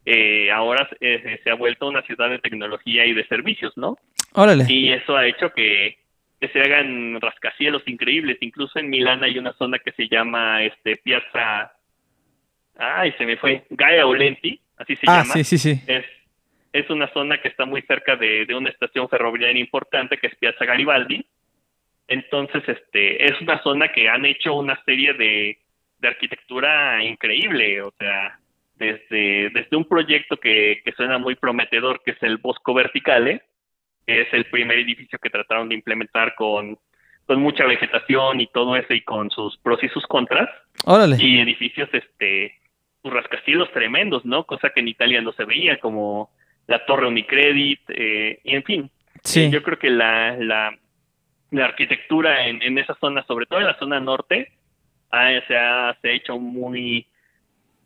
eh, 0.05 0.51
ahora 0.53 0.89
eh, 1.01 1.41
se 1.43 1.51
ha 1.51 1.55
vuelto 1.55 1.89
una 1.89 2.03
ciudad 2.03 2.31
de 2.31 2.39
tecnología 2.39 3.05
y 3.07 3.13
de 3.13 3.27
servicios, 3.27 3.73
¿no? 3.77 3.97
Órale. 4.35 4.65
Y 4.69 4.93
eso 4.93 5.17
ha 5.17 5.27
hecho 5.27 5.51
que, 5.51 5.99
que 6.41 6.49
se 6.49 6.61
hagan 6.61 7.21
rascacielos 7.21 7.83
increíbles. 7.87 8.39
Incluso 8.41 8.79
en 8.79 8.91
Milán 8.91 9.25
hay 9.25 9.39
una 9.39 9.53
zona 9.55 9.79
que 9.79 9.93
se 9.93 10.09
llama 10.09 10.63
este 10.63 10.97
Piazza. 10.97 11.73
Ay, 12.79 13.13
se 13.19 13.25
me 13.25 13.37
fue. 13.37 13.65
Gaia 13.71 14.07
Olenti, 14.07 14.61
así 14.77 14.97
se 14.97 15.07
Ah, 15.09 15.23
llama. 15.23 15.33
sí, 15.35 15.45
sí, 15.45 15.59
sí. 15.59 15.81
Es, 15.87 16.05
es 16.73 16.91
una 16.91 17.09
zona 17.13 17.41
que 17.41 17.49
está 17.49 17.65
muy 17.65 17.81
cerca 17.83 18.17
de, 18.17 18.45
de 18.45 18.55
una 18.55 18.69
estación 18.71 19.09
ferroviaria 19.09 19.59
importante 19.61 20.19
que 20.19 20.27
es 20.27 20.37
Piazza 20.37 20.65
Garibaldi. 20.67 21.25
Entonces, 22.09 22.63
este, 22.69 23.25
es 23.25 23.41
una 23.41 23.63
zona 23.63 23.89
que 23.93 24.09
han 24.09 24.25
hecho 24.27 24.55
una 24.55 24.81
serie 24.85 25.15
de, 25.15 25.59
de 25.99 26.09
arquitectura 26.09 27.03
increíble. 27.03 27.81
O 27.83 27.93
sea, 27.99 28.39
desde, 28.77 29.51
desde 29.51 29.77
un 29.77 29.87
proyecto 29.87 30.37
que, 30.37 30.83
que 30.85 30.93
suena 30.93 31.19
muy 31.19 31.35
prometedor, 31.35 32.03
que 32.05 32.11
es 32.13 32.23
el 32.23 32.37
Bosco 32.37 32.75
Verticale, 32.75 33.43
es 34.07 34.33
el 34.33 34.45
primer 34.47 34.79
edificio 34.79 35.19
que 35.19 35.31
trataron 35.31 35.69
de 35.69 35.75
implementar 35.75 36.35
con, 36.35 36.79
con 37.27 37.41
mucha 37.41 37.65
vegetación 37.67 38.41
y 38.41 38.47
todo 38.49 38.77
eso 38.77 38.95
y 38.95 39.01
con 39.03 39.31
sus 39.31 39.57
pros 39.59 39.83
y 39.83 39.89
sus 39.89 40.07
contras 40.07 40.49
Órale. 40.85 41.17
y 41.21 41.41
edificios 41.41 41.89
este 41.93 42.55
pues, 43.03 43.15
rascacielos 43.15 43.71
tremendos 43.73 44.25
no 44.25 44.45
cosa 44.45 44.71
que 44.71 44.81
en 44.81 44.89
Italia 44.89 45.21
no 45.21 45.33
se 45.33 45.45
veía 45.45 45.79
como 45.81 46.31
la 46.67 46.85
torre 46.87 47.07
Unicredit 47.07 47.81
eh, 47.89 48.41
y 48.45 48.55
en 48.55 48.63
fin 48.65 48.91
Sí. 49.25 49.45
eh, 49.45 49.51
yo 49.51 49.63
creo 49.63 49.79
que 49.79 49.91
la 49.91 50.37
la, 50.37 50.79
la 51.51 51.65
arquitectura 51.65 52.47
en, 52.47 52.63
en 52.63 52.79
esa 52.79 52.95
zona 53.01 53.25
sobre 53.27 53.47
todo 53.47 53.61
en 53.61 53.67
la 53.67 53.79
zona 53.79 53.99
norte 53.99 54.53
ha- 55.11 55.41
se 55.49 55.57
ha 55.57 55.97
se 56.01 56.09
ha 56.09 56.13
hecho 56.13 56.39
muy 56.39 57.07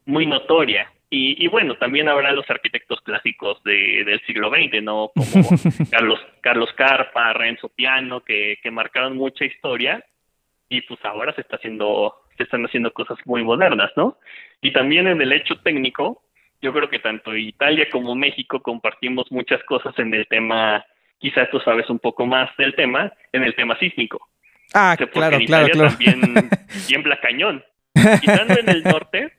muy 0.05 0.26
notoria 0.26 0.90
y, 1.10 1.44
y 1.44 1.48
bueno 1.48 1.76
también 1.76 2.08
habrá 2.08 2.32
los 2.32 2.48
arquitectos 2.48 3.00
clásicos 3.00 3.62
de, 3.64 4.04
del 4.04 4.20
siglo 4.26 4.50
XX 4.50 4.82
no 4.82 5.10
como 5.14 5.48
Carlos 5.90 6.20
Carlos 6.40 6.70
Carpa 6.76 7.32
Renzo 7.32 7.68
Piano 7.68 8.20
que, 8.20 8.58
que 8.62 8.70
marcaron 8.70 9.16
mucha 9.16 9.44
historia 9.44 10.04
y 10.68 10.82
pues 10.82 11.04
ahora 11.04 11.34
se 11.34 11.40
está 11.40 11.56
haciendo 11.56 12.14
se 12.36 12.44
están 12.44 12.64
haciendo 12.64 12.92
cosas 12.92 13.18
muy 13.24 13.42
modernas 13.42 13.90
no 13.96 14.18
y 14.62 14.72
también 14.72 15.08
en 15.08 15.20
el 15.20 15.32
hecho 15.32 15.56
técnico 15.58 16.22
yo 16.62 16.72
creo 16.72 16.88
que 16.88 16.98
tanto 16.98 17.36
Italia 17.36 17.88
como 17.90 18.14
México 18.14 18.60
compartimos 18.62 19.30
muchas 19.32 19.62
cosas 19.64 19.98
en 19.98 20.14
el 20.14 20.26
tema 20.28 20.84
quizás 21.20 21.50
tú 21.50 21.60
sabes 21.60 21.88
un 21.88 21.98
poco 21.98 22.26
más 22.26 22.50
del 22.56 22.74
tema 22.74 23.12
en 23.32 23.44
el 23.44 23.54
tema 23.54 23.78
sísmico. 23.78 24.28
Ah, 24.72 24.96
porque 24.98 25.12
claro, 25.12 25.36
en 25.36 25.46
claro, 25.46 25.66
Italia 25.66 25.90
claro. 25.90 25.96
también 25.96 26.50
tiembla 26.86 27.20
cañón. 27.20 27.64
Quizás 27.94 28.48
no 28.48 28.54
en 28.54 28.68
el 28.68 28.82
norte 28.82 29.32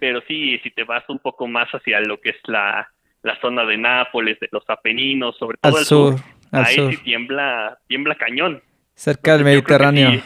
pero 0.00 0.20
sí 0.28 0.58
si 0.62 0.70
te 0.70 0.84
vas 0.84 1.04
un 1.08 1.18
poco 1.18 1.46
más 1.46 1.68
hacia 1.70 2.00
lo 2.00 2.20
que 2.20 2.30
es 2.30 2.36
la 2.44 2.88
la 3.22 3.40
zona 3.40 3.64
de 3.64 3.76
Nápoles 3.76 4.38
de 4.40 4.48
los 4.52 4.64
Apeninos 4.68 5.36
sobre 5.38 5.58
todo 5.60 5.74
Al 5.74 5.80
el 5.80 5.84
sur, 5.86 6.18
sur, 6.18 6.24
al 6.52 6.64
ahí 6.64 6.74
sur. 6.76 6.90
sí 6.92 6.96
tiembla 6.98 7.78
tiembla 7.88 8.14
cañón 8.14 8.62
Cerca 8.94 9.36
del 9.36 9.46
Entonces, 9.46 9.54
Mediterráneo. 9.54 10.10
Sí, 10.10 10.22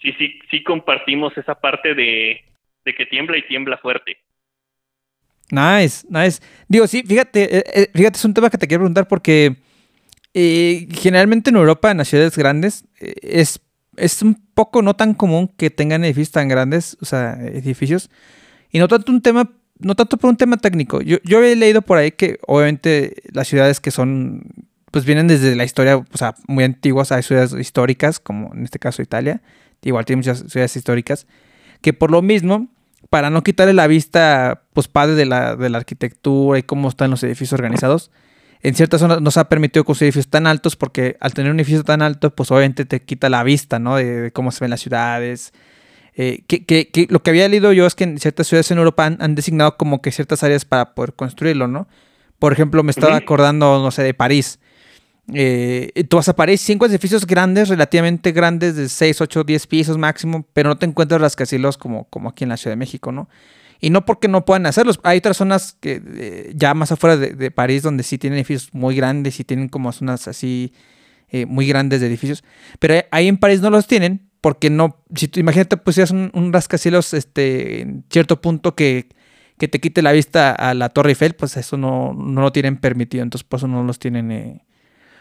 sí, 0.00 0.12
sí, 0.18 0.38
sí 0.50 0.62
compartimos 0.62 1.36
esa 1.36 1.54
parte 1.54 1.94
de, 1.94 2.42
de 2.84 2.94
que 2.94 3.04
tiembla 3.06 3.36
y 3.36 3.42
tiembla 3.42 3.76
fuerte. 3.78 4.16
Nice, 5.50 6.06
nice. 6.10 6.40
Digo, 6.68 6.86
sí, 6.86 7.02
fíjate, 7.02 7.58
eh, 7.58 7.64
eh, 7.74 7.90
fíjate, 7.94 8.16
es 8.18 8.24
un 8.24 8.34
tema 8.34 8.50
que 8.50 8.58
te 8.58 8.66
quiero 8.66 8.82
preguntar 8.82 9.08
porque 9.08 9.56
eh, 10.34 10.86
generalmente 10.92 11.50
en 11.50 11.56
Europa, 11.56 11.90
en 11.90 11.98
las 11.98 12.08
ciudades 12.08 12.36
grandes, 12.36 12.84
eh, 13.00 13.14
es, 13.22 13.60
es 13.98 14.22
un 14.22 14.34
poco 14.54 14.82
no 14.82 14.94
tan 14.96 15.14
común 15.14 15.48
que 15.56 15.70
tengan 15.70 16.04
edificios 16.04 16.32
tan 16.32 16.48
grandes, 16.48 16.96
o 17.00 17.04
sea, 17.04 17.38
edificios. 17.42 18.10
Y 18.70 18.78
no 18.78 18.88
tanto 18.88 19.12
un 19.12 19.22
tema, 19.22 19.50
no 19.78 19.94
tanto 19.94 20.16
por 20.16 20.30
un 20.30 20.36
tema 20.36 20.56
técnico. 20.56 21.00
Yo, 21.00 21.18
yo 21.24 21.42
he 21.42 21.56
leído 21.56 21.82
por 21.82 21.98
ahí 21.98 22.12
que 22.12 22.38
obviamente 22.46 23.16
las 23.32 23.48
ciudades 23.48 23.80
que 23.80 23.90
son, 23.90 24.42
pues 24.90 25.04
vienen 25.04 25.28
desde 25.28 25.54
la 25.56 25.64
historia, 25.64 25.96
o 25.96 26.16
sea, 26.16 26.34
muy 26.46 26.64
antiguas, 26.64 27.12
hay 27.12 27.22
ciudades 27.22 27.52
históricas, 27.52 28.20
como 28.20 28.54
en 28.54 28.64
este 28.64 28.78
caso 28.78 29.02
Italia, 29.02 29.42
igual 29.82 30.04
tiene 30.04 30.18
muchas 30.18 30.44
ciudades 30.48 30.76
históricas, 30.76 31.26
que 31.80 31.92
por 31.92 32.10
lo 32.10 32.22
mismo, 32.22 32.68
para 33.10 33.30
no 33.30 33.42
quitarle 33.42 33.74
la 33.74 33.86
vista, 33.86 34.64
pues 34.72 34.88
padre 34.88 35.14
de 35.14 35.26
la, 35.26 35.56
de 35.56 35.70
la 35.70 35.78
arquitectura 35.78 36.58
y 36.58 36.62
cómo 36.62 36.88
están 36.88 37.10
los 37.10 37.22
edificios 37.22 37.52
organizados, 37.52 38.10
en 38.62 38.74
ciertas 38.74 39.00
zonas 39.00 39.20
nos 39.20 39.36
ha 39.36 39.48
permitido 39.48 39.84
construir 39.84 40.08
edificios 40.08 40.28
tan 40.28 40.46
altos 40.46 40.76
porque 40.76 41.16
al 41.20 41.32
tener 41.34 41.52
un 41.52 41.60
edificio 41.60 41.84
tan 41.84 42.02
alto, 42.02 42.34
pues 42.34 42.50
obviamente 42.50 42.84
te 42.84 43.02
quita 43.02 43.28
la 43.28 43.42
vista, 43.42 43.78
¿no? 43.78 43.96
De, 43.96 44.32
cómo 44.32 44.50
se 44.50 44.64
ven 44.64 44.70
las 44.70 44.80
ciudades. 44.80 45.52
Eh, 46.14 46.42
que, 46.48 46.64
que, 46.64 46.88
que, 46.88 47.06
lo 47.10 47.22
que 47.22 47.30
había 47.30 47.48
leído 47.48 47.72
yo 47.72 47.86
es 47.86 47.94
que 47.94 48.04
en 48.04 48.18
ciertas 48.18 48.48
ciudades 48.48 48.70
en 48.72 48.78
Europa 48.78 49.06
han, 49.06 49.34
designado 49.36 49.76
como 49.76 50.02
que 50.02 50.10
ciertas 50.10 50.42
áreas 50.42 50.64
para 50.64 50.94
poder 50.94 51.14
construirlo, 51.14 51.68
¿no? 51.68 51.86
Por 52.40 52.52
ejemplo, 52.52 52.82
me 52.82 52.90
estaba 52.90 53.16
acordando, 53.16 53.80
no 53.80 53.90
sé, 53.90 54.02
de 54.02 54.14
París. 54.14 54.58
Eh, 55.32 56.04
tú 56.08 56.16
vas 56.16 56.28
a 56.28 56.34
París, 56.34 56.60
cinco 56.60 56.86
edificios 56.86 57.26
grandes, 57.26 57.68
relativamente 57.68 58.32
grandes, 58.32 58.76
de 58.76 58.88
6, 58.88 59.20
8, 59.20 59.44
10 59.44 59.66
pisos 59.66 59.98
máximo, 59.98 60.46
pero 60.52 60.70
no 60.70 60.78
te 60.78 60.86
encuentras 60.86 61.20
rascacielos 61.20 61.76
como, 61.76 62.04
como 62.04 62.30
aquí 62.30 62.44
en 62.44 62.50
la 62.50 62.56
Ciudad 62.56 62.72
de 62.72 62.78
México, 62.78 63.12
¿no? 63.12 63.28
Y 63.80 63.90
no 63.90 64.04
porque 64.04 64.28
no 64.28 64.44
puedan 64.44 64.66
hacerlos. 64.66 64.98
Hay 65.02 65.18
otras 65.18 65.36
zonas 65.36 65.76
que 65.80 66.02
eh, 66.04 66.52
ya 66.54 66.74
más 66.74 66.90
afuera 66.92 67.16
de, 67.16 67.50
París 67.50 67.82
donde 67.82 68.02
sí 68.02 68.18
tienen 68.18 68.38
edificios 68.38 68.70
muy 68.72 68.96
grandes 68.96 69.38
y 69.38 69.44
tienen 69.44 69.68
como 69.68 69.92
zonas 69.92 70.26
así 70.26 70.72
eh, 71.30 71.46
muy 71.46 71.66
grandes 71.66 72.00
de 72.00 72.08
edificios. 72.08 72.42
Pero 72.78 72.94
ahí 73.10 73.28
en 73.28 73.36
París 73.36 73.60
no 73.60 73.70
los 73.70 73.86
tienen 73.86 74.28
porque 74.40 74.70
no, 74.70 75.02
si 75.14 75.28
tú 75.28 75.40
imagínate 75.40 75.76
pusieras 75.76 76.10
un, 76.10 76.30
un 76.34 76.52
rascacielos 76.52 77.14
este, 77.14 77.82
en 77.82 78.04
cierto 78.10 78.40
punto 78.40 78.74
que, 78.74 79.08
que, 79.58 79.68
te 79.68 79.80
quite 79.80 80.02
la 80.02 80.12
vista 80.12 80.52
a 80.52 80.74
la 80.74 80.88
Torre 80.88 81.10
Eiffel, 81.10 81.34
pues 81.34 81.56
eso 81.56 81.76
no, 81.76 82.14
no 82.14 82.40
lo 82.40 82.52
tienen 82.52 82.76
permitido. 82.76 83.22
Entonces 83.22 83.46
por 83.46 83.58
eso 83.58 83.68
no 83.68 83.82
los 83.84 83.98
tienen 83.98 84.32
eh, 84.32 84.64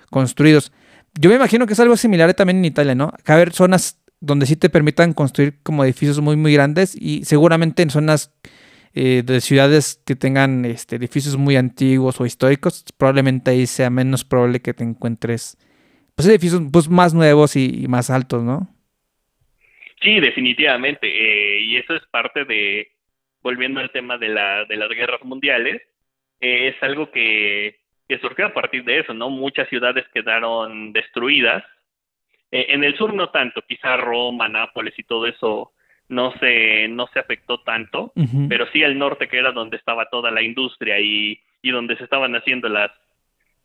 construidos. 0.09 0.71
Yo 1.19 1.29
me 1.29 1.35
imagino 1.35 1.65
que 1.65 1.73
es 1.73 1.79
algo 1.79 1.97
similar 1.97 2.33
también 2.33 2.57
en 2.57 2.65
Italia, 2.65 2.95
¿no? 2.95 3.11
Que 3.23 3.31
haber 3.31 3.53
zonas 3.53 3.99
donde 4.19 4.45
sí 4.45 4.55
te 4.55 4.69
permitan 4.69 5.13
construir 5.13 5.61
como 5.63 5.83
edificios 5.83 6.19
muy, 6.21 6.35
muy 6.35 6.53
grandes 6.53 6.95
y 6.99 7.23
seguramente 7.25 7.83
en 7.83 7.89
zonas 7.89 8.33
eh, 8.95 9.21
de 9.23 9.41
ciudades 9.41 10.01
que 10.05 10.15
tengan 10.15 10.65
este, 10.65 10.95
edificios 10.95 11.37
muy 11.37 11.55
antiguos 11.55 12.19
o 12.19 12.25
históricos, 12.25 12.83
probablemente 12.97 13.51
ahí 13.51 13.67
sea 13.67 13.89
menos 13.89 14.25
probable 14.25 14.61
que 14.61 14.73
te 14.73 14.83
encuentres 14.83 15.57
pues, 16.15 16.27
edificios 16.27 16.61
pues, 16.71 16.89
más 16.89 17.13
nuevos 17.13 17.55
y, 17.55 17.87
más 17.87 18.09
altos, 18.09 18.43
¿no? 18.43 18.67
Sí, 20.01 20.19
definitivamente. 20.19 21.07
Eh, 21.07 21.59
y 21.61 21.77
eso 21.77 21.95
es 21.95 22.01
parte 22.09 22.45
de, 22.45 22.91
volviendo 23.43 23.79
al 23.79 23.91
tema 23.91 24.17
de, 24.17 24.29
la, 24.29 24.65
de 24.65 24.75
las 24.77 24.89
guerras 24.89 25.23
mundiales, 25.23 25.81
es 26.39 26.75
algo 26.81 27.11
que, 27.11 27.79
que 28.07 28.19
surgió 28.19 28.47
a 28.47 28.53
partir 28.53 28.83
de 28.83 28.99
eso, 28.99 29.13
¿no? 29.13 29.29
Muchas 29.29 29.69
ciudades 29.69 30.05
quedaron 30.13 30.93
destruidas 30.93 31.63
eh, 32.51 32.67
en 32.69 32.83
el 32.83 32.97
sur 32.97 33.13
no 33.13 33.29
tanto, 33.29 33.61
quizá 33.67 33.97
Roma, 33.97 34.47
Nápoles 34.47 34.97
y 34.97 35.03
todo 35.03 35.27
eso 35.27 35.71
no 36.09 36.33
se, 36.39 36.87
no 36.87 37.07
se 37.07 37.19
afectó 37.19 37.61
tanto, 37.61 38.13
pero 38.47 38.65
sí 38.71 38.81
el 38.81 38.97
norte 38.97 39.27
que 39.27 39.37
era 39.37 39.51
donde 39.51 39.75
estaba 39.75 40.09
toda 40.09 40.31
la 40.31 40.41
industria 40.41 40.99
y, 40.99 41.39
y 41.61 41.71
donde 41.71 41.97
se 41.97 42.05
estaban 42.05 42.33
haciendo 42.35 42.69
las, 42.69 42.91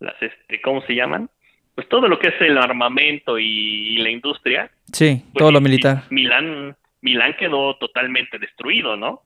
las 0.01 0.21
este, 0.21 0.61
¿cómo 0.61 0.83
se 0.83 0.95
llaman? 0.95 1.31
Pues 1.75 1.89
todo 1.89 2.09
lo 2.09 2.19
que 2.19 2.29
es 2.29 2.41
el 2.41 2.59
armamento 2.59 3.39
y, 3.39 3.97
la 3.99 4.11
industria. 4.11 4.71
Sí, 4.93 5.23
pues 5.33 5.39
todo 5.39 5.53
lo 5.53 5.61
militar. 5.61 6.03
Milán, 6.11 6.77
Milán 7.01 7.35
quedó 7.39 7.77
totalmente 7.77 8.39
destruido, 8.39 8.97
¿no? 8.97 9.23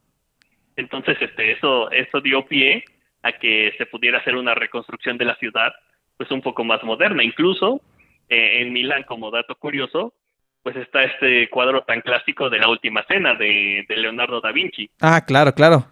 Entonces, 0.77 1.17
este, 1.21 1.53
eso, 1.53 1.91
eso 1.91 2.21
dio 2.21 2.47
pie 2.47 2.85
a 3.23 3.33
que 3.33 3.75
se 3.79 3.87
pudiera 3.87 4.19
hacer 4.19 4.37
una 4.37 4.55
reconstrucción 4.55 5.17
de 5.17 5.25
la 5.25 5.37
ciudad, 5.37 5.73
pues 6.17 6.31
un 6.31 6.43
poco 6.43 6.63
más 6.63 6.85
moderna. 6.85 7.25
Incluso 7.25 7.81
eh, 8.29 8.63
en 8.63 8.73
Milán, 8.73 9.05
como 9.05 9.31
dato 9.31 9.55
curioso, 9.57 10.15
pues 10.63 10.77
está 10.77 11.03
este 11.05 11.49
cuadro 11.49 11.83
tan 11.83 12.01
clásico 12.01 12.51
de 12.51 12.59
la 12.59 12.69
última 12.69 13.05
cena 13.07 13.35
de, 13.35 13.87
Leonardo 13.89 14.41
da 14.41 14.53
Vinci. 14.53 14.91
Ah, 15.01 15.25
claro, 15.25 15.55
claro. 15.55 15.87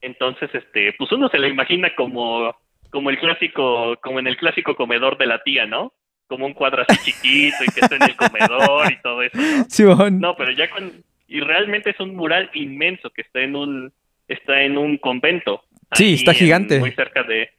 Entonces, 0.00 0.50
este, 0.54 0.94
pues 0.94 1.12
uno 1.12 1.28
se 1.28 1.38
lo 1.38 1.46
imagina 1.46 1.94
como, 1.94 2.56
como 2.90 3.10
el 3.10 3.18
clásico, 3.18 3.96
como 4.02 4.18
en 4.18 4.26
el 4.26 4.36
clásico 4.36 4.74
comedor 4.76 5.18
de 5.18 5.26
la 5.26 5.42
tía, 5.42 5.66
¿no? 5.66 5.92
Como 6.26 6.46
un 6.46 6.54
cuadro 6.54 6.84
así 6.88 7.12
chiquito 7.12 7.64
y 7.64 7.72
que 7.72 7.80
está 7.80 7.96
en 7.96 8.02
el 8.04 8.16
comedor 8.16 8.90
y 8.90 9.00
todo 9.02 9.22
eso. 9.22 9.38
¿no? 9.38 9.64
Sí, 9.68 9.84
no, 9.84 10.36
pero 10.36 10.50
ya 10.52 10.70
con, 10.70 11.04
y 11.28 11.40
realmente 11.40 11.90
es 11.90 12.00
un 12.00 12.14
mural 12.14 12.50
inmenso 12.54 13.10
que 13.10 13.22
está 13.22 13.40
en 13.40 13.56
un, 13.56 13.92
está 14.28 14.62
en 14.62 14.78
un 14.78 14.98
convento. 14.98 15.64
Sí, 15.92 16.14
está 16.14 16.34
gigante. 16.34 16.78
muy 16.78 16.92
cerca 16.92 17.22
de, 17.22 17.50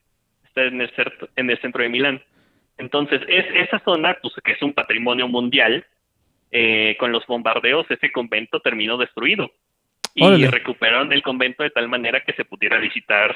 está 0.45 0.63
en 0.63 0.81
el, 0.81 0.91
en 1.35 1.49
el 1.49 1.61
centro 1.61 1.83
de 1.83 1.89
Milán. 1.89 2.23
Entonces, 2.77 3.21
es, 3.27 3.45
esa 3.67 3.79
zona, 3.79 4.17
pues 4.21 4.33
que 4.43 4.53
es 4.53 4.61
un 4.61 4.73
patrimonio 4.73 5.27
mundial, 5.27 5.85
eh, 6.51 6.95
con 6.99 7.11
los 7.11 7.25
bombardeos, 7.25 7.89
ese 7.89 8.11
convento 8.11 8.59
terminó 8.59 8.97
destruido. 8.97 9.51
Y 10.15 10.45
recuperaron 10.45 11.11
el 11.11 11.23
convento 11.23 11.63
de 11.63 11.71
tal 11.71 11.89
manera 11.89 12.23
que 12.23 12.33
se 12.33 12.45
pudiera 12.45 12.77
visitar 12.77 13.35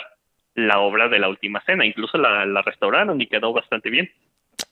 la 0.53 0.80
obra 0.80 1.09
de 1.09 1.18
la 1.18 1.27
última 1.27 1.64
cena. 1.65 1.85
Incluso 1.85 2.19
la, 2.19 2.61
restauraron 2.61 3.19
y 3.19 3.26
quedó 3.26 3.51
bastante 3.51 3.89
bien. 3.89 4.11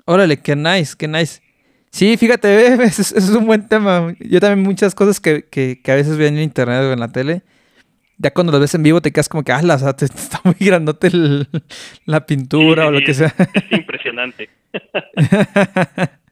Órale, 0.06 0.40
qué 0.40 0.56
nice, 0.56 0.96
qué 0.98 1.08
nice. 1.08 1.42
Sí, 1.90 2.16
fíjate, 2.18 2.68
eso 2.84 3.02
es, 3.02 3.30
un 3.30 3.48
buen 3.48 3.68
tema. 3.68 4.14
Yo 4.20 4.40
también 4.40 4.68
muchas 4.68 4.94
cosas 4.94 5.20
que, 5.20 5.46
que, 5.50 5.82
que 5.82 5.92
a 5.92 5.96
veces 5.96 6.18
veo 6.18 6.28
en 6.28 6.40
internet 6.40 6.82
o 6.82 6.94
en 6.94 7.00
la 7.00 7.12
tele, 7.12 7.42
ya 8.18 8.32
cuando 8.32 8.52
lo 8.52 8.60
ves 8.60 8.74
en 8.76 8.84
vivo 8.84 9.02
te 9.02 9.12
quedas 9.12 9.30
como 9.30 9.44
que, 9.44 9.52
ah, 9.52 9.62
la, 9.62 9.76
está 10.00 10.42
muy 10.44 10.56
grandote 10.60 11.12
la 12.06 12.26
pintura 12.26 12.88
o 12.88 12.92
lo 12.92 13.00
que 13.02 13.14
sea. 13.14 13.34
Es 13.54 13.72
impresionante. 13.72 14.50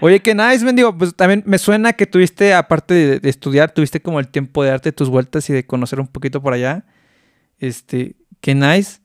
Oye, 0.00 0.20
qué 0.20 0.34
nice, 0.34 0.64
mendigo. 0.64 0.96
Pues 0.96 1.14
también 1.14 1.42
me 1.44 1.58
suena 1.58 1.92
que 1.92 2.06
tuviste, 2.06 2.54
aparte 2.54 3.18
de, 3.18 3.28
estudiar, 3.28 3.72
tuviste 3.72 4.00
como 4.00 4.20
el 4.20 4.28
tiempo 4.28 4.62
de 4.62 4.70
darte 4.70 4.92
tus 4.92 5.08
vueltas 5.08 5.50
y 5.50 5.52
de 5.52 5.66
conocer 5.66 5.98
un 6.00 6.06
poquito 6.06 6.40
por 6.40 6.52
allá. 6.52 6.84
Este, 7.58 8.14
qué 8.40 8.54
nice. 8.54 9.00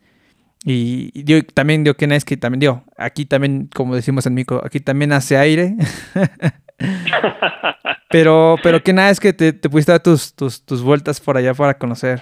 Y, 0.66 1.24
también 1.54 1.84
dio 1.84 1.98
que 1.98 2.08
nice 2.08 2.26
que 2.26 2.38
también 2.38 2.60
dio. 2.60 2.84
Aquí 2.98 3.26
también, 3.26 3.70
como 3.74 3.96
decimos 3.96 4.26
en 4.28 4.36
Mico, 4.36 4.62
aquí 4.64 4.80
también 4.80 5.12
hace 5.14 5.36
aire. 5.38 5.76
pero, 8.14 8.58
pero 8.64 8.84
qué 8.84 8.94
nada 8.94 9.10
es 9.10 9.20
que 9.20 9.34
te, 9.34 9.52
te 9.52 9.70
pudiste 9.70 9.92
dar 9.92 10.04
tus, 10.04 10.36
tus, 10.36 10.64
tus, 10.64 10.84
vueltas 10.84 11.20
por 11.20 11.36
allá 11.36 11.54
para 11.56 11.80
conocer. 11.80 12.20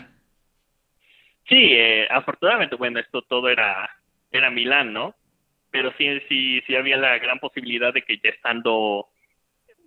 Sí, 1.50 1.74
eh, 1.74 2.08
afortunadamente, 2.10 2.78
bueno, 2.78 3.00
esto 3.00 3.22
todo 3.24 3.50
era, 3.50 3.90
era 4.32 4.50
Milán, 4.50 4.94
¿no? 4.94 5.14
Pero 5.70 5.92
sí, 5.98 6.08
sí, 6.30 6.62
sí 6.66 6.76
había 6.76 6.96
la 6.96 7.18
gran 7.18 7.40
posibilidad 7.40 7.94
de 7.94 8.04
que 8.04 8.18
ya 8.24 8.30
estando 8.30 9.08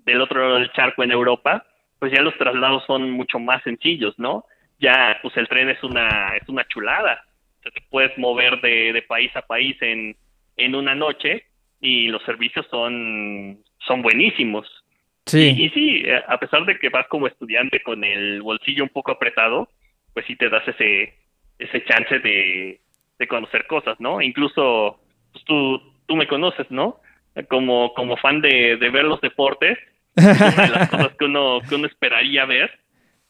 del 0.04 0.20
otro 0.20 0.40
lado 0.40 0.58
del 0.58 0.72
charco 0.72 1.02
en 1.02 1.10
Europa, 1.10 1.64
pues 1.98 2.12
ya 2.12 2.20
los 2.20 2.36
traslados 2.36 2.84
son 2.86 3.10
mucho 3.10 3.38
más 3.38 3.62
sencillos, 3.62 4.14
¿no? 4.18 4.44
Ya, 4.78 5.18
pues 5.22 5.34
el 5.38 5.48
tren 5.48 5.70
es 5.70 5.82
una, 5.82 6.36
es 6.36 6.46
una 6.48 6.66
chulada. 6.68 7.24
te 7.62 7.70
puedes 7.88 8.16
mover 8.18 8.60
de, 8.60 8.92
de 8.92 9.02
país 9.02 9.34
a 9.34 9.40
país 9.40 9.80
en, 9.80 10.14
en 10.58 10.74
una 10.74 10.94
noche 10.94 11.46
y 11.80 12.08
los 12.08 12.22
servicios 12.24 12.66
son 12.70 13.64
son 13.86 14.02
buenísimos. 14.02 14.83
Sí. 15.26 15.54
Y, 15.56 15.70
sí, 15.70 16.02
eh, 16.04 16.22
a 16.28 16.38
pesar 16.38 16.64
de 16.66 16.78
que 16.78 16.90
vas 16.90 17.06
como 17.08 17.26
estudiante 17.26 17.82
con 17.82 18.04
el 18.04 18.42
bolsillo 18.42 18.82
un 18.82 18.90
poco 18.90 19.12
apretado, 19.12 19.68
pues 20.12 20.26
sí 20.26 20.36
te 20.36 20.48
das 20.48 20.66
ese, 20.68 21.14
ese 21.58 21.84
chance 21.84 22.18
de, 22.18 22.80
de 23.18 23.28
conocer 23.28 23.66
cosas, 23.66 23.98
¿no? 24.00 24.20
Incluso 24.20 25.00
pues 25.32 25.44
tú, 25.44 25.80
tú 26.06 26.16
me 26.16 26.26
conoces, 26.26 26.70
¿no? 26.70 27.00
Como, 27.48 27.92
como 27.94 28.16
fan 28.16 28.40
de, 28.40 28.76
de 28.76 28.90
ver 28.90 29.04
los 29.04 29.20
deportes, 29.20 29.78
una 30.16 30.32
de 30.32 30.68
las 30.68 30.88
cosas 30.88 31.14
que 31.18 31.24
uno, 31.24 31.58
que 31.68 31.74
uno 31.74 31.86
esperaría 31.86 32.44
ver, 32.44 32.70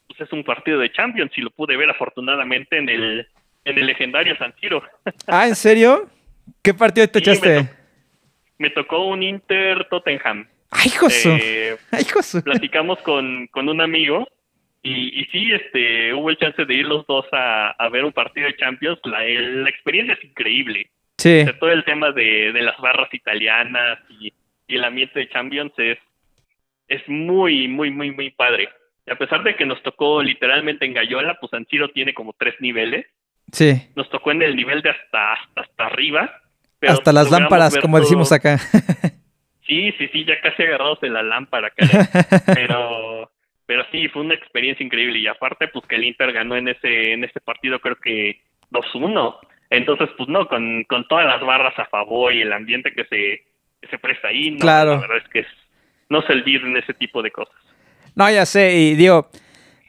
pues 0.06 0.20
es 0.20 0.32
un 0.32 0.44
partido 0.44 0.78
de 0.78 0.92
Champions 0.92 1.32
y 1.36 1.40
lo 1.40 1.50
pude 1.50 1.76
ver 1.76 1.88
afortunadamente 1.88 2.76
en 2.76 2.88
el, 2.88 3.26
en 3.64 3.78
el 3.78 3.86
legendario 3.86 4.36
San 4.36 4.54
Siro. 4.60 4.82
Ah, 5.26 5.48
¿en 5.48 5.54
serio? 5.54 6.08
¿Qué 6.62 6.74
partido 6.74 7.08
te 7.08 7.20
echaste? 7.20 7.68
me 8.58 8.70
tocó 8.70 9.06
un 9.06 9.22
Inter 9.22 9.86
Tottenham. 9.90 10.46
¡Ay, 10.74 10.90
Josu! 10.90 11.30
Eh, 11.30 11.76
¡Ay, 11.90 12.04
Platicamos 12.42 12.98
con, 13.00 13.46
con 13.48 13.68
un 13.68 13.80
amigo 13.80 14.28
y, 14.82 15.20
y, 15.20 15.24
sí, 15.26 15.52
este, 15.52 16.12
hubo 16.12 16.28
el 16.28 16.36
chance 16.36 16.64
de 16.64 16.74
ir 16.74 16.84
los 16.84 17.06
dos 17.06 17.24
a, 17.32 17.70
a 17.70 17.88
ver 17.88 18.04
un 18.04 18.12
partido 18.12 18.46
de 18.46 18.56
Champions. 18.56 18.98
La, 19.04 19.22
la 19.22 19.70
experiencia 19.70 20.14
es 20.14 20.24
increíble. 20.24 20.90
Sí. 21.16 21.44
todo 21.58 21.70
el 21.70 21.84
tema 21.84 22.10
de, 22.10 22.52
de 22.52 22.62
las 22.62 22.76
barras 22.78 23.08
italianas 23.14 23.98
y, 24.10 24.32
y, 24.66 24.76
el 24.76 24.84
ambiente 24.84 25.20
de 25.20 25.28
Champions 25.30 25.72
es, 25.78 25.98
es 26.88 27.08
muy, 27.08 27.68
muy, 27.68 27.90
muy, 27.90 28.10
muy 28.10 28.30
padre. 28.30 28.68
Y 29.06 29.10
a 29.10 29.16
pesar 29.16 29.42
de 29.42 29.56
que 29.56 29.64
nos 29.64 29.82
tocó 29.82 30.22
literalmente 30.22 30.84
en 30.84 30.94
Gallola, 30.94 31.38
pues 31.40 31.50
San 31.50 31.66
Siro 31.66 31.88
tiene 31.90 32.12
como 32.12 32.34
tres 32.34 32.54
niveles. 32.60 33.06
Sí. 33.52 33.72
Nos 33.94 34.10
tocó 34.10 34.32
en 34.32 34.42
el 34.42 34.56
nivel 34.56 34.82
de 34.82 34.90
hasta, 34.90 35.32
hasta, 35.34 35.60
hasta 35.62 35.86
arriba 35.86 36.40
hasta 36.88 37.12
las 37.12 37.30
lámparas, 37.30 37.76
como 37.78 37.98
decimos 38.00 38.32
acá. 38.32 38.60
sí, 39.90 39.94
Sí, 39.98 40.08
sí, 40.12 40.24
ya 40.24 40.40
casi 40.40 40.62
agarrados 40.62 41.00
de 41.00 41.10
la 41.10 41.22
lámpara. 41.22 41.72
Pero, 42.54 43.30
pero 43.66 43.84
sí, 43.90 44.08
fue 44.08 44.22
una 44.22 44.34
experiencia 44.34 44.84
increíble. 44.84 45.18
Y 45.18 45.26
aparte, 45.26 45.68
pues 45.68 45.86
que 45.86 45.96
el 45.96 46.04
Inter 46.04 46.32
ganó 46.32 46.56
en 46.56 46.68
ese, 46.68 47.12
en 47.12 47.24
ese 47.24 47.40
partido, 47.40 47.80
creo 47.80 47.96
que 47.96 48.40
2-1. 48.70 49.36
Entonces, 49.70 50.08
pues 50.18 50.28
no, 50.28 50.46
con, 50.48 50.84
con 50.84 51.08
todas 51.08 51.24
las 51.26 51.40
barras 51.40 51.72
a 51.78 51.86
favor 51.86 52.32
y 52.34 52.42
el 52.42 52.52
ambiente 52.52 52.92
que 52.92 53.04
se, 53.04 53.44
que 53.80 53.88
se 53.90 53.98
presta 53.98 54.28
ahí, 54.28 54.50
no, 54.50 54.58
Claro. 54.58 54.90
la 54.96 55.00
verdad 55.00 55.16
es 55.24 55.28
que 55.30 55.38
es- 55.40 55.46
no 56.10 56.20
se 56.22 56.32
olviden 56.34 56.76
ese 56.76 56.92
tipo 56.94 57.22
de 57.22 57.30
cosas. 57.30 57.54
No, 58.14 58.30
ya 58.30 58.44
sé, 58.46 58.76
y 58.76 58.94
digo, 58.94 59.30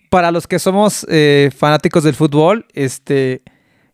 para 0.09 0.31
los 0.31 0.47
que 0.47 0.57
somos 0.59 1.05
eh, 1.11 1.49
fanáticos 1.55 2.03
del 2.05 2.15
fútbol, 2.15 2.65
este, 2.73 3.41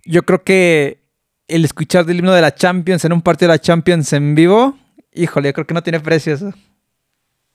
yo 0.05 0.21
creo 0.23 0.43
que 0.43 0.99
el 1.47 1.65
escuchar 1.65 2.05
del 2.05 2.19
himno 2.19 2.31
de 2.33 2.41
la 2.41 2.53
Champions 2.53 3.03
en 3.03 3.11
un 3.13 3.21
partido 3.23 3.49
de 3.51 3.55
la 3.57 3.61
Champions 3.61 4.13
en 4.13 4.35
vivo, 4.35 4.77
híjole, 5.13 5.49
yo 5.49 5.53
creo 5.53 5.67
que 5.67 5.73
no 5.73 5.83
tiene 5.83 5.99
precio 5.99 6.33
eso. 6.33 6.51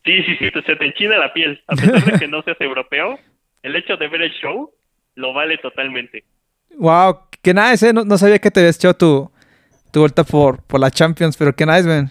Sí, 0.04 0.22
sí, 0.22 0.36
sí, 0.38 0.50
se 0.50 0.76
te 0.76 0.84
enchina 0.84 1.18
la 1.18 1.32
piel. 1.32 1.60
A 1.66 1.74
pesar 1.74 2.04
de 2.04 2.18
que 2.18 2.28
no 2.28 2.42
seas 2.42 2.60
europeo, 2.60 3.18
el 3.62 3.74
hecho 3.74 3.96
de 3.96 4.08
ver 4.08 4.22
el 4.22 4.32
show 4.32 4.70
lo 5.16 5.32
vale 5.32 5.58
totalmente. 5.58 6.24
Wow, 6.78 7.28
que 7.42 7.52
nada, 7.52 7.72
ese 7.72 7.92
no, 7.92 8.04
no 8.04 8.16
sabía 8.18 8.38
que 8.38 8.50
te 8.50 8.60
habías 8.60 8.76
echado 8.76 8.94
tu, 8.94 9.32
tu 9.92 10.00
vuelta 10.00 10.24
por, 10.24 10.64
por 10.64 10.80
la 10.80 10.90
Champions, 10.90 11.36
pero 11.36 11.54
que 11.54 11.66
nada, 11.66 11.82
ven. 11.82 12.08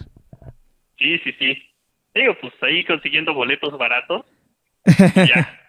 Sí, 0.98 1.18
sí, 1.24 1.32
sí. 1.38 1.62
Digo, 2.14 2.36
pues 2.40 2.52
ahí 2.62 2.84
consiguiendo 2.84 3.32
boletos 3.34 3.76
baratos, 3.78 4.24
y 4.86 4.92
ya, 5.28 5.60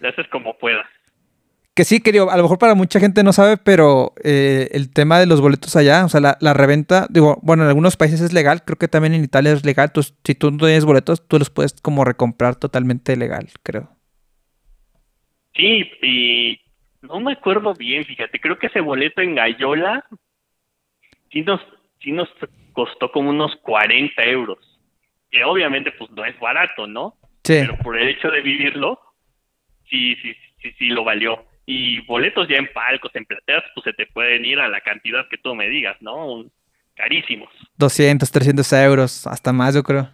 le 0.00 0.08
haces 0.08 0.26
como 0.28 0.56
puedas. 0.58 0.86
Que 1.78 1.84
sí, 1.84 2.00
que 2.00 2.10
digo, 2.10 2.28
a 2.28 2.36
lo 2.36 2.42
mejor 2.42 2.58
para 2.58 2.74
mucha 2.74 2.98
gente 2.98 3.22
no 3.22 3.32
sabe, 3.32 3.56
pero 3.56 4.12
eh, 4.24 4.66
el 4.72 4.92
tema 4.92 5.20
de 5.20 5.26
los 5.26 5.40
boletos 5.40 5.76
allá, 5.76 6.04
o 6.04 6.08
sea, 6.08 6.18
la, 6.18 6.36
la 6.40 6.52
reventa, 6.52 7.06
digo, 7.08 7.38
bueno, 7.40 7.62
en 7.62 7.68
algunos 7.68 7.96
países 7.96 8.20
es 8.20 8.32
legal, 8.32 8.64
creo 8.64 8.76
que 8.76 8.88
también 8.88 9.14
en 9.14 9.22
Italia 9.22 9.52
es 9.52 9.64
legal. 9.64 9.92
Tú, 9.92 10.02
si 10.02 10.34
tú 10.34 10.50
no 10.50 10.58
tienes 10.58 10.84
boletos, 10.84 11.28
tú 11.28 11.38
los 11.38 11.50
puedes 11.50 11.80
como 11.80 12.04
recomprar 12.04 12.56
totalmente 12.56 13.16
legal, 13.16 13.46
creo. 13.62 13.90
Sí, 15.54 15.88
y 16.02 16.60
no 17.02 17.20
me 17.20 17.34
acuerdo 17.34 17.72
bien, 17.74 18.04
fíjate, 18.04 18.40
creo 18.40 18.58
que 18.58 18.66
ese 18.66 18.80
boleto 18.80 19.22
en 19.22 19.36
Gallola 19.36 20.04
sí 21.30 21.42
nos, 21.42 21.60
sí 22.02 22.10
nos 22.10 22.28
costó 22.72 23.12
como 23.12 23.30
unos 23.30 23.54
40 23.62 24.20
euros. 24.24 24.58
Que 25.30 25.44
obviamente 25.44 25.92
pues 25.92 26.10
no 26.10 26.24
es 26.24 26.36
barato, 26.40 26.88
¿no? 26.88 27.14
Sí. 27.44 27.58
Pero 27.60 27.78
por 27.78 27.96
el 27.96 28.08
hecho 28.08 28.32
de 28.32 28.40
vivirlo, 28.40 28.98
sí, 29.88 30.16
sí, 30.16 30.34
sí, 30.60 30.72
sí 30.76 30.88
lo 30.88 31.04
valió. 31.04 31.46
Y 31.70 32.00
boletos 32.06 32.48
ya 32.48 32.56
en 32.56 32.72
palcos, 32.72 33.14
en 33.14 33.26
plateas, 33.26 33.62
pues 33.74 33.84
se 33.84 33.92
te 33.92 34.06
pueden 34.06 34.42
ir 34.46 34.58
a 34.58 34.68
la 34.68 34.80
cantidad 34.80 35.28
que 35.28 35.36
tú 35.36 35.54
me 35.54 35.68
digas, 35.68 35.98
¿no? 36.00 36.46
Carísimos. 36.94 37.50
200, 37.76 38.30
300 38.30 38.72
euros, 38.72 39.26
hasta 39.26 39.52
más, 39.52 39.74
yo 39.74 39.82
creo. 39.82 40.08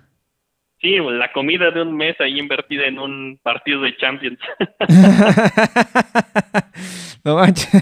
Sí, 0.81 0.97
la 0.99 1.31
comida 1.31 1.71
de 1.71 1.83
un 1.83 1.97
mes 1.97 2.21
ahí 2.21 2.41
invertida 2.41 2.87
en 2.87 2.99
un 2.99 3.39
partido 3.41 3.83
de 3.83 3.97
Champions. 3.97 4.41
no 7.25 7.37
manches. 7.37 7.71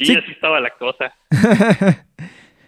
Sí. 0.00 0.16
así 0.16 0.32
estaba 0.32 0.58
la 0.58 0.70
cosa. 0.70 1.14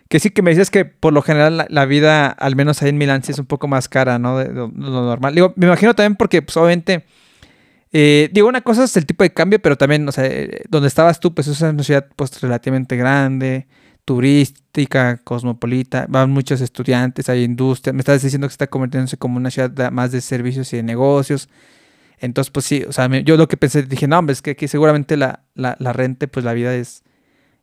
que 0.08 0.20
sí 0.20 0.30
que 0.30 0.42
me 0.42 0.50
dices 0.50 0.70
que 0.70 0.84
por 0.84 1.12
lo 1.12 1.20
general 1.20 1.56
la, 1.56 1.66
la 1.68 1.84
vida, 1.84 2.28
al 2.28 2.54
menos 2.54 2.80
ahí 2.80 2.90
en 2.90 2.98
Milán, 2.98 3.24
sí 3.24 3.32
es 3.32 3.40
un 3.40 3.46
poco 3.46 3.66
más 3.66 3.88
cara, 3.88 4.20
¿no? 4.20 4.38
De, 4.38 4.44
de 4.44 4.54
lo 4.54 4.70
normal. 4.70 5.34
Digo, 5.34 5.52
me 5.56 5.66
imagino 5.66 5.94
también 5.94 6.14
porque, 6.14 6.40
pues, 6.40 6.56
obviamente, 6.56 7.04
eh, 7.98 8.28
digo, 8.30 8.46
una 8.46 8.60
cosa 8.60 8.84
es 8.84 8.94
el 8.98 9.06
tipo 9.06 9.24
de 9.24 9.32
cambio, 9.32 9.58
pero 9.58 9.76
también, 9.76 10.06
o 10.06 10.12
sea, 10.12 10.26
eh, 10.26 10.64
donde 10.68 10.86
estabas 10.86 11.18
tú, 11.18 11.34
pues 11.34 11.48
es 11.48 11.58
una 11.62 11.82
ciudad, 11.82 12.06
pues, 12.14 12.42
relativamente 12.42 12.94
grande, 12.94 13.66
turística, 14.04 15.16
cosmopolita, 15.24 16.04
van 16.10 16.30
muchos 16.30 16.60
estudiantes, 16.60 17.30
hay 17.30 17.42
industria. 17.42 17.94
Me 17.94 18.00
estás 18.00 18.22
diciendo 18.22 18.46
que 18.48 18.52
está 18.52 18.66
convirtiéndose 18.66 19.16
como 19.16 19.38
una 19.38 19.50
ciudad 19.50 19.90
más 19.92 20.12
de 20.12 20.20
servicios 20.20 20.70
y 20.74 20.76
de 20.76 20.82
negocios. 20.82 21.48
Entonces, 22.18 22.50
pues 22.50 22.66
sí, 22.66 22.84
o 22.86 22.92
sea, 22.92 23.08
yo 23.22 23.38
lo 23.38 23.48
que 23.48 23.56
pensé, 23.56 23.82
dije, 23.82 24.06
no, 24.06 24.18
hombre, 24.18 24.34
es 24.34 24.42
que 24.42 24.50
aquí 24.50 24.68
seguramente 24.68 25.16
la, 25.16 25.44
la, 25.54 25.76
la 25.78 25.94
renta, 25.94 26.26
pues 26.26 26.44
la 26.44 26.52
vida 26.52 26.74
es, 26.74 27.02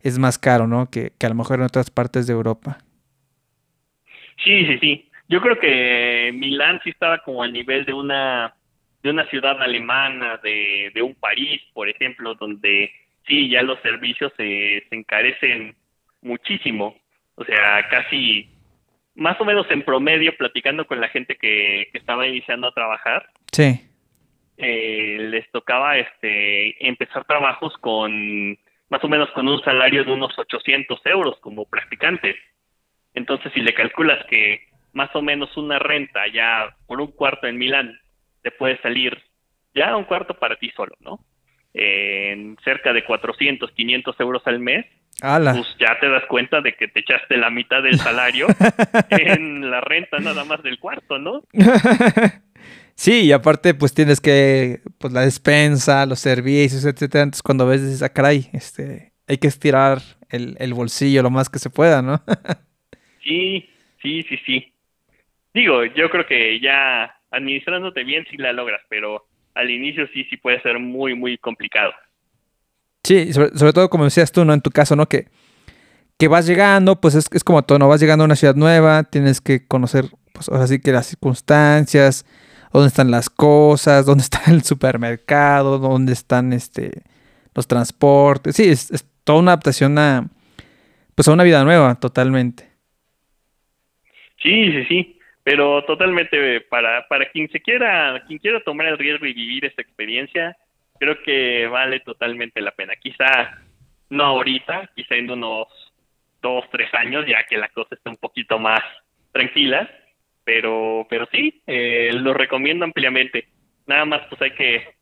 es 0.01 0.17
más 0.17 0.39
caro, 0.39 0.65
¿no? 0.65 0.89
Que, 0.89 1.13
que 1.19 1.27
a 1.27 1.29
lo 1.29 1.35
mejor 1.35 1.59
en 1.59 1.65
otras 1.65 1.91
partes 1.91 2.25
de 2.25 2.33
Europa. 2.33 2.79
Sí, 4.43 4.65
sí, 4.65 4.79
sí. 4.79 5.09
Yo 5.29 5.41
creo 5.41 5.59
que 5.59 6.31
Milán 6.33 6.79
sí 6.83 6.89
estaba 6.89 7.19
como 7.23 7.43
al 7.43 7.53
nivel 7.53 7.85
de 7.85 7.93
una 7.93 8.55
de 9.03 9.09
una 9.09 9.25
ciudad 9.29 9.61
alemana, 9.61 10.37
de, 10.37 10.91
de 10.93 11.01
un 11.01 11.13
París, 11.15 11.61
por 11.73 11.89
ejemplo, 11.89 12.33
donde 12.35 12.91
sí, 13.27 13.49
ya 13.49 13.61
los 13.61 13.79
servicios 13.81 14.31
se, 14.37 14.83
se 14.89 14.95
encarecen 14.95 15.75
muchísimo. 16.21 16.95
O 17.35 17.43
sea, 17.43 17.87
casi 17.89 18.49
más 19.15 19.39
o 19.41 19.45
menos 19.45 19.69
en 19.69 19.83
promedio, 19.83 20.35
platicando 20.37 20.87
con 20.87 20.99
la 21.01 21.09
gente 21.09 21.35
que, 21.35 21.89
que 21.91 21.97
estaba 21.97 22.25
iniciando 22.27 22.67
a 22.67 22.73
trabajar, 22.73 23.27
Sí. 23.51 23.79
eh, 24.57 25.17
les 25.19 25.49
tocaba 25.51 25.97
este 25.97 26.87
empezar 26.87 27.25
trabajos 27.25 27.75
con 27.79 28.57
más 28.89 29.03
o 29.03 29.09
menos 29.09 29.29
con 29.31 29.47
un 29.47 29.61
salario 29.63 30.03
de 30.03 30.11
unos 30.11 30.37
800 30.37 31.01
euros 31.07 31.37
como 31.41 31.65
practicantes. 31.65 32.35
Entonces, 33.15 33.51
si 33.53 33.61
le 33.61 33.73
calculas 33.73 34.23
que 34.27 34.67
más 34.93 35.09
o 35.15 35.21
menos 35.21 35.55
una 35.57 35.79
renta 35.79 36.27
ya 36.27 36.75
por 36.87 37.01
un 37.01 37.11
cuarto 37.11 37.47
en 37.47 37.57
Milán 37.57 37.99
te 38.43 38.51
puede 38.51 38.79
salir 38.81 39.17
ya 39.73 39.95
un 39.95 40.03
cuarto 40.03 40.35
para 40.35 40.57
ti 40.57 40.71
solo, 40.75 40.95
¿no? 40.99 41.19
En 41.73 42.55
cerca 42.63 42.93
de 42.93 43.03
400, 43.03 43.71
500 43.71 44.19
euros 44.19 44.43
al 44.45 44.59
mes, 44.59 44.85
¡Hala! 45.21 45.53
pues 45.53 45.67
ya 45.79 45.99
te 45.99 46.09
das 46.09 46.23
cuenta 46.27 46.61
de 46.61 46.75
que 46.75 46.87
te 46.87 46.99
echaste 46.99 47.37
la 47.37 47.49
mitad 47.49 47.81
del 47.81 47.97
salario 47.97 48.47
en 49.09 49.71
la 49.71 49.81
renta 49.81 50.19
nada 50.19 50.43
más 50.43 50.61
del 50.61 50.77
cuarto, 50.77 51.17
¿no? 51.17 51.43
sí, 52.95 53.25
y 53.25 53.31
aparte, 53.31 53.73
pues 53.73 53.93
tienes 53.95 54.21
que, 54.21 54.81
pues 54.99 55.13
la 55.13 55.21
despensa, 55.21 56.05
los 56.05 56.19
servicios, 56.19 56.85
etcétera. 56.85 57.23
Entonces, 57.23 57.41
cuando 57.41 57.65
ves, 57.65 57.81
dices, 57.81 58.03
ah, 58.03 58.09
caray, 58.09 58.49
este, 58.53 59.13
hay 59.27 59.37
que 59.37 59.47
estirar 59.47 59.99
el, 60.29 60.55
el 60.59 60.73
bolsillo 60.73 61.23
lo 61.23 61.31
más 61.31 61.49
que 61.49 61.59
se 61.59 61.69
pueda, 61.69 62.01
¿no? 62.01 62.21
Sí, 63.23 63.69
sí, 64.01 64.21
sí, 64.23 64.37
sí. 64.45 64.73
Digo, 65.53 65.85
yo 65.85 66.09
creo 66.09 66.25
que 66.25 66.59
ya 66.59 67.15
administrándote 67.33 68.03
bien 68.03 68.25
sí 68.29 68.37
la 68.37 68.53
logras, 68.53 68.81
pero 68.89 69.25
al 69.55 69.69
inicio 69.69 70.07
sí, 70.13 70.23
sí 70.29 70.37
puede 70.37 70.61
ser 70.61 70.79
muy, 70.79 71.15
muy 71.15 71.37
complicado. 71.37 71.91
Sí, 73.03 73.33
sobre 73.33 73.73
todo 73.73 73.89
como 73.89 74.05
decías 74.05 74.31
tú, 74.31 74.45
¿no? 74.45 74.53
En 74.53 74.61
tu 74.61 74.69
caso, 74.69 74.95
¿no? 74.95 75.07
Que, 75.07 75.27
que 76.17 76.27
vas 76.27 76.47
llegando, 76.47 77.01
pues 77.01 77.15
es, 77.15 77.27
es 77.33 77.43
como 77.43 77.63
todo, 77.63 77.79
¿no? 77.79 77.89
Vas 77.89 77.99
llegando 77.99 78.23
a 78.23 78.25
una 78.25 78.35
ciudad 78.35 78.55
nueva, 78.55 79.03
tienes 79.03 79.41
que 79.41 79.67
conocer, 79.67 80.05
pues 80.31 80.47
ahora 80.47 80.67
sí 80.67 80.79
que 80.79 80.91
las 80.91 81.07
circunstancias, 81.07 82.25
dónde 82.71 82.87
están 82.87 83.11
las 83.11 83.29
cosas, 83.29 84.05
dónde 84.05 84.23
está 84.23 84.43
el 84.47 84.63
supermercado, 84.63 85.79
dónde 85.79 86.13
están 86.13 86.53
este 86.53 87.03
los 87.55 87.67
transportes. 87.67 88.55
Sí, 88.55 88.69
es, 88.69 88.89
es 88.91 89.05
toda 89.23 89.39
una 89.39 89.51
adaptación 89.51 89.97
a, 89.97 90.29
pues 91.15 91.27
a 91.27 91.33
una 91.33 91.43
vida 91.43 91.63
nueva, 91.63 91.95
totalmente. 91.95 92.69
Sí, 94.41 94.71
sí, 94.71 94.85
sí, 94.89 95.19
pero 95.43 95.83
totalmente 95.83 96.61
para, 96.61 97.07
para 97.07 97.29
quien 97.29 97.49
se 97.49 97.61
quiera, 97.61 98.23
quien 98.27 98.39
quiera 98.39 98.61
tomar 98.61 98.87
el 98.87 98.97
riesgo 98.97 99.25
y 99.25 99.33
vivir 99.33 99.65
esta 99.65 99.81
experiencia, 99.81 100.55
creo 100.99 101.21
que 101.21 101.67
vale 101.67 101.99
totalmente 101.99 102.61
la 102.61 102.71
pena. 102.71 102.93
Quizá 102.95 103.61
no 104.09 104.23
ahorita, 104.23 104.89
quizá 104.95 105.15
en 105.15 105.29
unos 105.29 105.67
dos, 106.41 106.65
tres 106.71 106.93
años, 106.93 107.25
ya 107.27 107.45
que 107.45 107.57
la 107.57 107.67
cosa 107.69 107.95
está 107.95 108.09
un 108.09 108.17
poquito 108.17 108.57
más 108.57 108.81
tranquila, 109.31 109.89
pero, 110.45 111.05
pero 111.09 111.27
sí, 111.31 111.61
eh, 111.67 112.11
lo 112.13 112.33
recomiendo 112.33 112.85
ampliamente. 112.85 113.47
Nada 113.85 114.05
más 114.05 114.21
pues 114.29 114.41
hay 114.41 114.51
que 114.51 114.95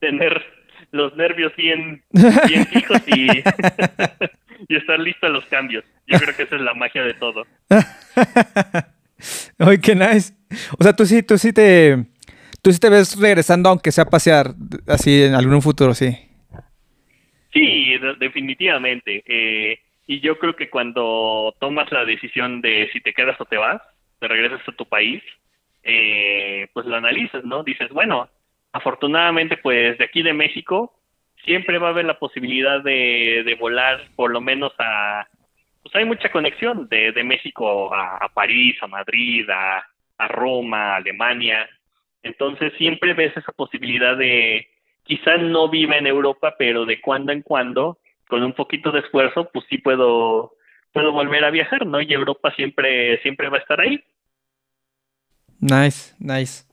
tener 0.00 0.42
los 0.90 1.14
nervios 1.16 1.54
bien, 1.56 2.02
bien 2.10 2.66
fijos 2.66 3.02
y, 3.08 3.28
y 4.68 4.76
estar 4.76 4.98
listo 4.98 5.26
a 5.26 5.30
los 5.30 5.44
cambios. 5.46 5.84
Yo 6.06 6.18
creo 6.18 6.34
que 6.34 6.42
esa 6.44 6.56
es 6.56 6.62
la 6.62 6.74
magia 6.74 7.02
de 7.02 7.14
todo. 7.14 7.46
Ay, 9.58 9.78
qué 9.78 9.94
nice. 9.94 10.34
O 10.78 10.82
sea, 10.82 10.94
tú 10.94 11.06
sí, 11.06 11.22
tú 11.22 11.38
sí 11.38 11.52
te, 11.52 12.04
tú 12.62 12.72
sí 12.72 12.78
te 12.78 12.88
ves 12.90 13.18
regresando, 13.18 13.68
aunque 13.68 13.92
sea 13.92 14.04
a 14.04 14.10
pasear, 14.10 14.54
así 14.86 15.22
en 15.22 15.34
algún 15.34 15.62
futuro, 15.62 15.94
sí. 15.94 16.16
Sí, 17.52 17.98
de- 17.98 18.14
definitivamente. 18.18 19.22
Eh, 19.26 19.78
y 20.06 20.20
yo 20.20 20.38
creo 20.38 20.56
que 20.56 20.70
cuando 20.70 21.54
tomas 21.60 21.90
la 21.92 22.04
decisión 22.04 22.60
de 22.60 22.88
si 22.92 23.00
te 23.00 23.12
quedas 23.14 23.40
o 23.40 23.44
te 23.44 23.56
vas, 23.56 23.80
te 24.18 24.28
regresas 24.28 24.60
a 24.66 24.72
tu 24.72 24.86
país, 24.86 25.22
eh, 25.82 26.68
pues 26.72 26.86
lo 26.86 26.96
analizas, 26.96 27.44
¿no? 27.44 27.62
Dices, 27.62 27.90
bueno, 27.90 28.28
afortunadamente, 28.72 29.56
pues 29.56 29.98
de 29.98 30.04
aquí 30.04 30.22
de 30.22 30.32
México 30.32 30.94
siempre 31.44 31.78
va 31.78 31.88
a 31.88 31.90
haber 31.90 32.04
la 32.04 32.18
posibilidad 32.18 32.82
de, 32.82 33.42
de 33.44 33.54
volar 33.56 34.00
por 34.16 34.30
lo 34.30 34.40
menos 34.40 34.72
a... 34.78 35.26
Pues 35.92 36.02
hay 36.02 36.08
mucha 36.08 36.32
conexión 36.32 36.88
de, 36.88 37.12
de 37.12 37.22
México 37.22 37.94
a, 37.94 38.26
París, 38.32 38.76
a 38.80 38.86
Madrid, 38.86 39.46
a, 39.50 39.84
Roma, 40.28 40.94
a 40.94 40.96
Alemania. 40.96 41.68
Entonces 42.22 42.72
siempre 42.78 43.12
ves 43.12 43.36
esa 43.36 43.52
posibilidad 43.52 44.16
de, 44.16 44.68
quizá 45.02 45.36
no 45.36 45.68
viva 45.68 45.98
en 45.98 46.06
Europa, 46.06 46.54
pero 46.58 46.86
de 46.86 46.98
cuando 47.00 47.32
en 47.32 47.42
cuando, 47.42 47.98
con 48.26 48.42
un 48.42 48.54
poquito 48.54 48.90
de 48.90 49.00
esfuerzo, 49.00 49.50
pues 49.52 49.66
sí 49.68 49.78
puedo, 49.78 50.54
puedo 50.92 51.12
volver 51.12 51.44
a 51.44 51.50
viajar, 51.50 51.84
¿no? 51.84 52.00
Y 52.00 52.10
Europa 52.10 52.54
siempre, 52.54 53.20
siempre 53.20 53.50
va 53.50 53.58
a 53.58 53.60
estar 53.60 53.80
ahí. 53.80 54.02
Nice, 55.60 56.14
nice. 56.18 56.64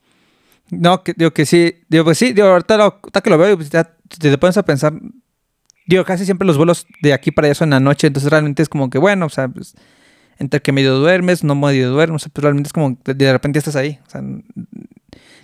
No, 0.72 1.04
que, 1.04 1.14
digo 1.14 1.32
que 1.32 1.46
sí, 1.46 1.74
digo, 1.90 2.06
pues 2.06 2.20
sí, 2.20 2.32
digo, 2.32 2.48
ahorita, 2.48 2.78
lo, 2.78 2.84
ahorita 2.84 3.22
que 3.22 3.30
lo 3.30 3.38
veo, 3.38 3.58
pues 3.58 3.70
ya 3.70 3.84
te 3.84 4.38
pones 4.38 4.58
a 4.58 4.64
pensar, 4.64 4.94
digo, 5.90 6.06
casi 6.06 6.26
siempre 6.26 6.46
los 6.46 6.58
vuelos 6.58 6.86
de 7.02 7.14
aquí 7.14 7.32
para 7.32 7.48
allá 7.48 7.56
son 7.56 7.68
en 7.68 7.72
la 7.72 7.80
noche, 7.80 8.08
entonces 8.08 8.30
realmente 8.32 8.62
es 8.62 8.70
como 8.70 8.90
que, 8.90 8.98
bueno, 8.98 9.26
o 9.26 9.30
sea, 9.30 9.48
pues, 9.48 9.76
entre 10.38 10.62
que 10.62 10.72
medio 10.72 10.96
duermes, 10.96 11.44
no 11.44 11.56
medio 11.56 11.90
duermes, 11.92 12.16
o 12.16 12.20
sea, 12.20 12.32
pues 12.34 12.44
realmente 12.44 12.68
es 12.68 12.74
como 12.74 12.98
de, 13.04 13.14
de 13.14 13.32
repente 13.34 13.60
estás 13.60 13.76
ahí, 13.76 14.00
o 14.06 14.10
sea, 14.10 14.22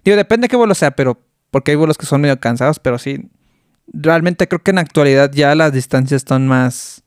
digo, 0.03 0.17
depende 0.17 0.45
de 0.45 0.49
qué 0.49 0.55
vuelo 0.55 0.75
sea, 0.75 0.91
pero, 0.91 1.19
porque 1.51 1.71
hay 1.71 1.77
vuelos 1.77 1.97
que 1.97 2.05
son 2.05 2.21
medio 2.21 2.39
cansados, 2.39 2.79
pero 2.79 2.97
sí, 2.97 3.29
realmente 3.91 4.47
creo 4.47 4.61
que 4.63 4.71
en 4.71 4.75
la 4.75 4.81
actualidad 4.81 5.31
ya 5.33 5.53
las 5.55 5.73
distancias 5.73 6.21
están 6.21 6.47
más, 6.47 7.03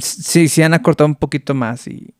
sí, 0.00 0.48
sí 0.48 0.62
han 0.62 0.74
acortado 0.74 1.06
un 1.08 1.14
poquito 1.16 1.54
más 1.54 1.86
y 1.86 2.14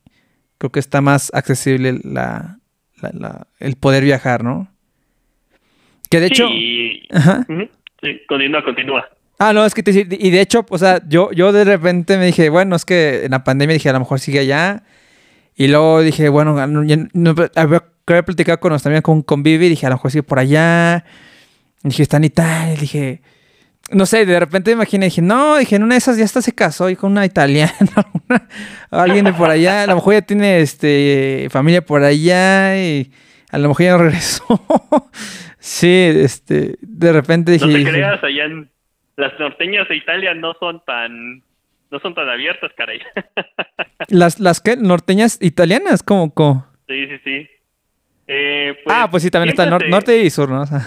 creo 0.59 0.71
que 0.71 0.81
está 0.81 1.01
más 1.01 1.31
accesible 1.35 2.01
la, 2.05 2.59
la- 3.03 3.11
la- 3.13 3.47
el 3.59 3.77
poder 3.77 4.05
viajar, 4.05 4.43
¿no? 4.45 4.73
Que 6.11 6.21
de 6.21 6.27
hecho... 6.27 6.47
Ajá. 7.11 7.45
sí, 8.01 8.21
continúa, 8.29 8.63
continúa. 8.65 9.05
Ah, 9.39 9.53
no, 9.53 9.65
es 9.67 9.75
que 9.75 9.83
te 9.83 9.91
y 9.93 10.31
de 10.31 10.41
hecho, 10.41 10.65
o 10.69 10.79
sea, 10.79 11.01
yo, 11.07 11.31
yo 11.33 11.53
de 11.53 11.65
repente 11.65 12.17
me 12.17 12.27
dije, 12.27 12.49
bueno, 12.49 12.75
es 12.77 12.85
que 12.85 13.25
en 13.27 13.33
la 13.33 13.45
pandemia 13.45 13.75
dije, 13.75 13.89
a 13.91 13.93
lo 13.93 14.01
mejor 14.01 14.19
sigue 14.21 14.39
allá. 14.41 14.83
Y 15.55 15.69
luego 15.69 16.01
dije, 16.03 16.29
bueno, 16.29 16.55
no, 16.67 16.83
no- 17.13 17.35
había, 17.55 17.85
había 18.07 18.23
platicado 18.25 18.61
con 18.61 18.77
también 18.79 19.03
con, 19.03 19.23
con 19.23 19.43
Vivi, 19.43 19.69
dije, 19.69 19.87
a 19.87 19.91
lo 19.91 19.97
mejor 19.97 20.11
sigue 20.11 20.23
por 20.23 20.39
allá. 20.39 21.05
Y 21.85 21.89
dije, 21.89 22.03
está 22.03 22.17
en 22.19 22.25
Italia, 22.25 22.77
dije, 22.81 23.21
no 23.91 24.05
sé, 24.07 24.27
de 24.27 24.41
repente 24.41 24.71
me 24.71 24.75
imaginé, 24.83 25.07
dije, 25.07 25.23
no, 25.23 25.57
dije, 25.59 25.77
en 25.77 25.83
una 25.83 25.95
de 25.95 25.99
esas 25.99 26.17
ya 26.17 26.25
hasta 26.25 26.43
se 26.43 26.53
casó 26.53 26.91
y 26.91 26.97
con 26.97 27.13
una 27.13 27.25
italiana, 27.25 27.73
una- 28.29 28.49
alguien 28.91 29.25
de 29.27 29.33
por 29.35 29.51
allá, 29.51 29.83
a 29.83 29.87
lo 29.87 29.95
mejor 29.97 30.15
ya 30.15 30.23
tiene 30.23 30.61
este 30.61 31.49
familia 31.51 31.85
por 31.85 32.03
allá 32.03 32.77
y 32.79 33.13
a 33.51 33.59
lo 33.59 33.69
mejor 33.69 33.85
ya 33.85 33.93
no 33.93 33.99
regresó. 33.99 34.45
sí, 35.59 35.89
este, 36.17 36.77
de 36.81 37.13
repente 37.13 37.53
dije, 37.53 37.67
No 37.67 37.73
te 37.73 37.85
creas, 37.85 38.23
allá 38.25 38.45
en 38.45 38.71
las 39.17 39.39
norteñas 39.41 39.89
de 39.89 39.97
Italia 39.97 40.35
no 40.35 40.55
son 40.61 40.83
tan 40.85 41.43
no 41.91 42.01
son 42.01 42.15
tan 42.15 42.29
abiertas, 42.29 42.73
caray. 42.77 43.01
las, 44.09 44.41
las 44.41 44.61
que 44.61 44.77
norteñas 44.77 45.39
italianas, 45.41 46.03
como, 46.03 46.33
como? 46.35 46.67
sí, 46.89 47.07
sí, 47.07 47.19
sí. 47.25 47.49
Eh, 48.29 48.77
ah, 48.87 49.09
pues 49.11 49.23
sí, 49.23 49.31
también 49.31 49.51
está 49.51 49.67
nor- 49.67 49.89
norte 49.89 50.19
y 50.21 50.31
sur, 50.31 50.49
¿no? 50.49 50.63
O 50.63 50.67
sea, 50.67 50.81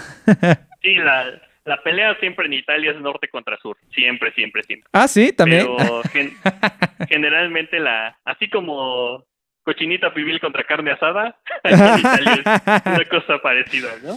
Sí, 0.82 0.94
la, 0.96 1.40
la 1.64 1.82
pelea 1.82 2.14
siempre 2.20 2.46
en 2.46 2.52
Italia 2.52 2.90
es 2.90 3.00
norte 3.00 3.28
contra 3.28 3.56
sur. 3.58 3.78
Siempre, 3.94 4.30
siempre, 4.32 4.62
siempre. 4.64 4.88
ah, 4.92 5.08
sí, 5.08 5.32
también. 5.32 5.66
Pero 5.76 6.02
gen- 6.12 6.34
generalmente 7.08 7.80
la, 7.80 8.18
así 8.24 8.48
como 8.50 9.24
cochinita 9.70 10.12
pibil 10.12 10.40
contra 10.40 10.64
carne 10.64 10.90
asada, 10.90 11.36
una 11.64 13.04
cosa 13.08 13.38
parecida, 13.38 13.88
¿no? 14.02 14.16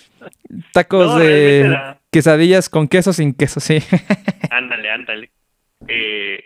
Tacos 0.71 1.13
no, 1.13 1.19
de 1.19 1.95
quesadillas 2.11 2.69
con 2.69 2.87
queso 2.87 3.13
sin 3.13 3.35
queso, 3.35 3.59
sí. 3.59 3.77
Ándale, 4.49 4.89
ándale. 4.89 5.31
Eh, 5.87 6.43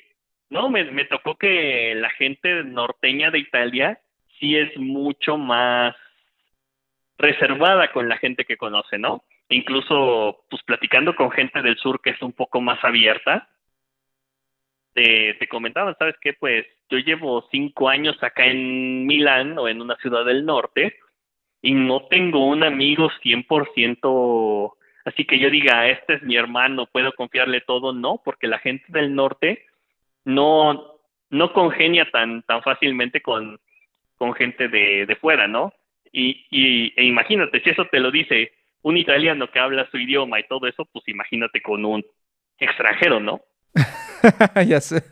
no, 0.49 0.69
me, 0.69 0.83
me 0.91 1.05
tocó 1.05 1.37
que 1.37 1.93
la 1.95 2.09
gente 2.09 2.63
norteña 2.65 3.31
de 3.31 3.39
Italia 3.39 3.99
sí 4.39 4.57
es 4.57 4.75
mucho 4.77 5.37
más 5.37 5.95
reservada 7.17 7.91
con 7.91 8.09
la 8.09 8.17
gente 8.17 8.43
que 8.43 8.57
conoce, 8.57 8.97
¿no? 8.97 9.23
Incluso, 9.49 10.43
pues 10.49 10.61
platicando 10.63 11.15
con 11.15 11.31
gente 11.31 11.61
del 11.61 11.77
sur 11.77 12.01
que 12.01 12.09
es 12.09 12.21
un 12.21 12.33
poco 12.33 12.59
más 12.59 12.83
abierta, 12.83 13.47
te, 14.97 15.35
te 15.35 15.47
comentaban, 15.47 15.95
¿sabes 15.99 16.15
qué? 16.19 16.33
Pues 16.33 16.65
yo 16.89 16.97
llevo 16.97 17.47
cinco 17.51 17.87
años 17.87 18.17
acá 18.23 18.47
en 18.47 19.05
Milán 19.05 19.59
o 19.59 19.67
en 19.67 19.79
una 19.79 19.95
ciudad 19.97 20.25
del 20.25 20.43
norte 20.43 20.97
y 21.61 21.73
no 21.73 22.07
tengo 22.07 22.47
un 22.47 22.63
amigo 22.63 23.11
100% 23.23 24.73
Así 25.07 25.23
que 25.23 25.39
yo 25.39 25.49
diga, 25.49 25.87
este 25.87 26.15
es 26.15 26.23
mi 26.23 26.35
hermano, 26.35 26.85
puedo 26.85 27.13
confiarle 27.13 27.61
todo, 27.61 27.93
no, 27.93 28.21
porque 28.25 28.45
la 28.45 28.59
gente 28.59 28.83
del 28.89 29.15
norte 29.15 29.63
no, 30.25 30.99
no 31.29 31.53
congenia 31.53 32.11
tan, 32.11 32.41
tan 32.41 32.61
fácilmente 32.61 33.21
con, 33.21 33.57
con 34.17 34.33
gente 34.33 34.67
de, 34.67 35.05
de 35.05 35.15
fuera, 35.15 35.47
¿no? 35.47 35.71
Y, 36.11 36.45
y 36.49 36.93
e 36.97 37.05
imagínate, 37.05 37.61
si 37.61 37.69
eso 37.69 37.85
te 37.85 38.01
lo 38.01 38.11
dice 38.11 38.51
un 38.81 38.97
italiano 38.97 39.49
que 39.49 39.59
habla 39.59 39.89
su 39.89 39.97
idioma 39.97 40.41
y 40.41 40.47
todo 40.47 40.67
eso, 40.67 40.83
pues 40.83 41.07
imagínate 41.07 41.61
con 41.61 41.85
un 41.85 42.05
extranjero, 42.59 43.21
¿no? 43.21 43.39
ya 44.67 44.81
sé. 44.81 45.03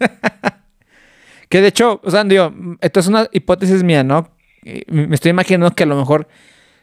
que 1.49 1.61
de 1.61 1.67
hecho, 1.67 2.01
o 2.03 2.11
sea, 2.11 2.23
digo, 2.23 2.53
esto 2.81 2.99
es 2.99 3.07
una 3.07 3.27
hipótesis 3.31 3.83
mía, 3.83 4.03
¿no? 4.03 4.29
Me 4.87 5.13
estoy 5.13 5.29
imaginando 5.31 5.75
que 5.75 5.83
a 5.83 5.87
lo 5.87 5.95
mejor 5.95 6.27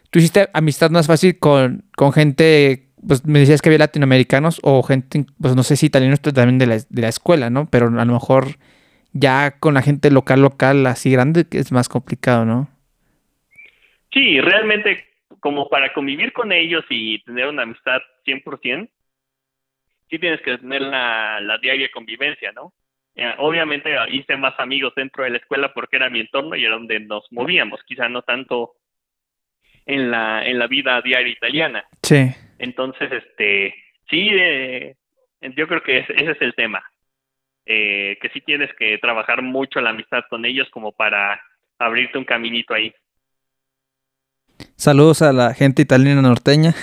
tú 0.09 0.19
hiciste 0.19 0.49
amistad 0.53 0.89
más 0.91 1.07
fácil 1.07 1.37
con, 1.37 1.83
con 1.97 2.13
gente, 2.13 2.87
pues 3.05 3.25
me 3.25 3.39
decías 3.39 3.61
que 3.61 3.69
había 3.69 3.79
latinoamericanos 3.79 4.59
o 4.63 4.83
gente, 4.83 5.25
pues 5.41 5.55
no 5.55 5.63
sé 5.63 5.75
si 5.75 5.87
italianos 5.87 6.21
también 6.21 6.59
de 6.59 6.67
la, 6.67 6.77
de 6.77 7.01
la 7.01 7.09
escuela, 7.09 7.49
¿no? 7.49 7.69
Pero 7.69 7.87
a 7.87 8.05
lo 8.05 8.13
mejor 8.13 8.57
ya 9.11 9.59
con 9.59 9.73
la 9.73 9.81
gente 9.81 10.11
local, 10.11 10.41
local, 10.41 10.85
así 10.87 11.11
grande, 11.11 11.45
que 11.47 11.59
es 11.59 11.71
más 11.71 11.89
complicado, 11.89 12.45
¿no? 12.45 12.69
Sí, 14.11 14.39
realmente 14.39 15.03
como 15.39 15.67
para 15.67 15.91
convivir 15.93 16.31
con 16.31 16.51
ellos 16.51 16.85
y 16.89 17.21
tener 17.23 17.47
una 17.47 17.63
amistad 17.63 17.99
100%, 18.25 18.89
sí 20.13 20.19
tienes 20.19 20.41
que 20.41 20.59
tener 20.59 20.83
la, 20.83 21.41
la 21.41 21.57
diaria 21.57 21.89
convivencia, 21.91 22.51
¿no? 22.51 22.71
Eh, 23.15 23.33
obviamente 23.39 23.89
hice 24.11 24.37
más 24.37 24.53
amigos 24.59 24.93
dentro 24.95 25.23
de 25.23 25.31
la 25.31 25.37
escuela 25.37 25.73
porque 25.73 25.95
era 25.95 26.11
mi 26.11 26.19
entorno 26.19 26.55
y 26.55 26.63
era 26.63 26.75
donde 26.75 26.99
nos 26.99 27.25
movíamos, 27.31 27.81
quizá 27.83 28.07
no 28.09 28.21
tanto 28.21 28.73
en 29.87 30.11
la, 30.11 30.45
en 30.45 30.59
la 30.59 30.67
vida 30.67 31.01
diaria 31.01 31.33
italiana. 31.33 31.83
Sí. 32.03 32.29
Entonces, 32.59 33.11
este, 33.11 33.73
sí, 34.07 34.29
eh, 34.33 34.95
yo 35.41 35.67
creo 35.67 35.81
que 35.81 35.97
ese, 35.97 36.13
ese 36.13 36.31
es 36.31 36.41
el 36.41 36.53
tema. 36.53 36.83
Eh, 37.65 38.19
que 38.21 38.29
sí 38.29 38.41
tienes 38.41 38.69
que 38.77 38.99
trabajar 38.99 39.41
mucho 39.41 39.81
la 39.81 39.89
amistad 39.89 40.25
con 40.29 40.45
ellos 40.45 40.69
como 40.69 40.91
para 40.91 41.41
abrirte 41.79 42.19
un 42.19 42.25
caminito 42.25 42.75
ahí. 42.75 42.93
Saludos 44.75 45.23
a 45.23 45.33
la 45.33 45.55
gente 45.55 45.81
italiana 45.81 46.21
norteña. 46.21 46.73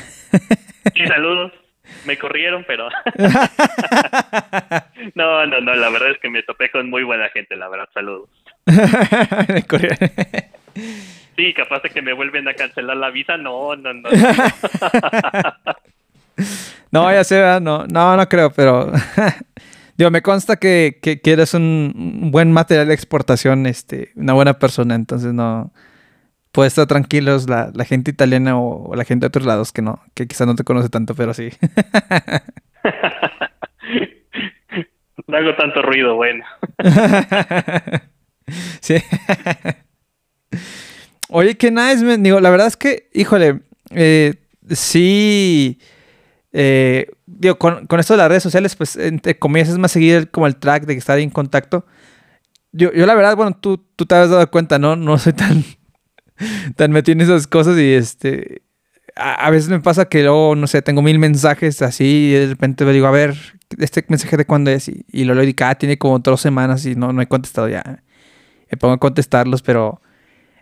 Sí, 0.97 1.07
saludos. 1.07 1.60
Me 2.05 2.19
corrieron, 2.19 2.65
pero 2.67 2.89
no, 5.15 5.47
no, 5.47 5.61
no, 5.61 5.75
la 5.75 5.91
verdad 5.91 6.13
es 6.13 6.19
que 6.19 6.31
me 6.31 6.43
topé 6.43 6.71
con 6.71 6.89
muy 6.89 7.03
buena 7.03 7.29
gente, 7.31 7.57
la 7.57 7.69
verdad, 7.69 7.89
saludos. 7.93 8.29
Me 8.67 9.63
corrieron. 9.65 9.99
Sí, 11.37 11.53
capaz 11.55 11.83
de 11.83 11.91
que 11.91 12.03
me 12.03 12.13
vuelven 12.13 12.47
a 12.49 12.55
cancelar 12.55 12.97
la 12.97 13.11
visa, 13.11 13.37
no, 13.37 13.75
no, 13.77 13.95
no. 13.95 14.09
No, 16.91 17.13
ya 17.13 17.23
sé, 17.23 17.61
no, 17.61 17.87
no, 17.87 18.17
no 18.17 18.29
creo, 18.29 18.51
pero 18.51 18.91
digo, 19.97 20.11
me 20.11 20.23
consta 20.23 20.57
que, 20.57 20.99
que, 21.01 21.21
que 21.21 21.33
eres 21.33 21.55
un, 21.55 22.21
un 22.23 22.31
buen 22.31 22.51
material 22.51 22.89
de 22.89 22.95
exportación, 22.95 23.67
este, 23.67 24.11
una 24.17 24.33
buena 24.33 24.59
persona, 24.59 24.95
entonces 24.95 25.33
no 25.33 25.71
puede 26.53 26.69
estar 26.69 26.87
tranquilos 26.87 27.49
la, 27.49 27.71
la 27.75 27.85
gente 27.85 28.11
italiana 28.11 28.59
o, 28.59 28.89
o 28.91 28.95
la 28.97 29.05
gente 29.05 29.25
de 29.25 29.29
otros 29.29 29.47
lados 29.47 29.73
que 29.73 29.83
no, 29.83 30.01
que 30.15 30.27
quizás 30.27 30.47
no 30.47 30.55
te 30.57 30.65
conoce 30.65 30.89
tanto, 30.89 31.15
pero 31.15 31.35
sí. 31.35 31.51
No 35.27 35.37
hago 35.37 35.55
tanto 35.57 35.83
ruido, 35.83 36.17
bueno. 36.17 36.45
sí. 38.81 38.97
Oye, 41.29 41.57
qué 41.57 41.71
nice, 41.71 42.05
man. 42.05 42.23
Digo, 42.23 42.41
la 42.41 42.51
verdad 42.51 42.67
es 42.67 42.77
que, 42.77 43.09
híjole, 43.15 43.61
eh, 43.91 44.35
sí. 44.71 45.79
eh, 46.53 47.07
digo, 47.27 47.59
con, 47.59 47.87
con 47.87 48.01
esto 48.01 48.15
de 48.15 48.19
las 48.19 48.29
redes 48.29 48.43
sociales, 48.43 48.75
pues, 48.75 48.97
entre 48.97 49.39
comillas, 49.39 49.69
es 49.69 49.79
más 49.79 49.93
seguir 49.93 50.17
el- 50.17 50.31
como 50.31 50.47
el 50.49 50.57
track 50.57 50.85
de 50.85 50.95
estar 50.95 51.19
en 51.21 51.31
contacto. 51.31 51.87
Yo, 52.73 52.93
yo 52.93 53.07
la 53.07 53.15
verdad, 53.15 53.37
bueno, 53.37 53.57
tú, 53.61 53.85
tú 53.97 54.07
te 54.07 54.15
has 54.17 54.31
dado 54.31 54.51
cuenta, 54.51 54.79
¿no? 54.81 54.97
No 54.97 55.17
soy 55.19 55.33
tan, 55.33 55.63
tan 56.77 56.93
metido 56.93 57.15
en 57.15 57.21
esas 57.23 57.47
cosas 57.47 57.79
y 57.79 57.93
este. 57.93 58.63
A, 59.17 59.47
a 59.47 59.51
veces 59.51 59.69
me 59.69 59.81
pasa 59.81 60.07
que 60.07 60.23
luego, 60.23 60.55
no 60.55 60.67
sé, 60.67 60.83
tengo 60.83 61.03
mil 61.03 61.19
mensajes 61.19 61.83
así 61.83 62.31
y 62.31 62.33
de 62.33 62.47
repente 62.47 62.85
me 62.85 62.93
digo, 62.93 63.07
a 63.07 63.11
ver, 63.11 63.37
este 63.79 64.05
mensaje 64.09 64.37
de 64.37 64.47
cuándo 64.47 64.71
es 64.71 64.89
y, 64.89 65.05
y 65.11 65.25
lo 65.25 65.35
leo 65.35 65.43
y 65.43 65.47
digo, 65.47 65.65
ah, 65.65 65.75
tiene 65.75 65.99
como 65.99 66.19
dos 66.19 66.41
semanas 66.41 66.87
y 66.87 66.95
no, 66.95 67.13
no 67.13 67.23
he 67.23 67.27
contestado 67.27 67.69
ya. 67.69 68.03
Me 68.71 68.79
pongo 68.79 68.95
a 68.95 68.99
contestarlos, 68.99 69.63
pero 69.63 70.01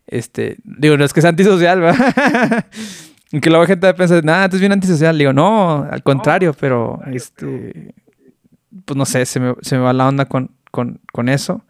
este, 0.07 0.57
digo, 0.65 0.97
no 0.97 1.05
es 1.05 1.13
que 1.13 1.21
sea 1.21 1.31
antisocial, 1.31 1.81
¿verdad? 1.83 2.67
Que 3.31 3.51
luego 3.51 3.67
gente 3.67 3.87
va 3.87 3.91
a 3.91 3.97
pensar, 3.97 4.25
nada, 4.25 4.49
tú 4.49 4.57
es 4.57 4.61
bien 4.61 4.73
antisocial. 4.73 5.17
Digo, 5.19 5.35
no, 5.35 5.87
al 5.91 6.03
contrario, 6.03 6.55
pero 6.59 7.01
este, 7.13 7.95
pues 8.87 8.97
no 8.97 9.05
sé, 9.05 9.27
se 9.27 9.39
me, 9.39 9.55
se 9.61 9.77
me 9.77 9.83
va 9.83 9.93
la 9.93 10.09
onda 10.09 10.25
con, 10.25 10.51
con, 10.71 11.01
con 11.13 11.29
eso. 11.29 11.63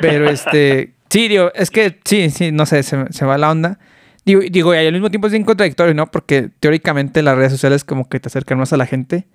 Pero 0.00 0.30
este, 0.30 0.94
sí, 1.12 1.28
digo, 1.28 1.52
es 1.54 1.70
que 1.70 2.00
sí, 2.04 2.30
sí, 2.30 2.52
no 2.52 2.66
sé, 2.66 2.82
se, 2.82 3.12
se 3.12 3.24
va 3.24 3.38
la 3.38 3.50
onda. 3.50 3.78
Digo, 4.24 4.40
digo, 4.50 4.74
y 4.74 4.78
al 4.78 4.92
mismo 4.92 5.10
tiempo 5.10 5.26
es 5.26 5.32
bien 5.32 5.44
contradictorio, 5.44 5.94
¿no? 5.94 6.10
Porque 6.10 6.50
teóricamente 6.60 7.22
las 7.22 7.36
redes 7.36 7.52
sociales 7.52 7.84
como 7.84 8.08
que 8.08 8.20
te 8.20 8.28
acercan 8.28 8.58
más 8.58 8.72
a 8.72 8.76
la 8.76 8.86
gente. 8.86 9.26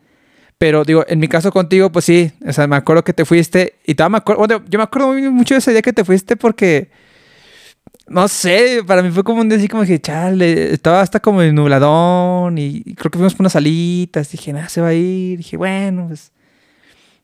Pero 0.57 0.83
digo, 0.83 1.05
en 1.07 1.19
mi 1.19 1.27
caso 1.27 1.51
contigo, 1.51 1.91
pues 1.91 2.05
sí, 2.05 2.31
o 2.45 2.53
sea, 2.53 2.67
me 2.67 2.75
acuerdo 2.77 3.03
que 3.03 3.13
te 3.13 3.25
fuiste 3.25 3.75
y 3.85 3.95
todavía 3.95 4.13
me 4.13 4.17
acuerdo, 4.17 4.39
bueno, 4.39 4.63
yo 4.67 4.79
me 4.79 4.83
acuerdo 4.83 5.13
mucho 5.31 5.53
de 5.53 5.59
ese 5.59 5.71
día 5.71 5.81
que 5.83 5.93
te 5.93 6.03
fuiste 6.03 6.35
porque 6.35 6.89
no 8.07 8.27
sé, 8.27 8.83
para 8.87 9.03
mí 9.03 9.11
fue 9.11 9.23
como 9.23 9.41
un 9.41 9.49
día 9.49 9.57
así 9.57 9.67
como 9.67 9.83
que, 9.83 9.99
chale, 9.99 10.73
estaba 10.73 11.01
hasta 11.01 11.19
como 11.19 11.41
en 11.41 11.53
nubladón 11.55 12.57
y, 12.57 12.83
creo 12.95 13.11
que 13.11 13.17
fuimos 13.17 13.33
por 13.33 13.41
unas 13.41 13.55
alitas. 13.55 14.31
Dije, 14.31 14.53
nada, 14.53 14.69
se 14.69 14.81
va 14.81 14.89
a 14.89 14.93
ir. 14.93 15.37
Dije, 15.37 15.57
bueno, 15.57 16.07
pues. 16.07 16.31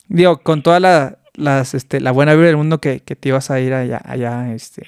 Digo, 0.07 0.39
con 0.41 0.61
toda 0.61 0.80
la, 0.80 1.19
las, 1.35 1.73
este, 1.73 1.99
la 1.99 2.11
buena 2.11 2.34
vibra 2.34 2.47
del 2.47 2.57
mundo 2.57 2.80
que, 2.80 2.99
que 3.01 3.15
te 3.15 3.30
ibas 3.30 3.49
a 3.51 3.60
ir 3.60 3.73
allá, 3.73 4.01
allá, 4.03 4.53
este, 4.53 4.85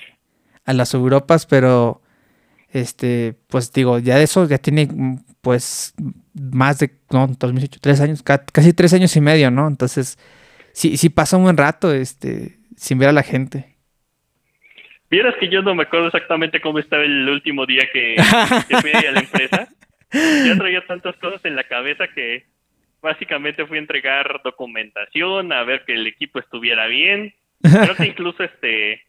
a 0.66 0.74
las 0.74 0.94
Europas, 0.94 1.46
pero, 1.46 2.02
este, 2.72 3.36
pues 3.48 3.72
digo, 3.74 4.00
ya 4.00 4.18
de 4.18 4.24
eso 4.24 4.48
ya 4.48 4.58
tiene, 4.58 4.88
mm, 4.92 5.18
pues, 5.42 5.94
más 6.34 6.80
de, 6.80 6.92
no, 7.12 7.28
2018, 7.28 7.80
tres 7.82 8.02
años, 8.02 8.24
ca- 8.24 8.46
casi 8.46 8.74
tres 8.74 8.94
años 8.94 9.16
y 9.16 9.22
medio, 9.22 9.52
¿no? 9.52 9.68
Entonces, 9.68 10.18
sí, 10.74 10.98
sí 10.98 11.10
pasa 11.10 11.38
un 11.38 11.44
buen 11.44 11.58
rato, 11.58 11.94
este, 11.94 12.58
sin 12.76 12.98
ver 13.00 13.10
a 13.10 13.14
la 13.14 13.24
gente. 13.24 13.76
Vieras 15.10 15.36
que 15.40 15.50
yo 15.50 15.62
no 15.62 15.76
me 15.76 15.84
acuerdo 15.84 16.08
exactamente 16.08 16.60
cómo 16.60 16.80
estaba 16.80 17.04
el 17.04 17.30
último 17.30 17.66
día 17.66 17.84
que, 17.94 18.16
que 18.68 18.78
fui 18.82 18.92
a 18.92 19.12
la 19.12 19.20
empresa. 19.20 19.68
Ya 20.12 20.56
traía 20.58 20.86
tantas 20.88 21.16
cosas 21.18 21.44
en 21.44 21.58
la 21.58 21.66
cabeza 21.66 22.06
que 22.14 22.46
básicamente 23.02 23.66
fui 23.66 23.78
a 23.78 23.82
entregar 23.82 24.42
documentación, 24.44 25.52
a 25.54 25.64
ver 25.64 25.84
que 25.86 25.94
el 25.94 26.08
equipo 26.08 26.40
estuviera 26.40 26.88
bien. 26.88 27.34
Creo 27.62 27.96
que 27.96 28.06
incluso 28.08 28.44
este 28.44 29.02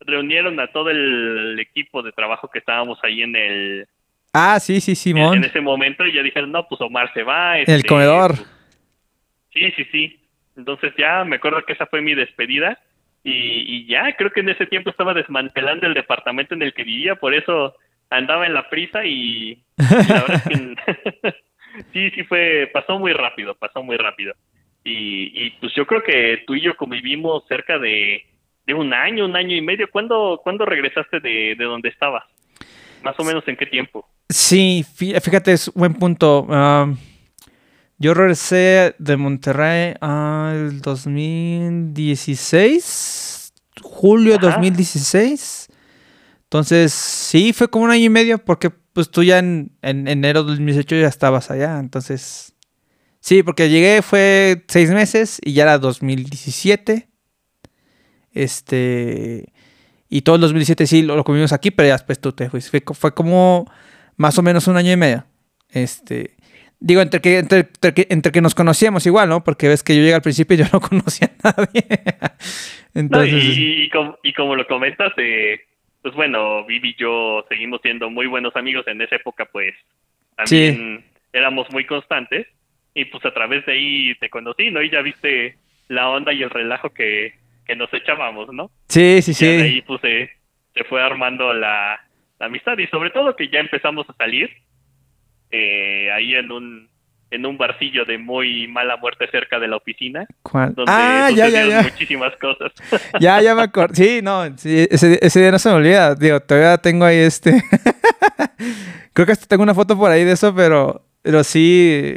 reunieron 0.00 0.58
a 0.60 0.68
todo 0.68 0.90
el 0.90 1.58
equipo 1.58 2.02
de 2.02 2.12
trabajo 2.12 2.48
que 2.48 2.60
estábamos 2.60 2.98
ahí 3.02 3.22
en 3.22 3.34
el 3.36 3.88
Ah, 4.32 4.60
sí, 4.60 4.80
sí, 4.80 4.94
Simón. 4.94 5.38
en 5.38 5.44
ese 5.44 5.60
momento 5.60 6.06
y 6.06 6.12
ya 6.12 6.22
dijeron, 6.22 6.52
no, 6.52 6.66
pues 6.68 6.80
Omar 6.80 7.12
se 7.14 7.22
va. 7.22 7.58
En 7.58 7.64
el 7.70 7.76
este, 7.78 7.88
comedor. 7.88 8.34
pues, 8.36 8.46
Sí, 9.52 9.72
sí, 9.76 9.84
sí. 9.90 10.20
Entonces 10.56 10.92
ya 10.98 11.24
me 11.24 11.36
acuerdo 11.36 11.64
que 11.64 11.72
esa 11.72 11.86
fue 11.86 12.00
mi 12.02 12.14
despedida 12.14 12.78
y, 13.24 13.30
y 13.32 13.86
ya 13.86 14.14
creo 14.16 14.30
que 14.30 14.40
en 14.40 14.50
ese 14.50 14.66
tiempo 14.66 14.90
estaba 14.90 15.14
desmantelando 15.14 15.86
el 15.86 15.94
departamento 15.94 16.54
en 16.54 16.62
el 16.62 16.74
que 16.74 16.84
vivía, 16.84 17.16
por 17.16 17.34
eso 17.34 17.74
andaba 18.10 18.46
en 18.46 18.54
la 18.54 18.68
prisa 18.68 19.04
y, 19.04 19.52
y 19.52 19.62
la 19.76 20.22
verdad 20.22 20.34
es 20.34 20.42
que 20.42 21.34
sí, 21.92 22.10
sí 22.10 22.24
fue, 22.24 22.68
pasó 22.72 22.98
muy 22.98 23.12
rápido, 23.12 23.54
pasó 23.54 23.82
muy 23.82 23.96
rápido. 23.96 24.34
Y, 24.84 25.46
y 25.46 25.50
pues 25.60 25.72
yo 25.74 25.86
creo 25.86 26.02
que 26.02 26.42
tú 26.46 26.54
y 26.54 26.62
yo 26.62 26.76
convivimos 26.76 27.44
cerca 27.48 27.78
de, 27.78 28.22
de 28.66 28.74
un 28.74 28.92
año, 28.94 29.24
un 29.26 29.36
año 29.36 29.54
y 29.56 29.60
medio. 29.60 29.90
¿Cuándo, 29.90 30.40
¿cuándo 30.42 30.64
regresaste 30.64 31.20
de, 31.20 31.54
de 31.58 31.64
donde 31.64 31.88
estabas? 31.90 32.24
Más 33.02 33.18
o 33.18 33.24
menos 33.24 33.46
en 33.48 33.56
qué 33.56 33.66
tiempo. 33.66 34.08
Sí, 34.28 34.84
fí- 34.96 35.18
fíjate, 35.20 35.52
es 35.52 35.72
buen 35.74 35.94
punto. 35.94 36.46
Yo 37.98 38.14
regresé 38.14 38.94
de 38.98 39.16
Monterrey 39.16 39.94
al 40.00 40.80
2016, 40.82 43.52
julio 43.82 44.38
de 44.38 44.46
Ajá. 44.46 44.56
2016. 44.56 45.68
Entonces, 46.44 46.92
sí, 46.92 47.52
fue 47.52 47.68
como 47.68 47.84
un 47.84 47.90
año 47.90 48.04
y 48.04 48.08
medio 48.08 48.38
porque 48.38 48.70
pues 48.98 49.12
tú 49.12 49.22
ya 49.22 49.38
en, 49.38 49.70
en 49.80 50.08
enero 50.08 50.40
del 50.40 50.56
2018 50.56 50.96
ya 50.96 51.06
estabas 51.06 51.52
allá. 51.52 51.78
Entonces, 51.78 52.56
sí, 53.20 53.44
porque 53.44 53.68
llegué 53.70 54.02
fue 54.02 54.64
seis 54.66 54.90
meses 54.90 55.38
y 55.44 55.52
ya 55.52 55.62
era 55.62 55.78
2017. 55.78 57.06
Este... 58.32 59.52
Y 60.08 60.22
todo 60.22 60.34
el 60.34 60.40
2017 60.40 60.86
sí 60.88 61.02
lo, 61.02 61.14
lo 61.14 61.22
comimos 61.22 61.52
aquí, 61.52 61.70
pero 61.70 61.86
ya 61.86 61.92
después 61.94 62.18
tú 62.18 62.32
te 62.32 62.50
fuiste. 62.50 62.70
Fue, 62.70 62.80
co- 62.80 62.94
fue 62.94 63.14
como 63.14 63.70
más 64.16 64.36
o 64.36 64.42
menos 64.42 64.66
un 64.66 64.76
año 64.76 64.90
y 64.90 64.96
medio. 64.96 65.24
Este, 65.70 66.34
digo, 66.80 67.00
entre 67.00 67.20
que, 67.20 67.38
entre, 67.38 67.60
entre 67.60 67.94
que, 67.94 68.06
entre 68.10 68.32
que 68.32 68.40
nos 68.40 68.56
conocíamos 68.56 69.06
igual, 69.06 69.28
¿no? 69.28 69.44
Porque 69.44 69.68
ves 69.68 69.84
que 69.84 69.94
yo 69.94 70.00
llegué 70.02 70.14
al 70.14 70.22
principio 70.22 70.56
y 70.56 70.58
yo 70.58 70.64
no 70.72 70.80
conocía 70.88 71.30
a 71.44 71.54
nadie. 71.56 71.86
No, 72.94 73.00
Entonces, 73.00 73.44
y, 73.44 73.84
y 73.84 73.90
como, 73.90 74.16
y 74.24 74.32
como 74.32 74.56
lo 74.56 74.66
comentas, 74.66 75.12
eh, 75.18 75.60
pues 76.02 76.14
bueno, 76.14 76.64
Vivi 76.64 76.90
y 76.90 76.94
yo 76.94 77.44
seguimos 77.48 77.80
siendo 77.82 78.10
muy 78.10 78.26
buenos 78.26 78.54
amigos. 78.56 78.86
En 78.86 79.00
esa 79.00 79.16
época, 79.16 79.46
pues 79.46 79.74
también 80.36 81.04
éramos 81.32 81.70
muy 81.72 81.84
constantes. 81.84 82.46
Y 82.94 83.04
pues 83.06 83.24
a 83.24 83.32
través 83.34 83.64
de 83.66 83.72
ahí 83.72 84.14
te 84.16 84.30
conocí, 84.30 84.70
¿no? 84.70 84.82
Y 84.82 84.90
ya 84.90 85.02
viste 85.02 85.56
la 85.88 86.08
onda 86.10 86.32
y 86.32 86.42
el 86.42 86.50
relajo 86.50 86.90
que, 86.90 87.34
que 87.66 87.76
nos 87.76 87.92
echábamos, 87.92 88.52
¿no? 88.52 88.70
sí, 88.88 89.22
sí, 89.22 89.30
Y 89.30 89.34
sí. 89.34 89.46
ahí 89.46 89.82
pues 89.82 90.00
se, 90.00 90.30
se 90.74 90.84
fue 90.84 91.00
armando 91.02 91.52
la, 91.52 92.00
la 92.38 92.46
amistad 92.46 92.76
y 92.78 92.86
sobre 92.88 93.10
todo 93.10 93.36
que 93.36 93.48
ya 93.48 93.60
empezamos 93.60 94.08
a 94.10 94.14
salir 94.14 94.50
eh, 95.50 96.10
ahí 96.12 96.34
en 96.34 96.50
un 96.50 96.88
en 97.30 97.44
un 97.46 97.58
barcillo 97.58 98.04
de 98.04 98.16
muy 98.18 98.66
mala 98.68 98.96
muerte 98.96 99.26
cerca 99.30 99.58
de 99.58 99.68
la 99.68 99.76
oficina 99.76 100.26
¿Cuál? 100.42 100.74
donde 100.74 100.90
Ah, 100.92 101.28
ya, 101.30 101.36
ya, 101.36 101.44
sucedieron 101.46 101.70
ya. 101.70 101.82
muchísimas 101.90 102.36
cosas 102.36 102.72
Ya, 103.20 103.40
ya 103.42 103.54
me 103.54 103.62
acuerdo. 103.62 103.94
Sí, 103.94 104.20
no, 104.22 104.44
sí, 104.56 104.86
ese, 104.90 105.18
ese 105.20 105.40
día 105.40 105.50
no 105.50 105.58
se 105.58 105.68
me 105.68 105.74
olvida. 105.76 106.14
Digo, 106.14 106.40
todavía 106.40 106.78
tengo 106.78 107.04
ahí 107.04 107.16
este. 107.18 107.62
Creo 109.12 109.26
que 109.26 109.32
hasta 109.32 109.46
tengo 109.46 109.62
una 109.62 109.74
foto 109.74 109.96
por 109.96 110.10
ahí 110.10 110.24
de 110.24 110.32
eso, 110.32 110.54
pero, 110.54 111.04
pero 111.22 111.44
sí. 111.44 112.16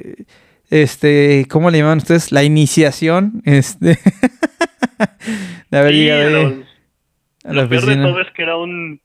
Este, 0.70 1.46
¿cómo 1.50 1.70
le 1.70 1.80
llaman 1.80 1.98
ustedes? 1.98 2.32
La 2.32 2.44
iniciación. 2.44 3.42
Este. 3.46 3.98
de 5.72 5.78
haber 5.78 5.92
Sí, 5.94 5.98
llegado 6.04 6.30
lo, 6.30 6.48
a 7.44 7.54
la 7.54 7.64
lo 7.64 7.70
peor 7.70 7.86
de 7.86 7.96
todo 7.98 8.22
es 8.22 8.28
que 8.36 8.44
era 8.44 8.56
un 8.58 9.02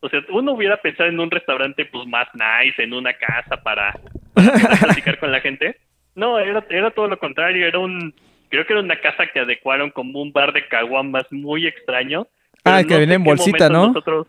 o 0.00 0.08
sea 0.08 0.20
uno 0.30 0.52
hubiera 0.52 0.76
pensado 0.76 1.08
en 1.08 1.20
un 1.20 1.30
restaurante 1.30 1.84
pues 1.86 2.06
más 2.06 2.28
nice 2.34 2.82
en 2.82 2.92
una 2.92 3.12
casa 3.14 3.62
para, 3.62 3.92
para 4.34 4.76
platicar 4.80 5.18
con 5.18 5.32
la 5.32 5.40
gente. 5.40 5.76
No 6.14 6.38
era 6.38 6.64
era 6.70 6.90
todo 6.90 7.08
lo 7.08 7.18
contrario 7.18 7.66
era 7.66 7.78
un 7.78 8.14
creo 8.48 8.66
que 8.66 8.72
era 8.72 8.82
una 8.82 9.00
casa 9.00 9.26
que 9.26 9.40
adecuaron 9.40 9.90
como 9.90 10.20
un 10.20 10.32
bar 10.32 10.52
de 10.52 10.66
caguamas 10.66 11.26
muy 11.30 11.66
extraño. 11.66 12.26
Ah, 12.64 12.82
que 12.82 12.96
viene 12.96 13.14
en 13.14 13.24
bolsita, 13.24 13.68
¿no? 13.68 13.88
nosotros 13.88 14.26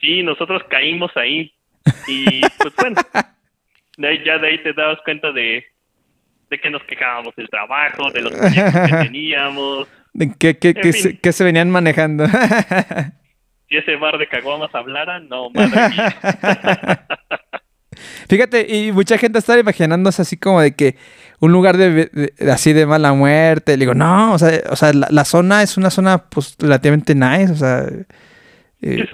sí 0.00 0.22
nosotros 0.22 0.62
caímos 0.68 1.10
ahí. 1.16 1.52
Y 2.06 2.40
pues 2.58 2.74
bueno 2.76 3.00
de 3.96 4.08
ahí, 4.08 4.22
ya 4.24 4.38
de 4.38 4.48
ahí 4.48 4.62
te 4.62 4.72
dabas 4.72 4.98
cuenta 5.04 5.32
de 5.32 5.64
de 6.50 6.58
que 6.58 6.70
nos 6.70 6.82
quejábamos 6.84 7.34
del 7.36 7.48
trabajo 7.48 8.10
de 8.10 8.22
los 8.22 8.32
proyectos 8.32 8.88
que 8.88 8.96
teníamos. 9.04 9.88
¿De 10.14 10.32
qué, 10.38 10.58
qué, 10.58 10.74
qué 10.74 10.92
se, 10.92 11.18
qué 11.18 11.32
se 11.32 11.44
venían 11.44 11.70
manejando? 11.70 12.24
si 13.68 13.76
ese 13.76 13.96
bar 13.96 14.18
de 14.18 14.26
caguamas 14.28 14.74
hablara 14.74 15.20
no 15.20 15.50
madre 15.50 15.88
mía 15.90 17.06
Fíjate, 18.28 18.66
y 18.76 18.92
mucha 18.92 19.18
gente 19.18 19.38
está 19.40 19.58
imaginándose 19.58 20.22
así 20.22 20.36
como 20.36 20.60
de 20.60 20.72
que 20.74 20.96
un 21.40 21.50
lugar 21.50 21.76
de, 21.76 22.08
de- 22.12 22.52
así 22.52 22.72
de 22.72 22.86
mala 22.86 23.12
muerte. 23.12 23.72
Le 23.76 23.80
digo, 23.82 23.94
no, 23.94 24.34
o 24.34 24.38
sea, 24.38 24.60
o 24.70 24.76
sea 24.76 24.92
la, 24.92 25.08
la 25.10 25.24
zona 25.24 25.62
es 25.62 25.76
una 25.76 25.90
zona 25.90 26.18
pues 26.28 26.54
relativamente 26.60 27.14
nice, 27.16 27.50
o 27.52 27.56
sea, 27.56 27.86
eh, 28.82 29.04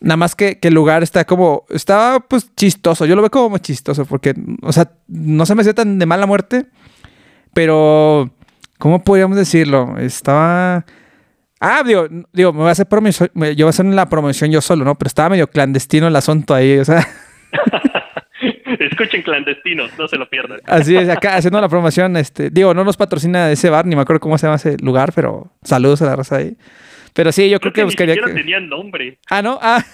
nada 0.00 0.16
más 0.16 0.34
que, 0.34 0.58
que 0.58 0.68
el 0.68 0.74
lugar 0.74 1.04
está 1.04 1.24
como, 1.24 1.66
estaba 1.70 2.18
pues 2.20 2.50
chistoso, 2.56 3.06
yo 3.06 3.14
lo 3.14 3.22
veo 3.22 3.30
como 3.30 3.58
chistoso 3.58 4.06
porque, 4.06 4.34
o 4.62 4.72
sea, 4.72 4.90
no 5.06 5.46
se 5.46 5.54
me 5.54 5.60
hacía 5.60 5.74
tan 5.74 6.00
de 6.00 6.06
mala 6.06 6.26
muerte, 6.26 6.66
pero, 7.54 8.30
¿cómo 8.78 9.04
podríamos 9.04 9.36
decirlo? 9.36 9.98
Estaba... 9.98 10.84
Ah, 11.64 11.84
digo, 11.86 12.08
digo, 12.32 12.52
me 12.52 12.58
voy 12.58 12.68
a 12.70 12.72
hacer 12.72 12.86
promoción, 12.86 13.30
yo 13.32 13.40
voy 13.40 13.66
a 13.66 13.68
hacer 13.68 13.86
la 13.86 14.08
promoción 14.08 14.50
yo 14.50 14.60
solo, 14.60 14.84
¿no? 14.84 14.96
Pero 14.98 15.06
estaba 15.06 15.28
medio 15.28 15.46
clandestino 15.46 16.08
el 16.08 16.16
asunto 16.16 16.54
ahí, 16.54 16.76
o 16.76 16.84
sea... 16.84 17.06
Escuchen 18.80 19.22
clandestinos, 19.22 19.96
no 19.96 20.08
se 20.08 20.16
lo 20.16 20.28
pierdan. 20.28 20.58
Así 20.66 20.96
es, 20.96 21.08
acá 21.08 21.36
haciendo 21.36 21.60
la 21.60 21.68
promoción, 21.68 22.16
este, 22.16 22.50
digo, 22.50 22.74
no 22.74 22.82
nos 22.82 22.96
patrocina 22.96 23.48
ese 23.52 23.70
bar, 23.70 23.86
ni 23.86 23.94
me 23.94 24.02
acuerdo 24.02 24.18
cómo 24.18 24.36
se 24.38 24.46
llama 24.48 24.56
ese 24.56 24.76
lugar, 24.78 25.12
pero 25.14 25.52
saludos 25.62 26.02
a 26.02 26.06
la 26.06 26.16
raza 26.16 26.38
ahí. 26.38 26.56
Pero 27.14 27.30
sí, 27.30 27.48
yo 27.48 27.60
creo 27.60 27.72
que 27.72 27.82
ni 27.82 27.84
buscaría 27.84 28.14
siquiera 28.14 28.34
que... 28.34 28.40
tenía 28.40 28.58
nombre. 28.58 29.18
Ah, 29.30 29.40
¿no? 29.40 29.60
Ah, 29.62 29.84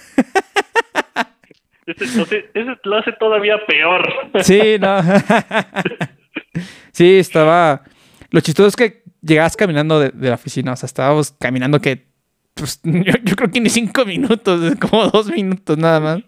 entonces, 1.85 2.45
eso 2.51 2.71
lo 2.83 2.97
hace 2.97 3.11
todavía 3.11 3.57
peor. 3.67 4.11
sí, 4.41 4.77
no. 4.79 5.03
sí, 6.91 7.19
estaba... 7.19 7.83
Lo 8.31 8.41
chistoso 8.41 8.69
es 8.69 8.75
que 8.75 9.03
llegabas 9.21 9.55
caminando 9.57 9.99
de, 9.99 10.09
de 10.09 10.29
la 10.29 10.35
oficina, 10.35 10.73
o 10.73 10.75
sea, 10.75 10.87
estábamos 10.87 11.31
caminando 11.39 11.79
que... 11.81 12.05
Pues, 12.53 12.81
yo, 12.83 13.13
yo 13.23 13.35
creo 13.35 13.51
que 13.51 13.59
ni 13.61 13.69
cinco 13.69 14.05
minutos, 14.05 14.75
como 14.81 15.07
dos 15.07 15.27
minutos 15.31 15.77
nada 15.77 15.99
más. 15.99 16.19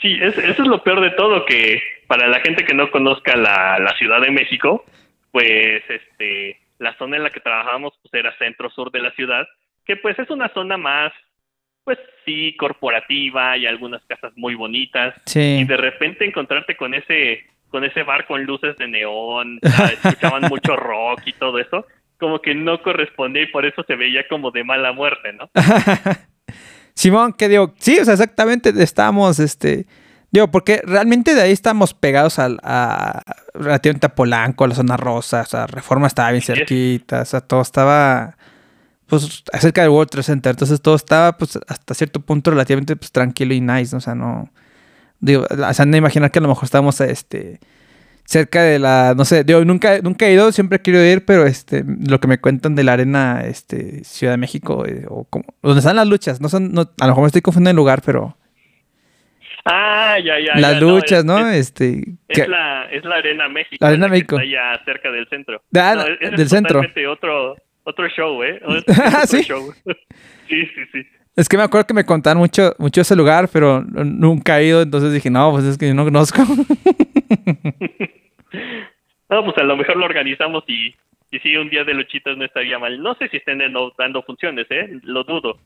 Sí, 0.00 0.18
es- 0.20 0.36
eso 0.38 0.62
es 0.62 0.68
lo 0.68 0.82
peor 0.82 1.00
de 1.00 1.10
todo, 1.10 1.44
que 1.46 1.80
para 2.08 2.26
la 2.28 2.40
gente 2.40 2.64
que 2.64 2.74
no 2.74 2.90
conozca 2.90 3.36
la, 3.36 3.78
la 3.78 3.96
Ciudad 3.96 4.20
de 4.20 4.30
México, 4.30 4.84
pues 5.30 5.82
este 5.88 6.58
la 6.78 6.96
zona 6.98 7.16
en 7.16 7.22
la 7.22 7.30
que 7.30 7.38
trabajábamos 7.40 7.92
pues 8.02 8.12
era 8.12 8.36
centro-sur 8.38 8.90
de 8.90 9.00
la 9.00 9.12
ciudad, 9.12 9.46
que 9.86 9.94
pues 9.96 10.18
es 10.18 10.28
una 10.30 10.48
zona 10.52 10.76
más, 10.76 11.12
pues 11.84 11.96
sí, 12.26 12.56
corporativa 12.58 13.56
y 13.56 13.66
algunas 13.66 14.02
casas 14.06 14.32
muy 14.34 14.56
bonitas. 14.56 15.14
Y 15.26 15.30
Sí. 15.30 15.64
de 15.64 15.76
repente 15.76 16.24
encontrarte 16.26 16.76
con 16.76 16.92
ese 16.94 17.44
con 17.68 17.84
ese 17.84 18.02
bar 18.02 18.26
con 18.26 18.42
luces 18.44 18.76
de 18.76 18.88
neón, 18.88 19.58
escuchaban 19.62 20.42
mucho 20.50 20.76
rock 20.76 21.22
y 21.24 21.32
todo 21.32 21.58
eso, 21.60 21.86
como 22.22 22.40
que 22.40 22.54
no 22.54 22.80
correspondía 22.80 23.42
y 23.42 23.46
por 23.46 23.66
eso 23.66 23.82
se 23.84 23.96
veía 23.96 24.22
como 24.28 24.52
de 24.52 24.62
mala 24.62 24.92
muerte, 24.92 25.32
¿no? 25.32 25.50
Simón, 26.94 27.32
que 27.32 27.48
digo, 27.48 27.74
sí, 27.80 27.98
o 27.98 28.04
sea, 28.04 28.14
exactamente 28.14 28.72
estábamos, 28.80 29.40
este, 29.40 29.86
digo, 30.30 30.52
porque 30.52 30.80
realmente 30.84 31.34
de 31.34 31.42
ahí 31.42 31.50
estamos 31.50 31.94
pegados 31.94 32.38
al, 32.38 32.60
a, 32.62 33.22
relativamente 33.54 34.06
a 34.06 34.14
Polanco, 34.14 34.62
a 34.62 34.68
la 34.68 34.76
zona 34.76 34.96
rosa, 34.96 35.40
o 35.40 35.46
sea, 35.46 35.66
Reforma 35.66 36.06
estaba 36.06 36.30
bien 36.30 36.42
es. 36.42 36.46
cerquita, 36.46 37.22
o 37.22 37.24
sea, 37.24 37.40
todo 37.40 37.60
estaba, 37.60 38.36
pues, 39.08 39.42
cerca 39.58 39.82
del 39.82 39.90
World 39.90 40.10
Trade 40.10 40.22
Center. 40.22 40.50
Entonces 40.50 40.80
todo 40.80 40.94
estaba, 40.94 41.36
pues, 41.36 41.58
hasta 41.66 41.94
cierto 41.94 42.20
punto 42.20 42.52
relativamente 42.52 42.94
pues, 42.94 43.10
tranquilo 43.10 43.52
y 43.52 43.60
nice. 43.60 43.92
¿no? 43.92 43.98
O 43.98 44.00
sea, 44.00 44.14
no. 44.14 44.48
Digo, 45.20 45.44
o 45.50 45.74
sea, 45.74 45.84
no 45.86 45.96
imaginar 45.96 46.30
que 46.30 46.38
a 46.38 46.42
lo 46.42 46.48
mejor 46.48 46.64
estábamos 46.64 47.00
este, 47.00 47.60
cerca 48.24 48.62
de 48.62 48.78
la. 48.78 49.14
No 49.16 49.24
sé, 49.24 49.44
digo, 49.44 49.64
nunca, 49.64 49.98
nunca 50.00 50.26
he 50.26 50.32
ido, 50.32 50.52
siempre 50.52 50.76
he 50.76 50.82
querido 50.82 51.04
ir, 51.04 51.24
pero 51.24 51.46
este, 51.46 51.84
lo 51.86 52.20
que 52.20 52.28
me 52.28 52.38
cuentan 52.38 52.74
de 52.74 52.84
la 52.84 52.94
arena 52.94 53.42
este, 53.44 54.04
Ciudad 54.04 54.32
de 54.34 54.36
México, 54.38 54.84
eh, 54.86 55.04
o 55.08 55.24
como, 55.24 55.44
donde 55.62 55.80
están 55.80 55.96
las 55.96 56.06
luchas, 56.06 56.40
no 56.40 56.48
son, 56.48 56.72
no, 56.72 56.82
a 56.82 57.06
lo 57.06 57.08
mejor 57.08 57.22
me 57.22 57.26
estoy 57.26 57.42
confundiendo 57.42 57.70
el 57.70 57.76
lugar, 57.76 58.02
pero. 58.04 58.36
Ah, 59.64 60.16
ya, 60.18 60.34
ya. 60.40 60.58
Las 60.60 60.74
ya, 60.74 60.80
luchas, 60.80 61.24
no, 61.24 61.38
¿no? 61.38 61.48
Es, 61.48 61.58
este. 61.68 62.00
es 62.28 62.38
que- 62.42 62.48
la, 62.48 62.84
es 62.90 63.04
la 63.04 63.16
Arena 63.16 63.48
México. 63.48 63.76
La 63.80 63.88
Arena 63.88 64.06
que 64.06 64.10
México. 64.10 64.36
Está 64.40 64.42
allá 64.72 64.84
cerca 64.84 65.10
del 65.12 65.28
centro. 65.28 65.62
Ah, 65.76 65.94
No, 65.96 66.02
ese 66.02 66.30
del 66.30 66.40
es 66.40 66.48
centro. 66.48 66.80
otro, 67.10 67.56
otro 67.84 68.08
show, 68.08 68.42
¿eh? 68.42 68.60
Es 68.86 68.98
otro 68.98 69.26
¿sí? 69.26 69.42
show. 69.42 69.72
sí, 70.48 70.66
sí, 70.66 70.80
sí. 70.92 71.02
Es 71.34 71.48
que 71.48 71.56
me 71.56 71.62
acuerdo 71.62 71.86
que 71.86 71.94
me 71.94 72.04
contaban 72.04 72.38
mucho, 72.38 72.74
mucho 72.78 73.00
ese 73.00 73.16
lugar, 73.16 73.48
pero 73.50 73.82
nunca 73.82 74.60
he 74.60 74.66
ido, 74.66 74.82
entonces 74.82 75.12
dije, 75.14 75.30
no, 75.30 75.50
pues 75.52 75.64
es 75.64 75.78
que 75.78 75.88
yo 75.88 75.94
no 75.94 76.04
conozco. 76.04 76.42
No, 79.32 79.42
pues 79.46 79.56
a 79.56 79.62
lo 79.62 79.78
mejor 79.78 79.96
lo 79.96 80.04
organizamos 80.04 80.62
y, 80.66 80.94
y 81.30 81.38
sí, 81.38 81.56
un 81.56 81.70
día 81.70 81.84
de 81.84 81.94
luchitas 81.94 82.36
no 82.36 82.44
estaría 82.44 82.78
mal. 82.78 83.02
No 83.02 83.14
sé 83.14 83.28
si 83.30 83.38
estén 83.38 83.60
dando, 83.96 84.22
funciones, 84.24 84.66
¿eh? 84.68 85.00
Lo 85.04 85.24
dudo. 85.24 85.58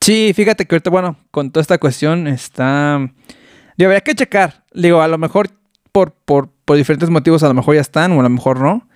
Sí, 0.00 0.32
fíjate 0.36 0.66
que 0.66 0.76
ahorita, 0.76 0.90
bueno, 0.90 1.16
con 1.32 1.50
toda 1.50 1.62
esta 1.62 1.78
cuestión 1.78 2.28
está... 2.28 3.00
Digo, 3.76 3.88
habría 3.88 4.02
que 4.02 4.14
checar. 4.14 4.62
Digo, 4.72 5.02
a 5.02 5.08
lo 5.08 5.18
mejor 5.18 5.48
por, 5.90 6.12
por, 6.12 6.50
por 6.64 6.76
diferentes 6.76 7.10
motivos, 7.10 7.42
a 7.42 7.48
lo 7.48 7.54
mejor 7.54 7.74
ya 7.74 7.80
están 7.80 8.12
o 8.12 8.20
a 8.20 8.22
lo 8.22 8.30
mejor 8.30 8.60
no. 8.60 8.88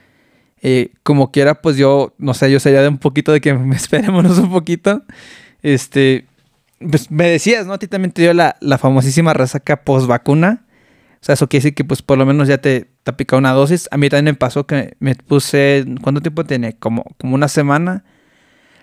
Eh, 0.63 0.93
como 1.03 1.33
quiera, 1.33 1.61
pues 1.61 1.77
yo, 1.77 2.15
no 2.19 2.33
sé, 2.33 2.49
yo 2.53 2.61
sería 2.61 2.83
de 2.83 2.89
un 2.89 2.99
poquito 2.99 3.33
de 3.33 3.41
que 3.41 3.55
me 3.55 3.75
esperémonos 3.77 4.39
un 4.39 4.53
poquito. 4.53 5.03
Este, 5.63 6.27
pues 6.79 7.11
me 7.11 7.29
decías, 7.29 7.67
¿no? 7.67 7.73
A 7.73 7.79
ti 7.79 7.89
también 7.89 8.13
te 8.13 8.23
dio 8.23 8.35
la, 8.35 8.55
la 8.61 8.79
famosísima 8.79 9.33
resaca 9.33 9.83
post 9.83 10.07
vacuna. 10.07 10.66
O 11.21 11.25
sea, 11.27 11.33
eso 11.35 11.49
quiere 11.49 11.65
decir 11.65 11.75
que 11.75 11.85
pues 11.85 12.03
por 12.03 12.19
lo 12.19 12.27
menos 12.27 12.47
ya 12.49 12.59
te, 12.59 12.91
te 13.03 13.11
ha 13.11 13.17
picado 13.17 13.39
una 13.39 13.53
dosis. 13.53 13.89
A 13.91 13.97
mí 13.97 14.09
también 14.09 14.35
me 14.35 14.35
pasó 14.35 14.67
que 14.67 14.97
me 15.01 15.15
puse, 15.15 15.85
¿cuánto 16.03 16.21
tiempo 16.21 16.45
tenía? 16.45 16.73
Como, 16.79 17.05
como 17.19 17.35
una 17.35 17.49
semana. 17.49 18.05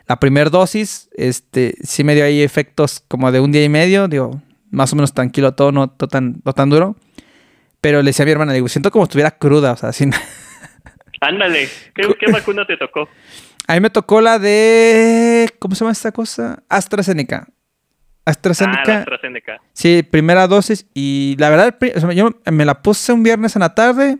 La 0.07 0.19
primera 0.19 0.49
dosis, 0.49 1.10
este, 1.14 1.76
sí 1.81 2.03
me 2.03 2.15
dio 2.15 2.26
ahí 2.26 2.41
efectos 2.41 3.03
como 3.07 3.31
de 3.31 3.39
un 3.39 3.51
día 3.51 3.64
y 3.64 3.69
medio, 3.69 4.07
digo, 4.10 4.41
más 4.69 4.91
o 4.91 4.95
menos 4.97 5.14
tranquilo 5.14 5.53
todo, 5.53 5.72
no, 5.72 5.89
todo 5.89 6.10
tan, 6.10 6.41
no 6.43 6.53
tan 6.53 6.69
duro. 6.69 6.97
Pero 7.80 8.01
le 8.01 8.10
decía 8.10 8.23
a 8.23 8.26
mi 8.26 8.31
hermana, 8.31 8.53
digo, 8.53 8.68
siento 8.68 8.91
como 8.91 9.05
si 9.05 9.10
estuviera 9.10 9.31
cruda, 9.31 9.72
o 9.73 9.77
sea, 9.77 9.93
sin... 9.93 10.14
Ándale, 11.22 11.69
¿qué, 11.95 12.03
qué 12.19 12.31
vacuna 12.31 12.65
te 12.65 12.76
tocó? 12.76 13.07
A 13.68 13.73
mí 13.76 13.80
me 13.80 13.89
tocó 13.89 14.19
la 14.19 14.39
de... 14.39 15.49
¿Cómo 15.60 15.73
se 15.73 15.80
llama 15.80 15.93
esta 15.93 16.11
cosa? 16.11 16.64
AstraZeneca. 16.68 17.47
Ah, 18.26 18.32
AstraZeneca. 18.32 19.00
Sí, 19.74 20.04
primera 20.10 20.48
dosis. 20.48 20.86
Y 20.94 21.36
la 21.40 21.50
verdad, 21.50 21.78
pri- 21.78 21.91
o 21.95 22.00
sea, 22.00 22.12
yo 22.14 22.30
me 22.52 22.66
la 22.66 22.82
puse 22.82 23.12
un 23.14 23.24
viernes 23.24 23.56
en 23.56 23.62
la 23.62 23.76
tarde. 23.76 24.18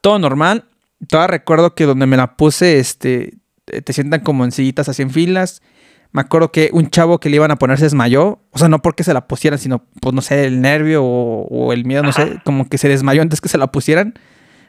Todo 0.00 0.18
normal. 0.18 0.64
Todavía 1.08 1.28
recuerdo 1.28 1.74
que 1.74 1.84
donde 1.84 2.06
me 2.06 2.16
la 2.16 2.36
puse, 2.36 2.78
este, 2.78 3.34
te 3.66 3.92
sientan 3.92 4.20
como 4.20 4.44
en 4.44 4.52
sillitas 4.52 4.88
así 4.88 5.02
en 5.02 5.10
filas. 5.10 5.62
Me 6.10 6.22
acuerdo 6.22 6.50
que 6.50 6.70
un 6.72 6.88
chavo 6.90 7.20
que 7.20 7.28
le 7.28 7.36
iban 7.36 7.50
a 7.50 7.56
poner 7.56 7.78
se 7.78 7.84
desmayó. 7.84 8.40
O 8.50 8.58
sea, 8.58 8.68
no 8.68 8.80
porque 8.82 9.04
se 9.04 9.12
la 9.14 9.28
pusieran, 9.28 9.58
sino, 9.58 9.84
pues 10.00 10.14
no 10.14 10.22
sé, 10.22 10.46
el 10.46 10.60
nervio 10.60 11.04
o, 11.04 11.46
o 11.48 11.72
el 11.72 11.84
miedo, 11.84 12.02
no 12.02 12.12
sé, 12.12 12.40
como 12.44 12.68
que 12.68 12.78
se 12.78 12.88
desmayó 12.88 13.22
antes 13.22 13.40
que 13.40 13.48
se 13.48 13.58
la 13.58 13.66
pusieran. 13.70 14.14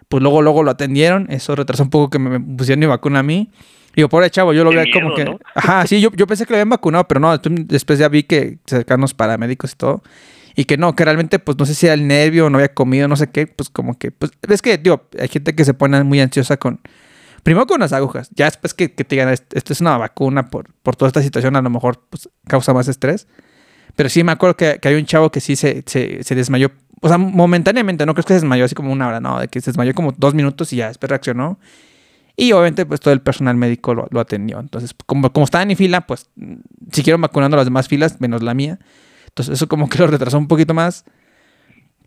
Pues 0.10 0.22
luego, 0.22 0.42
luego 0.42 0.64
lo 0.64 0.72
atendieron. 0.72 1.28
Eso 1.32 1.56
retrasó 1.56 1.84
un 1.84 1.90
poco 1.92 2.10
que 2.10 2.20
me 2.20 2.40
pusieran 2.40 2.80
mi 2.80 2.86
vacuna 2.88 3.20
a 3.20 3.24
mí. 3.24 3.50
Digo, 3.96 4.08
pobre 4.10 4.30
chavo, 4.30 4.54
yo 4.54 4.64
lo 4.64 4.70
veía 4.72 4.92
como 5.02 5.16
que. 5.16 5.26
¿no? 5.26 5.40
Ajá, 5.56 5.88
sí, 5.88 6.00
yo, 6.02 6.10
yo 6.16 6.28
pensé 6.28 6.46
que 6.46 6.54
lo 6.54 6.58
habían 6.58 6.70
vacunado, 6.70 7.08
pero 7.08 7.20
no, 7.20 7.38
después- 7.38 8.00
ya 8.00 8.08
vi 8.08 8.24
que 8.24 8.60
se 8.66 8.76
acercaron 8.76 9.02
los 9.02 9.14
paramédicos 9.14 9.74
y 9.74 9.76
todo. 9.76 10.04
Y 10.56 10.66
que 10.66 10.78
no, 10.78 10.96
que 10.96 11.06
realmente, 11.06 11.40
pues 11.40 11.58
no 11.58 11.66
sé 11.66 11.74
si 11.74 11.86
era 11.86 11.94
el 11.96 12.08
nervio, 12.08 12.50
no 12.50 12.58
había 12.58 12.74
comido, 12.74 13.08
no 13.08 13.16
sé 13.16 13.30
qué, 13.32 13.48
pues 13.48 13.70
como 13.70 13.98
que, 13.98 14.12
pues, 14.12 14.32
es 14.50 14.62
que, 14.62 14.78
digo, 14.78 15.08
hay 15.20 15.28
gente 15.28 15.56
que 15.56 15.64
se 15.64 15.74
pone 15.74 16.04
muy 16.04 16.20
ansiosa 16.20 16.58
con, 16.58 16.82
primero 17.44 17.66
con 17.66 17.80
las 17.80 17.94
agujas, 17.94 18.30
ya 18.36 18.46
después 18.46 18.74
que, 18.74 18.92
que 18.94 19.04
te 19.06 19.16
digan, 19.16 19.30
"Est- 19.30 19.54
esto 19.56 19.72
es 19.74 19.80
una 19.82 19.98
vacuna 19.98 20.50
por, 20.50 20.74
por 20.84 20.96
toda 20.96 21.08
esta 21.08 21.22
situación, 21.22 21.56
a 21.56 21.62
lo 21.62 21.70
mejor, 21.70 22.04
pues, 22.10 22.30
causa 22.48 22.74
más 22.74 22.88
estrés. 22.88 23.28
Pero 23.96 24.10
sí 24.10 24.24
me 24.24 24.32
acuerdo 24.32 24.56
que, 24.58 24.80
que 24.82 24.88
hay 24.90 24.96
un 24.96 25.06
chavo 25.06 25.32
que 25.32 25.40
sí 25.40 25.56
se, 25.56 25.84
se, 25.86 26.24
se 26.24 26.36
desmayó, 26.36 26.72
o 27.02 27.08
sea, 27.08 27.18
momentáneamente, 27.18 28.06
no 28.06 28.14
creo 28.14 28.24
que 28.24 28.30
se 28.30 28.34
desmayó 28.36 28.66
así 28.66 28.76
como 28.76 28.92
una 28.92 29.08
hora, 29.08 29.20
no, 29.20 29.40
de 29.40 29.48
que 29.48 29.62
se 29.62 29.72
desmayó 29.72 29.94
como 29.94 30.12
dos 30.18 30.34
minutos 30.34 30.72
y 30.74 30.78
ya 30.78 30.88
después 30.90 31.10
reaccionó. 31.10 31.58
Y 32.40 32.54
obviamente, 32.54 32.86
pues 32.86 33.02
todo 33.02 33.14
el 33.14 33.20
personal 33.20 33.58
médico 33.58 33.94
lo, 33.94 34.08
lo 34.12 34.22
atendió. 34.22 34.62
Entonces, 34.62 34.96
como, 35.06 35.30
como 35.34 35.44
estaban 35.44 35.70
en 35.72 35.76
fila, 35.76 36.08
pues 36.08 36.30
siguieron 36.90 37.20
vacunando 37.20 37.58
las 37.58 37.66
demás 37.66 37.90
filas, 37.90 38.22
menos 38.22 38.42
la 38.42 38.54
mía. 38.54 38.80
Entonces, 39.28 39.56
eso 39.56 39.68
como 39.68 39.90
que 39.90 39.98
lo 39.98 40.08
retrasó 40.08 40.38
un 40.38 40.48
poquito 40.48 40.74
más. 40.74 41.04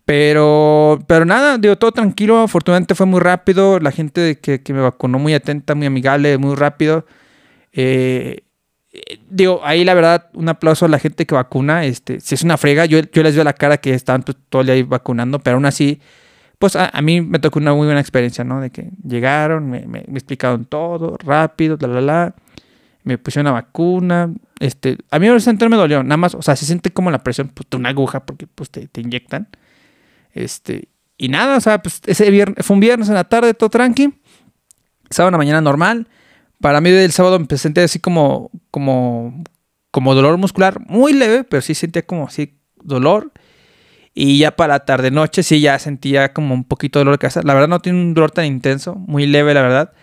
Pero, 0.05 0.97
pero 1.05 1.23
nada, 1.23 1.59
digo, 1.59 1.77
todo 1.77 1.91
tranquilo. 1.91 2.39
Afortunadamente 2.39 2.95
fue 2.95 3.05
muy 3.05 3.19
rápido. 3.19 3.79
La 3.79 3.91
gente 3.91 4.39
que, 4.39 4.63
que 4.63 4.73
me 4.73 4.81
vacunó 4.81 5.19
muy 5.19 5.35
atenta, 5.35 5.75
muy 5.75 5.85
amigable, 5.85 6.39
muy 6.39 6.55
rápido. 6.55 7.05
Eh, 7.71 8.39
eh, 8.91 9.19
digo, 9.29 9.61
ahí 9.63 9.83
la 9.83 9.93
verdad, 9.93 10.31
un 10.33 10.49
aplauso 10.49 10.85
a 10.85 10.89
la 10.89 10.97
gente 10.97 11.27
que 11.27 11.35
vacuna. 11.35 11.85
Este, 11.85 12.19
si 12.19 12.33
es 12.33 12.41
una 12.41 12.57
frega, 12.57 12.85
yo, 12.85 12.99
yo 12.99 13.21
les 13.21 13.35
veo 13.35 13.43
la 13.43 13.53
cara 13.53 13.77
que 13.77 13.93
estaban 13.93 14.23
pues, 14.23 14.35
todo 14.49 14.61
el 14.61 14.65
día 14.65 14.73
ahí 14.73 14.81
vacunando, 14.81 15.37
pero 15.37 15.57
aún 15.57 15.65
así, 15.67 16.01
pues 16.63 16.77
a, 16.77 16.87
a 16.97 17.01
mí 17.01 17.19
me 17.19 17.39
tocó 17.39 17.59
una 17.59 17.73
muy 17.73 17.87
buena 17.87 17.99
experiencia, 17.99 18.45
¿no? 18.45 18.61
De 18.61 18.69
que 18.69 18.89
llegaron, 19.05 19.69
me, 19.69 19.81
me- 19.85 20.05
me 20.07 20.13
explicaron 20.13 20.63
todo, 20.63 21.17
rápido, 21.21 21.77
la, 21.81 21.89
la, 21.89 21.99
la. 21.99 22.35
Me 23.03 23.17
pusieron 23.17 23.47
la 23.47 23.51
vacuna. 23.51 24.31
Este, 24.61 24.97
a 25.11 25.19
mí 25.19 25.27
no 25.27 25.69
me 25.69 25.75
dolió, 25.75 26.03
nada 26.03 26.15
más, 26.15 26.35
o 26.35 26.41
sea, 26.41 26.55
se 26.55 26.65
siente 26.65 26.89
como 26.93 27.11
la 27.11 27.21
presión, 27.21 27.49
pues, 27.53 27.67
de 27.69 27.75
una 27.75 27.89
aguja, 27.89 28.25
porque 28.25 28.47
pues 28.47 28.69
te, 28.69 28.87
te 28.87 29.01
inyectan. 29.01 29.49
Este, 30.31 30.87
y 31.17 31.27
nada, 31.27 31.57
o 31.57 31.59
sea, 31.59 31.81
pues 31.81 31.99
ese 32.05 32.31
viernes, 32.31 32.65
fue 32.65 32.75
un 32.75 32.79
viernes 32.79 33.09
en 33.09 33.15
la 33.15 33.25
tarde, 33.25 33.53
todo 33.53 33.69
tranqui. 33.69 34.13
Sábado 35.09 35.27
en 35.29 35.33
la 35.33 35.37
mañana 35.39 35.59
normal. 35.59 36.07
Para 36.61 36.79
mí 36.79 36.91
del 36.91 37.11
sábado 37.11 37.39
me 37.39 37.57
senté 37.57 37.81
así 37.81 37.99
como, 37.99 38.51
como, 38.71 39.43
como 39.91 40.15
dolor 40.15 40.37
muscular, 40.37 40.79
muy 40.87 41.11
leve, 41.11 41.43
pero 41.43 41.61
sí 41.61 41.75
sentía 41.75 42.03
como 42.05 42.27
así 42.27 42.57
dolor. 42.81 43.33
Y 44.15 44.37
ya 44.37 44.55
para 44.55 44.75
la 44.75 44.85
tarde 44.85 45.09
noche 45.11 45.41
sí 45.43 45.59
ya 45.59 45.79
sentía 45.79 46.33
como 46.33 46.53
un 46.53 46.63
poquito 46.65 46.99
de 46.99 47.05
dolor 47.05 47.15
de 47.15 47.19
cabeza. 47.19 47.41
La 47.43 47.53
verdad 47.53 47.67
no 47.67 47.79
tiene 47.79 47.99
un 47.99 48.13
dolor 48.13 48.31
tan 48.31 48.45
intenso, 48.45 48.95
muy 48.95 49.25
leve 49.25 49.53
la 49.53 49.61
verdad. 49.63 49.93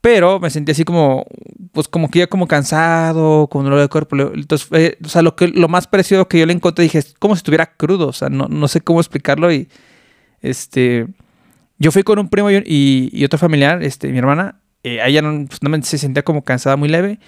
Pero 0.00 0.38
me 0.40 0.50
sentí 0.50 0.72
así 0.72 0.84
como, 0.84 1.24
pues 1.72 1.88
como 1.88 2.10
que 2.10 2.20
ya 2.20 2.26
como 2.26 2.46
cansado, 2.46 3.46
con 3.48 3.64
dolor 3.64 3.80
de 3.80 3.88
cuerpo. 3.88 4.16
Entonces, 4.34 4.66
fue- 4.68 4.98
o 5.04 5.08
sea, 5.08 5.22
lo, 5.22 5.34
que, 5.36 5.48
lo 5.48 5.68
más 5.68 5.86
parecido 5.86 6.28
que 6.28 6.38
yo 6.38 6.46
le 6.46 6.52
encontré, 6.52 6.82
dije, 6.84 6.98
es 6.98 7.14
como 7.18 7.34
si 7.34 7.38
estuviera 7.40 7.66
crudo. 7.76 8.08
O 8.08 8.12
sea, 8.12 8.28
no, 8.28 8.46
no 8.48 8.68
sé 8.68 8.80
cómo 8.82 9.00
explicarlo. 9.00 9.50
Y, 9.52 9.68
este, 10.42 11.06
yo 11.78 11.90
fui 11.92 12.02
con 12.02 12.18
un 12.18 12.28
primo 12.28 12.50
y, 12.50 12.56
y- 12.66 13.10
y 13.12 13.24
otro 13.24 13.38
familiar, 13.38 13.82
este, 13.82 14.08
mi 14.08 14.18
hermana. 14.18 14.60
Eh, 14.82 14.98
ella 15.04 15.22
no, 15.22 15.46
pues, 15.46 15.62
no 15.62 15.82
se 15.82 15.98
sentía 15.98 16.22
como 16.22 16.42
cansada, 16.44 16.76
muy 16.76 16.88
leve. 16.88 17.18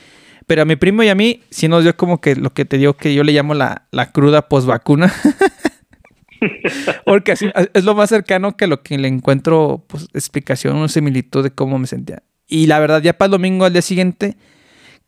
Pero 0.46 0.62
a 0.62 0.64
mi 0.64 0.76
primo 0.76 1.02
y 1.02 1.08
a 1.08 1.14
mí 1.14 1.40
sí 1.50 1.66
nos 1.68 1.82
dio 1.82 1.96
como 1.96 2.20
que 2.20 2.36
lo 2.36 2.50
que 2.52 2.64
te 2.64 2.78
digo 2.78 2.92
que 2.94 3.14
yo 3.14 3.24
le 3.24 3.32
llamo 3.32 3.54
la, 3.54 3.86
la 3.90 4.12
cruda 4.12 4.48
post 4.48 4.66
vacuna. 4.66 5.12
Porque 7.04 7.32
así 7.32 7.50
es 7.72 7.84
lo 7.84 7.94
más 7.94 8.08
cercano 8.10 8.56
que 8.56 8.66
lo 8.66 8.82
que 8.82 8.98
le 8.98 9.08
encuentro 9.08 9.84
pues, 9.88 10.08
explicación 10.14 10.76
o 10.76 10.88
similitud 10.88 11.42
de 11.42 11.50
cómo 11.50 11.78
me 11.78 11.86
sentía. 11.86 12.22
Y 12.46 12.66
la 12.66 12.78
verdad, 12.78 13.02
ya 13.02 13.12
para 13.16 13.26
el 13.26 13.32
domingo 13.32 13.64
al 13.64 13.72
día 13.72 13.82
siguiente, 13.82 14.36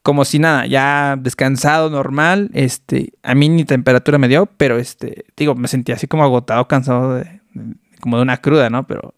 como 0.02 0.24
si 0.24 0.38
nada, 0.38 0.66
ya 0.66 1.16
descansado, 1.20 1.90
normal. 1.90 2.50
Este, 2.54 3.12
a 3.22 3.34
mí 3.34 3.48
ni 3.48 3.64
temperatura 3.64 4.18
me 4.18 4.28
dio, 4.28 4.46
pero 4.46 4.78
este, 4.78 5.26
digo, 5.36 5.54
me 5.54 5.68
sentía 5.68 5.96
así 5.96 6.06
como 6.06 6.24
agotado, 6.24 6.66
cansado 6.68 7.14
de, 7.16 7.24
de- 7.54 7.74
como 8.00 8.16
de 8.16 8.22
una 8.22 8.38
cruda, 8.38 8.70
¿no? 8.70 8.86
Pero, 8.86 9.14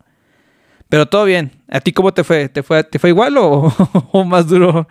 pero 0.89 1.07
todo 1.07 1.25
bien. 1.25 1.53
¿A 1.69 1.81
ti 1.81 1.93
cómo 1.93 2.13
te 2.13 2.25
fue? 2.25 2.49
¿Te 2.49 2.63
fue, 2.63 2.83
te 2.85 2.99
fue 2.99 3.11
igual 3.11 3.37
o, 3.39 3.73
o 4.13 4.25
más 4.25 4.49
duro? 4.49 4.89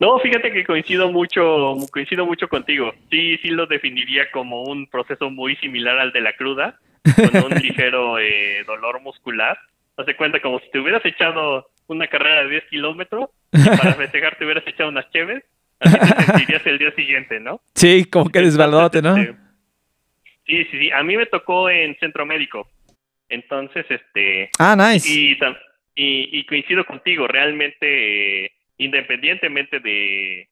No, 0.00 0.18
fíjate 0.20 0.52
que 0.52 0.64
coincido 0.64 1.10
mucho, 1.10 1.74
coincido 1.90 2.24
mucho 2.24 2.48
contigo. 2.48 2.92
Sí, 3.10 3.36
sí 3.38 3.48
lo 3.48 3.66
definiría 3.66 4.30
como 4.30 4.62
un 4.62 4.86
proceso 4.86 5.28
muy 5.30 5.56
similar 5.56 5.98
al 5.98 6.12
de 6.12 6.20
la 6.20 6.34
cruda, 6.34 6.78
con 7.16 7.44
un 7.52 7.58
ligero 7.62 8.18
eh, 8.18 8.62
dolor 8.66 9.00
muscular. 9.00 9.58
Hace 9.96 10.14
cuenta 10.14 10.40
como 10.40 10.60
si 10.60 10.70
te 10.70 10.78
hubieras 10.78 11.04
echado 11.04 11.68
una 11.88 12.06
carrera 12.06 12.44
de 12.44 12.50
10 12.50 12.64
kilómetros 12.70 13.30
y 13.52 13.64
para 13.64 13.94
festejar 13.96 14.36
te 14.36 14.44
hubieras 14.44 14.64
echado 14.66 14.88
unas 14.90 15.10
cheves, 15.10 15.42
así 15.80 15.98
te 15.98 16.24
sentirías 16.24 16.66
el 16.66 16.78
día 16.78 16.92
siguiente, 16.92 17.40
¿no? 17.40 17.60
Sí, 17.74 18.04
como 18.04 18.30
que 18.30 18.40
desbaladote, 18.40 19.02
¿no? 19.02 19.16
Este, 19.16 19.34
Sí, 20.46 20.64
sí, 20.70 20.78
sí. 20.78 20.90
A 20.92 21.02
mí 21.02 21.14
me 21.16 21.26
tocó 21.26 21.68
en 21.68 21.94
centro 21.98 22.24
médico. 22.24 22.70
Entonces, 23.28 23.84
este, 23.90 24.48
Ah, 24.58 24.74
nice. 24.74 25.06
y, 25.12 25.32
y, 25.94 26.38
y 26.38 26.44
coincido 26.46 26.86
contigo, 26.86 27.26
realmente, 27.28 28.44
eh, 28.46 28.52
independientemente 28.78 29.80
de, 29.80 30.48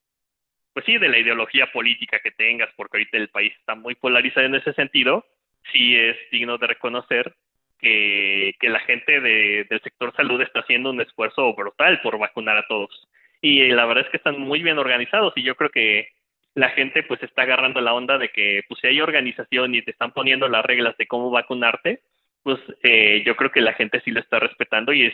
pues 0.73 0.85
sí, 0.85 0.97
de 0.97 1.09
la 1.09 1.17
ideología 1.19 1.71
política 1.71 2.19
que 2.19 2.31
tengas, 2.31 2.69
porque 2.75 2.97
ahorita 2.97 3.17
el 3.17 3.29
país 3.29 3.53
está 3.59 3.75
muy 3.75 3.95
polarizado 3.95 4.45
en 4.45 4.55
ese 4.55 4.73
sentido, 4.73 5.25
sí 5.73 5.95
es 5.95 6.17
digno 6.31 6.57
de 6.57 6.67
reconocer 6.67 7.35
que, 7.79 8.53
que 8.59 8.69
la 8.69 8.79
gente 8.81 9.19
de- 9.21 9.65
del 9.69 9.81
sector 9.81 10.15
salud 10.15 10.41
está 10.41 10.59
haciendo 10.61 10.89
un 10.91 11.01
esfuerzo 11.01 11.53
brutal 11.55 12.01
por 12.01 12.17
vacunar 12.19 12.57
a 12.57 12.67
todos. 12.67 13.07
y 13.41 13.67
la 13.69 13.85
verdad 13.85 14.05
es 14.05 14.09
que 14.11 14.17
están 14.17 14.39
muy 14.39 14.63
bien 14.63 14.79
organizados 14.79 15.33
y 15.35 15.43
yo 15.43 15.55
creo 15.55 15.69
que 15.69 16.09
la 16.55 16.69
gente 16.71 17.03
pues 17.03 17.21
está 17.23 17.43
agarrando 17.43 17.81
la 17.81 17.93
onda 17.93 18.17
de 18.17 18.29
que 18.29 18.63
pues 18.67 18.79
si 18.81 18.87
hay 18.87 18.99
organización 19.01 19.75
y 19.75 19.81
te 19.83 19.91
están 19.91 20.11
poniendo 20.11 20.47
las 20.49 20.65
reglas 20.65 20.97
de 20.97 21.05
cómo 21.07 21.29
vacunarte, 21.29 22.01
pues 22.43 22.59
eh, 22.83 23.23
yo 23.25 23.35
creo 23.35 23.51
que 23.51 23.61
la 23.61 23.73
gente 23.73 24.01
sí 24.03 24.11
lo 24.11 24.19
está 24.21 24.39
respetando 24.39 24.91
y 24.93 25.03
es, 25.07 25.13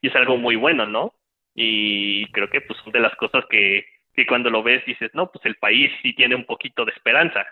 y 0.00 0.08
es 0.08 0.14
algo 0.16 0.36
muy 0.36 0.54
bueno, 0.56 0.86
¿no? 0.86 1.14
Y 1.54 2.26
creo 2.32 2.48
que 2.48 2.60
pues 2.60 2.78
son 2.82 2.92
de 2.92 3.00
las 3.00 3.14
cosas 3.16 3.44
que, 3.50 3.86
que 4.14 4.26
cuando 4.26 4.50
lo 4.50 4.62
ves 4.62 4.84
dices, 4.86 5.10
no, 5.14 5.30
pues 5.30 5.44
el 5.44 5.56
país 5.56 5.90
sí 6.02 6.12
tiene 6.12 6.34
un 6.34 6.44
poquito 6.44 6.84
de 6.84 6.92
esperanza. 6.92 7.46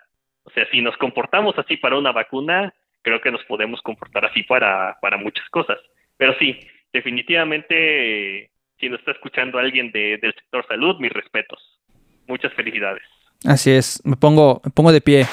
O 0.44 0.50
sea, 0.50 0.68
si 0.70 0.80
nos 0.80 0.96
comportamos 0.96 1.58
así 1.58 1.76
para 1.76 1.98
una 1.98 2.12
vacuna, 2.12 2.72
creo 3.02 3.20
que 3.20 3.30
nos 3.30 3.44
podemos 3.44 3.80
comportar 3.82 4.24
así 4.24 4.42
para, 4.42 4.96
para 5.00 5.16
muchas 5.16 5.48
cosas. 5.50 5.78
Pero 6.16 6.34
sí, 6.38 6.58
definitivamente, 6.92 8.50
si 8.78 8.88
nos 8.88 9.00
está 9.00 9.12
escuchando 9.12 9.58
alguien 9.58 9.90
de, 9.92 10.18
del 10.18 10.34
sector 10.34 10.66
salud, 10.66 10.98
mis 10.98 11.12
respetos. 11.12 11.80
Muchas 12.26 12.52
felicidades. 12.54 13.02
Así 13.44 13.70
es, 13.70 14.00
me 14.04 14.16
pongo, 14.16 14.60
me 14.64 14.70
pongo 14.70 14.92
de 14.92 15.00
pie. 15.00 15.26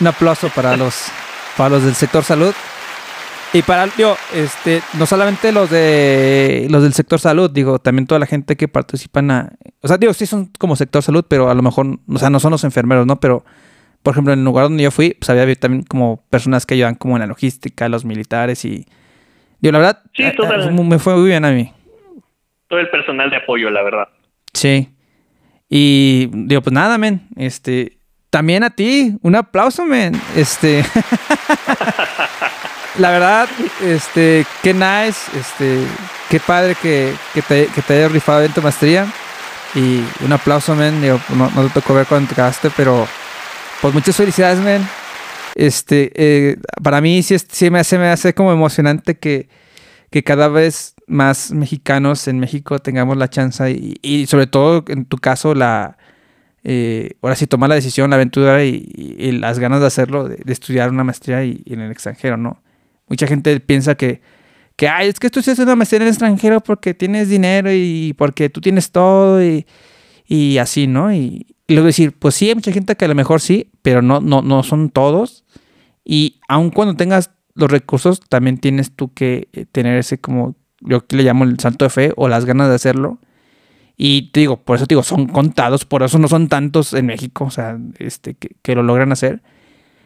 Un 0.00 0.06
aplauso 0.06 0.48
para 0.50 0.76
los, 0.76 1.10
para 1.56 1.70
los 1.70 1.84
del 1.84 1.94
sector 1.94 2.22
salud. 2.22 2.54
Y 3.52 3.62
para, 3.62 3.86
digo, 3.86 4.16
este, 4.32 4.80
no 4.96 5.06
solamente 5.06 5.50
los 5.50 5.68
de 5.70 6.68
los 6.70 6.84
del 6.84 6.92
sector 6.92 7.18
salud, 7.18 7.50
digo, 7.50 7.80
también 7.80 8.06
toda 8.06 8.20
la 8.20 8.26
gente 8.26 8.56
que 8.56 8.68
participa 8.68 9.20
en 9.20 9.30
o 9.30 9.88
sea, 9.88 9.96
digo, 9.96 10.12
sí 10.12 10.26
son 10.26 10.50
como 10.58 10.76
sector 10.76 11.02
salud, 11.02 11.24
pero 11.28 11.50
a 11.50 11.54
lo 11.54 11.62
mejor, 11.62 11.98
o 12.08 12.18
sea, 12.18 12.30
no 12.30 12.38
son 12.38 12.52
los 12.52 12.62
enfermeros, 12.62 13.06
¿no? 13.06 13.18
Pero, 13.18 13.44
por 14.02 14.14
ejemplo, 14.14 14.32
en 14.32 14.40
el 14.40 14.44
lugar 14.44 14.66
donde 14.66 14.84
yo 14.84 14.92
fui, 14.92 15.16
pues 15.18 15.30
había 15.30 15.52
también 15.56 15.82
como 15.82 16.22
personas 16.30 16.64
que 16.64 16.74
ayudan 16.74 16.94
como 16.94 17.16
en 17.16 17.20
la 17.20 17.26
logística, 17.26 17.88
los 17.88 18.04
militares 18.04 18.64
y, 18.64 18.86
digo, 19.60 19.72
la 19.72 19.78
verdad, 19.78 20.02
Sí, 20.14 20.22
eh, 20.22 20.34
toda 20.36 20.54
eh, 20.54 20.70
me 20.70 20.98
fue 21.00 21.16
muy 21.16 21.28
bien 21.28 21.44
a 21.44 21.50
mí. 21.50 21.72
Todo 22.68 22.78
el 22.78 22.88
personal 22.88 23.30
de 23.30 23.36
apoyo, 23.36 23.68
la 23.70 23.82
verdad. 23.82 24.08
Sí. 24.52 24.90
Y 25.68 26.28
digo, 26.32 26.62
pues 26.62 26.72
nada, 26.72 26.98
men. 26.98 27.26
Este, 27.36 27.98
también 28.30 28.62
a 28.62 28.70
ti, 28.70 29.16
un 29.22 29.34
aplauso, 29.34 29.86
men. 29.86 30.14
Este, 30.36 30.84
la 32.98 33.10
verdad, 33.10 33.48
este, 33.82 34.44
qué 34.62 34.74
nice, 34.74 35.18
este, 35.38 35.84
qué 36.28 36.40
padre 36.40 36.74
que, 36.80 37.14
que 37.34 37.42
te, 37.42 37.66
que 37.66 37.82
te 37.82 37.94
hayas 37.94 38.12
rifado 38.12 38.42
en 38.42 38.52
tu 38.52 38.62
maestría. 38.62 39.06
Y 39.74 40.02
un 40.24 40.32
aplauso, 40.32 40.74
men. 40.74 41.00
No, 41.00 41.20
no 41.54 41.62
te 41.68 41.70
tocó 41.80 41.94
ver 41.94 42.06
cuando 42.06 42.28
te 42.28 42.34
quedaste, 42.34 42.70
pero 42.76 43.06
pues 43.80 43.94
muchas 43.94 44.16
felicidades, 44.16 44.58
men. 44.58 44.86
Este, 45.54 46.10
eh, 46.14 46.56
para 46.82 47.00
mí 47.00 47.22
sí, 47.22 47.36
sí 47.50 47.70
me 47.70 47.80
hace, 47.80 47.98
me 47.98 48.08
hace 48.08 48.34
como 48.34 48.52
emocionante 48.52 49.18
que, 49.18 49.48
que 50.10 50.22
cada 50.24 50.48
vez 50.48 50.94
más 51.06 51.52
mexicanos 51.52 52.26
en 52.28 52.38
México 52.38 52.78
tengamos 52.78 53.16
la 53.16 53.28
chance 53.30 53.70
y, 53.70 54.26
sobre 54.26 54.46
todo 54.46 54.84
en 54.88 55.04
tu 55.06 55.18
caso 55.18 55.54
la 55.54 55.96
eh, 56.62 57.16
ahora 57.22 57.34
sí 57.36 57.46
tomar 57.46 57.68
la 57.68 57.74
decisión, 57.74 58.10
la 58.10 58.16
aventura 58.16 58.64
y, 58.64 58.92
y- 59.18 59.32
las 59.32 59.58
ganas 59.58 59.80
de 59.80 59.86
hacerlo, 59.86 60.28
de, 60.28 60.36
de 60.36 60.52
estudiar 60.52 60.90
una 60.90 61.04
maestría 61.04 61.42
y 61.44 61.62
en 61.66 61.80
el 61.80 61.90
extranjero, 61.90 62.36
¿no? 62.36 62.60
Mucha 63.10 63.26
gente 63.26 63.60
piensa 63.60 63.96
que, 63.96 64.22
que 64.76 64.88
ay, 64.88 65.08
es 65.08 65.20
que 65.20 65.28
tú 65.28 65.40
haces 65.40 65.58
una 65.58 65.76
maestría 65.76 65.98
en 65.98 66.02
el 66.04 66.08
extranjero 66.08 66.60
porque 66.60 66.94
tienes 66.94 67.28
dinero 67.28 67.70
y 67.70 68.14
porque 68.16 68.48
tú 68.48 68.62
tienes 68.62 68.90
todo 68.90 69.44
y, 69.44 69.66
y 70.26 70.56
así, 70.56 70.86
¿no? 70.86 71.12
Y, 71.12 71.46
y 71.70 71.74
luego 71.74 71.86
decir, 71.86 72.12
pues 72.18 72.34
sí, 72.34 72.48
hay 72.48 72.56
mucha 72.56 72.72
gente 72.72 72.96
que 72.96 73.04
a 73.04 73.08
lo 73.08 73.14
mejor 73.14 73.40
sí, 73.40 73.70
pero 73.82 74.02
no, 74.02 74.20
no, 74.20 74.42
no 74.42 74.62
son 74.62 74.90
todos. 74.90 75.44
Y 76.04 76.40
aun 76.48 76.70
cuando 76.70 76.96
tengas 76.96 77.30
los 77.54 77.70
recursos, 77.70 78.20
también 78.20 78.58
tienes 78.58 78.90
tú 78.90 79.14
que 79.14 79.48
eh, 79.52 79.66
tener 79.70 79.96
ese 79.96 80.18
como, 80.18 80.56
yo 80.80 81.06
que 81.06 81.16
le 81.16 81.22
llamo 81.22 81.44
el 81.44 81.60
salto 81.60 81.84
de 81.84 81.90
fe 81.90 82.12
o 82.16 82.28
las 82.28 82.44
ganas 82.44 82.68
de 82.68 82.74
hacerlo. 82.74 83.18
Y 83.96 84.32
te 84.32 84.40
digo, 84.40 84.56
por 84.56 84.76
eso 84.76 84.86
te 84.86 84.94
digo, 84.94 85.04
son 85.04 85.26
contados, 85.28 85.84
por 85.84 86.02
eso 86.02 86.18
no 86.18 86.26
son 86.26 86.48
tantos 86.48 86.92
en 86.92 87.06
México, 87.06 87.44
o 87.44 87.50
sea, 87.50 87.78
este, 87.98 88.34
que, 88.34 88.56
que 88.62 88.74
lo 88.74 88.82
logran 88.82 89.12
hacer. 89.12 89.42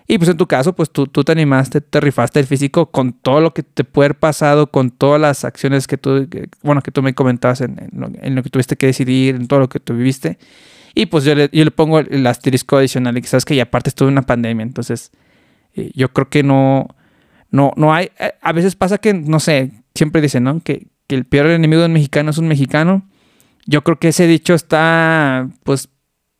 Y 0.06 0.18
pues 0.18 0.28
en 0.31 0.36
tu 0.36 0.47
caso, 0.47 0.74
pues 0.74 0.90
tú, 0.90 1.06
tú 1.06 1.24
te 1.24 1.32
animaste, 1.32 1.81
te 1.81 1.98
rifaste 2.01 2.39
el 2.39 2.47
físico 2.47 2.90
con 2.90 3.12
todo 3.14 3.40
lo 3.40 3.55
que 3.55 3.62
te 3.62 3.85
puede 3.85 4.09
haber 4.09 4.18
pasado, 4.18 4.70
con 4.70 4.90
todas 4.90 5.18
las 5.20 5.44
acciones 5.47 5.86
que 5.86 5.97
tú, 5.97 6.28
que- 6.28 6.48
bueno, 6.62 6.82
que 6.82 6.90
tú 6.90 7.02
me 7.02 7.14
comentabas 7.14 7.62
en, 7.62 7.78
en 7.78 8.01
lo, 8.01 8.10
en 8.14 8.35
lo 8.35 8.43
que 8.43 8.51
tuviste 8.51 8.76
que 8.76 8.86
decidir, 8.86 9.35
en 9.35 9.48
todo 9.48 9.60
lo 9.60 9.68
que 9.70 9.81
tú 9.81 9.94
viviste. 9.94 10.39
Y 10.94 11.06
pues 11.06 11.24
yo 11.24 11.35
le, 11.35 11.48
yo 11.52 11.64
le 11.64 11.70
pongo 11.70 11.98
el, 12.01 12.09
el 12.12 12.26
asterisco 12.26 12.76
adicional, 12.76 13.16
y 13.16 13.22
sabes 13.22 13.44
que 13.47 13.55
y 13.55 13.60
aparte 13.60 13.89
estuve 13.89 14.09
en 14.09 14.14
una 14.14 14.22
pandemia, 14.22 14.62
entonces 14.62 15.10
eh, 15.74 15.90
yo 15.94 16.12
creo 16.12 16.28
que 16.28 16.43
no, 16.43 16.86
no, 17.51 17.72
no 17.76 17.94
hay, 17.94 18.10
a- 18.20 18.35
a 18.43 18.52
veces 18.52 18.76
pasa 18.76 18.98
que, 18.98 19.14
no 19.14 19.40
sé, 19.40 19.72
siempre 19.94 20.20
dicen, 20.20 20.44
¿no? 20.44 20.60
Que, 20.60 20.86
que 21.06 21.14
el 21.16 21.24
peor 21.24 21.47
enemigo 21.47 21.81
del 21.82 21.90
mexicano 21.93 22.31
es 22.31 22.36
un 22.39 22.47
mexicano. 22.48 23.09
Yo 23.66 23.82
creo 23.82 23.98
que 23.98 24.09
ese 24.09 24.26
dicho 24.26 24.52
está, 24.55 25.48
pues, 25.62 25.89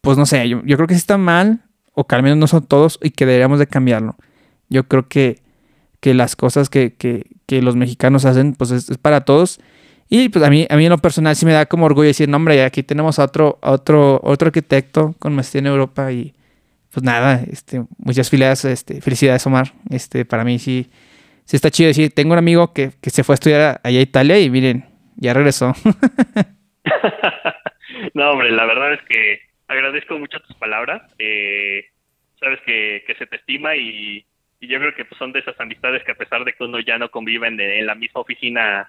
pues 0.03 0.19
no 0.19 0.27
sé, 0.27 0.47
yo, 0.51 0.62
yo 0.66 0.77
creo 0.77 0.86
que 0.86 0.95
sí 0.95 0.99
está 0.99 1.16
mal, 1.16 1.64
o 1.95 2.07
que 2.07 2.15
al 2.15 2.23
menos 2.23 2.39
no 2.39 2.47
son 2.47 2.66
todos, 2.66 2.99
y 3.03 3.11
que 3.11 3.27
deberíamos 3.27 3.59
de 3.59 3.66
cambiarlo. 3.66 4.16
Yo 4.69 4.85
creo 4.89 5.09
que, 5.09 5.41
que 6.01 6.15
las 6.15 6.37
cosas 6.37 6.69
que, 6.69 6.95
que, 6.95 7.27
que 7.47 7.62
los 7.62 7.77
mexicanos 7.77 8.25
hacen, 8.25 8.55
pues 8.55 8.71
es, 8.71 8.91
es 8.91 8.99
para 8.99 9.23
todos. 9.23 9.61
Y 10.09 10.29
pues 10.29 10.45
a 10.45 10.51
mí, 10.51 10.66
a 10.69 10.77
mí 10.77 10.85
en 10.85 10.91
lo 10.91 10.99
personal 10.99 11.35
sí 11.35 11.47
me 11.47 11.53
da 11.53 11.66
como 11.66 11.87
orgullo 11.87 12.09
decir, 12.09 12.29
no, 12.29 12.37
hombre, 12.37 12.62
aquí 12.65 12.83
tenemos 12.83 13.19
a 13.19 13.25
otro, 13.25 13.59
a 13.62 13.71
otro, 13.71 14.21
otro 14.23 14.49
arquitecto 14.49 15.15
con 15.19 15.35
maestría 15.35 15.61
en 15.61 15.66
Europa 15.66 16.12
y 16.12 16.35
pues 16.93 17.03
nada, 17.03 17.43
este, 17.51 17.83
muchas 17.99 18.31
felicidades, 18.31 18.65
este, 18.66 19.01
felicidades 19.01 19.47
Omar. 19.47 19.73
Este, 19.91 20.25
para 20.25 20.45
mí 20.45 20.59
sí, 20.59 20.91
sí 21.45 21.57
está 21.57 21.71
chido 21.71 21.89
decir, 21.89 22.12
tengo 22.12 22.33
un 22.33 22.39
amigo 22.39 22.73
que, 22.73 22.93
que 23.01 23.11
se 23.11 23.25
fue 23.25 23.33
a 23.33 23.37
estudiar 23.37 23.81
allá 23.83 23.99
a 23.99 24.03
Italia 24.03 24.39
y 24.39 24.51
miren, 24.51 24.87
ya 25.16 25.35
regresó. 25.35 25.73
no, 28.15 28.31
hombre, 28.31 28.53
la 28.53 28.66
verdad 28.66 28.95
es 28.95 29.01
que 29.09 29.39
agradezco 29.69 30.19
mucho 30.19 30.41
tus 30.41 30.57
palabras. 30.57 31.03
Eh, 31.19 31.86
sabes 32.39 32.61
que, 32.62 33.05
se 33.19 33.27
te 33.27 33.36
estima 33.36 33.77
y, 33.77 34.24
yo 34.61 34.78
creo 34.78 34.95
que 34.95 35.05
pues, 35.05 35.19
son 35.19 35.32
de 35.32 35.41
esas 35.41 35.61
amistades 35.61 36.03
que 36.05 36.12
a 36.12 36.16
pesar 36.16 36.43
de 36.45 36.55
que 36.55 36.65
uno 36.65 36.81
ya 36.81 36.97
no 36.97 37.11
convive 37.11 37.49
en, 37.49 37.86
la 37.86 37.95
misma 37.95 38.23
oficina, 38.23 38.89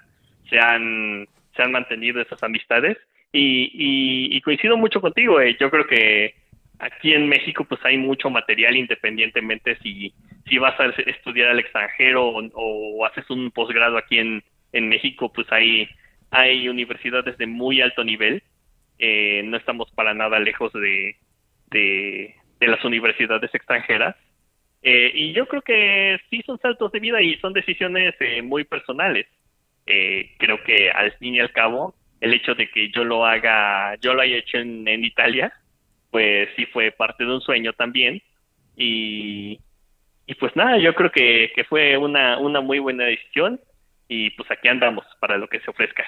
se 0.50 0.58
han, 0.58 1.28
se 1.56 1.62
han 1.62 1.72
mantenido 1.72 2.22
esas 2.22 2.42
amistades. 2.44 2.98
Y, 3.34 3.72
y, 3.74 4.38
y 4.38 4.42
coincido 4.42 4.78
mucho 4.78 5.02
contigo. 5.02 5.42
eh. 5.42 5.58
Yo 5.60 5.70
creo 5.70 5.86
que 5.86 6.36
aquí 6.80 7.14
en 7.14 7.28
México 7.28 7.66
pues 7.66 7.84
hay 7.84 7.98
mucho 7.98 8.30
material 8.30 8.76
independientemente 8.76 9.78
si, 9.82 10.14
si 10.48 10.58
vas 10.58 10.80
a 10.80 10.86
estudiar 10.86 11.50
al 11.50 11.60
extranjero 11.60 12.28
o, 12.28 12.50
o 12.54 13.06
haces 13.06 13.30
un 13.30 13.52
posgrado 13.52 13.98
aquí 13.98 14.20
en, 14.20 14.44
en 14.76 14.90
México, 14.90 15.32
pues 15.32 15.48
hay, 15.52 15.88
hay 16.32 16.68
universidades 16.68 17.38
de 17.38 17.48
muy 17.48 17.82
alto 17.82 18.04
nivel. 18.04 18.44
Eh, 19.00 19.42
no 19.44 19.58
estamos 19.58 19.92
para 19.92 20.14
nada 20.14 20.40
lejos 20.40 20.72
de, 20.74 21.18
de, 21.70 22.36
las 22.68 22.84
universidades 22.84 23.54
extranjeras. 23.54 24.16
Eh, 24.82 25.12
y 25.14 25.34
yo 25.34 25.48
creo 25.48 25.62
que 25.62 26.18
sí 26.30 26.42
son 26.46 26.60
saltos 26.60 26.92
de 26.92 27.00
vida 27.00 27.22
y 27.22 27.38
son 27.40 27.54
decisiones 27.54 28.16
eh, 28.20 28.42
muy 28.42 28.64
personales. 28.64 29.28
Eh, 29.86 30.32
creo 30.38 30.64
que 30.64 30.92
al 30.92 31.12
fin 31.14 31.36
y 31.36 31.40
al 31.40 31.52
cabo, 31.52 31.96
el 32.22 32.34
hecho 32.34 32.56
de 32.56 32.70
que 32.70 32.90
yo 32.92 33.04
lo 33.04 33.26
haga, 33.26 33.96
yo 34.02 34.14
lo 34.14 34.22
haya 34.22 34.38
hecho 34.38 34.58
en, 34.58 34.88
en 34.88 35.04
Italia, 35.04 35.54
pues 36.12 36.50
sí 36.56 36.66
fue 36.68 36.92
parte 36.92 37.26
de 37.26 37.34
un 37.34 37.42
sueño 37.42 37.74
también. 37.74 38.22
Y, 38.76 39.60
y 40.28 40.36
pues 40.36 40.56
nada, 40.56 40.78
yo 40.78 40.94
creo 40.96 41.12
que, 41.12 41.52
que 41.56 41.64
fue 41.66 41.98
una, 41.98 42.38
una 42.38 42.62
muy 42.62 42.80
buena 42.80 43.06
decisión 43.06 43.60
y 44.08 44.30
pues 44.32 44.50
aquí 44.52 44.68
andamos 44.68 45.06
para 45.20 45.38
lo 45.38 45.48
que 45.48 45.60
se 45.60 45.70
ofrezca. 45.70 46.04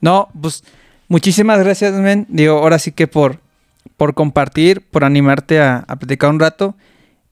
No, 0.00 0.28
pues 0.40 0.62
muchísimas 1.08 1.58
gracias, 1.60 1.94
men. 1.94 2.26
Digo, 2.28 2.58
ahora 2.58 2.78
sí 2.78 2.92
que 2.92 3.06
por, 3.06 3.40
por 3.96 4.14
compartir, 4.14 4.82
por 4.82 5.04
animarte 5.04 5.60
a, 5.60 5.84
a 5.88 5.96
platicar 5.96 6.30
un 6.30 6.40
rato. 6.40 6.76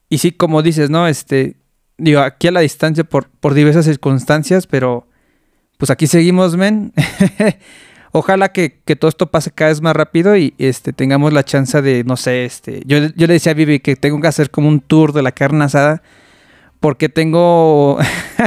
Y 0.08 0.18
sí, 0.18 0.32
como 0.32 0.62
dices, 0.62 0.90
¿no? 0.90 1.06
Este, 1.08 1.56
digo, 1.98 2.20
aquí 2.20 2.48
a 2.48 2.52
la 2.52 2.60
distancia 2.60 3.04
por, 3.04 3.28
por 3.28 3.54
diversas 3.54 3.84
circunstancias, 3.84 4.66
pero 4.66 5.06
pues 5.78 5.90
aquí 5.90 6.06
seguimos, 6.06 6.56
men. 6.56 6.92
Ojalá 8.12 8.52
que, 8.52 8.80
que, 8.84 8.94
todo 8.94 9.08
esto 9.08 9.30
pase 9.30 9.50
cada 9.50 9.70
vez 9.70 9.80
más 9.80 9.96
rápido 9.96 10.36
y 10.36 10.54
este, 10.58 10.92
tengamos 10.92 11.32
la 11.32 11.42
chance 11.42 11.82
de, 11.82 12.04
no 12.04 12.16
sé, 12.16 12.44
este, 12.44 12.82
yo, 12.86 12.98
yo 13.16 13.26
le 13.26 13.32
decía 13.32 13.50
a 13.50 13.54
Vivi 13.56 13.80
que 13.80 13.96
tengo 13.96 14.20
que 14.20 14.28
hacer 14.28 14.50
como 14.50 14.68
un 14.68 14.78
tour 14.78 15.12
de 15.12 15.22
la 15.22 15.32
carne 15.32 15.64
asada 15.64 16.00
porque 16.78 17.08
tengo 17.08 17.98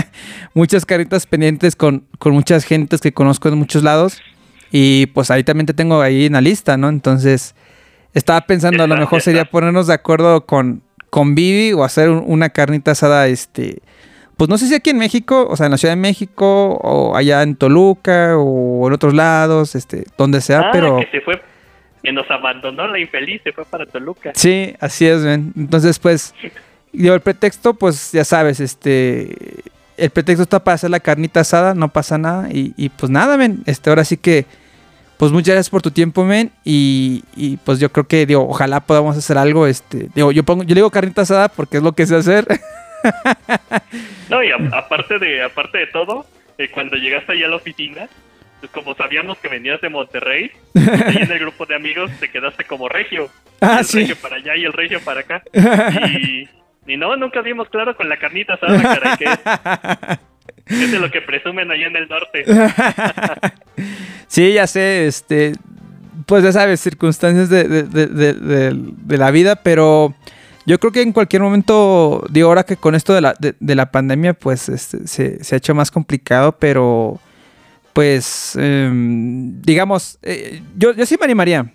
muchas 0.54 0.86
caritas 0.86 1.28
pendientes 1.28 1.76
con, 1.76 2.06
con 2.18 2.32
muchas 2.32 2.64
gentes 2.64 3.02
que 3.02 3.12
conozco 3.12 3.50
en 3.50 3.58
muchos 3.58 3.84
lados 3.84 4.20
y 4.72 5.08
pues 5.08 5.32
ahí 5.32 5.44
también 5.44 5.66
te 5.66 5.74
tengo 5.74 6.02
ahí 6.02 6.26
en 6.26 6.34
la 6.34 6.42
lista, 6.42 6.78
¿no? 6.78 6.90
Entonces 6.90 7.56
estaba 8.14 8.42
pensando 8.42 8.84
a 8.84 8.88
lo 8.88 8.98
mejor 8.98 9.22
sería 9.22 9.46
ponernos 9.46 9.88
de 9.88 9.94
acuerdo 9.94 10.46
con, 10.46 10.82
con 11.10 11.36
Vivi 11.36 11.74
o 11.74 11.84
hacer 11.84 12.10
un, 12.10 12.24
una 12.26 12.50
carnita 12.50 12.92
asada, 12.92 13.28
este, 13.28 13.82
pues 14.38 14.50
no 14.50 14.58
sé 14.58 14.68
si 14.68 14.76
aquí 14.76 14.90
en 14.90 14.98
México, 14.98 15.48
o 15.50 15.56
sea, 15.56 15.66
en 15.68 15.72
la 15.72 15.78
Ciudad 15.78 15.94
de 15.94 16.02
México 16.02 16.74
o 16.76 17.16
allá 17.16 17.44
en 17.44 17.56
Toluca 17.56 18.38
o 18.38 18.88
en 18.88 18.94
otros 18.94 19.14
lados, 19.14 19.76
este, 19.76 20.06
donde 20.18 20.42
sea, 20.42 20.60
ah, 20.60 20.70
pero... 20.72 20.98
Que 20.98 21.08
se 21.08 21.22
fue, 21.22 21.42
que 22.04 22.12
nos 22.12 22.30
abandonó 22.30 22.88
la 22.88 23.00
infeliz, 23.00 23.42
se 23.44 23.52
fue 23.52 23.66
para 23.66 23.86
Toluca. 23.86 24.32
Sí, 24.36 24.76
así 24.80 25.06
es, 25.06 25.24
ven. 25.24 25.54
Entonces, 25.58 26.00
pues, 26.00 26.36
yo 26.94 27.14
el 27.14 27.22
pretexto, 27.22 27.74
pues 27.74 28.12
ya 28.12 28.24
sabes, 28.24 28.60
este, 28.60 29.64
el 29.98 30.10
pretexto 30.10 30.44
está 30.44 30.64
para 30.64 30.76
hacer 30.76 30.90
la 30.90 31.00
carnita 31.00 31.42
asada, 31.42 31.74
no 31.74 31.90
pasa 31.90 32.18
nada 32.18 32.50
y, 32.52 32.74
y 32.78 32.90
pues 32.90 33.10
nada, 33.10 33.38
ven, 33.38 33.64
este, 33.66 33.90
ahora 33.90 34.06
sí 34.06 34.18
que 34.18 34.46
pues 35.18 35.32
muchas 35.32 35.56
gracias 35.56 35.70
por 35.70 35.82
tu 35.82 35.92
tiempo, 35.92 36.24
men. 36.24 36.52
Y, 36.64 37.24
y, 37.36 37.58
pues 37.58 37.80
yo 37.80 37.92
creo 37.92 38.08
que, 38.08 38.26
digo, 38.26 38.48
ojalá 38.48 38.82
podamos 38.82 39.18
hacer 39.18 39.38
algo. 39.38 39.66
Este, 39.66 40.10
digo, 40.14 40.32
yo 40.32 40.44
pongo, 40.44 40.64
yo 40.64 40.70
le 40.70 40.76
digo 40.76 40.92
carnita 40.92 41.24
asada 41.24 41.50
porque 41.50 41.78
es 41.78 41.84
lo 41.84 41.94
que 41.94 42.06
sé 42.06 42.16
hacer. 42.16 42.46
no, 44.30 44.44
y 44.44 44.52
a, 44.52 44.78
aparte 44.78 45.18
de, 45.18 45.44
aparte 45.44 45.80
de 45.80 45.88
todo, 45.88 46.26
eh, 46.58 46.70
cuando 46.70 46.98
llegaste 46.98 47.32
allá 47.32 47.48
a 47.48 47.50
la 47.50 47.56
oficina, 47.56 48.08
pues 48.60 48.72
como 48.72 48.94
sabíamos 48.96 49.38
que 49.40 49.48
venías 49.48 49.82
de 49.82 49.90
Monterrey, 49.90 50.52
ahí 50.76 51.18
en 51.18 51.32
el 51.32 51.40
grupo 51.40 51.66
de 51.66 51.76
amigos 51.76 52.12
te 52.20 52.30
quedaste 52.30 52.64
como 52.64 52.88
regio. 52.88 53.30
Ah, 53.60 53.80
el 53.80 53.86
sí. 53.86 54.02
regio 54.02 54.16
para 54.18 54.36
allá 54.36 54.56
y 54.56 54.66
el 54.66 54.72
regio 54.72 55.02
para 55.02 55.22
acá. 55.22 55.42
Y, 56.12 56.48
y 56.88 56.98
no, 56.98 57.16
nunca 57.18 57.42
vimos 57.42 57.70
claro 57.70 57.96
con 57.96 58.10
la 58.10 58.18
carnita 58.18 58.54
asada, 58.56 58.82
caray, 58.82 59.18
que 59.18 59.26
es, 59.26 59.40
es 60.82 60.92
de 60.92 61.00
lo 61.00 61.12
que 61.12 61.22
presumen 61.22 61.70
allá 61.70 61.88
en 61.88 61.96
el 61.96 62.08
norte. 62.08 62.46
sí, 64.28 64.54
ya 64.54 64.68
sé, 64.68 65.08
este, 65.08 65.54
pues 66.26 66.44
ya 66.44 66.52
sabes, 66.52 66.80
circunstancias 66.80 67.50
de, 67.50 67.64
de, 67.64 68.08
de, 68.08 69.18
la 69.18 69.32
vida, 69.32 69.58
pero 69.58 70.16
yo 70.66 70.80
creo 70.80 70.92
que 70.92 71.02
en 71.02 71.14
cualquier 71.14 71.42
momento, 71.42 72.26
digo, 72.30 72.50
ahora 72.50 72.64
que 72.64 72.78
con 72.78 72.96
esto 72.96 73.14
de 73.14 73.22
la, 73.22 73.34
de, 73.40 73.76
la 73.76 73.92
pandemia, 73.92 74.34
pues 74.34 74.70
este, 74.70 75.08
se, 75.08 75.44
se, 75.44 75.56
ha 75.56 75.58
hecho 75.58 75.76
más 75.76 75.92
complicado, 75.92 76.54
pero 76.54 77.20
pues, 77.94 78.58
eh, 78.60 78.90
digamos, 78.94 80.20
eh, 80.22 80.62
yo, 80.76 80.94
yo 80.94 81.06
sí 81.06 81.18
me 81.20 81.26
animaría. 81.26 81.72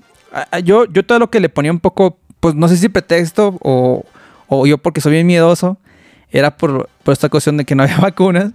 Yo, 0.64 0.86
yo 0.86 1.05
todo 1.05 1.18
lo 1.18 1.30
que 1.30 1.40
le 1.40 1.48
ponía 1.48 1.72
un 1.72 1.80
poco, 1.80 2.18
pues 2.40 2.55
no 2.55 2.68
sé 2.68 2.76
si 2.76 2.89
pretexto 2.89 3.59
o, 3.60 4.05
o 4.61 4.66
yo 4.66 4.79
porque 4.79 5.01
soy 5.01 5.12
bien 5.12 5.27
miedoso, 5.27 5.79
era 6.31 6.57
por, 6.57 6.89
por, 7.03 7.12
esta 7.12 7.29
cuestión 7.29 7.57
de 7.57 7.65
que 7.65 7.74
no 7.74 7.83
había 7.85 7.99
vacunas, 7.99 8.53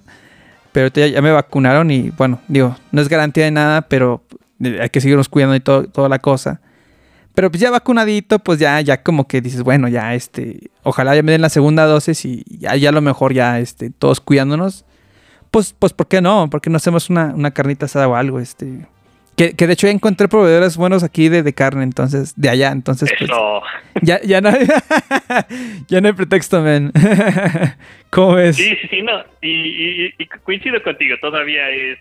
pero 0.72 0.90
ya, 0.90 1.07
ya, 1.07 1.22
me 1.22 1.32
vacunaron 1.32 1.90
y 1.91 2.11
bueno, 2.11 2.40
digo, 2.48 2.76
no 2.91 3.02
es 3.02 3.10
garantía 3.10 3.45
de 3.45 3.52
nada, 3.52 3.82
pero 3.84 4.24
hay 4.61 4.90
que 4.90 5.02
seguirnos 5.02 5.30
cuidando 5.30 5.56
y 5.56 5.60
todo, 5.60 5.86
toda 5.86 6.10
la 6.10 6.19
cosa. 6.19 6.61
Pero 7.34 7.52
pues 7.52 7.61
ya 7.61 7.69
vacunadito, 7.69 8.40
pues 8.40 8.57
ya, 8.60 8.82
ya 8.82 9.03
como 9.03 9.28
que 9.28 9.41
dices, 9.41 9.61
bueno, 9.61 9.88
ya 9.88 10.15
este, 10.15 10.72
ojalá 10.84 11.15
ya 11.15 11.22
me 11.22 11.32
den 11.32 11.41
la 11.41 11.49
segunda 11.49 11.86
dosis 11.86 12.26
y 12.26 12.44
ya, 12.48 12.76
ya 12.76 12.90
a 12.90 12.91
lo 12.91 13.02
mejor 13.02 13.34
ya 13.34 13.60
este, 13.60 13.91
todos 13.91 14.19
cuidándonos. 14.19 14.86
Pues, 15.52 15.74
pues, 15.78 15.94
¿por 15.94 16.07
qué 16.07 16.19
no? 16.19 16.49
¿Por 16.49 16.61
qué 16.61 16.69
no 16.69 16.78
hacemos 16.78 17.10
una, 17.10 17.34
una 17.36 17.52
carnita 17.52 17.86
asada 17.86 18.07
o 18.07 18.15
algo? 18.15 18.40
Este. 18.40 18.88
Que, 19.38 19.55
que 19.55 19.68
de 19.68 19.73
hecho 19.73 19.85
ya 19.85 19.93
encontré 19.93 20.27
proveedores 20.27 20.77
buenos 20.77 21.03
aquí 21.03 21.30
de, 21.30 21.43
de 21.43 21.53
carne, 21.53 21.84
entonces, 21.84 22.34
de 22.35 22.49
allá, 22.49 22.72
entonces 22.72 23.09
pues. 23.18 23.30
Eso. 23.30 23.61
Ya, 24.01 24.19
ya 24.22 24.41
no 24.41 24.49
hay, 24.49 24.65
ya 25.88 26.01
no 26.01 26.07
hay 26.07 26.14
pretexto, 26.14 26.59
men. 26.61 26.91
¿Cómo 28.09 28.34
ves? 28.34 28.55
Sí, 28.55 28.76
sí, 28.81 28.88
sí, 28.89 29.01
no. 29.03 29.23
Y, 29.41 29.49
y, 29.49 30.14
y 30.18 30.26
coincido 30.26 30.81
contigo, 30.81 31.15
todavía 31.22 31.69
es, 31.69 31.99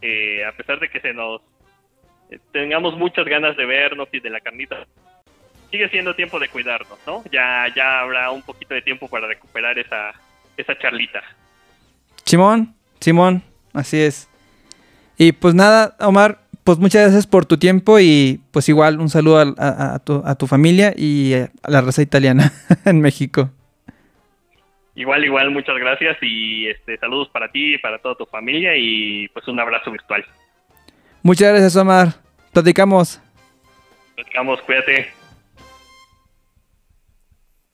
eh, 0.00 0.44
a 0.44 0.52
pesar 0.52 0.78
de 0.78 0.88
que 0.88 1.00
se 1.00 1.12
nos 1.12 1.42
tengamos 2.52 2.96
muchas 2.96 3.24
ganas 3.26 3.56
de 3.56 3.66
vernos 3.66 4.08
y 4.12 4.20
de 4.20 4.30
la 4.30 4.40
carnita, 4.40 4.86
sigue 5.70 5.88
siendo 5.88 6.14
tiempo 6.14 6.38
de 6.38 6.48
cuidarnos, 6.48 6.98
¿no? 7.06 7.24
Ya, 7.32 7.66
ya 7.74 8.00
habrá 8.00 8.30
un 8.30 8.42
poquito 8.42 8.74
de 8.74 8.82
tiempo 8.82 9.08
para 9.08 9.26
recuperar 9.26 9.78
esa, 9.78 10.12
esa 10.56 10.78
charlita. 10.78 11.22
Simón, 12.24 12.74
Simón, 13.00 13.42
así 13.72 14.00
es. 14.00 14.28
Y 15.18 15.32
pues 15.32 15.54
nada, 15.54 15.96
Omar, 16.00 16.38
pues 16.66 16.78
muchas 16.78 17.02
gracias 17.02 17.28
por 17.28 17.46
tu 17.46 17.58
tiempo 17.58 18.00
y 18.00 18.40
pues 18.50 18.68
igual 18.68 18.98
un 18.98 19.08
saludo 19.08 19.38
a, 19.38 19.54
a, 19.56 19.94
a, 19.94 19.98
tu, 20.00 20.20
a 20.26 20.34
tu, 20.34 20.48
familia 20.48 20.92
y 20.96 21.34
a 21.34 21.48
la 21.68 21.80
raza 21.80 22.02
italiana 22.02 22.52
en 22.84 23.00
México. 23.00 23.50
Igual, 24.96 25.24
igual, 25.24 25.52
muchas 25.52 25.76
gracias 25.78 26.16
y 26.22 26.66
este, 26.66 26.98
saludos 26.98 27.28
para 27.28 27.52
ti 27.52 27.76
y 27.76 27.78
para 27.78 27.98
toda 28.00 28.16
tu 28.16 28.26
familia 28.26 28.76
y 28.76 29.28
pues 29.28 29.46
un 29.46 29.60
abrazo 29.60 29.92
virtual. 29.92 30.24
Muchas 31.22 31.50
gracias, 31.50 31.76
Omar. 31.76 32.08
Platicamos. 32.52 33.22
Platicamos, 34.16 34.60
cuídate. 34.62 35.15